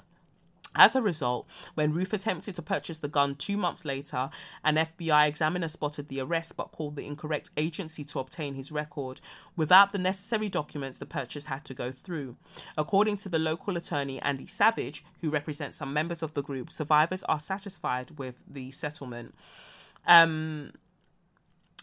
As 0.76 0.96
a 0.96 1.02
result, 1.02 1.48
when 1.74 1.94
Roof 1.94 2.14
attempted 2.14 2.56
to 2.56 2.62
purchase 2.62 3.00
the 3.00 3.08
gun 3.08 3.36
two 3.36 3.58
months 3.58 3.86
later, 3.86 4.30
an 4.64 4.76
FBI 4.76 5.28
examiner 5.28 5.68
spotted 5.68 6.08
the 6.08 6.22
arrest 6.22 6.56
but 6.56 6.72
called 6.72 6.96
the 6.96 7.06
incorrect 7.06 7.50
agency 7.58 8.04
to 8.06 8.20
obtain 8.20 8.54
his 8.54 8.72
record. 8.72 9.20
Without 9.56 9.92
the 9.92 9.98
necessary 9.98 10.48
documents, 10.48 11.00
the 11.00 11.06
purchase 11.08 11.46
had 11.46 11.66
to 11.66 11.74
go 11.74 11.92
through. 11.92 12.36
According 12.78 13.18
to 13.18 13.30
the 13.30 13.40
local 13.40 13.78
attorney 13.78 14.22
Andy 14.22 14.46
Savage, 14.46 15.04
who 15.22 15.30
represents 15.30 15.78
some 15.78 15.92
members 15.92 16.22
of 16.22 16.34
the 16.34 16.44
group, 16.44 16.72
survivors 16.72 17.24
are 17.24 17.40
satisfied 17.40 18.18
with 18.20 18.44
the 18.48 18.70
settlement. 18.70 19.34
Um, 20.06 20.72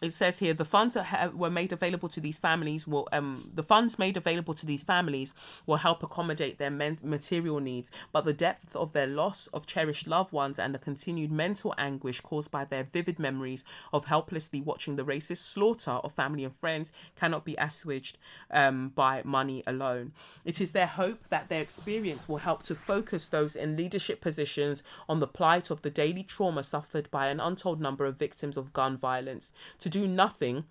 it 0.02 0.12
says 0.12 0.40
here 0.40 0.52
the 0.52 0.64
funds 0.64 0.94
that 0.94 1.34
were 1.34 1.50
made 1.50 1.72
available 1.72 2.08
to 2.08 2.20
these 2.20 2.36
families 2.36 2.86
will 2.86 3.08
um 3.12 3.50
the 3.54 3.62
funds 3.62 3.98
made 3.98 4.16
available 4.16 4.52
to 4.52 4.66
these 4.66 4.82
families 4.82 5.32
will 5.64 5.76
help 5.76 6.02
accommodate 6.02 6.58
their 6.58 6.70
men- 6.70 6.98
material 7.02 7.60
needs. 7.60 7.90
But 8.12 8.24
the 8.24 8.34
depth 8.34 8.76
of 8.76 8.92
their 8.92 9.06
loss 9.06 9.46
of 9.48 9.66
cherished 9.66 10.06
loved 10.06 10.32
ones 10.32 10.58
and 10.58 10.74
the 10.74 10.78
continued 10.78 11.32
mental 11.32 11.74
anguish 11.78 12.20
caused 12.20 12.50
by 12.50 12.64
their 12.64 12.84
vivid 12.84 13.18
memories 13.18 13.64
of 13.92 14.06
helplessly 14.06 14.60
watching 14.60 14.96
the 14.96 15.04
racist 15.04 15.38
slaughter 15.38 15.92
of 15.92 16.12
family 16.12 16.44
and 16.44 16.54
friends 16.54 16.92
cannot 17.18 17.44
be 17.44 17.56
assuaged 17.56 18.18
um, 18.50 18.90
by 18.90 19.22
money 19.24 19.62
alone. 19.66 20.12
It 20.44 20.60
is 20.60 20.72
their 20.72 20.86
hope 20.86 21.28
that 21.30 21.48
their 21.48 21.62
experience 21.62 22.28
will 22.28 22.38
help 22.38 22.62
to 22.64 22.74
focus 22.74 23.26
those 23.26 23.56
in 23.56 23.76
leadership 23.76 24.20
positions 24.20 24.82
on 25.08 25.20
the 25.20 25.26
plight 25.26 25.70
of 25.70 25.82
the 25.82 25.90
daily 25.90 26.22
trauma 26.22 26.62
suffered 26.62 27.10
by 27.10 27.28
an 27.28 27.40
untold 27.40 27.80
number 27.80 28.04
of 28.04 28.16
victims 28.16 28.56
of 28.56 28.72
gun 28.72 28.96
violence 28.96 29.52
to 29.86 30.00
do 30.00 30.08
nothing 30.08 30.64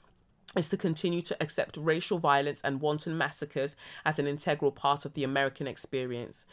is 0.58 0.68
to 0.68 0.76
continue 0.76 1.22
to 1.22 1.38
accept 1.42 1.78
racial 1.78 2.20
violence 2.20 2.60
and 2.66 2.82
wanton 2.82 3.18
massacres 3.18 3.78
as 4.04 4.20
an 4.20 4.28
integral 4.28 4.72
part 4.74 5.06
of 5.06 5.14
the 5.14 5.24
American 5.24 5.68
experience. 5.68 6.46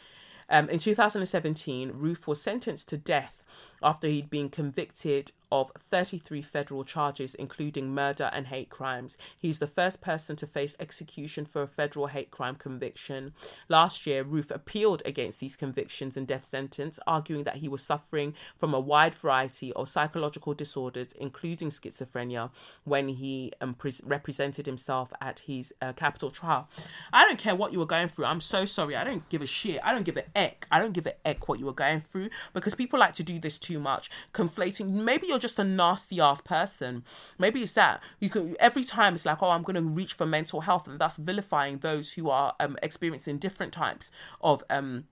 Um, 0.49 0.69
in 0.69 0.79
2017, 0.79 1.91
Roof 1.93 2.25
was 2.25 2.41
sentenced 2.41 2.87
to 2.89 2.97
death 2.97 3.43
after 3.83 4.07
he'd 4.07 4.29
been 4.29 4.49
convicted 4.49 5.31
of 5.53 5.71
33 5.77 6.41
federal 6.41 6.83
charges, 6.83 7.35
including 7.35 7.93
murder 7.93 8.31
and 8.33 8.47
hate 8.47 8.71
crimes. 8.71 9.15
He's 9.39 9.59
the 9.59 9.67
first 9.67 10.01
person 10.01 10.35
to 10.37 10.47
face 10.47 10.75
execution 10.79 11.45
for 11.45 11.61
a 11.61 11.67
federal 11.67 12.07
hate 12.07 12.31
crime 12.31 12.55
conviction. 12.55 13.33
Last 13.69 14.07
year, 14.07 14.23
Roof 14.23 14.49
appealed 14.49 15.03
against 15.05 15.39
these 15.39 15.55
convictions 15.55 16.17
and 16.17 16.25
death 16.25 16.43
sentence, 16.43 16.99
arguing 17.05 17.43
that 17.43 17.57
he 17.57 17.67
was 17.67 17.83
suffering 17.83 18.33
from 18.57 18.73
a 18.73 18.79
wide 18.79 19.13
variety 19.13 19.71
of 19.73 19.87
psychological 19.87 20.55
disorders, 20.55 21.09
including 21.19 21.69
schizophrenia, 21.69 22.49
when 22.83 23.09
he 23.09 23.53
um, 23.61 23.75
pre- 23.75 23.93
represented 24.03 24.65
himself 24.65 25.13
at 25.21 25.39
his 25.45 25.71
uh, 25.83 25.93
capital 25.93 26.31
trial. 26.31 26.67
I 27.13 27.25
don't 27.25 27.37
care 27.37 27.53
what 27.53 27.73
you 27.73 27.77
were 27.77 27.85
going 27.85 28.07
through. 28.07 28.25
I'm 28.25 28.41
so 28.41 28.65
sorry. 28.65 28.95
I 28.95 29.03
don't 29.03 29.29
give 29.29 29.43
a 29.43 29.47
shit. 29.47 29.79
I 29.83 29.91
don't 29.91 30.03
give 30.03 30.17
a 30.17 30.25
eck. 30.35 30.65
I 30.71 30.79
don't 30.79 30.93
give 30.93 31.05
a 31.05 31.27
eck 31.27 31.47
what 31.47 31.59
you 31.59 31.67
were 31.67 31.73
going 31.73 32.01
through 32.01 32.29
because 32.53 32.73
people 32.73 32.97
like 32.97 33.13
to 33.13 33.23
do 33.23 33.37
this 33.37 33.59
too 33.73 33.79
much, 33.79 34.09
conflating. 34.33 34.91
Maybe 34.91 35.27
you're 35.27 35.39
just 35.39 35.59
a 35.59 35.63
nasty 35.63 36.19
ass 36.19 36.41
person. 36.41 37.03
Maybe 37.37 37.61
it's 37.61 37.73
that 37.73 38.01
you 38.19 38.29
can 38.29 38.55
every 38.59 38.83
time 38.83 39.15
it's 39.15 39.25
like, 39.25 39.41
oh, 39.41 39.49
I'm 39.49 39.63
going 39.63 39.75
to 39.75 39.83
reach 39.83 40.13
for 40.13 40.25
mental 40.25 40.61
health, 40.61 40.87
and 40.87 40.99
that's 40.99 41.17
vilifying 41.17 41.79
those 41.79 42.13
who 42.13 42.29
are 42.29 42.55
um, 42.59 42.77
experiencing 42.83 43.37
different 43.37 43.73
types 43.73 44.11
of 44.41 44.63
um 44.69 45.05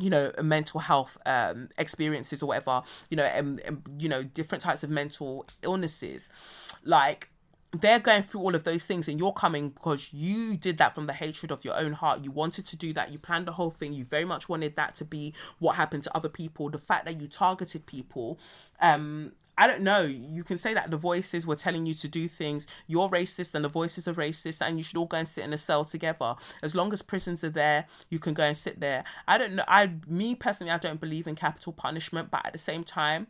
you 0.00 0.10
know 0.10 0.32
mental 0.42 0.80
health 0.80 1.16
um 1.24 1.68
experiences 1.78 2.42
or 2.42 2.46
whatever 2.46 2.82
you 3.10 3.16
know 3.16 3.30
um, 3.32 3.60
um, 3.68 3.80
you 3.96 4.08
know 4.08 4.24
different 4.24 4.60
types 4.60 4.82
of 4.82 4.90
mental 4.90 5.46
illnesses 5.62 6.28
like 6.82 7.30
they're 7.80 7.98
going 7.98 8.22
through 8.22 8.40
all 8.40 8.54
of 8.54 8.64
those 8.64 8.84
things 8.84 9.08
and 9.08 9.18
you're 9.18 9.32
coming 9.32 9.70
because 9.70 10.12
you 10.12 10.56
did 10.56 10.78
that 10.78 10.94
from 10.94 11.06
the 11.06 11.12
hatred 11.12 11.50
of 11.50 11.64
your 11.64 11.76
own 11.76 11.92
heart 11.92 12.24
you 12.24 12.30
wanted 12.30 12.66
to 12.66 12.76
do 12.76 12.92
that 12.92 13.12
you 13.12 13.18
planned 13.18 13.46
the 13.46 13.52
whole 13.52 13.70
thing 13.70 13.92
you 13.92 14.04
very 14.04 14.24
much 14.24 14.48
wanted 14.48 14.76
that 14.76 14.94
to 14.94 15.04
be 15.04 15.34
what 15.58 15.76
happened 15.76 16.02
to 16.02 16.16
other 16.16 16.28
people 16.28 16.70
the 16.70 16.78
fact 16.78 17.04
that 17.04 17.20
you 17.20 17.28
targeted 17.28 17.86
people 17.86 18.38
um 18.80 19.32
I 19.56 19.68
don't 19.68 19.82
know. 19.82 20.02
You 20.02 20.42
can 20.42 20.58
say 20.58 20.74
that 20.74 20.90
the 20.90 20.96
voices 20.96 21.46
were 21.46 21.54
telling 21.54 21.86
you 21.86 21.94
to 21.94 22.08
do 22.08 22.26
things. 22.26 22.66
You're 22.88 23.08
racist 23.08 23.54
and 23.54 23.64
the 23.64 23.68
voices 23.68 24.08
are 24.08 24.14
racist, 24.14 24.60
and 24.60 24.78
you 24.78 24.84
should 24.84 24.96
all 24.96 25.06
go 25.06 25.18
and 25.18 25.28
sit 25.28 25.44
in 25.44 25.52
a 25.52 25.56
cell 25.58 25.84
together. 25.84 26.34
As 26.62 26.74
long 26.74 26.92
as 26.92 27.02
prisons 27.02 27.44
are 27.44 27.50
there, 27.50 27.86
you 28.10 28.18
can 28.18 28.34
go 28.34 28.42
and 28.42 28.56
sit 28.56 28.80
there. 28.80 29.04
I 29.28 29.38
don't 29.38 29.54
know. 29.54 29.64
I, 29.68 29.92
me 30.08 30.34
personally, 30.34 30.72
I 30.72 30.78
don't 30.78 31.00
believe 31.00 31.28
in 31.28 31.36
capital 31.36 31.72
punishment, 31.72 32.30
but 32.32 32.44
at 32.44 32.52
the 32.52 32.58
same 32.58 32.82
time, 32.82 33.28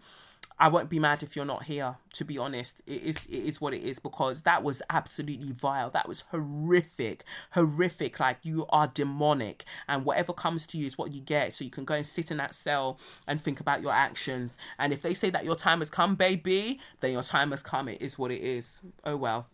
I 0.58 0.68
won't 0.68 0.88
be 0.88 1.00
mad 1.00 1.22
if 1.22 1.34
you're 1.34 1.44
not 1.44 1.64
here. 1.64 1.96
To 2.14 2.24
be 2.24 2.38
honest, 2.38 2.80
it 2.86 3.02
is 3.02 3.26
it 3.26 3.44
is 3.44 3.60
what 3.60 3.74
it 3.74 3.82
is 3.82 3.98
because 3.98 4.42
that 4.42 4.62
was 4.62 4.82
absolutely 4.88 5.50
vile. 5.52 5.90
That 5.90 6.08
was 6.08 6.22
horrific, 6.30 7.24
horrific. 7.52 8.20
Like 8.20 8.38
you 8.42 8.66
are 8.68 8.86
demonic, 8.86 9.64
and 9.88 10.04
whatever 10.04 10.32
comes 10.32 10.66
to 10.68 10.78
you 10.78 10.86
is 10.86 10.96
what 10.96 11.12
you 11.12 11.20
get. 11.20 11.54
So 11.54 11.64
you 11.64 11.70
can 11.70 11.84
go 11.84 11.94
and 11.94 12.06
sit 12.06 12.30
in 12.30 12.36
that 12.36 12.54
cell 12.54 13.00
and 13.26 13.40
think 13.40 13.58
about 13.58 13.82
your 13.82 13.92
actions. 13.92 14.56
And 14.78 14.92
if 14.92 15.02
they 15.02 15.12
say 15.12 15.30
that 15.30 15.44
your 15.44 15.56
time 15.56 15.80
has 15.80 15.90
come, 15.90 16.14
baby, 16.14 16.78
then 17.00 17.12
your 17.12 17.22
time 17.22 17.50
has 17.50 17.62
come. 17.62 17.88
It 17.88 18.00
is 18.00 18.16
what 18.18 18.30
it 18.30 18.42
is. 18.42 18.80
Oh 19.04 19.16
well. 19.16 19.48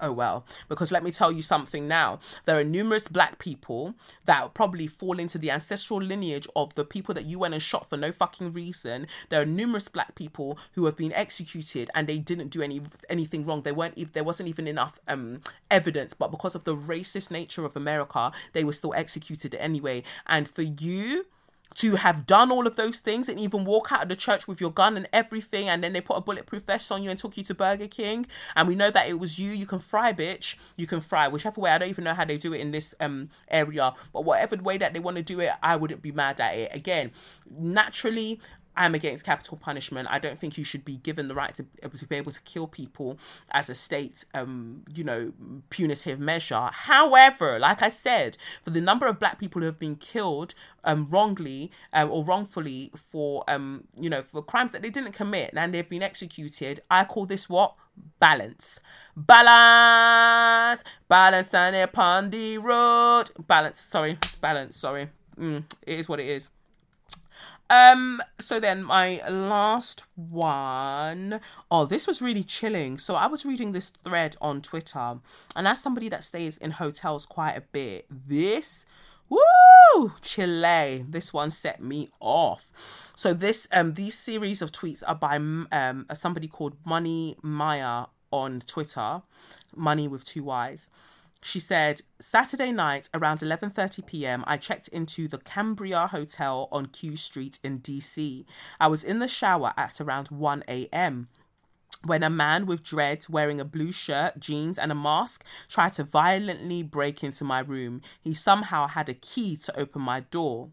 Oh 0.00 0.12
well, 0.12 0.44
because 0.68 0.92
let 0.92 1.02
me 1.02 1.10
tell 1.10 1.32
you 1.32 1.42
something 1.42 1.88
now. 1.88 2.20
There 2.44 2.58
are 2.58 2.64
numerous 2.64 3.08
black 3.08 3.38
people 3.38 3.94
that 4.26 4.54
probably 4.54 4.86
fall 4.86 5.18
into 5.18 5.38
the 5.38 5.50
ancestral 5.50 6.00
lineage 6.00 6.46
of 6.54 6.74
the 6.74 6.84
people 6.84 7.14
that 7.14 7.24
you 7.24 7.40
went 7.40 7.54
and 7.54 7.62
shot 7.62 7.88
for 7.88 7.96
no 7.96 8.12
fucking 8.12 8.52
reason. 8.52 9.06
There 9.28 9.40
are 9.40 9.46
numerous 9.46 9.88
black 9.88 10.14
people 10.14 10.58
who 10.74 10.86
have 10.86 10.96
been 10.96 11.12
executed 11.12 11.90
and 11.94 12.06
they 12.06 12.18
didn't 12.18 12.48
do 12.48 12.62
any 12.62 12.80
anything 13.08 13.44
wrong. 13.44 13.62
They 13.62 13.72
weren't 13.72 14.12
there 14.12 14.24
wasn't 14.24 14.48
even 14.48 14.68
enough 14.68 15.00
um 15.08 15.40
evidence, 15.70 16.14
but 16.14 16.30
because 16.30 16.54
of 16.54 16.64
the 16.64 16.76
racist 16.76 17.30
nature 17.30 17.64
of 17.64 17.76
America, 17.76 18.30
they 18.52 18.64
were 18.64 18.72
still 18.72 18.94
executed 18.94 19.54
anyway. 19.56 20.04
And 20.26 20.48
for 20.48 20.62
you 20.62 21.26
to 21.78 21.94
have 21.94 22.26
done 22.26 22.50
all 22.50 22.66
of 22.66 22.74
those 22.74 22.98
things 23.00 23.28
and 23.28 23.38
even 23.38 23.64
walk 23.64 23.92
out 23.92 24.02
of 24.02 24.08
the 24.08 24.16
church 24.16 24.48
with 24.48 24.60
your 24.60 24.72
gun 24.72 24.96
and 24.96 25.08
everything 25.12 25.68
and 25.68 25.82
then 25.82 25.92
they 25.92 26.00
put 26.00 26.16
a 26.16 26.20
bulletproof 26.20 26.64
vest 26.64 26.90
on 26.90 27.04
you 27.04 27.10
and 27.10 27.18
took 27.18 27.36
you 27.36 27.44
to 27.44 27.54
Burger 27.54 27.86
King. 27.86 28.26
And 28.56 28.66
we 28.66 28.74
know 28.74 28.90
that 28.90 29.08
it 29.08 29.20
was 29.20 29.38
you. 29.38 29.52
You 29.52 29.64
can 29.64 29.78
fry 29.78 30.12
bitch. 30.12 30.56
You 30.76 30.88
can 30.88 31.00
fry 31.00 31.28
whichever 31.28 31.60
way. 31.60 31.70
I 31.70 31.78
don't 31.78 31.88
even 31.88 32.02
know 32.02 32.14
how 32.14 32.24
they 32.24 32.36
do 32.36 32.52
it 32.52 32.60
in 32.60 32.72
this 32.72 32.96
um 32.98 33.30
area. 33.48 33.94
But 34.12 34.24
whatever 34.24 34.56
way 34.56 34.76
that 34.78 34.92
they 34.92 34.98
want 34.98 35.18
to 35.18 35.22
do 35.22 35.38
it 35.38 35.52
I 35.62 35.76
wouldn't 35.76 36.02
be 36.02 36.10
mad 36.10 36.40
at 36.40 36.54
it. 36.56 36.74
Again 36.74 37.12
naturally 37.50 38.40
I'm 38.78 38.94
against 38.94 39.24
capital 39.24 39.58
punishment. 39.58 40.08
I 40.10 40.18
don't 40.18 40.38
think 40.38 40.56
you 40.56 40.64
should 40.64 40.84
be 40.84 40.98
given 40.98 41.28
the 41.28 41.34
right 41.34 41.52
to, 41.54 41.66
to 41.88 42.06
be 42.06 42.16
able 42.16 42.32
to 42.32 42.40
kill 42.42 42.68
people 42.68 43.18
as 43.50 43.68
a 43.68 43.74
state, 43.74 44.24
um, 44.34 44.84
you 44.94 45.02
know, 45.02 45.32
punitive 45.68 46.20
measure. 46.20 46.70
However, 46.72 47.58
like 47.58 47.82
I 47.82 47.88
said, 47.88 48.38
for 48.62 48.70
the 48.70 48.80
number 48.80 49.06
of 49.06 49.18
black 49.18 49.38
people 49.40 49.60
who 49.60 49.66
have 49.66 49.80
been 49.80 49.96
killed 49.96 50.54
um, 50.84 51.08
wrongly 51.10 51.72
um, 51.92 52.10
or 52.10 52.24
wrongfully 52.24 52.92
for, 52.96 53.44
um, 53.48 53.84
you 53.98 54.08
know, 54.08 54.22
for 54.22 54.42
crimes 54.42 54.72
that 54.72 54.80
they 54.82 54.90
didn't 54.90 55.12
commit 55.12 55.50
and 55.54 55.74
they've 55.74 55.88
been 55.88 56.02
executed, 56.02 56.80
I 56.88 57.04
call 57.04 57.26
this 57.26 57.48
what? 57.48 57.74
balance. 58.20 58.80
Balance, 59.16 60.84
balance 61.08 61.54
on 61.54 62.30
the 62.30 62.58
road. 62.58 63.24
Balance, 63.46 63.80
sorry, 63.80 64.18
it's 64.22 64.36
balance, 64.36 64.76
sorry. 64.76 65.08
Mm, 65.36 65.64
it 65.86 65.98
is 65.98 66.08
what 66.08 66.20
it 66.20 66.26
is. 66.26 66.50
Um, 67.70 68.22
so 68.38 68.58
then 68.58 68.82
my 68.82 69.22
last 69.28 70.04
one. 70.16 71.40
Oh, 71.70 71.84
this 71.84 72.06
was 72.06 72.22
really 72.22 72.44
chilling. 72.44 72.98
So 72.98 73.14
I 73.14 73.26
was 73.26 73.44
reading 73.44 73.72
this 73.72 73.90
thread 74.04 74.36
on 74.40 74.62
Twitter, 74.62 75.18
and 75.54 75.68
as 75.68 75.82
somebody 75.82 76.08
that 76.08 76.24
stays 76.24 76.56
in 76.56 76.72
hotels 76.72 77.26
quite 77.26 77.56
a 77.56 77.60
bit, 77.60 78.06
this 78.10 78.86
woo 79.28 80.12
Chile. 80.22 81.04
This 81.08 81.32
one 81.32 81.50
set 81.50 81.82
me 81.82 82.10
off. 82.20 83.12
So 83.14 83.34
this 83.34 83.68
um 83.72 83.94
these 83.94 84.18
series 84.18 84.62
of 84.62 84.72
tweets 84.72 85.02
are 85.06 85.14
by 85.14 85.36
um 85.36 86.06
somebody 86.14 86.48
called 86.48 86.76
Money 86.84 87.36
Maya 87.42 88.06
on 88.30 88.60
Twitter, 88.60 89.22
Money 89.76 90.08
with 90.08 90.24
two 90.24 90.44
Y's. 90.44 90.90
She 91.42 91.60
said 91.60 92.02
Saturday 92.20 92.72
night 92.72 93.08
around 93.14 93.38
11:30 93.38 94.04
p.m. 94.06 94.44
I 94.46 94.56
checked 94.56 94.88
into 94.88 95.28
the 95.28 95.38
Cambria 95.38 96.08
Hotel 96.08 96.68
on 96.72 96.86
Q 96.86 97.16
Street 97.16 97.58
in 97.62 97.80
DC. 97.80 98.44
I 98.80 98.86
was 98.88 99.04
in 99.04 99.18
the 99.18 99.28
shower 99.28 99.72
at 99.76 100.00
around 100.00 100.28
1 100.28 100.64
a.m. 100.68 101.28
when 102.04 102.22
a 102.22 102.30
man 102.30 102.66
with 102.66 102.82
dreads 102.82 103.30
wearing 103.30 103.60
a 103.60 103.64
blue 103.64 103.92
shirt, 103.92 104.40
jeans 104.40 104.78
and 104.78 104.90
a 104.90 104.96
mask 104.96 105.44
tried 105.68 105.94
to 105.94 106.04
violently 106.04 106.82
break 106.82 107.22
into 107.22 107.44
my 107.44 107.60
room. 107.60 108.02
He 108.20 108.34
somehow 108.34 108.88
had 108.88 109.08
a 109.08 109.14
key 109.14 109.56
to 109.58 109.78
open 109.78 110.02
my 110.02 110.20
door. 110.20 110.70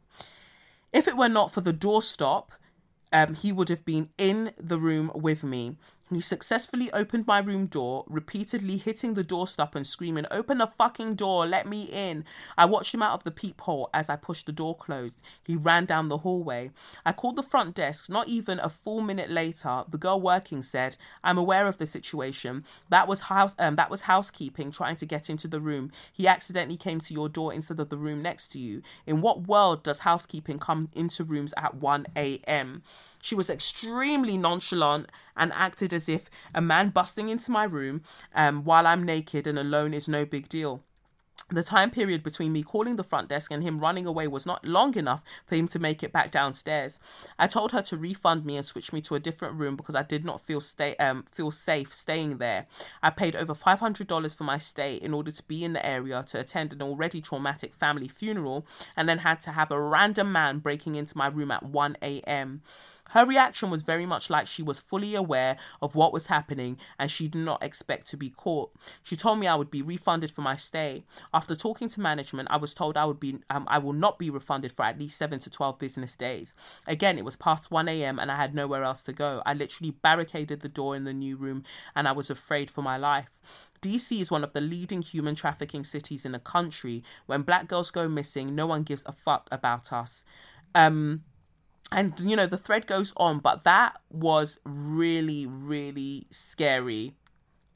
If 0.92 1.08
it 1.08 1.18
were 1.18 1.30
not 1.30 1.52
for 1.52 1.62
the 1.62 1.74
doorstop, 1.74 2.48
um, 3.14 3.36
he 3.36 3.52
would 3.52 3.70
have 3.70 3.86
been 3.86 4.10
in 4.18 4.52
the 4.58 4.78
room 4.78 5.12
with 5.14 5.44
me. 5.44 5.78
He 6.14 6.22
successfully 6.22 6.92
opened 6.94 7.26
my 7.26 7.40
room 7.40 7.66
door, 7.66 8.04
repeatedly 8.08 8.78
hitting 8.78 9.16
the 9.16 9.24
doorstop 9.24 9.74
and 9.74 9.88
screaming, 9.88 10.28
Open 10.30 10.60
the 10.60 10.68
fucking 10.68 11.16
door, 11.16 11.48
let 11.48 11.68
me 11.68 11.86
in. 11.86 12.26
I 12.56 12.66
watched 12.66 12.94
him 12.94 13.02
out 13.02 13.14
of 13.14 13.24
the 13.24 13.32
peephole 13.32 13.90
as 13.92 14.08
I 14.08 14.16
pushed 14.16 14.46
the 14.46 14.52
door 14.52 14.78
closed. 14.78 15.20
He 15.44 15.56
ran 15.56 15.86
down 15.86 16.10
the 16.10 16.20
hallway. 16.20 16.70
I 17.08 17.12
called 17.12 17.38
the 17.38 17.44
front 17.44 17.74
desk. 17.74 18.08
Not 18.08 18.28
even 18.28 18.60
a 18.60 18.70
full 18.70 19.02
minute 19.02 19.32
later, 19.32 19.84
the 19.90 19.98
girl 19.98 20.22
working 20.22 20.62
said, 20.62 20.96
I'm 21.24 21.40
aware 21.40 21.66
of 21.66 21.80
the 21.80 21.88
situation. 21.88 22.66
That 22.90 23.08
was 23.08 23.22
house 23.22 23.56
um, 23.58 23.76
that 23.78 23.90
was 23.90 24.02
housekeeping 24.02 24.70
trying 24.70 24.98
to 24.98 25.08
get 25.08 25.28
into 25.28 25.48
the 25.48 25.60
room. 25.60 25.92
He 26.16 26.28
accidentally 26.28 26.78
came 26.78 27.00
to 27.00 27.14
your 27.16 27.30
door 27.30 27.52
instead 27.52 27.80
of 27.80 27.90
the 27.90 27.98
room 27.98 28.22
next 28.22 28.50
to 28.50 28.60
you. 28.60 28.84
In 29.08 29.22
what 29.22 29.48
world 29.48 29.82
does 29.82 30.00
housekeeping 30.00 30.60
come 30.60 30.90
into 30.94 31.24
rooms 31.24 31.54
at 31.58 31.74
1 31.74 32.06
a.m.? 32.16 32.84
She 33.26 33.34
was 33.34 33.50
extremely 33.50 34.38
nonchalant 34.38 35.10
and 35.36 35.52
acted 35.54 35.94
as 35.94 36.08
if 36.08 36.30
a 36.54 36.62
man 36.62 36.90
busting 36.90 37.28
into 37.28 37.50
my 37.50 37.64
room 37.64 38.04
um, 38.36 38.64
while 38.64 38.86
I'm 38.86 39.02
naked 39.02 39.48
and 39.48 39.58
alone 39.58 39.96
is 39.96 40.08
no 40.08 40.28
big 40.28 40.48
deal. 40.48 40.84
The 41.50 41.64
time 41.64 41.90
period 41.90 42.22
between 42.22 42.54
me 42.54 42.62
calling 42.62 42.98
the 42.98 43.04
front 43.04 43.30
desk 43.30 43.50
and 43.52 43.64
him 43.64 43.80
running 43.80 44.06
away 44.06 44.28
was 44.28 44.46
not 44.46 44.68
long 44.68 44.96
enough 44.96 45.24
for 45.48 45.56
him 45.56 45.68
to 45.70 45.80
make 45.80 46.04
it 46.04 46.12
back 46.12 46.30
downstairs. 46.30 47.00
I 47.40 47.48
told 47.48 47.72
her 47.72 47.82
to 47.84 47.98
refund 47.98 48.46
me 48.46 48.58
and 48.58 48.66
switch 48.66 48.94
me 48.94 49.02
to 49.02 49.16
a 49.16 49.20
different 49.20 49.56
room 49.56 49.76
because 49.76 49.96
I 49.96 50.04
did 50.04 50.24
not 50.24 50.40
feel 50.42 50.62
stay 50.62 50.96
um 50.98 51.24
feel 51.32 51.50
safe 51.50 51.92
staying 51.96 52.38
there. 52.38 52.68
I 53.02 53.10
paid 53.10 53.36
over 53.36 53.56
five 53.56 53.80
hundred 53.80 54.06
dollars 54.06 54.36
for 54.36 54.44
my 54.44 54.60
stay 54.60 54.98
in 54.98 55.16
order 55.16 55.32
to 55.32 55.44
be 55.44 55.64
in 55.64 55.74
the 55.74 55.84
area 55.84 56.24
to 56.28 56.40
attend 56.40 56.74
an 56.74 56.84
already 56.84 57.22
traumatic 57.22 57.74
family 57.74 58.08
funeral, 58.08 58.68
and 58.96 59.10
then 59.10 59.20
had 59.20 59.42
to 59.42 59.52
have 59.52 59.72
a 59.72 59.82
random 59.82 60.32
man 60.32 60.60
breaking 60.60 60.94
into 60.94 61.18
my 61.18 61.28
room 61.28 61.50
at 61.50 61.64
one 61.64 61.98
a.m. 62.04 62.62
Her 63.12 63.26
reaction 63.26 63.70
was 63.70 63.82
very 63.82 64.06
much 64.06 64.30
like 64.30 64.48
she 64.48 64.64
was 64.64 64.80
fully 64.80 65.16
aware 65.16 65.58
of 65.82 65.96
what 65.96 66.12
was 66.12 66.28
happening 66.28 66.78
and 66.98 67.10
she 67.10 67.28
did 67.28 67.44
not 67.44 67.64
expect 67.64 68.08
to 68.08 68.18
be 68.18 68.30
caught. 68.30 68.72
She 69.04 69.16
told 69.16 69.40
me 69.40 69.48
I 69.48 69.56
would 69.56 69.72
be 69.72 69.82
refunded 69.82 70.32
for 70.32 70.42
my 70.42 70.56
stay. 70.56 71.04
After 71.34 71.56
talking 71.56 71.88
to 71.90 72.02
management, 72.02 72.50
I 72.52 72.58
was 72.58 72.74
told 72.74 72.98
I 72.98 73.06
would 73.06 73.20
be 73.20 73.40
um, 73.50 73.66
I 73.70 73.78
will 73.78 73.94
not 73.94 74.20
be 74.20 74.30
refunded 74.30 74.72
for 74.72 74.84
at 74.84 75.00
least 75.00 75.18
7 75.18 75.40
to 75.40 75.50
12 75.50 75.80
business 75.80 76.16
days. 76.16 76.56
Again, 76.88 77.18
it 77.18 77.26
was 77.26 77.36
past 77.36 77.72
1 77.72 77.88
a.m. 77.88 78.20
and 78.20 78.32
I 78.32 78.38
had 78.38 78.56
nowhere 78.56 78.84
else 78.84 79.04
to 79.04 79.14
go. 79.14 79.42
I 79.46 79.54
literally 79.54 79.92
barricaded 79.92 80.62
the 80.62 80.70
door 80.70 80.96
in 80.96 81.04
the 81.04 81.14
new 81.14 81.38
room 81.38 81.64
and 81.96 82.08
I 82.08 82.12
was 82.12 82.30
afraid 82.30 82.70
for 82.70 82.82
my 82.82 82.98
life. 82.98 83.40
DC 83.82 84.20
is 84.20 84.32
one 84.32 84.44
of 84.44 84.54
the 84.54 84.62
leading 84.62 85.04
human 85.04 85.36
trafficking 85.36 85.84
cities 85.84 86.26
in 86.26 86.32
the 86.32 86.40
country. 86.40 87.04
When 87.28 87.44
black 87.44 87.68
girls 87.68 87.92
go 87.92 88.08
missing, 88.08 88.56
no 88.56 88.66
one 88.66 88.84
gives 88.84 89.04
a 89.06 89.12
fuck 89.12 89.48
about 89.52 89.94
us. 89.94 90.24
Um 90.74 91.24
and 91.92 92.20
you 92.20 92.36
know 92.36 92.48
the 92.48 92.58
thread 92.58 92.88
goes 92.88 93.14
on 93.18 93.40
but 93.40 93.64
that 93.64 93.98
was 94.10 94.60
really 94.64 95.46
really 95.46 96.26
scary. 96.30 97.14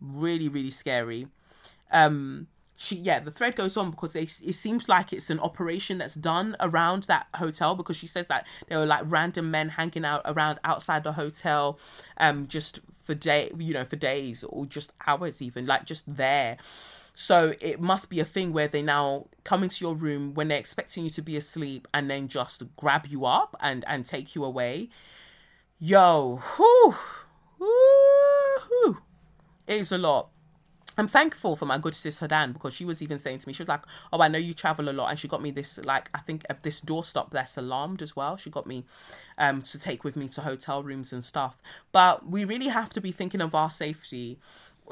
Really 0.01 0.47
really 0.47 0.72
scary. 0.72 1.28
Um 1.91 2.47
she 2.76 2.95
yeah 2.95 3.20
the 3.20 3.32
thread 3.32 3.57
goes 3.57 3.76
on 3.76 3.91
because 3.91 4.14
they, 4.14 4.22
it 4.22 4.55
seems 4.55 4.88
like 4.88 5.12
it's 5.12 5.30
an 5.30 5.39
operation 5.41 5.97
that's 5.97 6.16
done 6.16 6.55
around 6.62 7.03
that 7.03 7.28
hotel 7.36 7.76
because 7.76 7.97
she 7.97 8.07
says 8.07 8.28
that 8.28 8.47
there 8.70 8.80
were 8.80 8.86
like 8.86 9.03
random 9.05 9.51
men 9.51 9.68
hanging 9.68 10.05
out 10.05 10.22
around 10.24 10.60
outside 10.64 11.03
the 11.03 11.12
hotel 11.12 11.78
um 12.18 12.47
just 12.47 12.80
for 13.03 13.14
day 13.14 13.51
you 13.57 13.74
know 13.74 13.84
for 13.84 13.97
days 13.97 14.45
or 14.45 14.66
just 14.66 14.93
hours 15.05 15.41
even 15.41 15.66
like 15.66 15.84
just 15.84 16.16
there 16.16 16.55
so 17.22 17.53
it 17.59 17.82
must 17.82 18.09
be 18.09 18.22
a 18.22 18.24
thing 18.24 18.53
where 18.53 18.70
they 18.70 18.82
now 18.82 19.26
come 19.43 19.61
into 19.61 19.84
your 19.84 19.93
room 19.93 20.34
when 20.36 20.47
they're 20.47 20.57
expecting 20.57 21.03
you 21.03 21.09
to 21.09 21.22
be 21.22 21.36
asleep 21.36 21.86
and 21.93 22.09
then 22.09 22.30
just 22.30 22.63
grab 22.78 23.05
you 23.07 23.26
up 23.26 23.57
and 23.59 23.84
and 23.88 24.05
take 24.05 24.36
you 24.36 24.45
away. 24.45 24.88
Yo, 25.80 26.41
whew, 26.55 26.95
whew, 27.57 28.99
it 29.67 29.82
is 29.82 29.91
a 29.91 29.97
lot. 29.97 30.30
I'm 30.97 31.09
thankful 31.09 31.57
for 31.57 31.65
my 31.65 31.78
good 31.78 31.93
sis 31.93 32.20
Hadan 32.22 32.53
because 32.53 32.74
she 32.74 32.86
was 32.86 33.01
even 33.01 33.20
saying 33.20 33.39
to 33.39 33.47
me, 33.49 33.53
she 33.53 33.63
was 33.63 33.70
like, 33.70 33.84
"Oh, 34.13 34.22
I 34.22 34.30
know 34.30 34.39
you 34.39 34.53
travel 34.53 34.89
a 34.89 34.93
lot," 34.93 35.09
and 35.09 35.20
she 35.20 35.28
got 35.28 35.41
me 35.41 35.51
this 35.51 35.78
like 35.84 36.09
I 36.13 36.20
think 36.20 36.45
this 36.63 36.80
doorstop 36.80 37.32
that's 37.32 37.57
alarmed 37.57 38.01
as 38.01 38.15
well. 38.15 38.38
She 38.38 38.49
got 38.49 38.65
me 38.65 38.86
um 39.38 39.61
to 39.63 39.78
take 39.78 40.05
with 40.05 40.15
me 40.15 40.30
to 40.30 40.41
hotel 40.41 40.84
rooms 40.84 41.11
and 41.11 41.26
stuff. 41.26 41.61
But 41.91 42.30
we 42.30 42.45
really 42.45 42.70
have 42.70 42.93
to 42.93 43.01
be 43.01 43.11
thinking 43.11 43.41
of 43.41 43.53
our 43.53 43.72
safety 43.72 44.39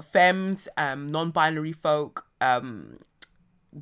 femmes, 0.01 0.67
um, 0.77 1.07
non-binary 1.07 1.73
folk, 1.73 2.25
um, 2.41 2.99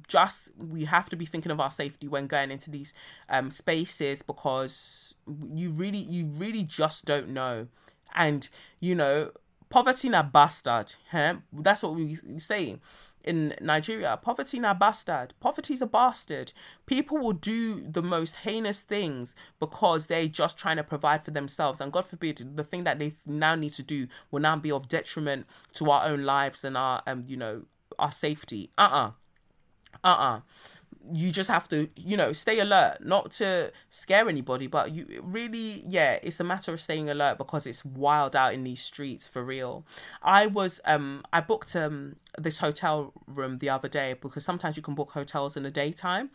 just 0.07 0.51
we 0.57 0.85
have 0.85 1.09
to 1.09 1.15
be 1.15 1.25
thinking 1.25 1.51
of 1.51 1.59
our 1.59 1.71
safety 1.71 2.07
when 2.07 2.27
going 2.27 2.51
into 2.51 2.69
these 2.69 2.93
um 3.29 3.49
spaces 3.51 4.21
because 4.21 5.15
you 5.53 5.69
really 5.69 5.99
you 5.99 6.25
really 6.25 6.63
just 6.63 7.05
don't 7.05 7.29
know 7.29 7.67
and 8.13 8.49
you 8.79 8.95
know 8.95 9.31
poverty 9.69 10.09
na 10.09 10.23
bastard 10.23 10.93
huh? 11.11 11.35
that's 11.53 11.83
what 11.83 11.95
we 11.95 12.15
say 12.37 12.77
in 13.25 13.55
Nigeria, 13.59 14.17
poverty 14.21 14.59
na 14.59 14.73
bastard. 14.73 15.33
Poverty 15.39 15.73
is 15.73 15.81
a 15.81 15.87
bastard. 15.87 16.53
People 16.85 17.17
will 17.17 17.33
do 17.33 17.81
the 17.81 18.03
most 18.03 18.37
heinous 18.37 18.81
things 18.81 19.35
because 19.59 20.07
they're 20.07 20.27
just 20.27 20.57
trying 20.57 20.77
to 20.77 20.83
provide 20.83 21.25
for 21.25 21.31
themselves. 21.31 21.81
And 21.81 21.91
God 21.91 22.05
forbid, 22.05 22.55
the 22.55 22.63
thing 22.63 22.83
that 22.83 22.99
they 22.99 23.13
now 23.25 23.55
need 23.55 23.73
to 23.73 23.83
do 23.83 24.07
will 24.31 24.41
now 24.41 24.55
be 24.55 24.71
of 24.71 24.87
detriment 24.87 25.47
to 25.73 25.89
our 25.89 26.05
own 26.05 26.23
lives 26.23 26.63
and 26.63 26.77
our, 26.77 27.01
um, 27.07 27.25
you 27.27 27.35
know, 27.35 27.63
our 27.97 28.11
safety. 28.11 28.69
Uh 28.77 28.89
uh-uh. 28.91 29.11
uh. 30.03 30.07
Uh-uh 30.07 30.39
you 31.11 31.31
just 31.31 31.49
have 31.49 31.67
to 31.67 31.89
you 31.95 32.17
know 32.17 32.33
stay 32.33 32.59
alert 32.59 32.97
not 33.01 33.31
to 33.31 33.71
scare 33.89 34.27
anybody 34.29 34.67
but 34.67 34.91
you 34.91 35.21
really 35.23 35.83
yeah 35.87 36.17
it's 36.23 36.39
a 36.39 36.43
matter 36.43 36.73
of 36.73 36.79
staying 36.81 37.09
alert 37.09 37.37
because 37.37 37.65
it's 37.67 37.83
wild 37.85 38.35
out 38.35 38.53
in 38.53 38.63
these 38.63 38.81
streets 38.81 39.27
for 39.27 39.43
real. 39.43 39.85
I 40.21 40.47
was 40.47 40.79
um 40.85 41.23
i 41.31 41.41
booked 41.41 41.75
um 41.75 42.15
this 42.37 42.59
hotel 42.59 43.13
room 43.27 43.59
the 43.59 43.69
other 43.69 43.87
day 43.87 44.13
because 44.19 44.43
sometimes 44.43 44.75
you 44.75 44.83
can 44.83 44.95
book 44.95 45.11
hotels 45.11 45.55
in 45.57 45.63
the 45.63 45.71
daytime 45.71 46.29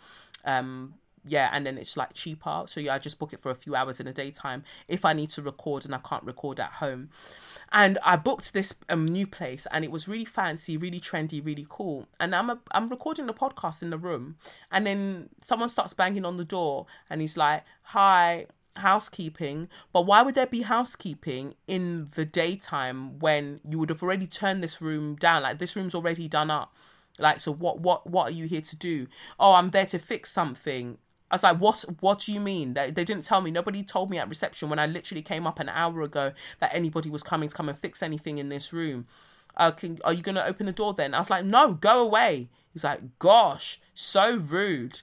um 0.44 0.94
yeah 1.26 1.50
and 1.52 1.66
then 1.66 1.76
it's 1.76 1.96
like 1.96 2.12
cheaper 2.14 2.64
so 2.66 2.80
yeah 2.80 2.94
i 2.94 2.98
just 2.98 3.18
book 3.18 3.32
it 3.32 3.40
for 3.40 3.50
a 3.50 3.54
few 3.54 3.74
hours 3.74 4.00
in 4.00 4.06
the 4.06 4.12
daytime 4.12 4.64
if 4.88 5.04
i 5.04 5.12
need 5.12 5.28
to 5.30 5.42
record 5.42 5.84
and 5.84 5.94
i 5.94 5.98
can't 5.98 6.24
record 6.24 6.58
at 6.58 6.72
home 6.72 7.10
and 7.72 7.98
I 8.04 8.16
booked 8.16 8.52
this 8.52 8.74
um, 8.88 9.06
new 9.06 9.26
place 9.26 9.66
and 9.70 9.84
it 9.84 9.90
was 9.90 10.08
really 10.08 10.24
fancy, 10.24 10.76
really 10.76 11.00
trendy, 11.00 11.44
really 11.44 11.66
cool. 11.68 12.08
And 12.18 12.34
I'm 12.34 12.50
a, 12.50 12.58
I'm 12.72 12.88
recording 12.88 13.26
the 13.26 13.34
podcast 13.34 13.82
in 13.82 13.90
the 13.90 13.98
room 13.98 14.36
and 14.72 14.86
then 14.86 15.28
someone 15.44 15.68
starts 15.68 15.92
banging 15.92 16.24
on 16.24 16.36
the 16.36 16.44
door 16.44 16.86
and 17.08 17.20
he's 17.20 17.36
like, 17.36 17.64
"Hi, 17.82 18.46
housekeeping." 18.76 19.68
But 19.92 20.02
why 20.02 20.22
would 20.22 20.34
there 20.34 20.46
be 20.46 20.62
housekeeping 20.62 21.54
in 21.68 22.08
the 22.16 22.24
daytime 22.24 23.20
when 23.20 23.60
you 23.68 23.78
would 23.78 23.88
have 23.88 24.02
already 24.02 24.26
turned 24.26 24.64
this 24.64 24.82
room 24.82 25.14
down? 25.14 25.44
Like 25.44 25.58
this 25.58 25.76
room's 25.76 25.94
already 25.94 26.26
done 26.26 26.50
up. 26.50 26.74
Like 27.20 27.38
so 27.38 27.52
what 27.52 27.80
what 27.80 28.08
what 28.08 28.30
are 28.30 28.34
you 28.34 28.46
here 28.46 28.62
to 28.62 28.76
do? 28.76 29.06
Oh, 29.38 29.54
I'm 29.54 29.70
there 29.70 29.86
to 29.86 29.98
fix 29.98 30.32
something. 30.32 30.98
I 31.30 31.34
was 31.34 31.42
like, 31.42 31.58
what 31.58 31.84
what 32.00 32.20
do 32.20 32.32
you 32.32 32.40
mean? 32.40 32.74
They, 32.74 32.90
they 32.90 33.04
didn't 33.04 33.24
tell 33.24 33.40
me. 33.40 33.50
Nobody 33.50 33.82
told 33.82 34.10
me 34.10 34.18
at 34.18 34.28
reception 34.28 34.68
when 34.68 34.78
I 34.78 34.86
literally 34.86 35.22
came 35.22 35.46
up 35.46 35.60
an 35.60 35.68
hour 35.68 36.02
ago 36.02 36.32
that 36.58 36.74
anybody 36.74 37.08
was 37.08 37.22
coming 37.22 37.48
to 37.48 37.54
come 37.54 37.68
and 37.68 37.78
fix 37.78 38.02
anything 38.02 38.38
in 38.38 38.48
this 38.48 38.72
room. 38.72 39.06
Uh, 39.56 39.70
can, 39.70 39.98
are 40.04 40.12
you 40.12 40.22
going 40.22 40.36
to 40.36 40.46
open 40.46 40.66
the 40.66 40.72
door 40.72 40.94
then? 40.94 41.14
I 41.14 41.18
was 41.18 41.30
like, 41.30 41.44
no, 41.44 41.74
go 41.74 42.00
away. 42.00 42.48
He's 42.72 42.84
like, 42.84 43.18
gosh, 43.18 43.80
so 43.94 44.36
rude. 44.36 45.02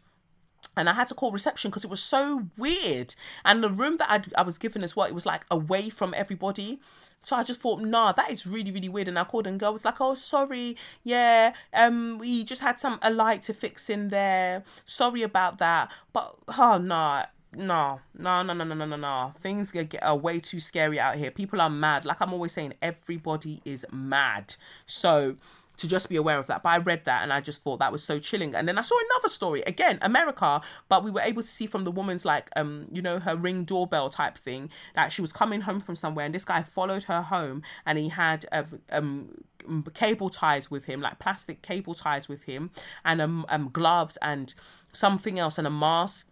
And 0.76 0.90
I 0.90 0.94
had 0.94 1.08
to 1.10 1.16
call 1.16 1.32
reception 1.32 1.70
because 1.72 1.84
it 1.84 1.90
was 1.90 2.04
so 2.04 2.48
weird. 2.58 3.16
And 3.44 3.64
the 3.64 3.70
room 3.70 3.98
that 3.98 4.10
I'd, 4.10 4.34
I 4.36 4.44
was 4.44 4.58
given 4.58 4.84
as 4.84 4.96
well, 4.96 5.08
it 5.08 5.16
was 5.16 5.26
like 5.26 5.46
away 5.50 5.90
from 5.90 6.14
everybody. 6.16 6.80
So 7.22 7.36
I 7.36 7.44
just 7.44 7.60
thought, 7.60 7.82
nah, 7.82 8.12
that 8.14 8.32
is 8.32 8.48
really, 8.48 8.72
really 8.72 8.90
weird. 8.90 9.08
And 9.08 9.20
I 9.20 9.24
called 9.24 9.48
and 9.48 9.60
girl 9.60 9.74
was 9.74 9.84
like, 9.84 10.00
oh, 10.00 10.16
sorry, 10.16 10.78
yeah, 11.04 11.54
um, 11.74 12.18
we 12.20 12.44
just 12.44 12.62
had 12.62 12.80
some 12.80 13.00
a 13.02 13.12
light 13.12 13.42
to 13.44 13.54
fix 13.54 13.90
in 13.90 14.10
there. 14.10 14.64
Sorry 14.86 15.24
about 15.24 15.58
that, 15.60 15.92
but 16.14 16.36
oh 16.58 16.78
nah, 16.78 17.26
no, 17.54 18.02
no, 18.18 18.44
no, 18.44 18.54
no, 18.54 18.64
no, 18.64 18.86
no, 18.86 18.96
no. 18.96 19.34
Things 19.42 19.72
get, 19.72 19.90
get 19.90 20.04
are 20.04 20.16
way 20.16 20.40
too 20.40 20.60
scary 20.60 21.00
out 21.00 21.16
here. 21.16 21.32
People 21.32 21.60
are 21.62 21.70
mad. 21.70 22.06
Like 22.06 22.22
I'm 22.22 22.34
always 22.34 22.52
saying, 22.52 22.74
everybody 22.82 23.62
is 23.66 23.86
mad. 23.92 24.56
So 24.86 25.38
to 25.78 25.88
just 25.88 26.10
be 26.10 26.16
aware 26.16 26.38
of 26.38 26.48
that. 26.48 26.64
But 26.64 26.70
I 26.70 26.78
read 26.78 27.06
that 27.06 27.24
and 27.24 27.32
I 27.32 27.42
just 27.42 27.62
thought 27.62 27.80
that 27.80 27.92
was 27.92 28.04
so 28.04 28.20
chilling. 28.20 28.54
And 28.56 28.68
then 28.68 28.78
I 28.78 28.82
saw 28.82 28.96
another 29.12 29.30
story 29.30 29.62
again, 29.62 30.00
America, 30.02 30.62
but 30.90 31.04
we 31.04 31.12
were 31.12 31.22
able 31.22 31.42
to 31.42 31.48
see 31.48 31.68
from 31.68 31.84
the 31.84 31.92
woman's 31.92 32.26
like 32.26 32.50
um 32.56 32.86
you 32.92 33.02
know 33.02 33.20
her 33.20 33.36
ring 33.36 33.64
doorbell 33.64 34.10
type 34.10 34.38
thing 34.38 34.70
that 34.96 35.12
she 35.12 35.22
was 35.22 35.34
coming 35.34 35.62
home 35.62 35.80
from 35.80 35.96
somewhere 35.96 36.26
and 36.26 36.36
this 36.36 36.46
guy 36.46 36.62
followed 36.62 37.04
her 37.04 37.22
home 37.22 37.62
and 37.86 37.98
he 37.98 38.10
had 38.10 38.46
um, 38.52 38.80
um 38.92 39.84
cable 39.94 40.30
ties 40.30 40.70
with 40.70 40.86
him 40.86 41.02
like 41.02 41.20
plastic 41.20 41.62
cable 41.62 41.94
ties 41.94 42.30
with 42.30 42.44
him 42.44 42.70
and 43.04 43.22
um, 43.22 43.46
um 43.50 43.70
gloves 43.72 44.18
and 44.22 44.54
something 44.92 45.40
else 45.40 45.58
and 45.58 45.68
a 45.68 45.72
mask 45.72 46.32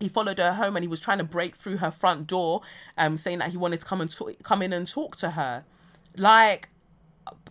he 0.00 0.08
followed 0.08 0.38
her 0.38 0.54
home 0.54 0.76
and 0.76 0.82
he 0.82 0.88
was 0.88 1.00
trying 1.00 1.18
to 1.18 1.24
break 1.24 1.56
through 1.56 1.76
her 1.78 1.90
front 1.90 2.26
door 2.26 2.62
um 2.96 3.16
saying 3.16 3.38
that 3.38 3.50
he 3.50 3.56
wanted 3.56 3.80
to 3.80 3.86
come 3.86 4.00
and 4.00 4.10
talk, 4.10 4.32
come 4.42 4.62
in 4.62 4.72
and 4.72 4.86
talk 4.88 5.16
to 5.16 5.30
her 5.30 5.64
like 6.16 6.68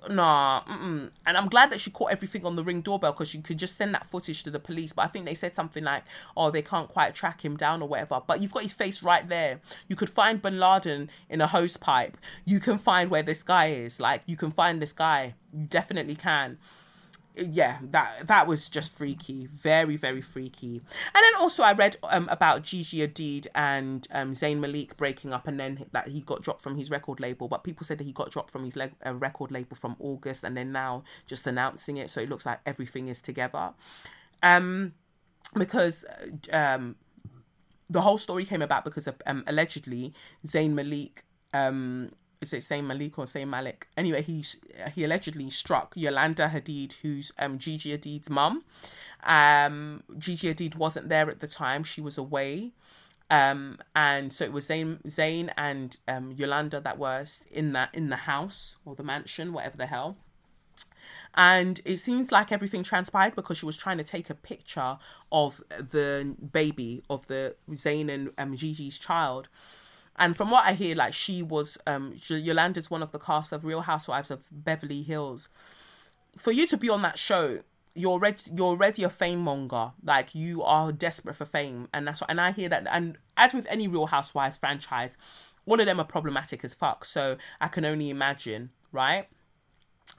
nah 0.10 0.64
mm-mm. 0.64 1.12
and 1.28 1.38
i'm 1.38 1.48
glad 1.48 1.72
that 1.72 1.80
she 1.80 1.92
caught 1.92 2.12
everything 2.12 2.44
on 2.44 2.56
the 2.56 2.64
ring 2.64 2.82
doorbell 2.82 3.12
because 3.12 3.30
she 3.30 3.40
could 3.40 3.60
just 3.60 3.78
send 3.78 3.94
that 3.94 4.10
footage 4.10 4.42
to 4.44 4.50
the 4.50 4.60
police. 4.60 4.94
But 4.94 5.04
i 5.04 5.08
think 5.08 5.26
they 5.26 5.36
said 5.36 5.54
something 5.54 5.84
like 5.84 6.04
oh 6.36 6.50
they 6.50 6.62
can't 6.62 6.90
quite 6.90 7.14
track 7.14 7.46
him 7.46 7.56
down 7.56 7.82
or 7.82 7.88
whatever. 7.88 8.22
But 8.26 8.42
you've 8.42 8.52
got 8.52 8.64
his 8.64 8.74
face 8.74 9.04
right 9.04 9.28
there. 9.28 9.60
You 9.88 9.96
could 9.96 10.10
find 10.10 10.42
bin 10.42 10.60
laden 10.60 11.10
in 11.30 11.42
a 11.42 11.48
hose 11.48 11.78
pipe 11.78 12.18
you 12.46 12.60
can 12.60 12.78
find 12.78 13.10
where 13.10 13.24
this 13.24 13.44
guy 13.44 13.68
is. 13.68 14.00
Like 14.00 14.24
you 14.26 14.36
can 14.36 14.52
find 14.52 14.82
this 14.82 14.94
guy. 14.94 15.36
You 15.54 15.66
definitely 15.66 16.16
can 16.16 16.58
yeah, 17.36 17.80
that 17.82 18.28
that 18.28 18.48
was 18.48 18.70
just 18.70 18.92
freaky, 18.92 19.48
very 19.48 19.96
very 19.98 20.22
freaky. 20.22 20.82
And 21.16 21.24
then 21.24 21.36
also 21.40 21.64
I 21.64 21.74
read 21.74 21.98
um, 22.04 22.28
about 22.30 22.64
Gigi 22.64 23.06
Hadid 23.06 23.48
and 23.56 24.08
um, 24.12 24.34
Zayn 24.34 24.60
Malik 24.60 24.98
breaking 24.98 25.34
up, 25.34 25.48
and 25.48 25.60
then 25.60 25.86
that 25.92 26.10
he 26.10 26.22
got 26.22 26.42
dropped 26.44 26.62
from 26.62 26.78
his 26.78 26.90
record 26.90 27.20
label. 27.20 27.48
But 27.48 27.64
people 27.64 27.86
said 27.86 27.98
that 28.00 28.04
he 28.04 28.12
got 28.12 28.32
dropped 28.32 28.52
from 28.52 28.66
his 28.66 28.76
le- 28.76 28.92
uh, 29.06 29.16
record 29.16 29.52
label 29.52 29.76
from 29.76 29.96
August, 30.00 30.44
and 30.44 30.58
then 30.58 30.72
now 30.72 31.04
just 31.26 31.48
announcing 31.48 31.98
it. 31.98 32.10
So 32.10 32.22
it 32.22 32.30
looks 32.30 32.46
like 32.46 32.60
everything 32.66 33.08
is 33.08 33.22
together. 33.22 33.74
Um, 34.44 34.94
because 35.56 36.06
um, 36.52 36.96
the 37.90 38.02
whole 38.02 38.18
story 38.18 38.46
came 38.46 38.62
about 38.62 38.86
because 38.86 39.08
of, 39.08 39.16
um, 39.26 39.44
allegedly 39.48 40.14
Zayn 40.46 40.72
Malik 40.72 41.24
um 41.54 42.12
is 42.42 42.54
it 42.54 42.64
Saint 42.64 42.86
Malik 42.88 43.18
or 43.20 43.28
Saint 43.28 43.50
Malik? 43.50 43.88
Anyway, 43.96 44.24
he 44.24 44.44
he 44.96 45.04
allegedly 45.04 45.50
struck 45.50 45.94
Yolanda 45.96 46.50
Hadid, 46.50 46.94
who's 47.02 47.32
um 47.38 47.60
Gigi 47.60 47.96
Hadid's 47.96 48.30
mum. 48.30 48.64
Um, 49.24 50.04
Gigi 50.18 50.54
Hadid 50.54 50.76
wasn't 50.76 51.10
there 51.10 51.30
at 51.30 51.39
the 51.39 51.48
time; 51.48 51.84
she 51.84 52.02
was 52.02 52.18
away. 52.18 52.72
Um, 53.30 53.78
and 53.96 54.34
so 54.34 54.44
it 54.44 54.52
was 54.52 54.68
Zayn, 54.68 55.02
Zayn 55.04 55.52
and 55.56 55.98
um, 56.06 56.34
Yolanda 56.34 56.82
that 56.82 56.98
were 56.98 57.26
in 57.50 57.72
that 57.72 57.96
in 57.96 58.10
the 58.10 58.18
house 58.18 58.76
or 58.84 58.94
the 58.94 59.04
mansion, 59.04 59.54
whatever 59.54 59.78
the 59.78 59.86
hell. 59.86 60.18
And 61.34 61.80
it 61.86 61.98
seems 61.98 62.30
like 62.30 62.52
everything 62.52 62.84
transpired 62.84 63.36
because 63.36 63.58
she 63.58 63.66
was 63.66 63.78
trying 63.78 63.98
to 64.00 64.04
take 64.04 64.30
a 64.30 64.36
picture 64.36 64.98
of 65.32 65.64
the 65.70 66.36
baby 66.52 67.04
of 67.10 67.28
the 67.28 67.56
Zayn 67.70 68.10
and 68.10 68.32
um, 68.38 68.56
Gigi's 68.58 68.98
child 68.98 69.48
and 70.18 70.36
from 70.36 70.51
what 70.51 70.66
I 70.66 70.74
hear, 70.74 70.95
like 70.95 71.14
she 71.14 71.41
was, 71.41 71.78
um, 71.88 72.16
Yolanda's 72.28 72.91
one 72.91 73.01
of 73.01 73.12
the 73.12 73.20
cast 73.20 73.51
of 73.51 73.66
Real 73.66 73.82
Housewives 73.82 74.30
of 74.32 74.43
Beverly 74.51 75.03
Hills. 75.03 75.49
For 76.38 76.51
you 76.51 76.68
to 76.68 76.78
be 76.78 76.89
on 76.89 77.01
that 77.01 77.18
show, 77.18 77.59
you're 77.93 78.12
already 78.12 78.43
you're 78.53 78.68
already 78.68 79.03
a 79.03 79.09
fame 79.09 79.39
monger. 79.39 79.91
Like 80.03 80.34
you 80.34 80.64
are 80.64 80.91
desperate 80.91 81.36
for 81.36 81.45
fame, 81.45 81.88
and 81.93 82.07
that's 82.07 82.22
what. 82.22 82.30
And 82.30 82.39
I 82.39 82.51
hear 82.51 82.70
that. 82.70 82.88
And 82.89 83.18
as 83.38 83.53
with 83.53 83.68
any 83.70 83.88
Real 83.88 84.07
Housewives 84.07 84.57
franchise, 84.57 85.18
all 85.66 85.80
of 85.80 85.86
them 85.86 85.99
are 85.99 86.05
problematic 86.05 86.64
as 86.64 86.74
fuck. 86.74 87.05
So 87.05 87.38
I 87.59 87.68
can 87.68 87.86
only 87.86 88.09
imagine, 88.09 88.70
right? 88.91 89.28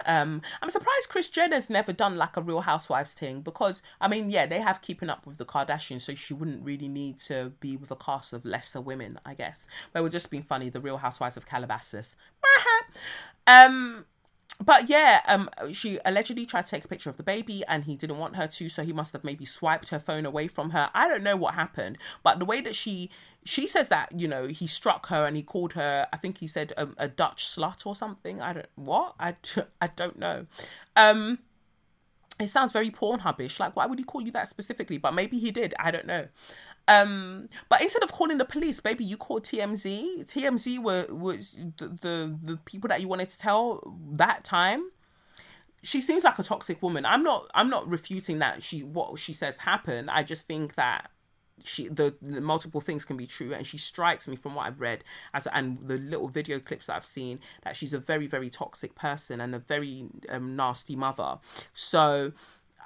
Um, 0.07 0.43
I'm 0.61 0.71
surprised 0.71 1.09
Kris 1.09 1.31
Jenner's 1.31 1.71
never 1.71 1.93
done 1.93 2.17
like 2.17 2.37
a 2.37 2.43
Real 2.43 2.63
Housewives 2.63 3.15
thing 3.15 3.41
because 3.41 3.83
I 4.01 4.09
mean, 4.09 4.31
yeah, 4.31 4.47
they 4.47 4.61
have 4.61 4.83
keeping 4.83 5.11
up 5.11 5.27
with 5.27 5.39
the 5.39 5.45
Kardashians, 5.45 6.03
so 6.03 6.15
she 6.15 6.35
wouldn't 6.35 6.65
really 6.65 6.89
need 6.89 7.19
to 7.21 7.53
be 7.61 7.77
with 7.77 7.91
a 7.91 7.97
cast 7.97 8.33
of 8.33 8.45
lesser 8.45 8.81
women, 8.81 9.19
I 9.25 9.35
guess. 9.35 9.67
But 9.93 10.01
it 10.01 10.03
would 10.03 10.13
just 10.13 10.31
be 10.31 10.41
funny, 10.41 10.69
the 10.69 10.81
Real 10.81 10.97
Housewives 10.97 11.37
of 11.37 11.47
Calabasas. 11.47 12.17
um, 13.47 14.07
but 14.65 14.89
yeah, 14.89 15.21
um, 15.27 15.51
she 15.73 15.99
allegedly 16.05 16.47
tried 16.47 16.67
to 16.67 16.71
take 16.71 16.85
a 16.85 16.89
picture 16.89 17.11
of 17.11 17.17
the 17.17 17.23
baby 17.23 17.65
and 17.67 17.85
he 17.85 17.97
didn't 17.97 18.19
want 18.19 18.37
her 18.37 18.47
to, 18.47 18.69
so 18.69 18.85
he 18.85 18.93
must 18.93 19.13
have 19.13 19.25
maybe 19.25 19.45
swiped 19.45 19.89
her 19.89 19.99
phone 19.99 20.25
away 20.25 20.47
from 20.47 20.71
her. 20.71 20.91
I 20.95 21.09
don't 21.09 21.23
know 21.23 21.37
what 21.37 21.55
happened, 21.55 21.99
but 22.23 22.39
the 22.39 22.45
way 22.45 22.61
that 22.61 22.75
she 22.75 23.11
she 23.45 23.67
says 23.67 23.89
that 23.89 24.13
you 24.19 24.29
know 24.29 24.47
he 24.47 24.69
struck 24.69 25.07
her 25.09 25.27
and 25.27 25.37
he 25.37 25.43
called 25.43 25.73
her 25.73 26.07
i 26.13 26.17
think 26.17 26.39
he 26.39 26.47
said 26.47 26.73
um, 26.77 26.95
a 26.97 27.09
dutch 27.09 27.45
slut 27.45 27.85
or 27.85 27.97
something. 27.97 28.41
I 28.41 28.53
don't 28.53 28.67
what? 28.77 29.15
I, 29.19 29.35
I 29.81 29.89
don't 29.89 30.19
know. 30.19 30.47
Um 30.95 31.41
it 32.39 32.49
sounds 32.49 32.73
very 32.73 32.91
pornhubish. 32.91 33.59
Like 33.59 33.75
why 33.75 33.87
would 33.87 33.99
he 33.99 34.05
call 34.05 34.21
you 34.21 34.31
that 34.33 34.49
specifically? 34.49 34.99
But 34.99 35.15
maybe 35.15 35.39
he 35.39 35.51
did. 35.51 35.75
I 35.81 35.91
don't 35.91 36.07
know 36.07 36.29
um 36.89 37.49
but 37.69 37.81
instead 37.81 38.03
of 38.03 38.11
calling 38.13 38.39
the 38.39 38.45
police 38.45 38.81
baby 38.81 39.05
you 39.05 39.17
called 39.17 39.45
tmz 39.45 40.25
tmz 40.25 40.83
were 40.83 41.07
was 41.11 41.57
the, 41.77 41.89
the 42.01 42.39
the 42.43 42.57
people 42.65 42.89
that 42.89 43.01
you 43.01 43.09
wanted 43.09 43.29
to 43.29 43.39
tell 43.39 43.83
that 44.13 44.45
time. 44.45 44.91
She 45.85 46.01
seems 46.01 46.23
like 46.23 46.39
a 46.39 46.43
toxic 46.43 46.83
woman. 46.83 47.05
I'm 47.05 47.23
not 47.23 47.47
i'm 47.55 47.71
not 47.71 47.89
refuting 47.89 48.39
that 48.41 48.63
she 48.63 48.83
what 48.83 49.19
she 49.19 49.33
says 49.33 49.59
happened. 49.59 50.11
I 50.11 50.23
just 50.23 50.47
think 50.47 50.75
that 50.75 51.11
she 51.65 51.89
the, 51.89 52.15
the, 52.21 52.41
multiple 52.41 52.81
things 52.81 53.05
can 53.05 53.17
be 53.17 53.27
true. 53.27 53.53
And 53.53 53.67
she 53.67 53.79
strikes 53.79 54.29
me 54.29 54.37
from 54.37 54.55
what 54.55 54.67
i've 54.67 54.81
read 54.81 55.05
as 55.35 55.47
and 55.53 55.79
the 55.87 55.97
little 55.99 56.29
video 56.29 56.59
clips 56.59 56.87
that 56.87 56.97
i've 56.97 57.05
seen 57.05 57.41
that 57.65 57.77
she's 57.77 57.93
a 57.93 57.99
very 57.99 58.27
very 58.27 58.51
toxic 58.51 58.95
person 58.95 59.41
and 59.41 59.55
a 59.55 59.59
very 59.59 60.07
um, 60.29 60.57
nasty 60.57 60.97
mother. 60.97 61.39
So 61.73 62.33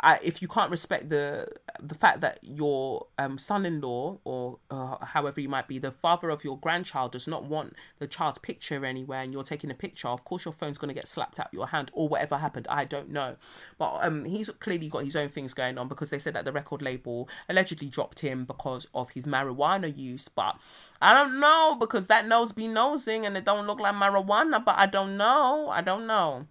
I, 0.00 0.18
if 0.22 0.42
you 0.42 0.48
can't 0.48 0.70
respect 0.70 1.08
the 1.08 1.48
the 1.80 1.94
fact 1.94 2.20
that 2.20 2.38
your 2.42 3.06
um, 3.18 3.38
son-in-law 3.38 4.18
or 4.24 4.58
uh, 4.70 5.04
however 5.04 5.40
you 5.40 5.48
might 5.48 5.68
be 5.68 5.78
the 5.78 5.90
father 5.90 6.30
of 6.30 6.44
your 6.44 6.58
grandchild 6.58 7.12
does 7.12 7.26
not 7.26 7.44
want 7.44 7.74
the 7.98 8.06
child's 8.06 8.38
picture 8.38 8.84
anywhere 8.84 9.20
and 9.20 9.32
you're 9.32 9.42
taking 9.42 9.70
a 9.70 9.74
picture 9.74 10.08
of 10.08 10.24
course 10.24 10.44
your 10.44 10.52
phone's 10.52 10.78
going 10.78 10.88
to 10.88 10.94
get 10.94 11.08
slapped 11.08 11.38
out 11.38 11.48
your 11.52 11.68
hand 11.68 11.90
or 11.94 12.08
whatever 12.08 12.36
happened. 12.38 12.66
I 12.68 12.84
don't 12.84 13.10
know. 13.10 13.36
But 13.78 13.98
um 14.02 14.24
he's 14.24 14.50
clearly 14.50 14.88
got 14.88 15.04
his 15.04 15.16
own 15.16 15.28
things 15.28 15.54
going 15.54 15.78
on 15.78 15.88
because 15.88 16.10
they 16.10 16.18
said 16.18 16.34
that 16.34 16.44
the 16.44 16.52
record 16.52 16.82
label 16.82 17.28
allegedly 17.48 17.88
dropped 17.88 18.20
him 18.20 18.44
because 18.44 18.86
of 18.94 19.10
his 19.10 19.24
marijuana 19.26 19.96
use. 19.96 20.28
But 20.28 20.58
i 21.00 21.12
don't 21.12 21.38
know 21.38 21.76
because 21.78 22.06
that 22.06 22.26
nose 22.26 22.52
be 22.52 22.66
nosing 22.66 23.26
and 23.26 23.36
it 23.36 23.44
don't 23.44 23.66
look 23.66 23.78
like 23.78 23.94
marijuana 23.94 24.64
but 24.64 24.78
i 24.78 24.86
don't 24.86 25.16
know. 25.16 25.68
I 25.70 25.80
don't 25.80 26.06
know. 26.06 26.46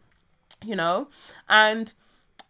You 0.63 0.75
know? 0.75 1.09
And 1.47 1.93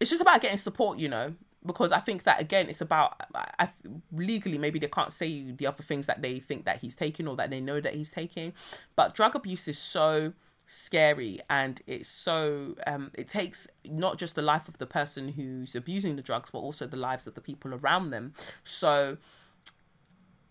it's 0.00 0.10
just 0.10 0.22
about 0.22 0.40
getting 0.40 0.58
support, 0.58 0.98
you 0.98 1.08
know, 1.08 1.34
because 1.64 1.92
I 1.92 1.98
think 1.98 2.22
that 2.24 2.40
again, 2.40 2.68
it's 2.68 2.80
about 2.80 3.20
I, 3.58 3.68
legally 4.12 4.58
maybe 4.58 4.78
they 4.78 4.88
can't 4.88 5.12
say 5.12 5.50
the 5.50 5.66
other 5.66 5.82
things 5.82 6.06
that 6.06 6.22
they 6.22 6.38
think 6.38 6.64
that 6.64 6.78
he's 6.78 6.94
taking 6.94 7.26
or 7.26 7.36
that 7.36 7.50
they 7.50 7.60
know 7.60 7.80
that 7.80 7.94
he's 7.94 8.10
taking, 8.10 8.52
but 8.94 9.14
drug 9.14 9.34
abuse 9.34 9.66
is 9.68 9.78
so 9.78 10.32
scary 10.68 11.38
and 11.48 11.80
it's 11.86 12.08
so 12.08 12.74
um 12.88 13.12
it 13.14 13.28
takes 13.28 13.68
not 13.88 14.18
just 14.18 14.34
the 14.34 14.42
life 14.42 14.66
of 14.66 14.78
the 14.78 14.86
person 14.86 15.28
who's 15.28 15.76
abusing 15.76 16.16
the 16.16 16.22
drugs 16.22 16.50
but 16.50 16.58
also 16.58 16.88
the 16.88 16.96
lives 16.96 17.28
of 17.28 17.34
the 17.34 17.40
people 17.40 17.72
around 17.74 18.10
them. 18.10 18.34
So 18.64 19.16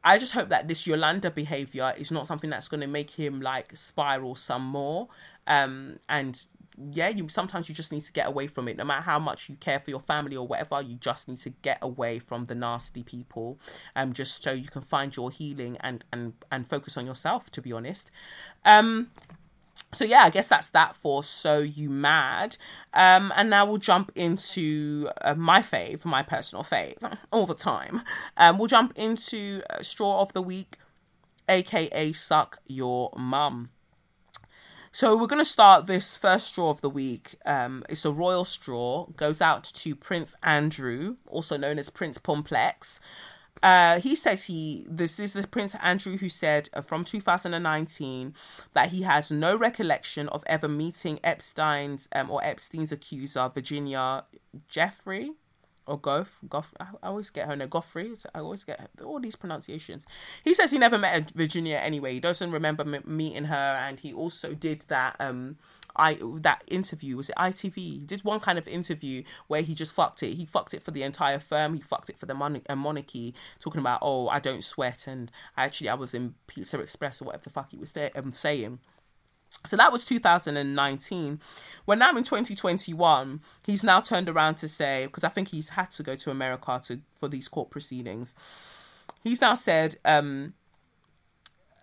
I 0.04 0.18
just 0.20 0.34
hope 0.34 0.50
that 0.50 0.68
this 0.68 0.86
Yolanda 0.86 1.32
behavior 1.32 1.94
is 1.98 2.12
not 2.12 2.28
something 2.28 2.50
that's 2.50 2.68
going 2.68 2.82
to 2.82 2.88
make 2.88 3.12
him 3.12 3.42
like 3.42 3.76
spiral 3.76 4.36
some 4.36 4.66
more 4.66 5.10
um 5.48 6.00
and 6.08 6.46
yeah, 6.92 7.10
you 7.10 7.30
sometimes 7.30 7.70
you 7.70 7.76
just 7.76 7.92
need 7.92 8.04
to 8.04 8.12
get 8.12 8.28
away 8.28 8.48
from 8.48 8.68
it. 8.68 8.78
No 8.78 8.84
matter 8.84 9.02
how 9.02 9.20
much 9.20 9.50
you 9.50 9.56
care 9.56 9.80
for 9.80 9.90
your 9.90 10.00
family 10.00 10.36
or 10.36 10.46
whatever, 10.46 10.82
you 10.82 10.96
just 10.96 11.28
need 11.28 11.40
to 11.40 11.50
get 11.50 11.78
away 11.82 12.20
from 12.20 12.46
the 12.46 12.56
nasty 12.56 13.04
people, 13.04 13.60
um, 13.96 14.14
just 14.14 14.44
so 14.44 14.52
you 14.52 14.68
can 14.68 14.82
find 14.82 15.16
your 15.16 15.32
healing 15.32 15.78
and 15.80 16.04
and 16.12 16.34
and 16.52 16.68
focus 16.68 16.98
on 16.98 17.06
yourself. 17.06 17.50
To 17.52 17.62
be 17.62 17.72
honest, 17.72 18.12
um. 18.64 19.08
So 19.92 20.04
yeah, 20.04 20.24
I 20.24 20.30
guess 20.30 20.50
that's 20.50 20.72
that 20.72 20.96
for 20.96 21.24
So 21.24 21.60
You 21.60 21.90
Mad. 21.90 22.58
Um, 22.94 23.32
and 23.38 23.50
now 23.50 23.66
we'll 23.66 23.78
jump 23.78 24.12
into 24.14 25.10
uh, 25.22 25.36
my 25.36 25.62
fave, 25.62 26.04
my 26.04 26.22
personal 26.22 26.64
fave, 26.64 27.18
all 27.32 27.46
the 27.46 27.56
time. 27.56 28.02
Um, 28.36 28.58
we'll 28.58 28.68
jump 28.68 28.92
into 28.98 29.62
uh, 29.70 29.82
Straw 29.82 30.22
of 30.22 30.34
the 30.34 30.42
Week, 30.42 30.78
aka 31.48 32.12
Suck 32.12 32.60
Your 32.68 33.14
Mum. 33.16 33.70
So 34.96 35.18
we're 35.18 35.28
going 35.28 35.42
to 35.42 35.44
start 35.44 35.88
this 35.88 36.16
first 36.16 36.48
straw 36.48 36.70
of 36.70 36.80
the 36.80 36.90
week. 36.90 37.36
Um, 37.46 37.84
it's 37.90 38.06
a 38.06 38.14
royal 38.14 38.46
straw. 38.46 39.08
Goes 39.18 39.42
out 39.42 39.66
to 39.66 39.94
Prince 39.94 40.36
Andrew, 40.42 41.18
also 41.28 41.58
known 41.58 41.78
as 41.80 41.90
Prince 41.90 42.18
Pumplex. 42.18 43.02
Uh, 43.62 44.00
he 44.00 44.16
says 44.16 44.46
he 44.46 44.88
this 44.90 45.20
is 45.20 45.34
the 45.34 45.46
Prince 45.46 45.76
Andrew 45.84 46.16
who 46.16 46.30
said 46.30 46.70
uh, 46.74 46.80
from 46.80 47.04
2019 47.04 48.36
that 48.72 48.92
he 48.92 49.02
has 49.02 49.30
no 49.34 49.58
recollection 49.58 50.30
of 50.30 50.46
ever 50.48 50.70
meeting 50.70 51.20
Epstein's 51.26 52.08
um, 52.16 52.32
or 52.32 52.42
Epstein's 52.42 52.94
accuser 52.94 53.52
Virginia 53.54 54.24
Giuffre 54.72 55.32
or 55.88 56.00
Goff, 56.00 56.40
Goff. 56.50 56.74
I 56.80 56.88
always 57.04 57.30
get 57.30 57.48
her 57.48 57.56
name, 57.56 57.70
Goffrey. 57.70 58.26
I 58.34 58.40
always 58.40 58.64
get 58.64 58.90
all 59.04 59.20
these 59.20 59.36
pronunciations. 59.36 60.04
He 60.44 60.54
says 60.54 60.72
he 60.72 60.78
never 60.78 60.98
met 60.98 61.32
Virginia 61.32 61.78
anyway. 61.78 62.14
He 62.14 62.20
doesn't 62.20 62.52
remember 62.52 62.84
m- 62.84 63.04
meeting 63.06 63.46
her, 63.46 63.56
and 63.82 64.00
he 64.00 64.14
also 64.14 64.54
did 64.54 64.82
that 64.88 65.16
um 65.20 65.58
I 65.96 66.18
that 66.42 66.64
interview 66.68 67.16
was 67.18 67.30
it 67.30 67.36
ITV? 67.38 67.76
He 67.76 67.98
did 68.00 68.24
one 68.24 68.40
kind 68.40 68.58
of 68.58 68.68
interview 68.68 69.24
where 69.48 69.62
he 69.62 69.74
just 69.74 69.94
fucked 69.94 70.24
it. 70.24 70.36
He 70.36 70.46
fucked 70.46 70.74
it 70.74 70.84
for 70.84 70.92
the 70.92 71.04
entire 71.04 71.40
firm. 71.40 71.76
He 71.76 71.82
fucked 71.82 72.10
it 72.10 72.20
for 72.20 72.26
the 72.26 72.34
mon- 72.34 72.62
uh, 72.68 72.76
monarchy, 72.76 73.34
talking 73.60 73.80
about 73.80 74.00
oh 74.02 74.28
I 74.28 74.40
don't 74.40 74.64
sweat 74.64 75.08
and 75.08 75.32
actually 75.56 75.90
I 75.90 75.94
was 75.96 76.14
in 76.14 76.36
Pizza 76.48 76.80
Express 76.80 77.22
or 77.22 77.26
whatever 77.26 77.46
the 77.46 77.50
fuck 77.50 77.72
he 77.72 77.78
was 77.78 77.94
there, 77.94 78.12
um, 78.16 78.34
saying. 78.34 78.80
So 79.66 79.76
that 79.78 79.92
was 79.92 80.06
2019. 80.06 81.40
We're 81.86 81.96
now 81.96 82.12
in 82.12 82.24
2021. 82.24 83.42
He's 83.66 83.84
now 83.84 84.02
turned 84.02 84.30
around 84.30 84.56
to 84.56 84.68
say, 84.68 85.06
because 85.08 85.24
I 85.24 85.30
think 85.30 85.50
he's 85.50 85.70
had 85.70 85.92
to 85.94 86.04
go 86.04 86.16
to 86.16 86.32
America 86.32 86.82
to 86.86 87.02
for 87.12 87.28
these 87.28 87.48
court 87.48 87.70
proceedings. 87.70 88.36
He's 89.24 89.42
now 89.42 89.56
said, 89.56 89.96
um, 90.06 90.54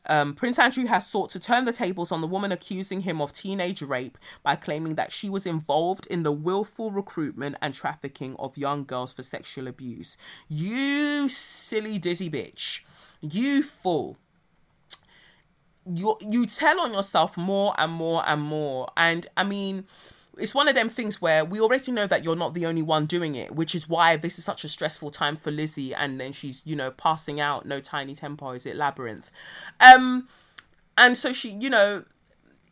um, 0.06 0.34
Prince 0.34 0.58
Andrew 0.58 0.86
has 0.86 1.06
sought 1.06 1.30
to 1.30 1.40
turn 1.40 1.64
the 1.64 1.72
tables 1.72 2.10
on 2.10 2.20
the 2.20 2.26
woman 2.26 2.50
accusing 2.50 3.02
him 3.02 3.20
of 3.20 3.32
teenage 3.32 3.82
rape 3.82 4.18
by 4.42 4.56
claiming 4.56 4.96
that 4.96 5.12
she 5.12 5.28
was 5.28 5.46
involved 5.46 6.06
in 6.06 6.22
the 6.24 6.32
willful 6.32 6.90
recruitment 6.90 7.56
and 7.60 7.74
trafficking 7.74 8.34
of 8.38 8.56
young 8.56 8.84
girls 8.84 9.12
for 9.12 9.22
sexual 9.22 9.68
abuse. 9.68 10.16
You 10.48 11.28
silly 11.28 11.98
dizzy 11.98 12.28
bitch. 12.30 12.80
You 13.20 13.62
fool 13.62 14.18
you 15.86 16.16
you 16.20 16.46
tell 16.46 16.80
on 16.80 16.92
yourself 16.92 17.36
more 17.36 17.74
and 17.78 17.92
more 17.92 18.22
and 18.26 18.42
more. 18.42 18.88
And 18.96 19.26
i 19.36 19.44
mean 19.44 19.84
it's 20.38 20.54
one 20.54 20.66
of 20.66 20.74
them 20.74 20.88
things 20.88 21.20
where 21.20 21.44
we 21.44 21.60
already 21.60 21.92
know 21.92 22.06
that 22.06 22.24
you're 22.24 22.36
not 22.36 22.54
the 22.54 22.64
only 22.64 22.80
one 22.80 23.04
doing 23.04 23.34
it 23.34 23.54
which 23.54 23.74
is 23.74 23.86
why 23.86 24.16
this 24.16 24.38
is 24.38 24.44
such 24.44 24.64
a 24.64 24.68
stressful 24.68 25.10
time 25.10 25.36
for 25.36 25.50
lizzie. 25.50 25.94
And 25.94 26.20
then 26.20 26.32
she's 26.32 26.62
you 26.64 26.76
know 26.76 26.90
passing 26.90 27.40
out 27.40 27.66
no 27.66 27.80
tiny 27.80 28.14
tempo. 28.14 28.52
Is 28.52 28.66
it 28.66 28.76
labyrinth? 28.76 29.30
Um 29.80 30.28
and 30.96 31.16
so 31.16 31.32
she 31.32 31.50
you 31.50 31.70
know 31.70 32.04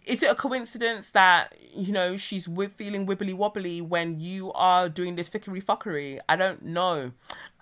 is 0.07 0.23
it 0.23 0.31
a 0.31 0.35
coincidence 0.35 1.11
that 1.11 1.55
you 1.75 1.93
know 1.93 2.17
she's 2.17 2.49
with 2.49 2.73
feeling 2.73 3.07
wibbly 3.07 3.35
wobbly 3.35 3.81
when 3.81 4.19
you 4.19 4.53
are 4.53 4.89
doing 4.89 5.17
this 5.17 5.29
fickery 5.29 5.63
fuckery? 5.63 6.21
I 6.29 6.37
don't 6.37 6.65
know. 6.65 7.13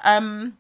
Um 0.05 0.59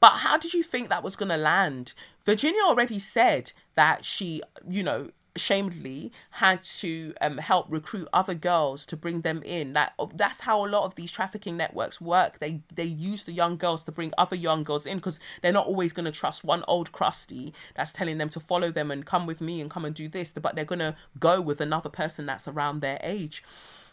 but 0.00 0.10
how 0.18 0.38
did 0.38 0.54
you 0.54 0.62
think 0.62 0.88
that 0.88 1.02
was 1.02 1.16
going 1.16 1.28
to 1.28 1.36
land? 1.36 1.92
Virginia 2.24 2.62
already 2.64 2.98
said 2.98 3.52
that 3.76 4.04
she, 4.04 4.42
you 4.68 4.82
know, 4.82 5.10
shamedly 5.36 6.10
had 6.30 6.62
to 6.62 7.14
um, 7.20 7.38
help 7.38 7.66
recruit 7.68 8.08
other 8.12 8.34
girls 8.34 8.86
to 8.86 8.96
bring 8.96 9.20
them 9.20 9.42
in. 9.44 9.74
That 9.74 9.94
that's 10.14 10.40
how 10.40 10.66
a 10.66 10.68
lot 10.68 10.84
of 10.84 10.94
these 10.94 11.12
trafficking 11.12 11.56
networks 11.56 12.00
work. 12.00 12.38
They 12.38 12.62
they 12.74 12.84
use 12.84 13.24
the 13.24 13.32
young 13.32 13.56
girls 13.56 13.82
to 13.84 13.92
bring 13.92 14.12
other 14.18 14.36
young 14.36 14.64
girls 14.64 14.86
in 14.86 14.98
because 14.98 15.20
they're 15.42 15.52
not 15.52 15.66
always 15.66 15.92
going 15.92 16.06
to 16.06 16.12
trust 16.12 16.44
one 16.44 16.64
old 16.66 16.92
crusty 16.92 17.54
that's 17.74 17.92
telling 17.92 18.18
them 18.18 18.28
to 18.30 18.40
follow 18.40 18.70
them 18.70 18.90
and 18.90 19.04
come 19.06 19.26
with 19.26 19.40
me 19.40 19.60
and 19.60 19.70
come 19.70 19.84
and 19.84 19.94
do 19.94 20.08
this 20.08 20.32
but 20.32 20.54
they're 20.54 20.64
going 20.64 20.78
to 20.78 20.96
go 21.18 21.40
with 21.40 21.60
another 21.60 21.88
person 21.88 22.26
that's 22.26 22.48
around 22.48 22.80
their 22.80 22.98
age 23.02 23.42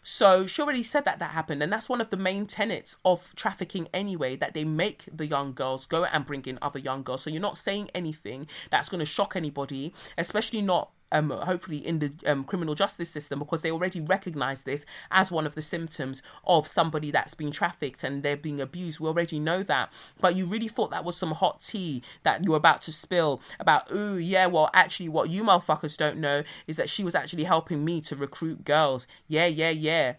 so 0.03 0.45
she 0.45 0.61
already 0.61 0.83
said 0.83 1.05
that 1.05 1.19
that 1.19 1.31
happened, 1.31 1.63
and 1.63 1.71
that's 1.71 1.87
one 1.87 2.01
of 2.01 2.09
the 2.09 2.17
main 2.17 2.45
tenets 2.45 2.97
of 3.05 3.33
trafficking 3.35 3.87
anyway. 3.93 4.35
That 4.35 4.53
they 4.53 4.65
make 4.65 5.05
the 5.11 5.25
young 5.25 5.53
girls 5.53 5.85
go 5.85 6.03
and 6.03 6.25
bring 6.25 6.43
in 6.45 6.59
other 6.61 6.79
young 6.79 7.03
girls. 7.03 7.23
So 7.23 7.29
you're 7.29 7.41
not 7.41 7.57
saying 7.57 7.89
anything 7.95 8.47
that's 8.69 8.89
going 8.89 8.99
to 8.99 9.05
shock 9.05 9.35
anybody, 9.35 9.93
especially 10.17 10.61
not 10.61 10.91
um, 11.13 11.29
hopefully 11.29 11.77
in 11.77 11.99
the 11.99 12.11
um, 12.25 12.43
criminal 12.43 12.75
justice 12.75 13.09
system 13.09 13.39
because 13.39 13.61
they 13.61 13.71
already 13.71 14.01
recognize 14.01 14.63
this 14.63 14.85
as 15.11 15.31
one 15.31 15.45
of 15.45 15.55
the 15.55 15.61
symptoms 15.61 16.21
of 16.45 16.67
somebody 16.67 17.11
that's 17.11 17.35
been 17.35 17.51
trafficked 17.51 18.03
and 18.03 18.23
they're 18.23 18.35
being 18.35 18.59
abused. 18.59 18.99
We 18.99 19.07
already 19.07 19.39
know 19.39 19.63
that. 19.63 19.93
But 20.19 20.35
you 20.35 20.45
really 20.45 20.67
thought 20.67 20.91
that 20.91 21.05
was 21.05 21.15
some 21.15 21.31
hot 21.31 21.61
tea 21.61 22.03
that 22.23 22.43
you 22.43 22.51
were 22.51 22.57
about 22.57 22.81
to 22.83 22.91
spill 22.91 23.41
about, 23.59 23.91
ooh, 23.93 24.17
yeah, 24.17 24.47
well, 24.47 24.69
actually, 24.73 25.09
what 25.09 25.29
you 25.29 25.43
motherfuckers 25.43 25.95
don't 25.95 26.17
know 26.17 26.43
is 26.67 26.77
that 26.77 26.89
she 26.89 27.03
was 27.03 27.15
actually 27.15 27.43
helping 27.43 27.85
me 27.85 28.01
to 28.01 28.15
recruit 28.15 28.65
girls. 28.65 29.07
Yeah, 29.27 29.45
yeah, 29.45 29.69
yeah. 29.69 30.15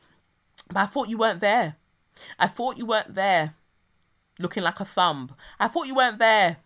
But 0.68 0.78
I 0.78 0.86
thought 0.86 1.08
you 1.08 1.18
weren't 1.18 1.40
there. 1.40 1.76
I 2.38 2.46
thought 2.46 2.78
you 2.78 2.86
weren't 2.86 3.14
there 3.14 3.54
looking 4.38 4.62
like 4.62 4.80
a 4.80 4.84
thumb. 4.84 5.34
I 5.58 5.68
thought 5.68 5.86
you 5.86 5.94
weren't 5.96 6.18
there 6.18 6.58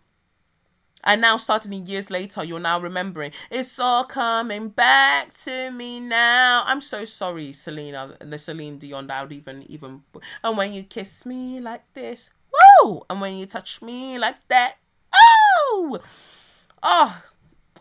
and 1.03 1.21
now, 1.21 1.37
starting 1.37 1.85
years 1.85 2.09
later, 2.09 2.43
you're 2.43 2.59
now 2.59 2.79
remembering 2.79 3.31
it's 3.49 3.79
all 3.79 4.03
coming 4.03 4.69
back 4.69 5.33
to 5.45 5.71
me 5.71 5.99
now. 5.99 6.63
I'm 6.65 6.81
so 6.81 7.05
sorry, 7.05 7.53
Selena, 7.53 8.17
the 8.19 8.37
Celine 8.37 8.77
Dion. 8.77 9.07
That 9.07 9.31
even 9.31 9.63
even. 9.71 10.03
And 10.43 10.57
when 10.57 10.73
you 10.73 10.83
kiss 10.83 11.25
me 11.25 11.59
like 11.59 11.83
this, 11.93 12.31
whoa! 12.51 13.05
And 13.09 13.21
when 13.21 13.37
you 13.37 13.45
touch 13.45 13.81
me 13.81 14.17
like 14.17 14.45
that, 14.49 14.75
oh, 15.15 15.99
oh, 16.83 17.21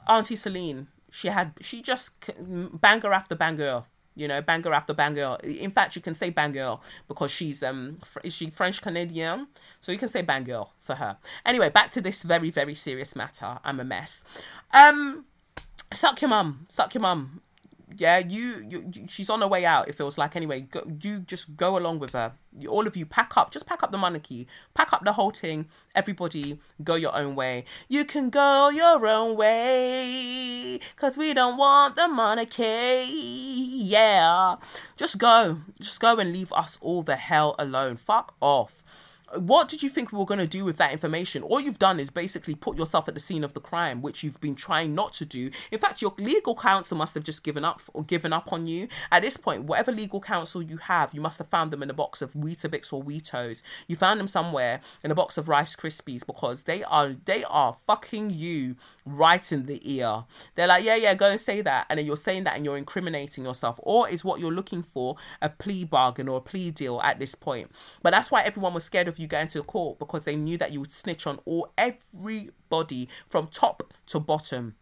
Auntie 0.07 0.37
Celine. 0.37 0.87
She 1.11 1.29
had 1.29 1.55
she 1.61 1.83
just 1.83 2.12
banger 2.39 3.12
after 3.12 3.35
banger 3.35 3.85
you 4.19 4.27
know, 4.27 4.43
banger 4.43 4.73
after 4.75 4.93
banger. 4.93 5.37
In 5.45 5.71
fact, 5.71 5.97
you 5.97 6.03
can 6.03 6.14
say 6.14 6.31
banger 6.31 6.77
because 7.07 7.31
she's 7.31 7.62
um 7.62 7.99
is 8.25 8.35
she 8.35 8.51
French 8.51 8.83
Canadian, 8.83 9.47
so 9.81 9.93
you 9.93 9.99
can 9.99 10.09
say 10.09 10.23
banger 10.23 10.64
for 10.81 10.97
her. 10.97 11.16
Anyway, 11.47 11.71
back 11.71 11.91
to 11.93 12.01
this 12.01 12.23
very 12.23 12.51
very 12.51 12.75
serious 12.75 13.14
matter. 13.14 13.59
I'm 13.64 13.81
a 13.81 13.85
mess. 13.85 14.25
Um, 14.75 15.25
suck 15.93 16.21
your 16.21 16.31
mum, 16.31 16.66
suck 16.69 16.95
your 16.95 17.03
mum 17.03 17.41
yeah, 17.97 18.18
you, 18.18 18.66
you, 18.68 18.93
she's 19.09 19.30
on 19.30 19.41
her 19.41 19.49
way 19.49 19.64
out. 19.64 19.89
It 19.89 19.95
feels 19.95 20.18
like 20.18 20.36
anyway. 20.36 20.62
Go, 20.62 20.82
you 21.03 21.20
just 21.20 21.57
go 21.57 21.76
along 21.76 21.99
with 21.99 22.12
her. 22.12 22.32
You, 22.59 22.68
all 22.70 22.86
of 22.86 22.97
you 22.97 23.07
pack 23.07 23.36
up, 23.36 23.51
just 23.51 23.66
pack 23.66 23.82
up 23.82 23.93
the 23.93 23.99
monarchy, 23.99 24.47
pack 24.74 24.93
up 24.93 25.05
the 25.05 25.12
whole 25.12 25.30
thing. 25.30 25.66
Everybody, 25.95 26.59
go 26.82 26.95
your 26.95 27.16
own 27.16 27.34
way. 27.34 27.64
You 27.89 28.05
can 28.05 28.30
go 28.30 28.68
your 28.68 29.07
own 29.07 29.36
way, 29.36 30.80
cause 30.97 31.16
we 31.16 31.32
don't 31.34 31.57
want 31.57 31.97
the 31.97 32.09
monarchy. 32.09 33.07
Yeah, 33.09 34.57
just 34.97 35.18
go, 35.18 35.59
just 35.80 36.01
go 36.01 36.18
and 36.18 36.32
leave 36.32 36.53
us 36.53 36.78
all 36.80 37.03
the 37.03 37.16
hell 37.16 37.55
alone. 37.59 37.97
Fuck 37.97 38.34
off 38.41 38.78
what 39.37 39.68
did 39.68 39.83
you 39.83 39.89
think 39.89 40.11
we 40.11 40.18
were 40.18 40.24
going 40.24 40.41
to 40.41 40.47
do 40.47 40.64
with 40.64 40.79
that 40.79 40.93
information? 40.93 41.43
All 41.43 41.61
you've 41.61 41.79
done 41.79 42.01
is 42.01 42.11
basically 42.11 42.55
put 42.55 42.79
yourself 42.79 43.09
at 43.09 43.14
the 43.14 43.20
scene 43.20 43.45
of 43.45 43.53
the 43.53 43.61
crime, 43.61 44.01
which 44.01 44.22
you've 44.22 44.41
been 44.41 44.55
trying 44.55 44.95
not 44.95 45.12
to 45.14 45.26
do. 45.26 45.51
In 45.70 45.79
fact, 45.79 46.01
your 46.01 46.14
legal 46.18 46.55
counsel 46.55 46.97
must 46.97 47.14
have 47.14 47.24
just 47.24 47.45
given 47.45 47.64
up 47.64 47.83
or 47.93 48.03
given 48.03 48.33
up 48.33 48.53
on 48.53 48.66
you. 48.66 48.89
At 49.11 49.22
this 49.22 49.37
point, 49.37 49.64
whatever 49.64 49.93
legal 49.93 50.20
counsel 50.20 50.62
you 50.62 50.79
have, 50.79 51.12
you 51.12 51.20
must 51.20 51.39
have 51.39 51.49
found 51.49 51.70
them 51.70 51.83
in 51.83 51.91
a 51.91 51.95
box 51.95 52.22
of 52.22 52.33
Weetabix 52.33 52.93
or 52.93 53.03
Weetos. 53.03 53.62
You 53.87 53.97
found 53.97 54.18
them 54.18 54.29
somewhere 54.29 54.81
in 55.05 55.11
a 55.11 55.14
box 55.14 55.37
of 55.37 55.49
Rice 55.49 55.76
Krispies 55.76 56.26
because 56.26 56.62
they 56.62 56.83
are 56.85 57.14
they 57.24 57.45
are 57.45 57.76
fucking 57.87 58.31
you 58.31 58.76
right 59.16 59.50
in 59.52 59.66
the 59.66 59.80
ear. 59.84 60.24
They're 60.54 60.66
like, 60.66 60.84
yeah, 60.84 60.96
yeah, 60.96 61.14
go 61.14 61.30
and 61.30 61.40
say 61.40 61.61
that, 61.62 61.86
and 61.88 61.98
then 61.98 62.06
you're 62.06 62.16
saying 62.16 62.44
that 62.44 62.56
and 62.56 62.64
you're 62.64 62.76
incriminating 62.76 63.44
yourself, 63.44 63.80
or 63.82 64.09
is 64.09 64.24
what 64.24 64.40
you're 64.40 64.52
looking 64.52 64.82
for 64.82 65.16
a 65.40 65.48
plea 65.48 65.84
bargain 65.84 66.28
or 66.28 66.38
a 66.38 66.42
plea 66.42 66.70
deal 66.70 67.00
at 67.02 67.18
this 67.18 67.34
point? 67.34 67.70
But 68.02 68.11
that's 68.11 68.30
why 68.30 68.42
everyone 68.42 68.74
was 68.74 68.84
scared 68.84 69.09
of 69.09 69.18
you 69.18 69.26
going 69.26 69.48
to 69.48 69.62
court 69.62 69.98
because 69.98 70.24
they 70.24 70.36
knew 70.36 70.56
that 70.59 70.72
you 70.72 70.80
would 70.80 70.92
snitch 70.92 71.26
on 71.26 71.40
all 71.44 71.72
everybody 71.76 73.09
from 73.28 73.48
top 73.48 73.92
to 74.06 74.20
bottom 74.20 74.74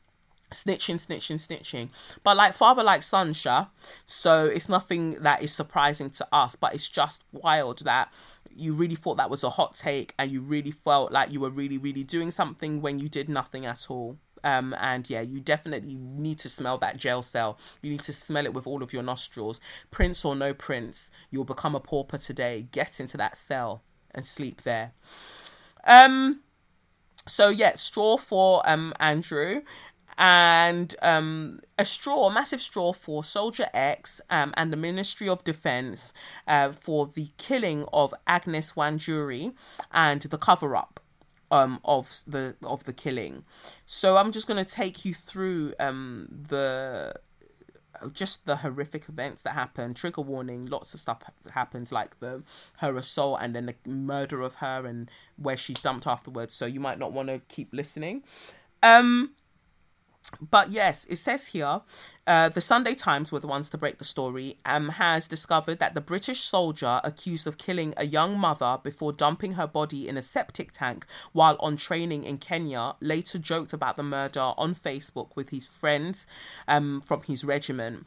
snitching, 0.52 0.94
snitching, 0.94 1.36
snitching. 1.36 1.88
But 2.22 2.36
like 2.36 2.54
father, 2.54 2.82
like 2.82 3.02
son, 3.02 3.32
Sha. 3.32 3.66
So 4.06 4.46
it's 4.46 4.68
nothing 4.68 5.22
that 5.22 5.42
is 5.42 5.52
surprising 5.52 6.10
to 6.10 6.26
us, 6.32 6.56
but 6.56 6.74
it's 6.74 6.88
just 6.88 7.22
wild 7.32 7.80
that 7.80 8.12
you 8.56 8.72
really 8.72 8.94
thought 8.94 9.16
that 9.16 9.30
was 9.30 9.44
a 9.44 9.50
hot 9.50 9.74
take 9.74 10.14
and 10.18 10.30
you 10.30 10.40
really 10.40 10.70
felt 10.70 11.12
like 11.12 11.30
you 11.30 11.40
were 11.40 11.50
really, 11.50 11.78
really 11.78 12.04
doing 12.04 12.30
something 12.30 12.80
when 12.80 12.98
you 12.98 13.08
did 13.08 13.28
nothing 13.28 13.66
at 13.66 13.86
all. 13.90 14.18
Um, 14.44 14.74
and 14.78 15.08
yeah, 15.10 15.22
you 15.22 15.40
definitely 15.40 15.96
need 15.96 16.38
to 16.40 16.48
smell 16.48 16.78
that 16.78 16.96
jail 16.96 17.22
cell. 17.22 17.58
You 17.82 17.90
need 17.90 18.02
to 18.04 18.12
smell 18.12 18.44
it 18.44 18.54
with 18.54 18.66
all 18.66 18.82
of 18.82 18.92
your 18.92 19.02
nostrils. 19.02 19.60
Prince 19.90 20.24
or 20.24 20.36
no 20.36 20.54
prince, 20.54 21.10
you'll 21.30 21.44
become 21.44 21.74
a 21.74 21.80
pauper 21.80 22.18
today. 22.18 22.68
Get 22.70 23.00
into 23.00 23.16
that 23.16 23.36
cell 23.36 23.82
and 24.14 24.24
sleep 24.24 24.62
there. 24.62 24.92
Um, 25.84 26.40
so 27.26 27.48
yeah, 27.48 27.76
straw 27.76 28.16
for 28.16 28.62
um 28.68 28.92
Andrew 29.00 29.62
and 30.18 30.94
um, 31.02 31.60
a 31.78 31.84
straw, 31.84 32.28
a 32.28 32.32
massive 32.32 32.60
straw 32.60 32.92
for 32.92 33.22
Soldier 33.22 33.66
X 33.74 34.20
um, 34.30 34.54
and 34.56 34.72
the 34.72 34.76
Ministry 34.76 35.28
of 35.28 35.44
Defense 35.44 36.12
uh, 36.46 36.72
for 36.72 37.06
the 37.06 37.30
killing 37.36 37.84
of 37.92 38.14
Agnes 38.26 38.72
Wanjiru 38.72 39.54
and 39.92 40.22
the 40.22 40.38
cover 40.38 40.74
up 40.74 41.00
um, 41.50 41.80
of 41.84 42.22
the 42.26 42.56
of 42.62 42.84
the 42.84 42.92
killing. 42.92 43.44
So 43.84 44.16
I'm 44.16 44.32
just 44.32 44.46
going 44.46 44.62
to 44.64 44.70
take 44.70 45.04
you 45.04 45.14
through 45.14 45.74
um, 45.78 46.28
the 46.30 47.14
just 48.12 48.46
the 48.46 48.56
horrific 48.56 49.08
events 49.08 49.42
that 49.42 49.54
happened 49.54 49.96
trigger 49.96 50.20
warning 50.20 50.66
lots 50.66 50.92
of 50.92 51.00
stuff 51.00 51.22
happens 51.52 51.90
like 51.90 52.20
the 52.20 52.42
her 52.78 52.94
assault 52.98 53.38
and 53.40 53.56
then 53.56 53.64
the 53.64 53.90
murder 53.90 54.42
of 54.42 54.56
her 54.56 54.84
and 54.84 55.10
where 55.36 55.56
she's 55.56 55.78
dumped 55.78 56.06
afterwards 56.06 56.52
so 56.52 56.66
you 56.66 56.78
might 56.78 56.98
not 56.98 57.12
want 57.12 57.28
to 57.28 57.40
keep 57.48 57.72
listening 57.72 58.22
um 58.82 59.30
but 60.50 60.70
yes, 60.70 61.06
it 61.08 61.16
says 61.16 61.48
here 61.48 61.80
uh, 62.26 62.48
the 62.48 62.60
Sunday 62.60 62.94
Times 62.94 63.30
were 63.30 63.38
the 63.38 63.46
ones 63.46 63.70
to 63.70 63.78
break 63.78 63.98
the 63.98 64.04
story, 64.04 64.58
um, 64.64 64.88
has 64.90 65.28
discovered 65.28 65.78
that 65.78 65.94
the 65.94 66.00
British 66.00 66.40
soldier 66.40 67.00
accused 67.04 67.46
of 67.46 67.58
killing 67.58 67.94
a 67.96 68.06
young 68.06 68.36
mother 68.36 68.78
before 68.82 69.12
dumping 69.12 69.52
her 69.52 69.66
body 69.66 70.08
in 70.08 70.16
a 70.16 70.22
septic 70.22 70.72
tank 70.72 71.06
while 71.32 71.56
on 71.60 71.76
training 71.76 72.24
in 72.24 72.38
Kenya 72.38 72.94
later 73.00 73.38
joked 73.38 73.72
about 73.72 73.96
the 73.96 74.02
murder 74.02 74.52
on 74.56 74.74
Facebook 74.74 75.36
with 75.36 75.50
his 75.50 75.66
friends 75.66 76.26
um, 76.66 77.00
from 77.00 77.22
his 77.22 77.44
regiment. 77.44 78.06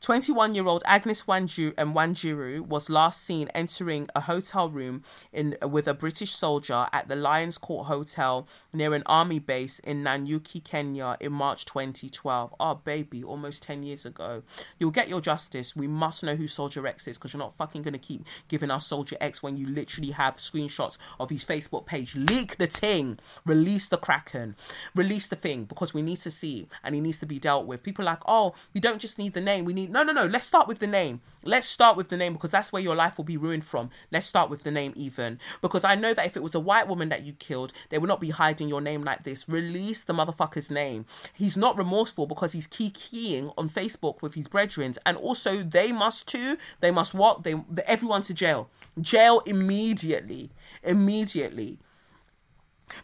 21 0.00 0.54
year 0.54 0.66
old 0.66 0.82
Agnes 0.86 1.24
Wanjiru, 1.24 1.74
um, 1.76 1.92
Wanjiru 1.92 2.60
was 2.60 2.88
last 2.88 3.22
seen 3.24 3.48
entering 3.48 4.08
a 4.14 4.20
hotel 4.22 4.70
room 4.70 5.02
in 5.32 5.56
with 5.62 5.88
a 5.88 5.94
British 5.94 6.34
soldier 6.34 6.86
at 6.92 7.08
the 7.08 7.16
Lions 7.16 7.58
Court 7.58 7.88
Hotel 7.88 8.46
near 8.72 8.94
an 8.94 9.02
army 9.06 9.40
base 9.40 9.80
in 9.80 10.04
Nanyuki, 10.04 10.62
Kenya 10.62 11.16
in 11.20 11.32
March 11.32 11.64
2012. 11.64 12.54
Oh, 12.60 12.74
baby, 12.76 13.24
almost 13.24 13.64
10 13.64 13.82
years 13.82 14.06
ago. 14.06 14.44
You'll 14.78 14.92
get 14.92 15.08
your 15.08 15.20
justice. 15.20 15.74
We 15.74 15.88
must 15.88 16.22
know 16.22 16.36
who 16.36 16.46
Soldier 16.46 16.86
X 16.86 17.08
is 17.08 17.18
because 17.18 17.32
you're 17.32 17.38
not 17.38 17.56
fucking 17.56 17.82
going 17.82 17.92
to 17.92 17.98
keep 17.98 18.24
giving 18.46 18.70
us 18.70 18.86
Soldier 18.86 19.16
X 19.20 19.42
when 19.42 19.56
you 19.56 19.66
literally 19.66 20.12
have 20.12 20.34
screenshots 20.34 20.96
of 21.18 21.30
his 21.30 21.44
Facebook 21.44 21.86
page. 21.86 22.14
Leak 22.14 22.56
the 22.56 22.66
thing. 22.66 23.18
Release 23.44 23.88
the 23.88 23.96
Kraken. 23.96 24.54
Release 24.94 25.26
the 25.26 25.36
thing 25.36 25.64
because 25.64 25.92
we 25.92 26.02
need 26.02 26.18
to 26.18 26.30
see 26.30 26.68
and 26.84 26.94
he 26.94 27.00
needs 27.00 27.18
to 27.18 27.26
be 27.26 27.40
dealt 27.40 27.66
with. 27.66 27.82
People 27.82 28.04
are 28.04 28.12
like, 28.12 28.22
oh, 28.26 28.54
we 28.72 28.80
don't 28.80 29.00
just 29.00 29.18
need 29.18 29.34
the 29.34 29.40
name. 29.40 29.64
We 29.64 29.74
need 29.74 29.87
no, 29.88 30.02
no, 30.02 30.12
no. 30.12 30.26
Let's 30.26 30.46
start 30.46 30.68
with 30.68 30.78
the 30.78 30.86
name. 30.86 31.20
Let's 31.44 31.68
start 31.68 31.96
with 31.96 32.08
the 32.08 32.16
name 32.16 32.32
because 32.34 32.50
that's 32.50 32.72
where 32.72 32.82
your 32.82 32.96
life 32.96 33.16
will 33.16 33.24
be 33.24 33.36
ruined 33.36 33.64
from. 33.64 33.90
Let's 34.10 34.26
start 34.26 34.50
with 34.50 34.62
the 34.62 34.70
name, 34.70 34.92
even. 34.96 35.38
Because 35.62 35.84
I 35.84 35.94
know 35.94 36.14
that 36.14 36.26
if 36.26 36.36
it 36.36 36.42
was 36.42 36.54
a 36.54 36.60
white 36.60 36.88
woman 36.88 37.08
that 37.08 37.24
you 37.24 37.32
killed, 37.32 37.72
they 37.90 37.98
would 37.98 38.08
not 38.08 38.20
be 38.20 38.30
hiding 38.30 38.68
your 38.68 38.80
name 38.80 39.02
like 39.02 39.24
this. 39.24 39.48
Release 39.48 40.04
the 40.04 40.12
motherfucker's 40.12 40.70
name. 40.70 41.06
He's 41.32 41.56
not 41.56 41.78
remorseful 41.78 42.26
because 42.26 42.52
he's 42.52 42.66
key 42.66 42.90
keying 42.90 43.50
on 43.56 43.70
Facebook 43.70 44.20
with 44.22 44.34
his 44.34 44.48
brethren. 44.48 44.94
And 45.06 45.16
also, 45.16 45.62
they 45.62 45.92
must 45.92 46.26
too. 46.26 46.56
They 46.80 46.90
must 46.90 47.14
what? 47.14 47.42
They, 47.42 47.54
everyone 47.86 48.22
to 48.22 48.34
jail. 48.34 48.70
Jail 49.00 49.40
immediately. 49.46 50.50
Immediately 50.82 51.78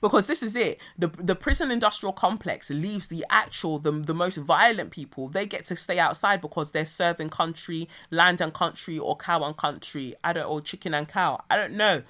because 0.01 0.26
this 0.26 0.43
is 0.43 0.57
it. 0.57 0.80
The 0.99 1.09
the 1.09 1.35
prison 1.35 1.70
industrial 1.70 2.12
complex 2.12 2.70
leaves 2.70 3.09
the 3.09 3.24
actual 3.30 3.78
the, 3.78 3.93
the 3.93 4.14
most 4.14 4.37
violent 4.37 4.91
people. 4.91 5.28
They 5.28 5.47
get 5.47 5.64
to 5.66 5.76
stay 5.76 5.99
outside 5.99 6.41
because 6.41 6.70
they're 6.70 6.87
serving 6.87 7.30
country 7.30 7.89
land 8.11 8.41
and 8.41 8.53
country 8.53 8.99
or 8.99 9.16
cow 9.16 9.45
and 9.45 9.57
country 9.57 10.14
i 10.22 10.32
don't 10.32 10.47
or 10.47 10.61
chicken 10.61 10.95
and 10.95 11.09
cow. 11.09 11.43
I 11.51 11.57
don't 11.57 11.74
know. 11.74 12.03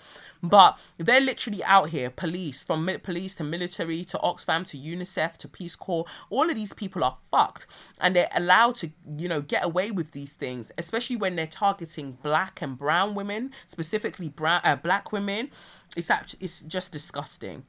But 0.43 0.79
they're 0.99 1.21
literally 1.21 1.65
out 1.65 1.89
here. 1.89 2.11
Police 2.11 2.63
from 2.63 2.91
police 3.03 3.35
to 3.37 3.45
military 3.45 4.05
to 4.05 4.19
oxfam 4.19 4.67
to 4.69 4.77
unicef 4.77 5.39
to 5.39 5.49
peace 5.49 5.75
corps. 5.75 6.05
All 6.29 6.51
of 6.51 6.55
these 6.55 6.75
people 6.75 7.03
are 7.03 7.17
fucked. 7.31 7.67
And 7.99 8.15
they're 8.15 8.29
allowed 8.35 8.77
to 8.77 8.91
you 9.17 9.29
know 9.29 9.41
get 9.41 9.65
away 9.65 9.91
with 9.91 10.13
these 10.13 10.33
things 10.33 10.73
especially 10.79 11.17
when 11.17 11.37
they're 11.37 11.47
targeting 11.47 12.19
black 12.23 12.61
and 12.63 12.79
brown 12.79 13.15
women 13.15 13.51
specifically 13.67 14.29
brown 14.29 14.61
uh, 14.65 14.77
black 14.77 15.13
women 15.13 15.51
it's 15.97 16.11
actually 16.11 16.45
it's 16.45 16.61
just 16.63 16.93
disgusting. 16.93 17.65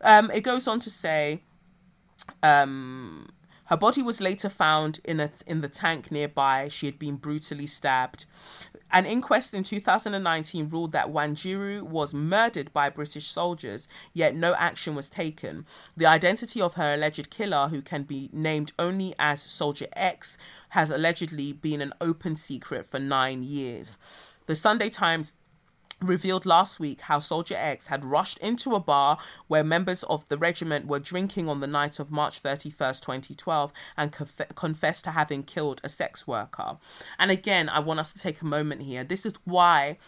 Um, 0.00 0.30
it 0.30 0.42
goes 0.42 0.66
on 0.66 0.80
to 0.80 0.90
say, 0.90 1.42
um, 2.42 3.28
her 3.66 3.76
body 3.76 4.02
was 4.02 4.20
later 4.20 4.48
found 4.48 4.98
in 5.04 5.20
a 5.20 5.30
in 5.46 5.60
the 5.60 5.68
tank 5.68 6.10
nearby. 6.10 6.68
She 6.68 6.86
had 6.86 6.98
been 6.98 7.16
brutally 7.16 7.66
stabbed. 7.66 8.26
An 8.92 9.06
inquest 9.06 9.54
in 9.54 9.62
2019 9.62 10.68
ruled 10.68 10.90
that 10.90 11.12
Wanjiru 11.12 11.82
was 11.82 12.12
murdered 12.12 12.72
by 12.72 12.90
British 12.90 13.30
soldiers, 13.30 13.86
yet 14.12 14.34
no 14.34 14.54
action 14.54 14.96
was 14.96 15.08
taken. 15.08 15.64
The 15.96 16.06
identity 16.06 16.60
of 16.60 16.74
her 16.74 16.94
alleged 16.94 17.30
killer, 17.30 17.68
who 17.68 17.82
can 17.82 18.02
be 18.02 18.28
named 18.32 18.72
only 18.80 19.14
as 19.16 19.40
Soldier 19.40 19.86
X, 19.92 20.36
has 20.70 20.90
allegedly 20.90 21.52
been 21.52 21.80
an 21.80 21.92
open 22.00 22.34
secret 22.34 22.84
for 22.84 22.98
nine 22.98 23.44
years. 23.44 23.96
The 24.46 24.56
Sunday 24.56 24.90
Times 24.90 25.36
revealed 26.00 26.46
last 26.46 26.80
week 26.80 27.02
how 27.02 27.18
Soldier 27.18 27.56
X 27.56 27.88
had 27.88 28.04
rushed 28.04 28.38
into 28.38 28.74
a 28.74 28.80
bar 28.80 29.18
where 29.48 29.64
members 29.64 30.02
of 30.04 30.28
the 30.28 30.38
regiment 30.38 30.86
were 30.86 30.98
drinking 30.98 31.48
on 31.48 31.60
the 31.60 31.66
night 31.66 31.98
of 31.98 32.10
March 32.10 32.42
31st, 32.42 33.00
2012, 33.00 33.72
and 33.96 34.12
conf- 34.12 34.54
confessed 34.54 35.04
to 35.04 35.10
having 35.10 35.42
killed 35.42 35.80
a 35.84 35.88
sex 35.88 36.26
worker. 36.26 36.78
And 37.18 37.30
again, 37.30 37.68
I 37.68 37.80
want 37.80 38.00
us 38.00 38.12
to 38.12 38.18
take 38.18 38.40
a 38.40 38.46
moment 38.46 38.82
here. 38.82 39.04
This 39.04 39.26
is 39.26 39.34
why 39.44 39.98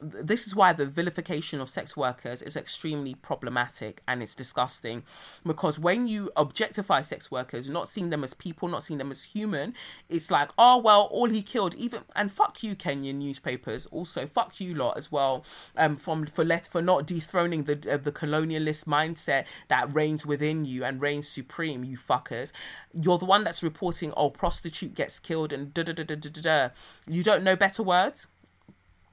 this 0.00 0.46
is 0.46 0.54
why 0.54 0.72
the 0.72 0.86
vilification 0.86 1.60
of 1.60 1.68
sex 1.68 1.96
workers 1.96 2.42
is 2.42 2.56
extremely 2.56 3.14
problematic 3.14 4.02
and 4.08 4.22
it's 4.22 4.34
disgusting 4.34 5.02
because 5.44 5.78
when 5.78 6.06
you 6.06 6.30
objectify 6.36 7.00
sex 7.02 7.30
workers 7.30 7.68
not 7.68 7.88
seeing 7.88 8.10
them 8.10 8.24
as 8.24 8.34
people 8.34 8.68
not 8.68 8.82
seeing 8.82 8.98
them 8.98 9.10
as 9.10 9.24
human 9.24 9.74
it's 10.08 10.30
like 10.30 10.50
oh 10.58 10.78
well 10.78 11.02
all 11.10 11.28
he 11.28 11.42
killed 11.42 11.74
even 11.74 12.02
and 12.16 12.32
fuck 12.32 12.62
you 12.62 12.74
kenyan 12.74 13.16
newspapers. 13.16 13.86
Also 13.86 14.26
fuck 14.26 14.60
you 14.60 14.74
lot 14.74 14.96
as 14.96 15.12
well 15.12 15.44
um 15.76 15.96
from 15.96 16.26
for 16.26 16.44
let 16.44 16.66
for 16.66 16.80
not 16.80 17.06
dethroning 17.06 17.64
the 17.64 17.74
uh, 17.92 17.96
the 17.96 18.12
colonialist 18.12 18.86
mindset 18.86 19.44
that 19.68 19.92
reigns 19.94 20.24
within 20.24 20.64
you 20.64 20.84
and 20.84 21.00
reigns 21.00 21.28
supreme 21.28 21.84
you 21.84 21.96
fuckers. 21.96 22.52
You're 22.92 23.18
the 23.18 23.24
one 23.24 23.44
that's 23.44 23.62
reporting 23.62 24.12
oh 24.16 24.30
prostitute 24.30 24.94
gets 24.94 25.18
killed 25.18 25.52
and 25.52 25.74
da 25.74 25.82
da 25.82 25.92
da 25.92 26.04
da 26.04 26.14
da 26.16 26.30
da 26.30 26.68
you 27.06 27.22
don't 27.22 27.42
know 27.44 27.56
better 27.56 27.82
words 27.82 28.26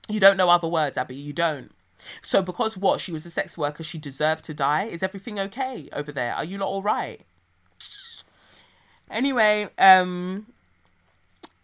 you 0.07 0.19
don't 0.19 0.37
know 0.37 0.49
other 0.49 0.67
words, 0.67 0.97
Abby. 0.97 1.15
You 1.15 1.33
don't. 1.33 1.71
So 2.21 2.41
because 2.41 2.77
what 2.77 3.01
she 3.01 3.11
was 3.11 3.25
a 3.25 3.29
sex 3.29 3.57
worker, 3.57 3.83
she 3.83 3.97
deserved 3.97 4.45
to 4.45 4.53
die. 4.53 4.85
Is 4.85 5.03
everything 5.03 5.39
okay 5.39 5.89
over 5.93 6.11
there? 6.11 6.33
Are 6.33 6.45
you 6.45 6.57
not 6.57 6.67
all 6.67 6.81
right? 6.81 7.21
Anyway, 9.09 9.69
um, 9.77 10.47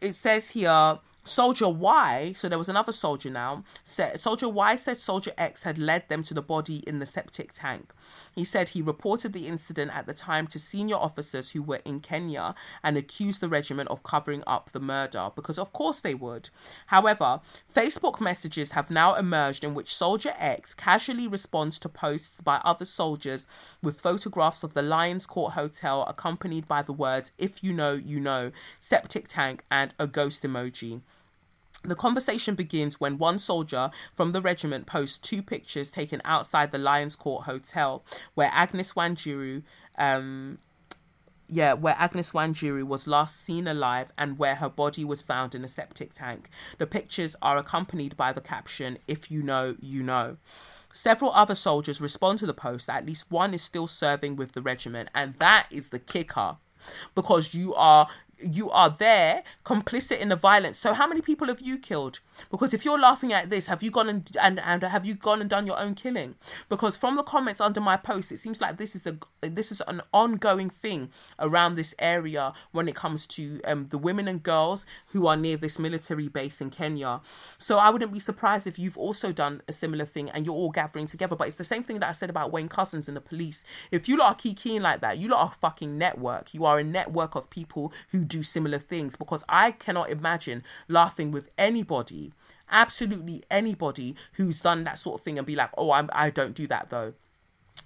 it 0.02 0.14
says 0.14 0.52
here 0.52 1.00
Soldier 1.24 1.70
Y, 1.70 2.34
so 2.36 2.50
there 2.50 2.58
was 2.58 2.70
another 2.70 2.92
soldier 2.92 3.30
now, 3.30 3.64
said 3.84 4.20
Soldier 4.20 4.50
Y 4.50 4.76
said 4.76 4.98
Soldier 4.98 5.32
X 5.38 5.64
had 5.64 5.78
led 5.78 6.08
them 6.10 6.24
to 6.24 6.34
the 6.34 6.42
body 6.42 6.78
in 6.88 7.00
the 7.00 7.06
septic 7.06 7.54
tank. 7.54 7.94
He 8.36 8.44
said 8.44 8.70
he 8.70 8.82
reported 8.82 9.34
the 9.34 9.48
incident 9.48 9.92
at 9.94 10.06
the 10.06 10.14
time 10.14 10.48
to 10.48 10.60
senior 10.60 10.96
officers 10.96 11.52
who 11.52 11.62
were 11.62 11.82
in 11.86 12.00
Kenya 12.00 12.56
and 12.84 12.98
accused 12.98 13.42
the 13.42 13.50
regiment 13.50 13.90
of 13.90 14.04
covering 14.04 14.44
up 14.48 14.72
the 14.72 14.80
murder 14.80 15.30
because 15.36 15.60
of 15.60 15.72
course 15.72 16.00
they 16.00 16.16
would. 16.16 16.50
However, 16.88 17.42
Facebook 17.74 18.20
messages 18.20 18.72
have 18.72 18.90
now 18.90 19.16
emerged 19.16 19.64
in 19.64 19.74
which 19.74 19.96
Soldier 19.96 20.34
X 20.38 20.74
casually 20.74 21.28
responds 21.28 21.78
to 21.80 21.90
posts 21.90 22.42
by 22.42 22.60
other 22.66 22.86
soldiers 22.86 23.46
with 23.82 24.02
photographs 24.02 24.64
of 24.64 24.74
the 24.74 24.82
Lions 24.82 25.28
Court 25.28 25.54
Hotel 25.54 26.04
accompanied 26.04 26.68
by 26.68 26.82
the 26.82 26.94
words 26.94 27.32
if 27.38 27.64
you 27.64 27.74
know 27.74 27.94
you 27.94 28.20
know, 28.20 28.52
septic 28.80 29.28
tank 29.28 29.64
and 29.70 29.94
a 30.00 30.08
ghost 30.08 30.44
emoji. 30.44 31.02
The 31.84 31.96
conversation 31.96 32.56
begins 32.56 33.00
when 33.00 33.18
one 33.18 33.40
soldier 33.40 33.92
from 34.14 34.32
the 34.32 34.42
regiment 34.42 34.86
posts 34.86 35.18
two 35.18 35.44
pictures 35.44 35.92
taken 35.92 36.22
outside 36.24 36.72
the 36.72 36.78
Lions 36.78 37.18
Court 37.18 37.44
Hotel, 37.44 38.04
where 38.36 38.50
Agnes 38.54 38.94
Wanjiru, 38.94 39.64
um, 39.98 40.60
yeah, 41.50 41.74
where 41.74 41.96
Agnes 42.00 42.32
Wanjiru 42.32 42.86
was 42.86 43.06
last 43.06 43.42
seen 43.42 43.68
alive 43.68 44.14
and 44.18 44.40
where 44.40 44.56
her 44.56 44.70
body 44.70 45.04
was 45.04 45.22
found 45.22 45.54
in 45.54 45.66
a 45.66 45.68
septic 45.68 46.14
tank. 46.14 46.50
The 46.78 46.88
pictures 46.88 47.36
are 47.42 47.58
accompanied 47.58 48.16
by 48.16 48.32
the 48.32 48.42
caption, 48.42 48.98
If 49.08 49.30
you 49.30 49.44
know, 49.44 49.76
you 49.82 50.04
know. 50.04 50.38
Several 50.94 51.34
other 51.34 51.56
soldiers 51.56 52.00
respond 52.00 52.40
to 52.40 52.46
the 52.46 52.54
post. 52.54 52.88
At 52.88 53.06
least 53.06 53.30
one 53.30 53.54
is 53.54 53.62
still 53.62 53.88
serving 53.88 54.38
with 54.38 54.54
the 54.54 54.62
regiment, 54.62 55.10
and 55.14 55.34
that 55.36 55.68
is 55.70 55.90
the 55.90 56.00
kicker 56.00 56.58
because 57.16 57.54
you 57.54 57.74
are 57.74 58.08
you 58.40 58.70
are 58.72 58.90
there 58.90 59.44
complicit 59.66 60.20
in 60.20 60.30
the 60.30 60.36
violence. 60.36 60.78
So 60.78 60.94
how 60.94 61.08
many 61.08 61.22
people 61.22 61.48
have 61.48 61.62
you 61.62 61.78
killed? 61.78 62.20
Because 62.50 62.74
if 62.74 62.84
you're 62.84 63.00
laughing 63.00 63.32
at 63.32 63.50
this 63.50 63.68
have 63.68 63.84
you 63.84 63.92
gone 63.92 64.10
and, 64.10 64.38
and 64.42 64.60
and 64.60 64.84
have 64.84 65.06
you 65.06 65.14
gone 65.14 65.42
and 65.42 65.50
done 65.50 65.66
your 65.66 65.80
own 65.80 65.96
killing? 65.96 66.36
Because 66.70 66.98
from 66.98 67.16
the 67.16 67.24
comments 67.24 67.62
under 67.62 67.82
my 67.82 67.98
post 67.98 68.32
it 68.32 68.38
seems 68.38 68.62
like 68.62 68.78
this 68.78 68.96
is 68.96 69.06
a 69.08 69.18
this 69.42 69.72
is 69.72 69.82
an 69.88 70.02
ongoing 70.14 70.70
thing 70.70 71.10
around 71.40 71.76
this 71.76 71.94
area 72.00 72.54
when 72.72 72.88
it 72.88 72.96
comes 72.96 73.28
to 73.28 73.62
um, 73.66 73.86
the 73.88 73.98
women 73.98 74.28
and 74.28 74.44
girls 74.44 74.86
who 75.08 75.28
are 75.28 75.38
near 75.38 75.58
this 75.58 75.78
military 75.78 76.28
base 76.28 76.62
in 76.62 76.70
Kenya. 76.70 77.22
So 77.58 77.78
I 77.78 77.90
wouldn't 77.90 78.14
be 78.14 78.20
surprised 78.20 78.68
if 78.68 78.80
you've 78.80 78.98
also 78.98 79.32
done 79.32 79.62
a 79.68 79.74
similar 79.74 80.06
thing 80.06 80.30
and 80.30 80.46
you're 80.46 80.56
all 80.56 80.72
gathering 80.72 81.08
together. 81.08 81.36
But 81.36 81.48
it's 81.48 81.58
the 81.58 81.64
same 81.64 81.84
thing 81.84 82.00
that 82.00 82.10
I 82.10 82.14
said 82.14 82.30
about 82.30 82.52
Wayne 82.52 82.70
Couzens 82.70 83.08
and 83.08 83.18
the 83.18 83.22
police. 83.22 83.64
If 83.92 84.08
you 84.08 84.18
lot 84.18 84.32
are 84.32 84.54
keying 84.54 84.82
like 84.82 85.02
that 85.02 85.18
you 85.18 85.30
lot 85.30 85.42
are 85.42 85.50
fucking 85.50 85.98
network. 85.98 86.54
You 86.54 86.66
are 86.66 86.80
a 86.80 86.84
network 86.84 87.36
of 87.36 87.50
people 87.50 87.94
who 88.10 88.23
do 88.28 88.44
similar 88.44 88.80
things 88.80 89.16
because 89.16 89.44
I 89.48 89.72
cannot 89.72 90.10
imagine 90.10 90.64
laughing 90.88 91.32
with 91.32 91.50
anybody, 91.58 92.34
absolutely 92.70 93.44
anybody 93.50 94.16
who's 94.34 94.62
done 94.62 94.84
that 94.86 95.00
sort 95.00 95.20
of 95.20 95.26
thing 95.26 95.38
and 95.38 95.48
be 95.48 95.56
like, 95.56 95.70
oh, 95.78 95.92
I'm, 95.92 96.10
I 96.14 96.30
don't 96.30 96.56
do 96.56 96.68
that 96.68 96.90
though. 96.90 97.14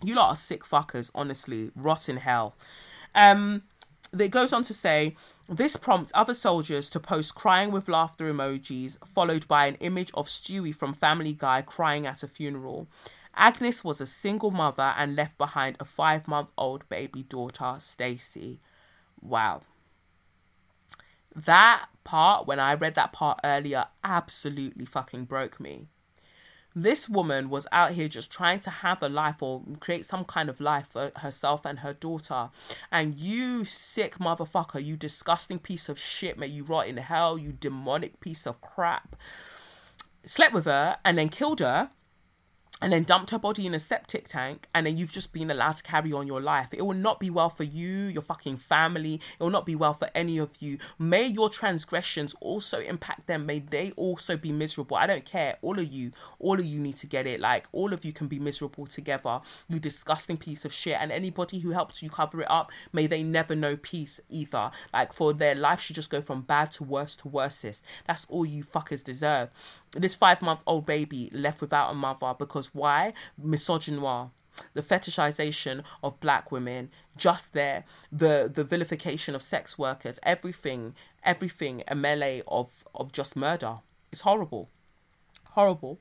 You 0.03 0.15
lot 0.15 0.29
are 0.29 0.35
sick 0.35 0.63
fuckers, 0.63 1.11
honestly. 1.15 1.71
Rot 1.75 2.07
in 2.09 2.17
hell. 2.17 2.55
Um, 3.15 3.63
it 4.17 4.29
goes 4.29 4.53
on 4.53 4.63
to 4.63 4.73
say, 4.73 5.15
this 5.49 5.75
prompts 5.75 6.11
other 6.13 6.33
soldiers 6.33 6.89
to 6.91 6.99
post 6.99 7.33
crying 7.35 7.71
with 7.71 7.88
laughter 7.88 8.31
emojis, 8.31 8.97
followed 9.07 9.47
by 9.47 9.65
an 9.65 9.75
image 9.75 10.11
of 10.13 10.27
Stewie 10.27 10.75
from 10.75 10.93
Family 10.93 11.33
Guy 11.33 11.61
crying 11.61 12.05
at 12.05 12.21
a 12.21 12.27
funeral. 12.27 12.88
Agnes 13.33 13.83
was 13.83 14.01
a 14.01 14.05
single 14.05 14.51
mother 14.51 14.93
and 14.97 15.15
left 15.15 15.38
behind 15.38 15.77
a 15.79 15.85
five 15.85 16.27
month 16.27 16.51
old 16.57 16.88
baby 16.89 17.23
daughter, 17.23 17.75
Stacy. 17.79 18.59
Wow 19.21 19.61
that 21.45 21.88
part, 22.03 22.47
when 22.47 22.59
I 22.59 22.73
read 22.73 22.95
that 22.95 23.13
part 23.13 23.39
earlier, 23.43 23.85
absolutely 24.03 24.85
fucking 24.85 25.25
broke 25.25 25.59
me. 25.59 25.88
This 26.75 27.09
woman 27.09 27.49
was 27.49 27.65
out 27.71 27.91
here 27.93 28.07
just 28.07 28.31
trying 28.31 28.59
to 28.61 28.69
have 28.69 29.01
a 29.01 29.09
life 29.09 29.41
or 29.41 29.63
create 29.79 30.05
some 30.05 30.25
kind 30.25 30.47
of 30.47 30.59
life 30.59 30.88
for 30.89 31.11
herself 31.17 31.65
and 31.65 31.79
her 31.79 31.93
daughter. 31.93 32.49
And 32.91 33.15
you 33.15 33.65
sick 33.65 34.19
motherfucker, 34.19 34.83
you 34.83 34.95
disgusting 34.95 35.59
piece 35.59 35.89
of 35.89 35.99
shit, 35.99 36.38
may 36.38 36.47
you 36.47 36.63
rot 36.63 36.88
in 36.88 36.97
hell, 36.97 37.38
you 37.38 37.51
demonic 37.51 38.19
piece 38.19 38.45
of 38.45 38.61
crap. 38.61 39.15
Slept 40.23 40.53
with 40.53 40.65
her 40.65 40.97
and 41.03 41.17
then 41.17 41.29
killed 41.29 41.61
her 41.61 41.89
and 42.82 42.93
then 42.93 43.03
dumped 43.03 43.32
her 43.32 43.39
body 43.39 43.65
in 43.65 43.73
a 43.73 43.80
septic 43.80 44.28
tank 44.28 44.67
and 44.73 44.86
then 44.86 44.97
you've 44.97 45.11
just 45.11 45.34
been 45.34 45.49
allowed 45.49 45.75
to 45.75 45.84
carry 45.84 46.13
on 46.13 46.28
your 46.28 46.41
life. 46.41 46.67
It 46.73 46.86
will 46.86 46.93
not 46.93 47.19
be 47.19 47.30
well 47.30 47.49
for 47.49 47.63
you 47.63 47.88
your 47.88 48.21
fucking 48.21 48.57
family. 48.57 49.15
It 49.15 49.43
will 49.43 49.49
not 49.49 49.65
be 49.65 49.75
well 49.75 49.93
for 49.93 50.09
any 50.13 50.38
of 50.38 50.57
you. 50.59 50.78
May 50.99 51.28
your 51.28 51.49
transgressions 51.49 52.36
also 52.39 52.80
impact 52.80 53.28
them. 53.28 53.45
May 53.45 53.59
they 53.59 53.91
also 53.91 54.38
be 54.38 54.51
miserable. 54.51 54.97
I 54.97 55.07
don't 55.07 55.25
care. 55.25 55.57
All 55.61 55.80
of 55.80 55.91
you 55.91 56.11
all 56.39 56.59
of 56.59 56.65
you 56.65 56.80
need 56.80 56.97
to 56.97 57.07
get 57.07 57.25
it. 57.25 57.39
Like 57.39 57.65
all 57.71 57.93
of 57.93 58.05
you 58.05 58.13
can 58.13 58.28
be 58.28 58.39
miserable 58.39 58.86
together. 58.86 59.41
You 59.67 59.80
disgusting 59.80 60.38
piece 60.38 60.65
of 60.65 60.73
shit. 60.73 60.97
And 60.99 61.11
anybody 61.11 61.59
who 61.59 61.71
helped 61.71 62.01
you 62.01 62.09
cover 62.09 62.41
it 62.41 62.51
up 62.51 62.71
may 62.93 63.07
they 63.07 63.23
never 63.23 63.55
know 63.55 63.78
peace 63.78 64.19
either. 64.30 64.71
Like 64.93 65.13
for 65.13 65.34
their 65.34 65.55
life 65.55 65.82
should 65.82 65.95
just 65.95 66.09
go 66.09 66.21
from 66.21 66.41
bad 66.41 66.71
to 66.73 66.84
worse 66.84 67.15
to 67.17 67.28
worstest. 67.28 67.84
That's 68.05 68.25
all 68.30 68.45
you 68.45 68.63
fuckers 68.63 69.03
deserve 69.03 69.49
this 69.91 70.15
five 70.15 70.41
month 70.41 70.63
old 70.67 70.85
baby 70.85 71.29
left 71.33 71.61
without 71.61 71.91
a 71.91 71.93
mother 71.93 72.33
because 72.38 72.73
why? 72.73 73.13
Misogynoir 73.43 74.31
the 74.73 74.81
fetishization 74.81 75.83
of 76.03 76.19
black 76.19 76.51
women 76.51 76.89
just 77.15 77.53
there 77.53 77.83
the 78.11 78.49
the 78.51 78.63
vilification 78.63 79.35
of 79.35 79.41
sex 79.41 79.77
workers 79.77 80.19
everything 80.23 80.95
everything 81.23 81.83
a 81.88 81.95
melee 81.95 82.41
of 82.47 82.83
of 82.95 83.11
just 83.11 83.35
murder. 83.35 83.77
It's 84.11 84.21
horrible. 84.21 84.69
Horrible. 85.51 85.99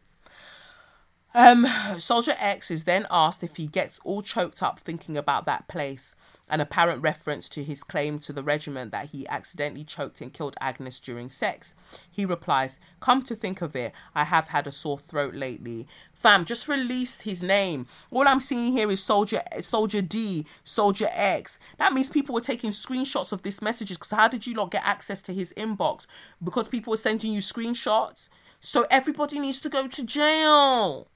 Um 1.35 1.67
soldier 1.99 2.35
x 2.39 2.71
is 2.71 2.85
then 2.85 3.07
asked 3.11 3.43
if 3.43 3.57
he 3.57 3.67
gets 3.67 4.01
all 4.05 4.23
choked 4.23 4.63
up 4.63 4.79
thinking 4.81 5.17
about 5.17 5.45
that 5.45 5.69
place 5.69 6.15
an 6.49 6.61
apparent 6.61 7.03
reference 7.03 7.49
to 7.49 7.65
his 7.65 7.83
claim 7.83 8.19
to 8.21 8.33
the 8.33 8.43
regiment 8.43 8.93
that 8.93 9.11
he 9.11 9.27
accidentally 9.29 9.85
choked 9.85 10.21
and 10.21 10.33
killed 10.33 10.57
Agnes 10.61 11.01
during 11.01 11.29
sex. 11.29 11.75
He 12.11 12.25
replies, 12.25 12.79
Come 13.01 13.23
to 13.23 13.35
think 13.35 13.63
of 13.63 13.75
it, 13.75 13.93
I 14.15 14.25
have 14.25 14.49
had 14.49 14.67
a 14.67 14.73
sore 14.73 14.99
throat 14.99 15.35
lately. 15.35 15.89
Fam, 16.13 16.45
just 16.45 16.69
released 16.69 17.23
his 17.23 17.43
name. 17.43 17.87
All 18.11 18.29
I'm 18.29 18.41
seeing 18.41 18.73
here 18.73 18.91
is 18.91 19.03
Soldier 19.03 19.43
Soldier 19.61 20.03
D, 20.03 20.47
Soldier 20.63 21.09
X. 21.13 21.59
That 21.79 21.93
means 21.93 22.11
people 22.11 22.35
were 22.35 22.41
taking 22.41 22.71
screenshots 22.71 23.33
of 23.33 23.43
this 23.43 23.61
messages 23.61 23.99
because 23.99 24.13
how 24.13 24.29
did 24.29 24.47
you 24.47 24.55
not 24.55 24.71
get 24.71 24.83
access 24.85 25.21
to 25.23 25.35
his 25.35 25.53
inbox? 25.57 26.07
Because 26.43 26.69
people 26.69 26.93
were 26.93 26.97
sending 26.97 27.33
you 27.33 27.41
screenshots. 27.41 28.29
So 28.61 28.87
everybody 28.91 29.39
needs 29.39 29.61
to 29.61 29.69
go 29.69 29.89
to 29.89 30.05
jail. 30.05 31.09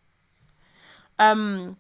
Um 1.19 1.77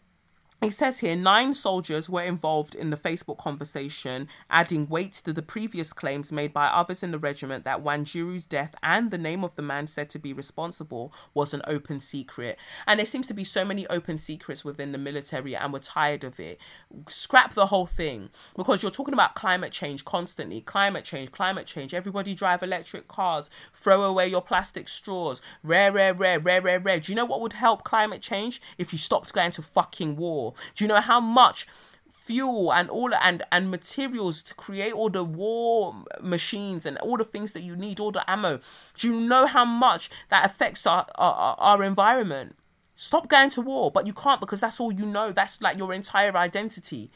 it 0.63 0.73
says 0.73 1.01
here 1.01 1.17
nine 1.17 1.55
soldiers 1.55 2.11
were 2.11 2.23
involved 2.23 2.75
in 2.75 2.91
the 2.91 2.97
Facebook 2.97 3.39
conversation, 3.39 4.29
adding 4.51 4.89
weight 4.89 5.15
to 5.25 5.33
the 5.33 5.43
previous 5.43 5.95
claims 5.95 6.31
made 6.31 6.53
by 6.53 6.67
others 6.67 7.03
in 7.03 7.13
the 7.13 7.19
regiment 7.19 7.65
that 7.65 7.83
Wanjiru's 7.83 8.45
death 8.45 8.75
and 8.83 9.11
the 9.11 9.17
name 9.17 9.43
of 9.43 9.55
the 9.57 9.63
man 9.63 9.87
said 9.87 10.11
to 10.11 10.19
be 10.19 10.35
responsible 10.35 11.15
was 11.33 11.55
an 11.55 11.63
open 11.67 11.99
secret. 11.99 12.59
And 12.87 12.99
there 12.99 13.07
seems 13.07 13.27
to 13.29 13.35
be 13.35 13.43
so 13.43 13.65
many 13.65 13.87
open 13.87 14.19
secrets 14.19 14.63
within 14.63 14.93
the 14.93 14.99
military, 14.99 15.57
and 15.57 15.73
we're 15.73 15.79
tired 15.79 16.25
of 16.25 16.39
it. 16.39 16.61
Scrap 17.09 17.55
the 17.55 17.67
whole 17.67 17.87
thing 17.87 18.29
because 18.55 18.83
you're 18.83 18.91
talking 18.91 19.15
about 19.15 19.35
climate 19.35 19.73
change 19.73 20.05
constantly. 20.05 20.61
Climate 20.61 21.05
change, 21.05 21.33
climate 21.33 21.67
change. 21.67 21.95
Everybody 21.95 22.35
drive 22.35 22.63
electric 22.63 23.09
cars. 23.09 23.49
Throw 23.73 24.03
away 24.03 24.29
your 24.29 24.43
plastic 24.43 24.89
straws. 24.89 25.41
Rare, 25.63 25.91
rare, 25.91 26.13
rare, 26.13 26.39
rare, 26.39 26.61
rare, 26.61 26.81
rare. 26.81 27.01
Do 27.01 27.13
you 27.13 27.17
know 27.17 27.25
what 27.25 27.41
would 27.41 27.55
help 27.55 27.83
climate 27.83 28.21
change 28.21 28.61
if 28.77 28.93
you 28.93 28.99
stopped 28.99 29.33
going 29.33 29.53
to 29.53 29.63
fucking 29.63 30.17
war? 30.17 30.50
Do 30.75 30.85
you 30.85 30.89
know 30.89 31.01
how 31.01 31.21
much 31.21 31.67
fuel 32.11 32.73
and 32.73 32.91
all 32.91 33.15
and 33.15 33.43
and 33.51 33.71
materials 33.71 34.43
to 34.43 34.55
create 34.55 34.93
all 34.93 35.11
the 35.11 35.25
war 35.25 36.05
machines 36.21 36.87
and 36.87 36.99
all 36.99 37.17
the 37.17 37.25
things 37.25 37.53
that 37.53 37.63
you 37.63 37.77
need 37.77 38.01
all 38.01 38.13
the 38.13 38.29
ammo? 38.31 38.61
Do 38.99 39.09
you 39.09 39.21
know 39.21 39.47
how 39.47 39.65
much 39.65 40.11
that 40.29 40.45
affects 40.45 40.87
our 40.87 41.07
our, 41.17 41.57
our 41.59 41.83
environment? 41.83 42.57
Stop 42.95 43.29
going 43.29 43.51
to 43.51 43.61
war 43.61 43.91
but 43.91 44.07
you 44.07 44.13
can't 44.13 44.41
because 44.41 44.61
that's 44.61 44.81
all 44.81 44.93
you 44.93 45.07
know. 45.07 45.33
That's 45.33 45.61
like 45.63 45.79
your 45.79 45.93
entire 45.93 46.37
identity. 46.37 47.11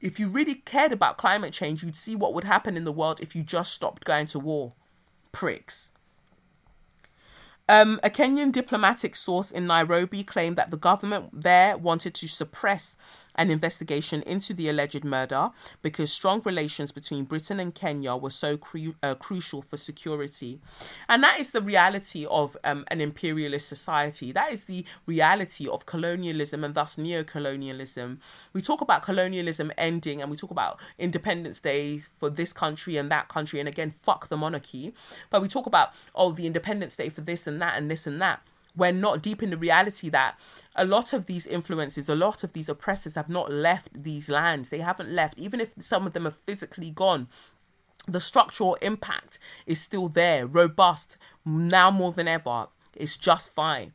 If 0.00 0.18
you 0.18 0.28
really 0.28 0.54
cared 0.54 0.92
about 0.92 1.18
climate 1.18 1.52
change 1.52 1.82
you'd 1.82 1.96
see 1.96 2.16
what 2.16 2.34
would 2.34 2.44
happen 2.44 2.76
in 2.76 2.84
the 2.84 2.92
world 2.92 3.20
if 3.20 3.34
you 3.34 3.42
just 3.42 3.72
stopped 3.72 4.04
going 4.04 4.26
to 4.28 4.38
war 4.38 4.74
pricks 5.32 5.92
um, 7.70 8.00
a 8.02 8.10
Kenyan 8.10 8.50
diplomatic 8.50 9.14
source 9.14 9.52
in 9.52 9.64
Nairobi 9.64 10.24
claimed 10.24 10.56
that 10.56 10.70
the 10.70 10.76
government 10.76 11.28
there 11.32 11.78
wanted 11.78 12.14
to 12.14 12.26
suppress 12.26 12.96
an 13.36 13.50
investigation 13.50 14.22
into 14.22 14.54
the 14.54 14.68
alleged 14.68 15.04
murder 15.04 15.50
because 15.82 16.12
strong 16.12 16.40
relations 16.44 16.92
between 16.92 17.24
Britain 17.24 17.60
and 17.60 17.74
Kenya 17.74 18.16
were 18.16 18.30
so 18.30 18.56
cru- 18.56 18.94
uh, 19.02 19.14
crucial 19.14 19.62
for 19.62 19.76
security. 19.76 20.60
And 21.08 21.22
that 21.22 21.40
is 21.40 21.52
the 21.52 21.62
reality 21.62 22.26
of 22.26 22.56
um, 22.64 22.84
an 22.88 23.00
imperialist 23.00 23.68
society. 23.68 24.32
That 24.32 24.52
is 24.52 24.64
the 24.64 24.84
reality 25.06 25.68
of 25.68 25.86
colonialism 25.86 26.64
and 26.64 26.74
thus 26.74 26.98
neo-colonialism. 26.98 28.20
We 28.52 28.62
talk 28.62 28.80
about 28.80 29.02
colonialism 29.02 29.72
ending 29.78 30.20
and 30.20 30.30
we 30.30 30.36
talk 30.36 30.50
about 30.50 30.78
Independence 30.98 31.60
Day 31.60 32.00
for 32.16 32.30
this 32.30 32.52
country 32.52 32.96
and 32.96 33.10
that 33.10 33.28
country 33.28 33.60
and 33.60 33.68
again 33.68 33.94
fuck 34.02 34.28
the 34.28 34.36
monarchy. 34.36 34.94
But 35.30 35.42
we 35.42 35.48
talk 35.48 35.66
about 35.66 35.92
oh 36.14 36.32
the 36.32 36.46
Independence 36.46 36.96
Day 36.96 37.08
for 37.08 37.20
this 37.20 37.46
and 37.46 37.60
that 37.60 37.76
and 37.76 37.90
this 37.90 38.06
and 38.06 38.20
that 38.20 38.42
we're 38.76 38.92
not 38.92 39.22
deep 39.22 39.42
in 39.42 39.50
the 39.50 39.56
reality 39.56 40.08
that 40.10 40.38
a 40.76 40.84
lot 40.84 41.12
of 41.12 41.26
these 41.26 41.46
influences, 41.46 42.08
a 42.08 42.14
lot 42.14 42.44
of 42.44 42.52
these 42.52 42.68
oppressors 42.68 43.14
have 43.14 43.28
not 43.28 43.52
left 43.52 43.90
these 43.92 44.28
lands. 44.28 44.68
They 44.68 44.78
haven't 44.78 45.10
left, 45.10 45.38
even 45.38 45.60
if 45.60 45.74
some 45.78 46.06
of 46.06 46.12
them 46.12 46.26
are 46.26 46.34
physically 46.46 46.90
gone. 46.90 47.28
The 48.06 48.20
structural 48.20 48.76
impact 48.76 49.38
is 49.66 49.80
still 49.80 50.08
there, 50.08 50.46
robust, 50.46 51.16
now 51.44 51.90
more 51.90 52.12
than 52.12 52.28
ever. 52.28 52.68
It's 52.94 53.16
just 53.16 53.52
fine. 53.52 53.92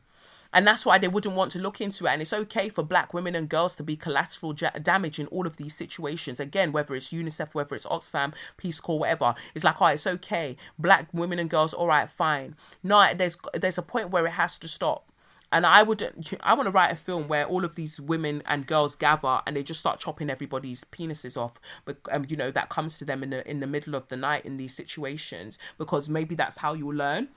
And 0.52 0.66
that's 0.66 0.86
why 0.86 0.96
they 0.96 1.08
wouldn't 1.08 1.34
want 1.34 1.52
to 1.52 1.58
look 1.58 1.80
into 1.80 2.06
it. 2.06 2.10
And 2.10 2.22
it's 2.22 2.32
okay 2.32 2.68
for 2.68 2.82
black 2.82 3.12
women 3.12 3.34
and 3.34 3.48
girls 3.48 3.74
to 3.76 3.82
be 3.82 3.94
collateral 3.94 4.54
ja- 4.54 4.70
damage 4.82 5.18
in 5.18 5.26
all 5.26 5.46
of 5.46 5.58
these 5.58 5.74
situations. 5.74 6.40
Again, 6.40 6.72
whether 6.72 6.94
it's 6.94 7.12
UNICEF, 7.12 7.52
whether 7.52 7.74
it's 7.74 7.84
Oxfam, 7.84 8.32
Peace 8.56 8.80
Corps, 8.80 9.00
whatever. 9.00 9.34
It's 9.54 9.64
like, 9.64 9.82
oh, 9.82 9.86
it's 9.88 10.06
okay. 10.06 10.56
Black 10.78 11.08
women 11.12 11.38
and 11.38 11.50
girls, 11.50 11.74
all 11.74 11.88
right, 11.88 12.08
fine. 12.08 12.56
No, 12.82 13.12
there's 13.14 13.36
there's 13.52 13.76
a 13.76 13.82
point 13.82 14.10
where 14.10 14.26
it 14.26 14.32
has 14.32 14.56
to 14.58 14.68
stop. 14.68 15.10
And 15.52 15.64
I 15.64 15.82
would, 15.82 16.02
I 16.40 16.54
want 16.54 16.66
to 16.66 16.72
write 16.72 16.92
a 16.92 16.96
film 16.96 17.28
where 17.28 17.46
all 17.46 17.64
of 17.64 17.76
these 17.76 18.00
women 18.00 18.42
and 18.46 18.66
girls 18.66 18.96
gather 18.96 19.40
and 19.46 19.56
they 19.56 19.62
just 19.62 19.78
start 19.78 20.00
chopping 20.00 20.28
everybody's 20.28 20.84
penises 20.84 21.36
off. 21.36 21.60
But 21.84 21.98
um, 22.10 22.26
you 22.28 22.36
know 22.36 22.50
that 22.50 22.68
comes 22.68 22.98
to 22.98 23.04
them 23.04 23.22
in 23.22 23.30
the 23.30 23.48
in 23.48 23.60
the 23.60 23.66
middle 23.66 23.94
of 23.94 24.08
the 24.08 24.16
night 24.16 24.44
in 24.44 24.56
these 24.56 24.74
situations 24.74 25.58
because 25.78 26.08
maybe 26.08 26.34
that's 26.34 26.58
how 26.58 26.74
you'll 26.74 26.96
learn. 26.96 27.28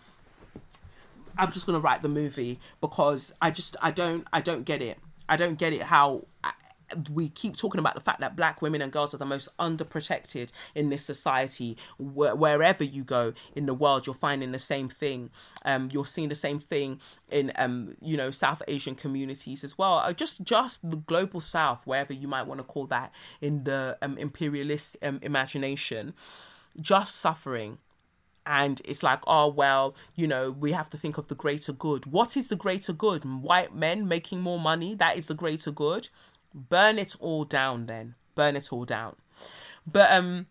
I'm 1.37 1.51
just 1.51 1.65
gonna 1.65 1.79
write 1.79 2.01
the 2.01 2.09
movie 2.09 2.59
because 2.81 3.33
I 3.41 3.51
just 3.51 3.77
I 3.81 3.91
don't 3.91 4.27
I 4.33 4.41
don't 4.41 4.65
get 4.65 4.81
it. 4.81 4.97
I 5.27 5.37
don't 5.37 5.59
get 5.59 5.73
it 5.73 5.83
how 5.83 6.25
we 7.11 7.29
keep 7.29 7.57
talking 7.57 7.79
about 7.79 7.95
the 7.95 8.01
fact 8.01 8.19
that 8.21 8.35
black 8.35 8.61
women 8.61 8.81
and 8.81 8.91
girls 8.91 9.13
are 9.13 9.17
the 9.17 9.25
most 9.25 9.49
underprotected 9.59 10.51
in 10.75 10.89
this 10.89 11.05
society. 11.05 11.77
Where, 11.97 12.35
wherever 12.35 12.83
you 12.83 13.03
go 13.03 13.33
in 13.55 13.65
the 13.65 13.73
world, 13.73 14.05
you're 14.05 14.15
finding 14.15 14.51
the 14.51 14.59
same 14.59 14.89
thing. 14.89 15.29
Um, 15.65 15.89
you're 15.91 16.05
seeing 16.05 16.29
the 16.29 16.35
same 16.35 16.59
thing 16.59 16.99
in 17.31 17.51
um, 17.55 17.95
you 18.01 18.17
know, 18.17 18.31
South 18.31 18.61
Asian 18.67 18.95
communities 18.95 19.63
as 19.63 19.77
well. 19.77 19.99
Uh, 19.99 20.13
just 20.13 20.43
just 20.43 20.89
the 20.89 20.97
global 20.97 21.41
South, 21.41 21.85
wherever 21.85 22.13
you 22.13 22.27
might 22.27 22.47
want 22.47 22.59
to 22.59 22.63
call 22.63 22.85
that 22.87 23.11
in 23.41 23.63
the 23.63 23.97
um, 24.01 24.17
imperialist 24.17 24.97
um, 25.01 25.19
imagination, 25.21 26.13
just 26.81 27.15
suffering 27.15 27.77
and 28.45 28.81
it's 28.83 29.03
like 29.03 29.19
oh 29.27 29.47
well 29.47 29.95
you 30.15 30.27
know 30.27 30.49
we 30.49 30.71
have 30.71 30.89
to 30.89 30.97
think 30.97 31.17
of 31.17 31.27
the 31.27 31.35
greater 31.35 31.71
good 31.71 32.05
what 32.05 32.35
is 32.35 32.47
the 32.47 32.55
greater 32.55 32.91
good 32.91 33.23
white 33.23 33.75
men 33.75 34.07
making 34.07 34.41
more 34.41 34.59
money 34.59 34.95
that 34.95 35.15
is 35.15 35.27
the 35.27 35.33
greater 35.33 35.71
good 35.71 36.09
burn 36.53 36.97
it 36.99 37.15
all 37.19 37.45
down 37.45 37.85
then. 37.85 38.15
Burn 38.35 38.55
it 38.55 38.71
all 38.71 38.85
down. 38.85 39.15
But 39.85 40.11
um 40.11 40.47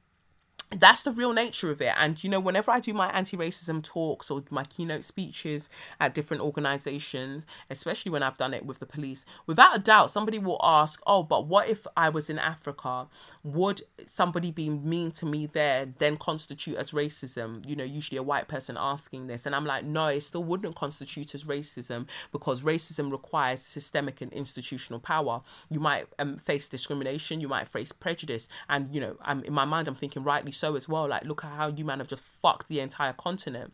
that's 0.71 1.03
the 1.03 1.13
real 1.13 1.33
nature 1.33 1.71
of 1.71 1.81
it. 1.81 1.95
And 1.97 2.23
you 2.23 2.29
know, 2.29 2.41
whenever 2.41 2.71
I 2.71 2.81
do 2.81 2.93
my 2.93 3.11
anti-racism 3.11 3.83
talks 3.83 4.31
or 4.31 4.45
my 4.51 4.65
keynote 4.65 5.05
speeches 5.05 5.71
at 5.99 6.15
different 6.15 6.43
organizations, 6.43 7.47
especially 7.71 8.13
when 8.13 8.23
I've 8.23 8.37
done 8.37 8.53
it 8.53 8.67
with 8.67 8.79
the 8.79 8.87
police, 8.87 9.25
without 9.47 9.77
a 9.77 9.81
doubt, 9.81 10.11
somebody 10.11 10.39
will 10.39 10.61
ask, 10.63 11.01
"Oh, 11.07 11.23
but 11.23 11.47
what 11.47 11.69
if 11.69 11.87
I 11.97 12.11
was 12.11 12.29
in 12.29 12.39
Africa? 12.39 13.07
Would 13.43 13.83
somebody 14.05 14.51
be 14.51 14.69
mean 14.69 15.11
to 15.13 15.27
me 15.27 15.47
there 15.47 15.87
then 15.99 16.19
constitute 16.19 16.77
as 16.77 16.93
racism?" 16.93 17.67
You 17.67 17.77
know, 17.77 17.85
usually 17.85 18.19
a 18.19 18.23
white 18.23 18.49
person 18.49 18.77
asking 18.79 19.27
this, 19.27 19.47
and 19.47 19.55
I'm 19.55 19.65
like, 19.65 19.85
"No, 19.85 20.09
it 20.09 20.21
still 20.23 20.45
wouldn't 20.45 20.77
constitute 20.77 21.35
as 21.35 21.45
racism 21.45 22.07
because 22.31 22.63
racism 22.63 23.11
requires 23.11 23.63
systemic 23.63 24.21
and 24.21 24.33
institutional 24.33 25.01
power. 25.01 25.41
You 25.71 25.81
might 25.81 26.07
um, 26.19 26.37
face 26.37 26.69
discrimination, 26.69 27.41
you 27.41 27.49
might 27.49 27.69
face 27.69 27.93
prejudice, 27.93 28.49
and 28.69 28.95
you 28.95 29.01
know, 29.01 29.17
I'm 29.23 29.43
in 29.45 29.55
my 29.55 29.65
mind, 29.65 29.89
I'm 29.89 29.95
thinking 29.95 30.23
rightly 30.25 30.53
so 30.59 30.77
as 30.77 30.89
well. 30.89 31.09
Like, 31.09 31.25
look 31.25 31.45
at 31.45 31.53
how 31.53 31.69
you 31.69 31.85
man 31.85 31.99
have 31.99 32.09
just 32.09 32.23
fucked 32.23 32.69
the 32.69 32.81
entire 32.81 33.13
continent. 33.13 33.73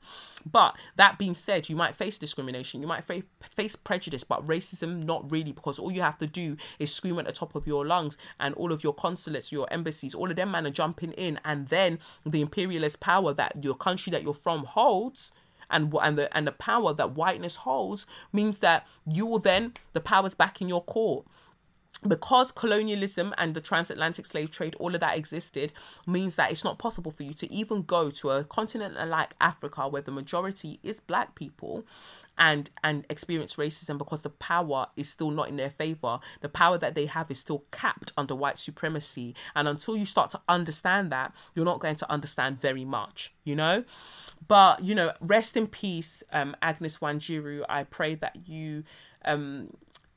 But 0.51 0.77
that 0.97 1.19
being 1.19 1.35
said, 1.35 1.69
you 1.69 1.77
might 1.77 1.97
face 1.97 2.19
discrimination, 2.19 2.83
you 2.83 2.87
might 2.87 3.05
fa- 3.05 3.23
face 3.41 3.77
prejudice, 3.77 4.25
but 4.25 4.47
racism, 4.47 5.05
not 5.05 5.31
really, 5.31 5.53
because 5.53 5.79
all 5.79 5.91
you 5.91 6.03
have 6.03 6.19
to 6.19 6.27
do 6.27 6.57
is 6.79 6.95
scream 6.95 7.19
at 7.19 7.27
the 7.27 7.33
top 7.33 7.55
of 7.55 7.67
your 7.67 7.87
lungs, 7.87 8.17
and 8.39 8.55
all 8.55 8.73
of 8.73 8.85
your 8.85 8.95
consulates, 8.95 9.53
your 9.53 9.67
embassies, 9.73 10.15
all 10.15 10.31
of 10.31 10.37
them 10.37 10.51
man 10.51 10.67
are 10.67 10.71
jumping 10.71 11.13
in, 11.13 11.41
and 11.45 11.69
then 11.69 11.99
the 12.27 12.41
imperialist 12.41 13.01
power 13.01 13.33
that 13.33 13.65
your 13.65 13.75
country 13.75 14.11
that 14.11 14.23
you're 14.23 14.35
from 14.35 14.65
holds 14.65 15.33
and 15.71 15.95
and 16.03 16.19
the 16.19 16.37
and 16.37 16.47
the 16.47 16.53
power 16.53 16.93
that 16.93 17.15
whiteness 17.15 17.57
holds 17.57 18.07
means 18.33 18.59
that 18.59 18.87
you 19.07 19.27
will 19.27 19.39
then 19.39 19.73
the 19.93 20.01
power's 20.01 20.35
back 20.35 20.61
in 20.61 20.69
your 20.69 20.83
court 20.83 21.27
because 22.07 22.53
colonialism 22.53 23.35
and 23.39 23.55
the 23.55 23.61
transatlantic 23.61 24.27
slave 24.27 24.51
trade, 24.51 24.75
all 24.79 24.95
of 24.95 25.01
that 25.01 25.17
existed, 25.17 25.73
means 26.07 26.37
that 26.37 26.51
it's 26.51 26.65
not 26.65 26.79
possible 26.79 27.11
for 27.11 27.23
you 27.23 27.33
to 27.35 27.51
even 27.53 27.83
go 27.83 28.11
to 28.11 28.31
a 28.31 28.45
continent 28.45 28.95
like 29.09 29.35
Africa 29.41 29.89
where 29.89 30.03
the 30.03 30.13
majority 30.13 30.79
is 30.83 31.01
black 31.01 31.35
people 31.35 31.85
and 32.37 32.69
and 32.83 33.07
experience 33.09 33.57
racism 33.57 33.97
because 33.97 34.23
the 34.23 34.31
power 34.31 34.89
is 34.97 35.09
still 35.09 35.31
not 35.31 35.49
in 35.49 35.57
their 35.57 35.71
favor. 35.71 36.19
The 36.41 36.49
power 36.49 36.77
that 36.79 36.95
they 36.95 37.07
have 37.07 37.31
is 37.31 37.39
still 37.39 37.65
capped 37.71 38.13
under 38.17 38.35
white 38.35 38.59
supremacy. 38.59 39.35
And 39.55 39.69
until 39.69 39.97
you 39.97 40.05
start 40.05 40.31
to 40.33 40.41
understand 40.49 41.13
that 41.13 41.33
you're 41.55 41.65
not 41.65 41.81
going 41.81 41.97
to 41.97 42.11
understand 42.11 42.61
very 42.61 42.85
much 42.85 43.33
you 43.45 43.55
know? 43.55 43.85
But 44.47 44.85
you 44.85 44.95
know 44.95 45.13
rest 45.21 45.57
in 45.57 45.69
peace 45.69 46.23
um 46.33 46.57
agnes 46.61 46.99
wanjiru. 46.99 47.65
I 47.69 47.85
pray 47.85 48.15
that 48.17 48.49
you 48.49 48.85
um 49.25 49.71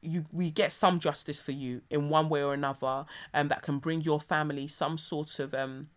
you 0.08 0.26
we 0.32 0.50
get 0.50 0.74
some 0.74 1.00
justice 1.00 1.40
for 1.40 1.52
you 1.52 1.82
in 1.90 2.10
one 2.10 2.30
way 2.30 2.44
or 2.44 2.54
another 2.54 3.06
and 3.34 3.46
um, 3.46 3.48
that 3.50 3.62
can 3.62 3.80
bring 3.80 4.02
your 4.02 4.20
family 4.20 4.68
some 4.68 4.98
sort 4.98 5.40
of 5.40 5.54
um 5.54 5.88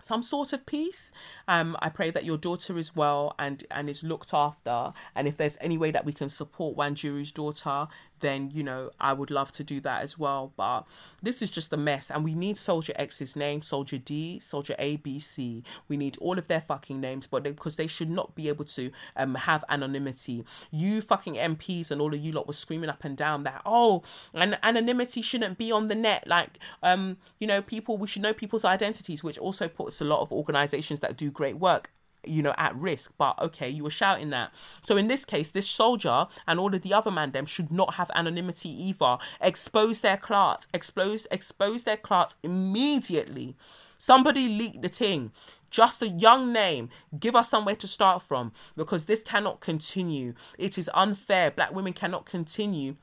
some 0.00 0.22
sort 0.22 0.52
of 0.52 0.64
peace. 0.64 1.12
Um, 1.46 1.76
I 1.80 1.88
pray 1.88 2.10
that 2.10 2.24
your 2.24 2.38
daughter 2.38 2.78
is 2.78 2.94
well 2.94 3.34
and 3.38 3.64
and 3.70 3.88
is 3.88 4.04
looked 4.04 4.32
after. 4.32 4.92
And 5.14 5.26
if 5.26 5.36
there's 5.36 5.56
any 5.60 5.78
way 5.78 5.90
that 5.90 6.04
we 6.04 6.12
can 6.12 6.28
support 6.28 6.76
Wanjiru's 6.76 7.32
daughter, 7.32 7.88
then 8.20 8.50
you 8.52 8.62
know 8.62 8.90
I 9.00 9.12
would 9.12 9.30
love 9.30 9.52
to 9.52 9.64
do 9.64 9.80
that 9.80 10.02
as 10.02 10.18
well. 10.18 10.52
But 10.56 10.84
this 11.22 11.42
is 11.42 11.50
just 11.50 11.72
a 11.72 11.76
mess, 11.76 12.10
and 12.10 12.24
we 12.24 12.34
need 12.34 12.56
Soldier 12.56 12.92
X's 12.96 13.36
name, 13.36 13.62
Soldier 13.62 13.98
D, 13.98 14.38
Soldier 14.38 14.74
A, 14.78 14.96
B, 14.96 15.18
C. 15.18 15.62
We 15.88 15.96
need 15.96 16.16
all 16.18 16.38
of 16.38 16.48
their 16.48 16.60
fucking 16.60 17.00
names, 17.00 17.26
but 17.26 17.42
because 17.42 17.76
they, 17.76 17.84
they, 17.84 17.88
should 17.88 18.10
not 18.10 18.34
be 18.34 18.48
able 18.48 18.64
to 18.66 18.90
um 19.16 19.34
have 19.34 19.64
anonymity. 19.68 20.44
You 20.70 21.00
fucking 21.00 21.34
MPs 21.34 21.90
and 21.90 22.00
all 22.00 22.14
of 22.14 22.20
you 22.20 22.32
lot 22.32 22.46
were 22.46 22.52
screaming 22.52 22.90
up 22.90 23.04
and 23.04 23.16
down 23.16 23.44
that 23.44 23.62
oh, 23.64 24.02
and 24.34 24.58
anonymity 24.62 25.22
shouldn't 25.22 25.58
be 25.58 25.72
on 25.72 25.88
the 25.88 25.94
net. 25.94 26.24
Like 26.26 26.58
um, 26.82 27.16
you 27.38 27.46
know, 27.46 27.62
people 27.62 27.96
we 27.96 28.06
should 28.06 28.22
know 28.22 28.32
people's 28.32 28.64
identities, 28.64 29.24
which 29.24 29.38
also 29.38 29.68
puts 29.68 30.00
a 30.00 30.04
lot 30.04 30.20
of 30.20 30.32
organizations 30.32 31.00
that 31.00 31.16
do 31.16 31.30
great 31.30 31.58
work 31.58 31.90
you 32.24 32.42
know, 32.42 32.54
at 32.56 32.74
risk. 32.76 33.12
But 33.18 33.38
okay, 33.40 33.68
you 33.68 33.84
were 33.84 33.90
shouting 33.90 34.30
that. 34.30 34.52
So 34.82 34.96
in 34.96 35.08
this 35.08 35.24
case, 35.24 35.50
this 35.50 35.68
soldier 35.68 36.26
and 36.46 36.58
all 36.58 36.74
of 36.74 36.82
the 36.82 36.94
other 36.94 37.10
man 37.10 37.32
them 37.32 37.46
should 37.46 37.70
not 37.70 37.94
have 37.94 38.10
anonymity 38.14 38.70
either. 38.70 39.18
Expose 39.40 40.00
their 40.00 40.16
clerks, 40.16 40.68
expose 40.72 41.26
expose 41.30 41.84
their 41.84 41.96
clerks 41.96 42.36
immediately. 42.42 43.56
Somebody 43.98 44.48
leak 44.48 44.82
the 44.82 44.88
thing. 44.88 45.32
Just 45.70 46.00
a 46.02 46.08
young 46.08 46.52
name. 46.52 46.88
Give 47.18 47.36
us 47.36 47.50
somewhere 47.50 47.76
to 47.76 47.86
start 47.86 48.22
from 48.22 48.52
because 48.76 49.04
this 49.04 49.22
cannot 49.22 49.60
continue. 49.60 50.34
It 50.56 50.78
is 50.78 50.90
unfair. 50.94 51.50
Black 51.50 51.74
women 51.74 51.92
cannot 51.92 52.24
continue 52.24 52.96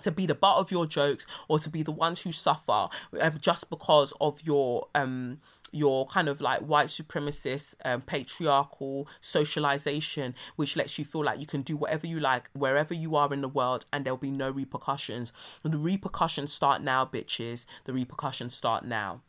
to 0.00 0.10
be 0.10 0.26
the 0.26 0.34
butt 0.34 0.56
of 0.56 0.70
your 0.70 0.86
jokes 0.86 1.26
or 1.48 1.58
to 1.58 1.68
be 1.68 1.82
the 1.82 1.92
ones 1.92 2.22
who 2.22 2.32
suffer 2.32 2.88
um, 3.20 3.38
just 3.40 3.68
because 3.70 4.12
of 4.20 4.42
your 4.42 4.88
um 4.94 5.38
your 5.72 6.06
kind 6.06 6.28
of 6.28 6.40
like 6.40 6.60
white 6.60 6.88
supremacist 6.88 7.74
um, 7.84 8.02
patriarchal 8.02 9.08
socialization 9.20 10.34
which 10.56 10.76
lets 10.76 10.98
you 10.98 11.04
feel 11.04 11.24
like 11.24 11.40
you 11.40 11.46
can 11.46 11.62
do 11.62 11.76
whatever 11.76 12.06
you 12.06 12.20
like 12.20 12.50
wherever 12.52 12.94
you 12.94 13.16
are 13.16 13.32
in 13.32 13.40
the 13.40 13.48
world 13.48 13.86
and 13.92 14.04
there'll 14.04 14.16
be 14.16 14.30
no 14.30 14.50
repercussions. 14.50 15.32
The 15.62 15.78
repercussions 15.78 16.52
start 16.52 16.82
now 16.82 17.04
bitches. 17.04 17.66
The 17.84 17.92
repercussions 17.92 18.54
start 18.54 18.84
now. 18.84 19.22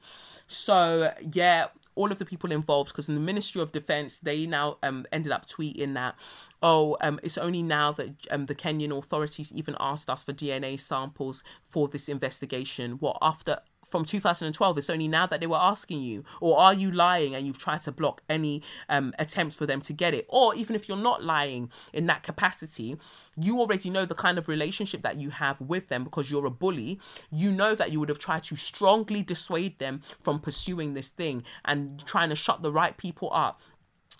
So 0.47 1.11
yeah 1.33 1.67
all 1.95 2.11
of 2.11 2.19
the 2.19 2.25
people 2.25 2.51
involved 2.51 2.91
because 2.91 3.07
in 3.07 3.15
the 3.15 3.21
ministry 3.21 3.61
of 3.61 3.71
defense 3.71 4.17
they 4.17 4.45
now 4.45 4.77
um 4.81 5.05
ended 5.11 5.31
up 5.31 5.45
tweeting 5.45 5.93
that 5.93 6.15
oh 6.63 6.97
um 7.01 7.19
it's 7.21 7.37
only 7.37 7.61
now 7.61 7.91
that 7.91 8.09
um 8.31 8.47
the 8.47 8.55
kenyan 8.55 8.97
authorities 8.97 9.51
even 9.53 9.75
asked 9.79 10.09
us 10.09 10.23
for 10.23 10.33
dna 10.33 10.79
samples 10.79 11.43
for 11.63 11.87
this 11.87 12.09
investigation. 12.09 12.93
What 12.93 13.17
after 13.21 13.59
from 13.93 14.03
2012 14.03 14.79
it's 14.79 14.89
only 14.89 15.07
now 15.07 15.27
that 15.27 15.39
they 15.39 15.45
were 15.45 15.55
asking 15.55 16.01
you 16.01 16.23
or 16.41 16.57
are 16.57 16.73
you 16.73 16.89
lying 16.89 17.35
and 17.35 17.45
you've 17.45 17.59
tried 17.59 17.79
to 17.79 17.91
block 17.91 18.23
any 18.27 18.63
um, 18.89 19.13
attempts 19.19 19.55
for 19.55 19.67
them 19.67 19.81
to 19.81 19.93
get 19.93 20.15
it? 20.15 20.25
Or 20.29 20.55
even 20.55 20.75
if 20.75 20.89
you're 20.89 20.97
not 20.97 21.23
lying 21.23 21.69
in 21.93 22.07
that 22.07 22.23
capacity 22.23 22.97
you 23.37 23.59
already 23.59 23.89
know 23.89 24.05
the 24.05 24.15
kind 24.15 24.37
of 24.37 24.47
relationship 24.47 25.01
that 25.01 25.19
you 25.19 25.29
have 25.29 25.59
with 25.61 25.89
them 25.89 26.03
because 26.03 26.29
you're 26.29 26.45
a 26.45 26.51
bully. 26.51 26.99
You 27.31 27.51
know 27.51 27.75
that 27.75 27.91
you 27.91 27.99
would 27.99 28.09
have 28.09 28.19
tried 28.19 28.43
to 28.45 28.55
strongly 28.55 29.21
dissuade 29.23 29.79
them 29.79 30.01
from 30.19 30.39
pursuing 30.39 30.93
this 30.93 31.09
thing 31.09 31.43
and 31.65 32.03
trying 32.05 32.29
to 32.29 32.35
shut 32.35 32.61
the 32.61 32.71
right 32.71 32.95
people 32.97 33.29
up 33.33 33.59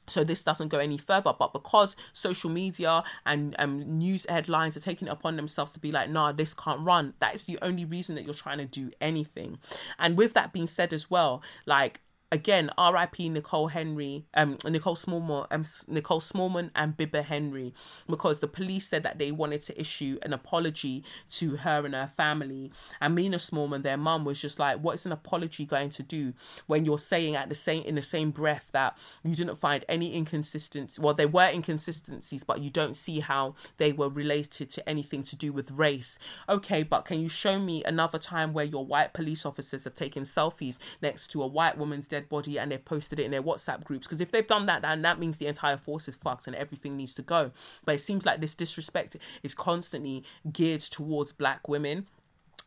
so 0.08 0.24
this 0.24 0.44
doesn't 0.44 0.68
go 0.68 0.80
any 0.80 0.98
further 0.98 1.34
but 1.38 1.54
because 1.54 1.96
social 2.12 2.50
media 2.50 3.04
and 3.26 3.56
um, 3.60 3.98
news 3.98 4.26
headlines 4.28 4.76
are 4.76 4.82
taking 4.82 5.08
it 5.08 5.12
upon 5.12 5.36
themselves 5.36 5.72
to 5.74 5.80
be 5.80 5.92
like 5.92 6.10
nah 6.10 6.32
this 6.32 6.54
can't 6.54 6.82
run 6.82 7.14
that 7.20 7.36
is 7.36 7.46
the 7.46 7.58
only 7.62 7.86
reason 7.86 8.16
that 8.16 8.26
you're 8.26 8.34
trying 8.34 8.58
to 8.58 8.66
do 8.66 8.92
anything. 9.00 9.58
And 10.00 10.18
with 10.18 10.34
that 10.34 10.54
being 10.54 10.68
said 10.68 10.94
as 10.94 11.10
well 11.10 11.42
like 11.66 12.02
again, 12.34 12.72
R.I.P. 12.80 13.30
Nicole 13.30 13.68
Henry, 13.68 14.26
um, 14.34 14.58
Nicole 14.66 14.96
Smallman, 14.96 15.46
um, 15.52 15.64
Nicole 15.88 16.20
Smallman 16.20 16.72
and 16.76 16.98
Bibaa 16.98 17.24
Henry, 17.24 17.76
because 18.10 18.40
the 18.40 18.48
police 18.48 18.88
said 18.88 19.04
that 19.04 19.20
they 19.20 19.32
wanted 19.32 19.62
to 19.62 19.80
issue 19.80 20.18
an 20.24 20.34
apology 20.34 21.04
to 21.30 21.58
her 21.58 21.86
and 21.86 21.94
her 21.94 22.08
family. 22.18 22.72
And 23.00 23.14
Mina 23.14 23.38
Smallman, 23.38 23.84
their 23.84 23.98
mum, 23.98 24.26
was 24.26 24.42
just 24.42 24.58
like, 24.58 24.80
"What 24.80 24.96
is 24.96 25.06
an 25.06 25.12
apology 25.12 25.64
going 25.64 25.92
to 25.92 26.02
do 26.02 26.34
when 26.66 26.86
you're 26.86 26.98
saying 26.98 27.36
at 27.36 27.50
the 27.50 27.56
same 27.56 27.84
in 27.84 27.94
the 27.94 28.02
same 28.02 28.32
breath 28.32 28.70
that 28.72 28.98
you 29.24 29.36
didn't 29.36 29.58
find 29.58 29.86
any 29.88 30.16
inconsistencies? 30.16 31.00
Well, 31.00 31.14
there 31.14 31.28
were 31.28 31.50
inconsistencies, 31.54 32.44
but 32.44 32.62
you 32.64 32.72
don't 32.72 32.96
see 32.96 33.20
how 33.20 33.54
they 33.78 33.94
were 33.94 34.10
related 34.10 34.72
to 34.72 34.90
anything 34.90 35.22
to 35.24 35.36
do 35.36 35.54
with 35.54 35.70
race. 35.70 36.18
Okay, 36.50 36.82
but 36.82 37.06
can 37.06 37.20
you 37.20 37.30
show 37.30 37.60
me 37.60 37.84
another 37.84 38.18
time 38.18 38.54
where 38.54 38.66
your 38.66 38.84
white 38.84 39.14
police 39.14 39.46
officers 39.46 39.84
have 39.84 39.94
taken 39.94 40.24
selfies 40.24 40.80
next 41.00 41.28
to 41.28 41.44
a 41.44 41.48
white 41.48 41.78
woman's 41.78 42.08
dead 42.08 42.23
dead 42.24 42.30
body 42.30 42.58
and 42.58 42.72
they've 42.72 42.84
posted 42.84 43.20
it 43.20 43.24
in 43.24 43.32
their 43.32 43.44
WhatsApp 43.44 43.84
groups. 43.84 44.08
Because 44.08 44.22
if 44.22 44.32
they've 44.32 44.48
done 44.48 44.66
that, 44.68 44.82
then 44.82 45.02
that 45.04 45.20
means 45.20 45.38
the 45.38 45.48
entire 45.48 45.78
force 45.78 46.08
is 46.08 46.16
fucked 46.16 46.48
and 46.48 46.56
everything 46.56 46.98
needs 46.98 47.14
to 47.16 47.22
go. 47.22 47.52
But 47.86 47.96
it 47.96 48.00
seems 48.00 48.26
like 48.26 48.42
this 48.42 48.56
disrespect 48.56 49.16
is 49.44 49.54
constantly 49.54 50.24
geared 50.52 50.82
towards 50.82 51.32
black 51.32 51.68
women. 51.68 52.08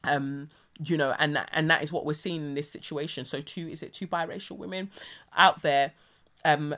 Um, 0.05 0.49
you 0.85 0.97
know, 0.97 1.15
and 1.19 1.37
that, 1.37 1.49
and 1.53 1.71
that 1.71 1.83
is 1.83 1.93
what 1.93 2.05
we're 2.05 2.15
seeing 2.15 2.43
in 2.43 2.55
this 2.55 2.71
situation. 2.71 3.25
So 3.25 3.41
two 3.41 3.69
is 3.69 3.83
it 3.83 3.93
two 3.93 4.07
biracial 4.07 4.57
women 4.57 4.91
out 5.35 5.63
there 5.63 5.93
um 6.45 6.75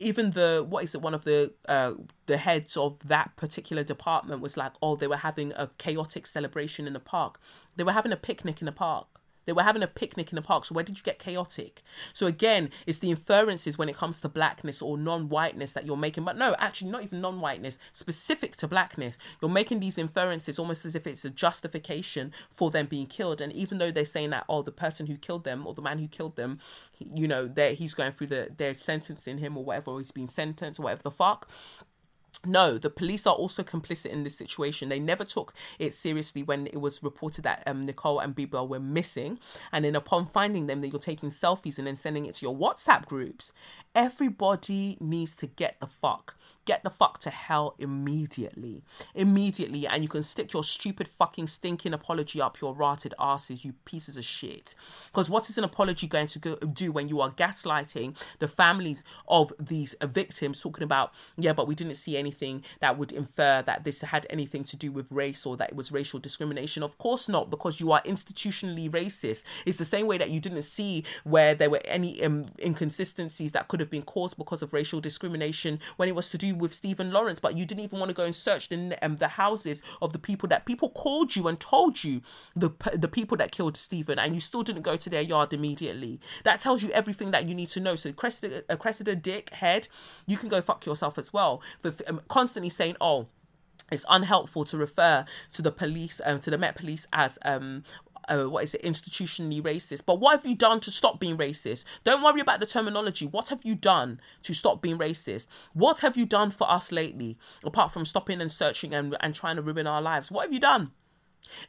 even 0.00 0.30
the 0.30 0.64
what 0.66 0.82
is 0.82 0.94
it 0.94 1.02
one 1.02 1.14
of 1.14 1.24
the 1.24 1.52
uh 1.68 1.92
the 2.26 2.38
heads 2.38 2.76
of 2.76 2.98
that 3.06 3.36
particular 3.36 3.84
department 3.84 4.40
was 4.40 4.56
like 4.56 4.72
oh 4.82 4.96
they 4.96 5.06
were 5.06 5.16
having 5.16 5.52
a 5.56 5.68
chaotic 5.78 6.26
celebration 6.26 6.86
in 6.86 6.94
the 6.94 7.00
park 7.00 7.38
they 7.76 7.84
were 7.84 7.92
having 7.92 8.12
a 8.12 8.16
picnic 8.16 8.60
in 8.60 8.66
the 8.66 8.72
park 8.72 9.06
they 9.46 9.52
were 9.52 9.62
having 9.62 9.82
a 9.82 9.88
picnic 9.88 10.30
in 10.30 10.36
the 10.36 10.42
park. 10.42 10.64
So 10.64 10.74
where 10.74 10.84
did 10.84 10.98
you 10.98 11.04
get 11.04 11.18
chaotic? 11.18 11.82
So 12.12 12.26
again, 12.26 12.70
it's 12.86 12.98
the 12.98 13.10
inferences 13.10 13.78
when 13.78 13.88
it 13.88 13.96
comes 13.96 14.20
to 14.20 14.28
blackness 14.28 14.82
or 14.82 14.98
non-whiteness 14.98 15.72
that 15.72 15.86
you're 15.86 15.96
making. 15.96 16.24
But 16.24 16.36
no, 16.36 16.54
actually 16.58 16.90
not 16.90 17.02
even 17.02 17.20
non-whiteness, 17.20 17.78
specific 17.92 18.56
to 18.56 18.68
blackness. 18.68 19.18
You're 19.40 19.50
making 19.50 19.80
these 19.80 19.98
inferences 19.98 20.58
almost 20.58 20.84
as 20.84 20.94
if 20.94 21.06
it's 21.06 21.24
a 21.24 21.30
justification 21.30 22.32
for 22.50 22.70
them 22.70 22.86
being 22.86 23.06
killed. 23.06 23.40
And 23.40 23.52
even 23.52 23.78
though 23.78 23.90
they're 23.90 24.04
saying 24.04 24.30
that, 24.30 24.44
oh, 24.48 24.62
the 24.62 24.72
person 24.72 25.06
who 25.06 25.16
killed 25.16 25.44
them 25.44 25.66
or 25.66 25.74
the 25.74 25.82
man 25.82 25.98
who 25.98 26.08
killed 26.08 26.36
them, 26.36 26.58
you 26.98 27.26
know, 27.26 27.46
that 27.48 27.74
he's 27.74 27.94
going 27.94 28.12
through 28.12 28.26
the 28.28 28.50
they're 28.56 28.74
sentencing 28.74 29.38
him 29.38 29.56
or 29.56 29.64
whatever, 29.64 29.92
or 29.92 29.98
he's 29.98 30.10
been 30.10 30.28
sentenced 30.28 30.78
or 30.78 30.84
whatever 30.84 31.02
the 31.02 31.10
fuck 31.10 31.48
no, 32.46 32.78
the 32.78 32.90
police 32.90 33.26
are 33.26 33.34
also 33.34 33.62
complicit 33.62 34.10
in 34.10 34.22
this 34.22 34.36
situation. 34.36 34.88
They 34.88 34.98
never 34.98 35.24
took 35.24 35.52
it 35.78 35.94
seriously 35.94 36.42
when 36.42 36.66
it 36.68 36.80
was 36.80 37.02
reported 37.02 37.42
that 37.44 37.62
um, 37.66 37.82
Nicole 37.82 38.18
and 38.18 38.34
Bibaa 38.34 38.66
were 38.66 38.80
missing. 38.80 39.38
And 39.72 39.84
then 39.84 39.94
upon 39.94 40.26
finding 40.26 40.66
them, 40.66 40.80
that 40.80 40.88
you're 40.88 40.98
taking 41.00 41.30
selfies 41.30 41.78
and 41.78 41.86
then 41.86 41.96
sending 41.96 42.26
it 42.26 42.36
to 42.36 42.46
your 42.46 42.56
WhatsApp 42.56 43.06
groups. 43.06 43.52
Everybody 43.94 44.96
needs 45.00 45.36
to 45.36 45.46
get 45.46 45.78
the 45.80 45.86
fuck 45.86 46.36
get 46.70 46.84
the 46.84 46.90
fuck 46.90 47.18
to 47.18 47.30
hell 47.30 47.74
immediately. 47.78 48.84
Immediately. 49.16 49.88
And 49.88 50.04
you 50.04 50.08
can 50.08 50.22
stick 50.22 50.52
your 50.52 50.62
stupid 50.62 51.08
fucking 51.08 51.48
stinking 51.48 51.92
apology 51.92 52.40
up 52.40 52.60
your 52.60 52.76
rotted 52.76 53.12
asses, 53.18 53.64
you 53.64 53.72
pieces 53.84 54.16
of 54.16 54.24
shit. 54.24 54.76
Because 55.06 55.28
what 55.28 55.50
is 55.50 55.58
an 55.58 55.64
apology 55.64 56.06
going 56.06 56.28
to 56.28 56.38
go, 56.38 56.54
do 56.56 56.92
when 56.92 57.08
you 57.08 57.20
are 57.20 57.30
gaslighting 57.30 58.16
the 58.38 58.46
families 58.46 59.02
of 59.26 59.52
these 59.58 59.96
victims, 60.00 60.62
talking 60.62 60.84
about, 60.84 61.12
yeah, 61.36 61.52
but 61.52 61.66
we 61.66 61.74
didn't 61.74 61.96
see 61.96 62.16
anything 62.16 62.62
that 62.78 62.96
would 62.96 63.10
infer 63.10 63.62
that 63.62 63.82
this 63.82 64.02
had 64.02 64.28
anything 64.30 64.62
to 64.62 64.76
do 64.76 64.92
with 64.92 65.10
race 65.10 65.44
or 65.44 65.56
that 65.56 65.70
it 65.70 65.74
was 65.74 65.90
racial 65.90 66.20
discrimination? 66.20 66.84
Of 66.84 66.98
course 66.98 67.28
not, 67.28 67.50
because 67.50 67.80
you 67.80 67.90
are 67.90 68.02
institutionally 68.02 68.88
racist. 68.88 69.42
It's 69.66 69.78
the 69.78 69.84
same 69.84 70.06
way 70.06 70.18
that 70.18 70.30
you 70.30 70.38
didn't 70.38 70.62
see 70.62 71.02
where 71.24 71.56
there 71.56 71.68
were 71.68 71.82
any 71.84 72.22
um, 72.22 72.46
inconsistencies 72.62 73.50
that 73.50 73.66
could 73.66 73.80
have 73.80 73.90
been 73.90 74.02
caused 74.02 74.36
because 74.36 74.62
of 74.62 74.72
racial 74.72 75.00
discrimination 75.00 75.80
when 75.96 76.08
it 76.08 76.14
was 76.14 76.30
to 76.30 76.38
do 76.38 76.59
with 76.60 76.74
Stephen 76.74 77.10
Lawrence, 77.10 77.38
but 77.40 77.56
you 77.56 77.64
didn't 77.66 77.84
even 77.84 77.98
want 77.98 78.10
to 78.10 78.14
go 78.14 78.24
and 78.24 78.34
search 78.34 78.68
the 78.68 78.96
um, 79.02 79.16
the 79.16 79.28
houses 79.28 79.82
of 80.00 80.12
the 80.12 80.18
people 80.18 80.48
that 80.48 80.66
people 80.66 80.90
called 80.90 81.34
you 81.34 81.48
and 81.48 81.58
told 81.58 82.04
you 82.04 82.20
the 82.54 82.70
the 82.94 83.08
people 83.08 83.36
that 83.38 83.52
killed 83.52 83.76
Stephen, 83.76 84.18
and 84.18 84.34
you 84.34 84.40
still 84.40 84.62
didn't 84.62 84.82
go 84.82 84.96
to 84.96 85.10
their 85.10 85.22
yard 85.22 85.52
immediately. 85.52 86.20
That 86.44 86.60
tells 86.60 86.82
you 86.82 86.90
everything 86.90 87.30
that 87.32 87.48
you 87.48 87.54
need 87.54 87.68
to 87.70 87.80
know. 87.80 87.96
So 87.96 88.12
Cressida, 88.12 88.62
a 88.68 88.76
Cressida 88.76 89.16
dick 89.16 89.50
head, 89.50 89.88
you 90.26 90.36
can 90.36 90.48
go 90.48 90.60
fuck 90.60 90.86
yourself 90.86 91.18
as 91.18 91.32
well 91.32 91.62
for 91.80 91.92
um, 92.06 92.20
constantly 92.28 92.70
saying, 92.70 92.96
"Oh." 93.00 93.26
It's 93.92 94.04
unhelpful 94.08 94.66
to 94.66 94.78
refer 94.78 95.24
to 95.52 95.62
the 95.62 95.72
police, 95.72 96.20
um, 96.24 96.38
to 96.40 96.50
the 96.50 96.56
Met 96.58 96.76
Police 96.76 97.08
as 97.12 97.40
um, 97.44 97.82
uh, 98.30 98.48
what 98.48 98.64
is 98.64 98.74
it, 98.74 98.82
institutionally 98.82 99.60
racist. 99.60 100.06
But 100.06 100.20
what 100.20 100.36
have 100.36 100.46
you 100.46 100.54
done 100.54 100.80
to 100.80 100.90
stop 100.90 101.20
being 101.20 101.36
racist? 101.36 101.84
Don't 102.04 102.22
worry 102.22 102.40
about 102.40 102.60
the 102.60 102.66
terminology. 102.66 103.26
What 103.26 103.48
have 103.48 103.64
you 103.64 103.74
done 103.74 104.20
to 104.42 104.54
stop 104.54 104.80
being 104.80 104.98
racist? 104.98 105.48
What 105.72 106.00
have 106.00 106.16
you 106.16 106.26
done 106.26 106.50
for 106.50 106.70
us 106.70 106.92
lately, 106.92 107.38
apart 107.64 107.92
from 107.92 108.04
stopping 108.04 108.40
and 108.40 108.50
searching 108.50 108.94
and, 108.94 109.16
and 109.20 109.34
trying 109.34 109.56
to 109.56 109.62
ruin 109.62 109.86
our 109.86 110.02
lives? 110.02 110.30
What 110.30 110.44
have 110.44 110.52
you 110.52 110.60
done? 110.60 110.92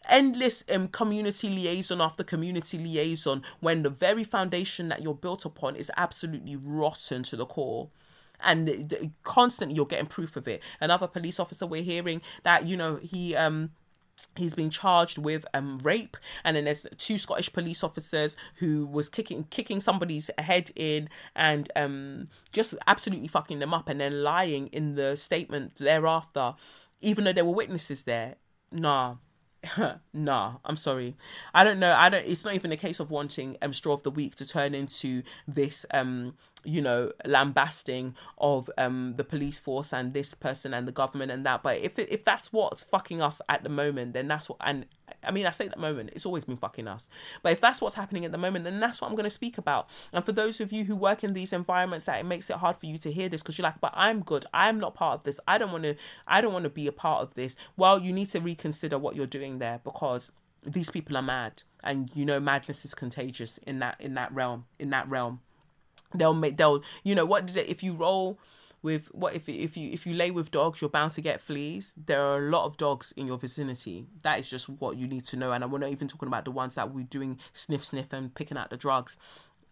Endless 0.09 0.63
um, 0.71 0.89
community 0.89 1.49
liaison 1.49 2.01
after 2.01 2.23
community 2.23 2.77
liaison 2.77 3.41
when 3.61 3.83
the 3.83 3.89
very 3.89 4.23
foundation 4.23 4.89
that 4.89 5.01
you're 5.01 5.15
built 5.15 5.45
upon 5.45 5.75
is 5.75 5.89
absolutely 5.97 6.55
rotten 6.55 7.23
to 7.23 7.35
the 7.35 7.45
core 7.45 7.89
and 8.43 8.95
constantly 9.23 9.75
you're 9.75 9.85
getting 9.85 10.05
proof 10.05 10.35
of 10.35 10.47
it. 10.47 10.61
Another 10.79 11.07
police 11.07 11.39
officer 11.39 11.65
we're 11.65 11.83
hearing 11.83 12.21
that 12.43 12.67
you 12.67 12.75
know 12.75 12.97
he 12.97 13.35
um 13.35 13.71
he's 14.35 14.53
been 14.53 14.69
charged 14.69 15.17
with 15.17 15.45
um 15.53 15.79
rape 15.79 16.17
and 16.43 16.57
then 16.57 16.65
there's 16.65 16.85
two 16.97 17.17
scottish 17.17 17.51
police 17.51 17.83
officers 17.83 18.35
who 18.55 18.85
was 18.85 19.09
kicking 19.09 19.45
kicking 19.49 19.79
somebody's 19.79 20.29
head 20.37 20.71
in 20.75 21.09
and 21.35 21.71
um 21.75 22.27
just 22.51 22.73
absolutely 22.87 23.27
fucking 23.27 23.59
them 23.59 23.73
up 23.73 23.89
and 23.89 24.01
then 24.01 24.23
lying 24.23 24.67
in 24.67 24.95
the 24.95 25.15
statement 25.15 25.75
thereafter 25.77 26.53
even 27.01 27.23
though 27.23 27.33
there 27.33 27.45
were 27.45 27.53
witnesses 27.53 28.03
there 28.03 28.35
nah 28.71 29.15
nah, 30.13 30.55
I'm 30.65 30.75
sorry. 30.75 31.15
I 31.53 31.63
don't 31.63 31.79
know. 31.79 31.93
I 31.93 32.09
don't. 32.09 32.25
It's 32.25 32.43
not 32.43 32.55
even 32.55 32.71
a 32.71 32.77
case 32.77 32.99
of 32.99 33.11
wanting 33.11 33.57
um 33.61 33.73
straw 33.73 33.93
of 33.93 34.03
the 34.03 34.09
week 34.11 34.35
to 34.37 34.45
turn 34.45 34.73
into 34.73 35.21
this 35.47 35.85
um 35.93 36.33
you 36.63 36.81
know 36.81 37.11
lambasting 37.25 38.15
of 38.37 38.69
um 38.77 39.15
the 39.17 39.23
police 39.23 39.59
force 39.59 39.93
and 39.93 40.13
this 40.13 40.33
person 40.33 40.73
and 40.73 40.87
the 40.87 40.91
government 40.91 41.31
and 41.31 41.45
that. 41.45 41.63
But 41.63 41.77
if 41.77 41.97
if 41.97 42.23
that's 42.23 42.51
what's 42.53 42.83
fucking 42.83 43.21
us 43.21 43.41
at 43.49 43.63
the 43.63 43.69
moment 43.69 44.13
then 44.13 44.27
that's 44.27 44.49
what 44.49 44.57
and 44.61 44.85
I 45.23 45.31
mean 45.31 45.45
I 45.45 45.51
say 45.51 45.65
at 45.65 45.75
the 45.75 45.79
moment 45.79 46.11
it's 46.13 46.25
always 46.25 46.45
been 46.45 46.57
fucking 46.57 46.87
us. 46.87 47.09
But 47.41 47.53
if 47.53 47.61
that's 47.61 47.81
what's 47.81 47.95
happening 47.95 48.25
at 48.25 48.31
the 48.31 48.37
moment 48.37 48.65
then 48.65 48.79
that's 48.79 49.01
what 49.01 49.09
I'm 49.09 49.15
going 49.15 49.23
to 49.23 49.29
speak 49.29 49.57
about. 49.57 49.89
And 50.13 50.23
for 50.23 50.31
those 50.31 50.59
of 50.61 50.71
you 50.71 50.85
who 50.85 50.95
work 50.95 51.23
in 51.23 51.33
these 51.33 51.53
environments 51.53 52.05
that 52.05 52.19
it 52.19 52.25
makes 52.25 52.49
it 52.49 52.57
hard 52.57 52.77
for 52.77 52.85
you 52.85 52.97
to 52.99 53.11
hear 53.11 53.29
this 53.29 53.41
because 53.41 53.57
you're 53.57 53.63
like 53.63 53.81
but 53.81 53.93
I'm 53.95 54.21
good. 54.21 54.45
I'm 54.53 54.79
not 54.79 54.93
part 54.93 55.15
of 55.15 55.23
this. 55.23 55.39
I 55.47 55.57
don't 55.57 55.71
want 55.71 55.83
to 55.83 55.95
I 56.27 56.41
don't 56.41 56.53
want 56.53 56.63
to 56.63 56.69
be 56.69 56.87
a 56.87 56.91
part 56.91 57.21
of 57.21 57.33
this. 57.33 57.55
Well 57.77 57.99
you 57.99 58.13
need 58.13 58.27
to 58.29 58.39
reconsider 58.39 58.97
what 58.97 59.15
you're 59.15 59.27
doing 59.27 59.59
there 59.59 59.81
because 59.83 60.31
these 60.63 60.89
people 60.89 61.17
are 61.17 61.23
mad. 61.23 61.63
And 61.83 62.11
you 62.13 62.25
know 62.25 62.39
madness 62.39 62.85
is 62.85 62.93
contagious 62.93 63.57
in 63.59 63.79
that 63.79 63.95
in 63.99 64.13
that 64.15 64.31
realm 64.33 64.65
in 64.77 64.91
that 64.91 65.09
realm 65.09 65.41
they'll 66.13 66.33
make 66.33 66.57
they'll 66.57 66.83
you 67.03 67.15
know 67.15 67.25
what 67.25 67.45
did 67.45 67.57
it, 67.57 67.69
if 67.69 67.83
you 67.83 67.93
roll 67.93 68.39
with 68.81 69.07
what 69.13 69.35
if 69.35 69.47
if 69.47 69.77
you 69.77 69.91
if 69.91 70.05
you 70.05 70.13
lay 70.13 70.31
with 70.31 70.51
dogs 70.51 70.81
you're 70.81 70.89
bound 70.89 71.11
to 71.13 71.21
get 71.21 71.41
fleas. 71.41 71.93
There 71.95 72.21
are 72.21 72.37
a 72.39 72.49
lot 72.49 72.65
of 72.65 72.77
dogs 72.77 73.13
in 73.15 73.27
your 73.27 73.37
vicinity. 73.37 74.07
That 74.23 74.39
is 74.39 74.49
just 74.49 74.69
what 74.69 74.97
you 74.97 75.07
need 75.07 75.25
to 75.25 75.37
know. 75.37 75.51
And 75.51 75.71
we're 75.71 75.79
not 75.79 75.91
even 75.91 76.07
talking 76.07 76.27
about 76.27 76.45
the 76.45 76.51
ones 76.51 76.75
that 76.75 76.93
we're 76.93 77.05
doing 77.05 77.39
sniff 77.53 77.85
sniff 77.85 78.11
and 78.13 78.33
picking 78.33 78.57
out 78.57 78.69
the 78.69 78.77
drugs. 78.77 79.17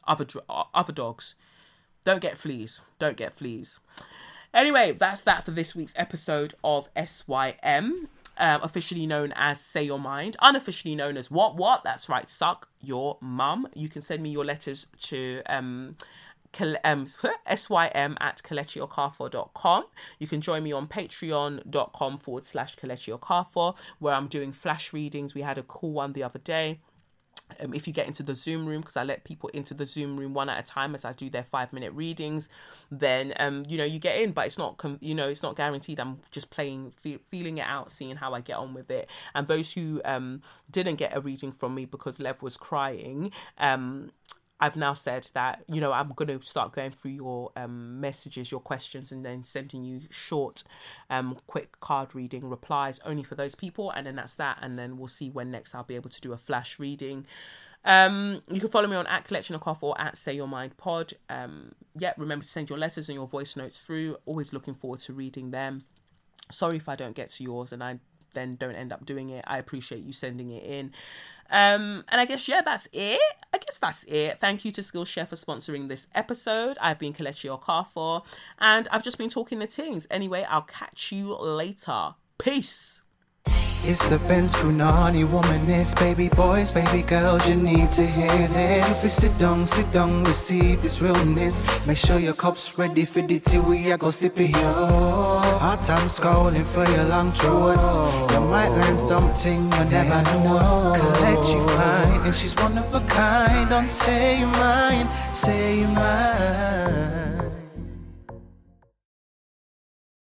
Other 0.07 0.25
other 0.73 0.93
dogs. 0.93 1.35
Don't 2.05 2.21
get 2.21 2.37
fleas. 2.37 2.81
Don't 2.99 3.17
get 3.17 3.33
fleas. 3.33 3.79
Anyway 4.53 4.91
that's 4.91 5.23
that 5.23 5.43
for 5.43 5.51
this 5.51 5.75
week's 5.75 5.93
episode 5.95 6.53
of 6.63 6.89
sym 6.95 8.09
um, 8.39 8.61
officially 8.63 9.05
known 9.05 9.33
as 9.35 9.59
Say 9.59 9.83
Your 9.83 9.99
Mind, 9.99 10.37
unofficially 10.41 10.95
known 10.95 11.17
as 11.17 11.29
What 11.29 11.55
What. 11.57 11.83
That's 11.83 12.09
right, 12.09 12.29
suck 12.29 12.69
your 12.81 13.17
mum. 13.19 13.67
You 13.75 13.89
can 13.89 14.01
send 14.01 14.23
me 14.23 14.29
your 14.29 14.45
letters 14.45 14.87
to 14.99 15.41
um, 15.45 15.97
um, 16.83 17.05
sym 17.55 18.17
at 18.19 18.41
kelechiokafor.com. 18.43 19.83
You 20.19 20.27
can 20.27 20.41
join 20.41 20.63
me 20.63 20.71
on 20.71 20.87
patreon.com 20.87 22.17
forward 22.17 22.45
slash 22.45 22.75
kelechiokafor, 22.75 23.75
where 23.99 24.13
I'm 24.13 24.27
doing 24.27 24.51
flash 24.51 24.93
readings. 24.93 25.33
We 25.33 25.41
had 25.41 25.57
a 25.57 25.63
cool 25.63 25.91
one 25.91 26.13
the 26.13 26.23
other 26.23 26.39
day. 26.39 26.79
Um, 27.59 27.73
if 27.73 27.87
you 27.87 27.93
get 27.93 28.07
into 28.07 28.21
the 28.21 28.35
Zoom 28.35 28.67
room, 28.67 28.81
because 28.81 28.95
I 28.95 29.03
let 29.03 29.23
people 29.23 29.49
into 29.49 29.73
the 29.73 29.85
Zoom 29.85 30.17
room 30.17 30.35
one 30.35 30.49
at 30.49 30.59
a 30.59 30.63
time 30.63 30.93
as 30.93 31.03
I 31.03 31.13
do 31.13 31.31
their 31.31 31.43
five 31.43 31.73
minute 31.73 31.91
readings, 31.93 32.47
then 32.91 33.33
um, 33.39 33.65
you 33.67 33.77
know 33.77 33.85
you 33.85 33.97
get 33.97 34.21
in, 34.21 34.33
but 34.33 34.45
it's 34.45 34.57
not 34.57 34.77
com- 34.77 34.99
you 35.01 35.15
know 35.15 35.27
it's 35.27 35.41
not 35.41 35.55
guaranteed. 35.55 35.99
I'm 35.99 36.19
just 36.31 36.51
playing, 36.51 36.91
fe- 36.91 37.19
feeling 37.27 37.57
it 37.57 37.65
out, 37.65 37.91
seeing 37.91 38.17
how 38.17 38.33
I 38.33 38.41
get 38.41 38.57
on 38.57 38.73
with 38.73 38.91
it. 38.91 39.09
And 39.33 39.47
those 39.47 39.73
who 39.73 39.99
um 40.05 40.41
didn't 40.69 40.97
get 40.97 41.15
a 41.15 41.21
reading 41.21 41.51
from 41.51 41.73
me 41.73 41.85
because 41.85 42.19
Lev 42.19 42.43
was 42.43 42.55
crying, 42.55 43.31
um 43.57 44.11
I've 44.59 44.75
now 44.75 44.93
said 44.93 45.27
that 45.33 45.63
you 45.67 45.79
know 45.79 45.91
I'm 45.91 46.09
going 46.09 46.39
to 46.39 46.45
start 46.45 46.73
going 46.73 46.91
through 46.91 47.11
your 47.11 47.51
um, 47.55 48.01
messages, 48.01 48.51
your 48.51 48.59
questions, 48.59 49.11
and 49.11 49.25
then 49.25 49.43
sending 49.43 49.83
you 49.83 50.01
short, 50.09 50.63
um, 51.09 51.37
quick 51.47 51.79
card 51.79 52.13
reading 52.13 52.49
replies 52.49 52.99
only 53.05 53.23
for 53.23 53.35
those 53.35 53.55
people, 53.55 53.91
and 53.91 54.05
then 54.05 54.15
that's 54.15 54.35
that. 54.35 54.59
And 54.61 54.77
then 54.77 54.97
we'll 54.97 55.07
see 55.07 55.29
when 55.29 55.51
next 55.51 55.73
I'll 55.73 55.83
be 55.83 55.95
able 55.95 56.09
to 56.09 56.21
do 56.21 56.33
a 56.33 56.37
flash 56.37 56.79
reading. 56.79 57.25
Um, 57.85 58.41
you 58.51 58.59
can 58.59 58.69
follow 58.69 58.87
me 58.87 58.95
on 58.95 59.07
at 59.07 59.25
Kelechnekoff 59.25 59.77
or 59.81 59.99
at 59.99 60.17
Say 60.17 60.33
Your 60.33 60.47
Mind 60.47 60.75
Pod. 60.77 61.13
Um, 61.29 61.71
yeah, 61.97 62.13
remember 62.17 62.43
to 62.43 62.49
send 62.49 62.69
your 62.69 62.77
letters 62.77 63.07
and 63.07 63.15
your 63.15 63.27
voice 63.27 63.55
notes 63.55 63.77
through. 63.77 64.17
Always 64.25 64.51
looking 64.51 64.75
forward 64.75 64.99
to 65.01 65.13
reading 65.13 65.51
them. 65.51 65.85
Sorry 66.51 66.77
if 66.77 66.89
I 66.89 66.95
don't 66.95 67.15
get 67.15 67.29
to 67.31 67.43
yours 67.43 67.71
and 67.71 67.83
I 67.83 67.99
then 68.33 68.55
don't 68.55 68.75
end 68.75 68.93
up 68.93 69.05
doing 69.05 69.29
it. 69.29 69.43
I 69.47 69.57
appreciate 69.57 70.03
you 70.03 70.13
sending 70.13 70.51
it 70.51 70.63
in. 70.63 70.91
Um, 71.51 72.03
and 72.09 72.21
I 72.21 72.25
guess, 72.25 72.47
yeah, 72.47 72.61
that's 72.61 72.87
it. 72.93 73.19
I 73.53 73.57
guess 73.57 73.79
that's 73.79 74.03
it. 74.03 74.37
Thank 74.37 74.65
you 74.65 74.71
to 74.73 74.81
Skillshare 74.81 75.27
for 75.27 75.35
sponsoring 75.35 75.87
this 75.87 76.07
episode. 76.13 76.77
I've 76.79 76.99
been 76.99 77.13
Kelechi 77.13 77.49
Okafor, 77.49 78.23
and 78.59 78.87
I've 78.91 79.03
just 79.03 79.17
been 79.17 79.29
talking 79.29 79.59
to 79.59 79.67
things. 79.67 80.05
Anyway, 80.11 80.45
I'll 80.47 80.61
catch 80.61 81.11
you 81.11 81.35
later. 81.35 82.13
Peace. 82.37 83.03
It's 83.85 84.03
the 84.09 84.19
Benz 84.27 84.53
Brunani 84.53 85.25
womanist, 85.25 85.97
baby 85.99 86.29
boys, 86.29 86.71
baby 86.71 87.01
girls, 87.01 87.47
you 87.47 87.55
need 87.55 87.91
to 87.93 88.05
hear 88.05 88.47
this. 88.49 89.03
You 89.03 89.09
sit 89.09 89.37
down, 89.39 89.65
sit 89.65 89.91
down, 89.93 90.25
receive 90.25 90.81
this 90.81 91.01
realness. 91.01 91.63
Make 91.87 91.97
sure 91.97 92.19
your 92.19 92.33
cup's 92.33 92.77
ready 92.77 93.05
for 93.05 93.21
the 93.21 93.39
tea, 93.39 93.59
we 93.59 93.91
are 93.91 93.97
go 93.97 94.11
sip 94.11 94.39
it, 94.39 94.51
yo. 94.51 95.39
Hard 95.59 95.79
times 95.83 96.19
calling 96.19 96.65
for 96.65 96.85
your 96.89 97.05
long 97.05 97.31
throats. 97.31 97.95
You 98.33 98.41
might 98.41 98.69
learn 98.69 98.97
something 98.97 99.63
you 99.63 99.85
never 99.85 100.21
know. 100.43 100.95
Collect 100.99 101.49
you 101.49 101.67
fine, 101.69 102.21
and 102.25 102.35
she's 102.35 102.55
one 102.55 102.77
of 102.77 102.93
a 102.93 102.99
kind. 103.07 103.69
Don't 103.69 103.87
say 103.87 104.39
you 104.39 104.47
mine, 104.47 105.07
say 105.33 105.79
you 105.79 105.87
mine. 105.87 107.18